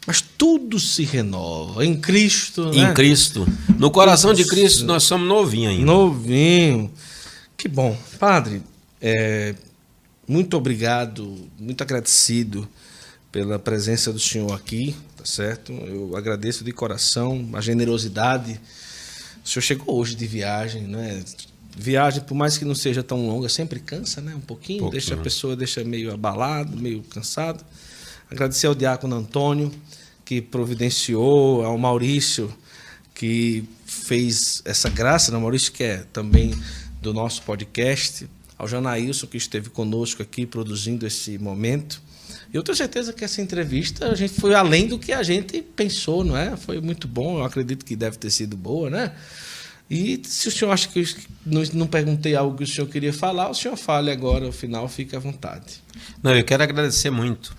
Mas 0.08 0.22
tudo 0.22 0.80
se 0.80 1.04
renova. 1.04 1.86
Em 1.86 2.00
Cristo, 2.00 2.72
né? 2.72 2.92
Em 2.92 2.94
Cristo. 2.94 3.46
No 3.80 3.90
coração 3.90 4.34
de 4.34 4.46
Cristo 4.46 4.86
nós 4.86 5.04
somos 5.04 5.28
novinhos 5.28 5.74
ainda. 5.74 5.86
Novinho. 5.86 6.92
Que 7.58 7.68
bom. 7.68 7.98
Padre, 8.20 8.62
é, 9.02 9.56
muito 10.28 10.56
obrigado, 10.58 11.36
muito 11.60 11.82
agradecido 11.82 12.68
pela 13.32 13.58
presença 13.58 14.14
do 14.14 14.20
senhor 14.20 14.54
aqui, 14.54 14.96
tá 15.18 15.26
certo? 15.26 15.72
Eu 15.72 16.16
agradeço 16.16 16.64
de 16.64 16.72
coração 16.72 17.50
a 17.54 17.62
generosidade. 17.62 18.60
O 19.44 19.48
senhor 19.50 19.62
chegou 19.62 19.96
hoje 20.00 20.16
de 20.16 20.26
viagem, 20.28 20.84
né? 20.84 21.24
Viagem, 21.78 22.22
por 22.24 22.36
mais 22.36 22.58
que 22.58 22.64
não 22.64 22.74
seja 22.76 23.04
tão 23.04 23.28
longa, 23.28 23.50
sempre 23.50 23.80
cansa, 23.80 24.22
né? 24.22 24.34
Um 24.36 24.40
pouquinho, 24.40 24.80
Pouquinho. 24.80 24.92
deixa 25.02 25.14
a 25.16 25.18
pessoa 25.18 25.56
deixa 25.56 25.84
meio 25.84 26.14
abalado, 26.14 26.78
meio 26.78 27.02
cansado. 27.04 27.64
Agradecer 28.32 28.68
ao 28.68 28.74
diácono 28.76 29.16
Antônio, 29.16 29.72
que 30.26 30.42
providenciou, 30.42 31.64
ao 31.64 31.78
Maurício, 31.78 32.52
que 33.14 33.64
fez 33.86 34.62
essa 34.66 34.90
graça, 34.90 35.32
né? 35.32 35.38
Maurício, 35.38 35.72
que 35.72 35.84
é 35.84 35.98
também 36.12 36.54
do 37.02 37.14
nosso 37.14 37.44
podcast, 37.44 38.28
ao 38.58 38.68
Janaílson, 38.68 39.28
que 39.28 39.38
esteve 39.38 39.70
conosco 39.70 40.22
aqui 40.22 40.46
produzindo 40.46 41.06
esse 41.06 41.38
momento. 41.38 42.02
Eu 42.52 42.64
tenho 42.64 42.76
certeza 42.76 43.14
que 43.14 43.24
essa 43.24 43.42
entrevista 43.42 44.10
a 44.10 44.16
gente 44.16 44.34
foi 44.34 44.56
além 44.56 44.88
do 44.88 44.98
que 44.98 45.14
a 45.14 45.22
gente 45.22 45.62
pensou, 45.62 46.24
não 46.24 46.36
é? 46.36 46.58
Foi 46.58 46.82
muito 46.82 47.08
bom, 47.08 47.38
eu 47.38 47.46
acredito 47.46 47.86
que 47.86 47.96
deve 47.96 48.18
ter 48.18 48.30
sido 48.32 48.58
boa, 48.58 48.90
né? 48.90 49.12
E 49.90 50.20
se 50.24 50.48
o 50.48 50.52
senhor 50.52 50.72
acha 50.72 50.88
que 50.88 51.00
eu 51.00 51.06
não, 51.74 51.86
perguntei 51.86 52.36
algo 52.36 52.58
que 52.58 52.64
o 52.64 52.68
senhor 52.68 52.88
queria 52.88 53.14
falar, 53.14 53.50
o 53.50 53.54
senhor 53.54 53.78
fale 53.78 54.10
agora, 54.10 54.46
ao 54.46 54.52
final, 54.52 54.88
fique 54.88 55.16
à 55.16 55.20
vontade. 55.20 55.84
Não, 56.24 56.36
eu 56.36 56.44
quero 56.44 56.64
agradecer 56.64 57.12
muito. 57.12 57.56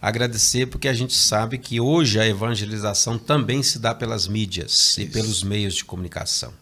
Agradecer 0.00 0.66
porque 0.66 0.88
a 0.88 0.94
gente 0.94 1.14
sabe 1.14 1.58
que 1.58 1.80
hoje 1.80 2.20
a 2.20 2.26
evangelização 2.26 3.18
também 3.18 3.62
se 3.62 3.78
dá 3.78 3.94
pelas 3.94 4.28
mídias 4.28 4.96
e 4.98 5.02
Isso. 5.02 5.12
pelos 5.12 5.42
meios 5.42 5.74
de 5.74 5.84
comunicação. 5.84 6.52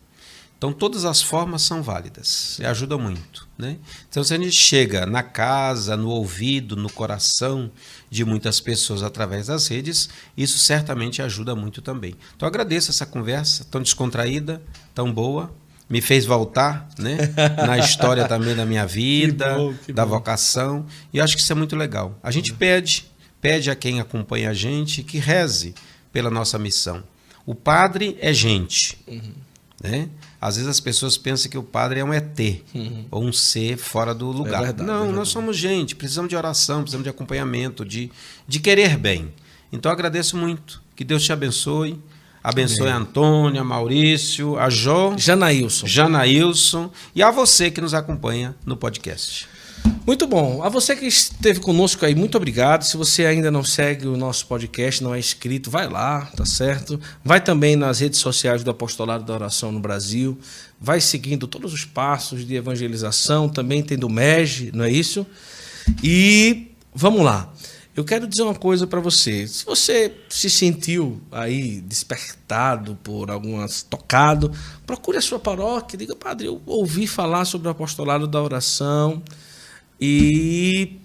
Então 0.57 0.73
todas 0.73 1.05
as 1.05 1.21
formas 1.21 1.61
são 1.61 1.83
válidas 1.83 2.59
e 2.59 2.65
ajudam 2.65 2.99
muito, 2.99 3.47
né? 3.59 3.77
Então 4.09 4.25
se 4.25 4.33
a 4.33 4.39
gente 4.39 4.53
chega 4.53 5.05
na 5.05 5.23
casa, 5.23 5.95
no 5.95 6.09
ouvido, 6.09 6.75
no 6.75 6.91
coração 6.91 7.71
de 8.09 8.25
muitas 8.25 8.61
pessoas 8.61 9.03
através 9.03 9.49
das 9.49 9.69
redes, 9.69 10.09
isso 10.37 10.57
certamente 10.57 11.21
ajuda 11.21 11.55
muito 11.55 11.83
também. 11.83 12.15
Então 12.35 12.49
agradeço 12.49 12.91
essa 12.91 13.05
conversa 13.05 13.67
tão 13.71 13.83
descontraída, 13.83 14.63
tão 14.95 15.13
boa, 15.13 15.55
me 15.89 16.01
fez 16.01 16.25
voltar, 16.25 16.89
né? 16.99 17.19
Na 17.67 17.77
história 17.79 18.27
também 18.27 18.57
da 18.57 18.65
minha 18.65 18.87
vida, 18.87 19.55
bom, 19.57 19.75
que 19.75 19.93
da 19.93 20.05
bom. 20.05 20.13
vocação, 20.13 20.87
e 21.13 21.21
acho 21.21 21.37
que 21.37 21.43
isso 21.43 21.53
é 21.53 21.57
muito 21.57 21.77
legal. 21.77 22.19
A 22.23 22.31
gente 22.31 22.55
pede, 22.55 23.05
pede 23.45 23.71
a 23.71 23.75
quem 23.77 24.01
acompanha 24.01 24.49
a 24.49 24.55
gente 24.55 25.03
que 25.03 25.19
reze 25.19 25.75
pela 26.11 26.31
nossa 26.31 26.59
missão. 26.59 27.03
O 27.45 27.55
padre 27.55 28.17
é 28.19 28.33
gente, 28.33 28.97
né? 29.83 30.09
Às 30.41 30.57
vezes 30.57 30.71
as 30.71 30.81
pessoas 30.81 31.19
pensam 31.19 31.51
que 31.51 31.59
o 31.59 31.63
padre 31.63 32.01
é 32.01 32.05
um 32.05 32.11
ET 32.15 32.39
ou 33.11 33.23
um 33.23 33.33
ser 33.35 33.77
fora 33.77 34.15
do 34.15 34.29
lugar. 34.33 34.63
verdade, 34.63 34.81
é 34.83 34.87
Não, 34.87 34.95
verdade. 35.01 35.17
nós 35.19 35.29
somos 35.29 35.59
gente, 35.59 35.95
precisamos 35.95 36.31
de 36.31 36.37
oração, 36.37 36.81
precisamos 36.81 37.05
de 37.05 37.11
acompanhamento, 37.11 37.85
de, 37.85 38.11
de 38.49 38.61
querer 38.61 38.97
bem. 38.97 39.31
Então 39.71 39.93
agradeço 39.93 40.39
muito. 40.39 40.83
Que 40.97 41.05
Deus 41.05 41.23
te 41.23 41.31
abençoe. 41.31 42.01
Abençoe 42.43 42.89
a 42.89 42.97
Antônia, 42.97 43.61
a 43.61 43.65
Maurício, 43.65 44.59
a 44.59 44.71
Jó, 44.71 45.15
Janaílson. 45.19 45.87
Janaílson 45.87 46.91
e 47.15 47.23
a 47.23 47.31
você 47.31 47.71
que 47.71 47.81
nos 47.83 47.93
acompanha 47.93 48.55
no 48.65 48.75
podcast. 48.77 49.49
Muito 50.07 50.27
bom. 50.27 50.63
A 50.63 50.69
você 50.69 50.95
que 50.95 51.07
esteve 51.07 51.61
conosco 51.61 52.05
aí, 52.05 52.15
muito 52.15 52.37
obrigado. 52.37 52.83
Se 52.83 52.95
você 52.95 53.25
ainda 53.25 53.51
não 53.51 53.65
segue 53.65 54.07
o 54.07 54.19
nosso 54.19 54.47
podcast, 54.47 55.03
não 55.03 55.15
é 55.15 55.19
inscrito, 55.19 55.71
vai 55.71 55.89
lá, 55.89 56.27
tá 56.37 56.45
certo? 56.45 57.01
Vai 57.25 57.41
também 57.43 57.75
nas 57.75 58.01
redes 58.01 58.19
sociais 58.19 58.63
do 58.63 58.71
Apostolado 58.71 59.25
da 59.25 59.33
Oração 59.33 59.73
no 59.73 59.81
Brasil. 59.81 60.39
Vai 60.79 61.01
seguindo 61.01 61.47
todos 61.47 61.73
os 61.73 61.87
passos 61.87 62.47
de 62.47 62.55
evangelização. 62.55 63.49
Também 63.49 63.83
tem 63.83 63.97
do 63.97 64.11
MEG, 64.11 64.71
não 64.75 64.85
é 64.85 64.91
isso? 64.91 65.27
E 66.03 66.69
vamos 66.95 67.23
lá. 67.23 67.51
Eu 67.97 68.05
quero 68.05 68.27
dizer 68.27 68.43
uma 68.43 68.55
coisa 68.55 68.87
para 68.87 69.01
você. 69.01 69.47
Se 69.47 69.65
você 69.65 70.13
se 70.29 70.51
sentiu 70.51 71.19
aí 71.33 71.81
despertado 71.81 72.99
por 73.03 73.31
algumas 73.31 73.83
tocado, 73.83 74.53
procure 74.85 75.17
a 75.17 75.23
sua 75.23 75.39
paróquia, 75.39 75.97
diga, 75.97 76.15
padre, 76.15 76.49
eu 76.49 76.61
ouvi 76.67 77.07
falar 77.07 77.47
sobre 77.47 77.69
o 77.69 77.71
apostolado 77.71 78.27
da 78.27 78.43
oração 78.43 79.23
e 80.01 80.97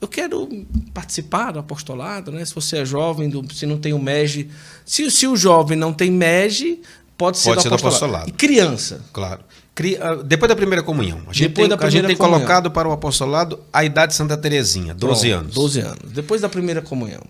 eu 0.00 0.08
quero 0.08 0.48
participar 0.94 1.52
do 1.52 1.58
apostolado, 1.58 2.30
né? 2.32 2.44
Se 2.44 2.54
você 2.54 2.78
é 2.78 2.84
jovem, 2.84 3.28
do- 3.28 3.52
se 3.54 3.66
não 3.66 3.78
tem 3.78 3.92
o 3.92 3.98
MEG, 3.98 4.48
se, 4.84 5.10
se 5.10 5.26
o 5.26 5.36
jovem 5.36 5.76
não 5.76 5.92
tem 5.92 6.10
MEG, 6.10 6.80
pode 7.16 7.38
ser, 7.38 7.50
Pode 7.50 7.58
do, 7.58 7.62
ser 7.62 7.68
do 7.68 7.74
apostolado. 7.74 8.24
apostolado. 8.24 8.28
E 8.30 8.32
criança. 8.32 9.04
Claro. 9.12 9.40
Cri- 9.74 9.96
ah, 10.00 10.16
Depois 10.16 10.48
da 10.48 10.56
primeira 10.56 10.82
comunhão. 10.82 11.18
A 11.28 11.32
gente 11.32 11.48
Depois 11.48 11.68
tem, 11.68 11.78
a 11.86 11.90
gente 11.90 12.06
tem 12.06 12.16
comunhão. 12.16 12.38
colocado 12.40 12.70
para 12.70 12.88
o 12.88 12.92
apostolado 12.92 13.60
a 13.72 13.84
idade 13.84 14.12
de 14.12 14.16
Santa 14.16 14.36
Terezinha, 14.36 14.92
12 14.94 15.28
Pronto, 15.28 15.40
anos. 15.42 15.54
12 15.54 15.80
anos. 15.80 16.12
Depois 16.12 16.40
da 16.40 16.48
primeira 16.48 16.80
comunhão. 16.82 17.22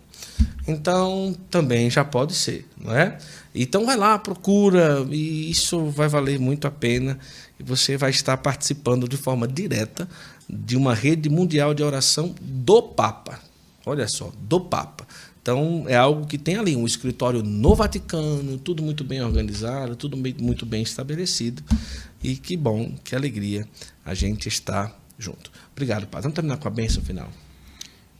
Então, 0.66 1.34
também 1.50 1.90
já 1.90 2.04
pode 2.04 2.34
ser, 2.34 2.66
não 2.82 2.94
é? 2.94 3.16
Então, 3.54 3.86
vai 3.86 3.96
lá, 3.96 4.18
procura, 4.18 5.06
e 5.10 5.50
isso 5.50 5.86
vai 5.86 6.08
valer 6.08 6.38
muito 6.38 6.66
a 6.66 6.70
pena. 6.70 7.18
E 7.58 7.62
você 7.62 7.96
vai 7.96 8.10
estar 8.10 8.36
participando 8.36 9.08
de 9.08 9.16
forma 9.16 9.48
direta 9.48 10.06
de 10.48 10.76
uma 10.76 10.94
rede 10.94 11.28
mundial 11.28 11.74
de 11.74 11.82
oração 11.82 12.34
do 12.40 12.82
Papa. 12.82 13.40
Olha 13.84 14.08
só, 14.08 14.32
do 14.40 14.60
Papa. 14.60 15.06
Então, 15.40 15.84
é 15.88 15.96
algo 15.96 16.26
que 16.26 16.36
tem 16.36 16.56
ali 16.56 16.76
um 16.76 16.84
escritório 16.84 17.42
no 17.42 17.74
Vaticano, 17.74 18.58
tudo 18.58 18.82
muito 18.82 19.02
bem 19.02 19.22
organizado, 19.22 19.96
tudo 19.96 20.16
muito 20.16 20.66
bem 20.66 20.82
estabelecido. 20.82 21.62
E 22.22 22.36
que 22.36 22.56
bom, 22.56 22.92
que 23.02 23.14
alegria 23.14 23.66
a 24.04 24.12
gente 24.12 24.48
está 24.48 24.94
junto. 25.18 25.50
Obrigado, 25.72 26.06
Padre. 26.06 26.24
Vamos 26.24 26.34
terminar 26.34 26.58
com 26.58 26.68
a 26.68 26.70
bênção 26.70 27.02
final. 27.02 27.30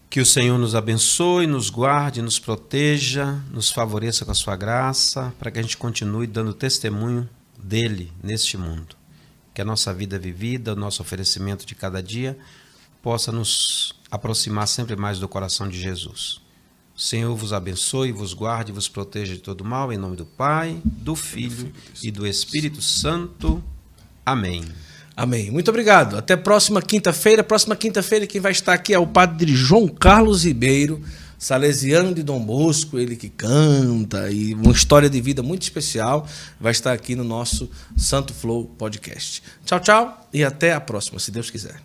Que 0.08 0.20
o 0.20 0.26
Senhor 0.26 0.58
nos 0.58 0.74
abençoe, 0.74 1.46
nos 1.46 1.68
guarde, 1.68 2.22
nos 2.22 2.38
proteja, 2.38 3.42
nos 3.52 3.70
favoreça 3.70 4.24
com 4.24 4.30
a 4.30 4.34
sua 4.34 4.56
graça, 4.56 5.34
para 5.38 5.50
que 5.50 5.58
a 5.58 5.62
gente 5.62 5.76
continue 5.76 6.26
dando 6.26 6.54
testemunho 6.54 7.28
dele 7.62 8.10
neste 8.22 8.56
mundo. 8.56 8.97
Que 9.58 9.62
a 9.62 9.64
nossa 9.64 9.92
vida 9.92 10.16
vivida, 10.20 10.72
o 10.72 10.76
nosso 10.76 11.02
oferecimento 11.02 11.66
de 11.66 11.74
cada 11.74 12.00
dia, 12.00 12.38
possa 13.02 13.32
nos 13.32 13.92
aproximar 14.08 14.68
sempre 14.68 14.94
mais 14.94 15.18
do 15.18 15.26
coração 15.26 15.68
de 15.68 15.76
Jesus. 15.80 16.40
O 16.94 17.00
Senhor 17.00 17.34
vos 17.34 17.52
abençoe, 17.52 18.12
vos 18.12 18.32
guarde, 18.32 18.70
vos 18.70 18.88
proteja 18.88 19.34
de 19.34 19.40
todo 19.40 19.64
mal, 19.64 19.92
em 19.92 19.98
nome 19.98 20.14
do 20.14 20.24
Pai, 20.24 20.80
do 20.84 21.16
Filho 21.16 21.72
e 22.00 22.08
do 22.12 22.24
Espírito 22.24 22.80
Santo. 22.80 23.60
Amém. 24.24 24.64
Amém. 25.16 25.50
Muito 25.50 25.72
obrigado. 25.72 26.16
Até 26.16 26.36
próxima 26.36 26.80
quinta-feira. 26.80 27.42
Próxima 27.42 27.74
quinta-feira, 27.74 28.28
quem 28.28 28.40
vai 28.40 28.52
estar 28.52 28.74
aqui 28.74 28.94
é 28.94 28.98
o 29.00 29.08
padre 29.08 29.56
João 29.56 29.88
Carlos 29.88 30.44
Ribeiro, 30.44 31.02
Salesiano 31.38 32.12
de 32.12 32.22
Dom 32.22 32.40
Bosco, 32.40 32.98
ele 32.98 33.16
que 33.16 33.28
canta, 33.28 34.30
e 34.30 34.54
uma 34.54 34.72
história 34.72 35.08
de 35.08 35.20
vida 35.20 35.42
muito 35.42 35.62
especial, 35.62 36.26
vai 36.60 36.72
estar 36.72 36.92
aqui 36.92 37.14
no 37.14 37.24
nosso 37.24 37.70
Santo 37.96 38.34
Flow 38.34 38.64
Podcast. 38.76 39.42
Tchau, 39.64 39.80
tchau 39.80 40.28
e 40.32 40.42
até 40.42 40.72
a 40.72 40.80
próxima, 40.80 41.20
se 41.20 41.30
Deus 41.30 41.50
quiser. 41.50 41.80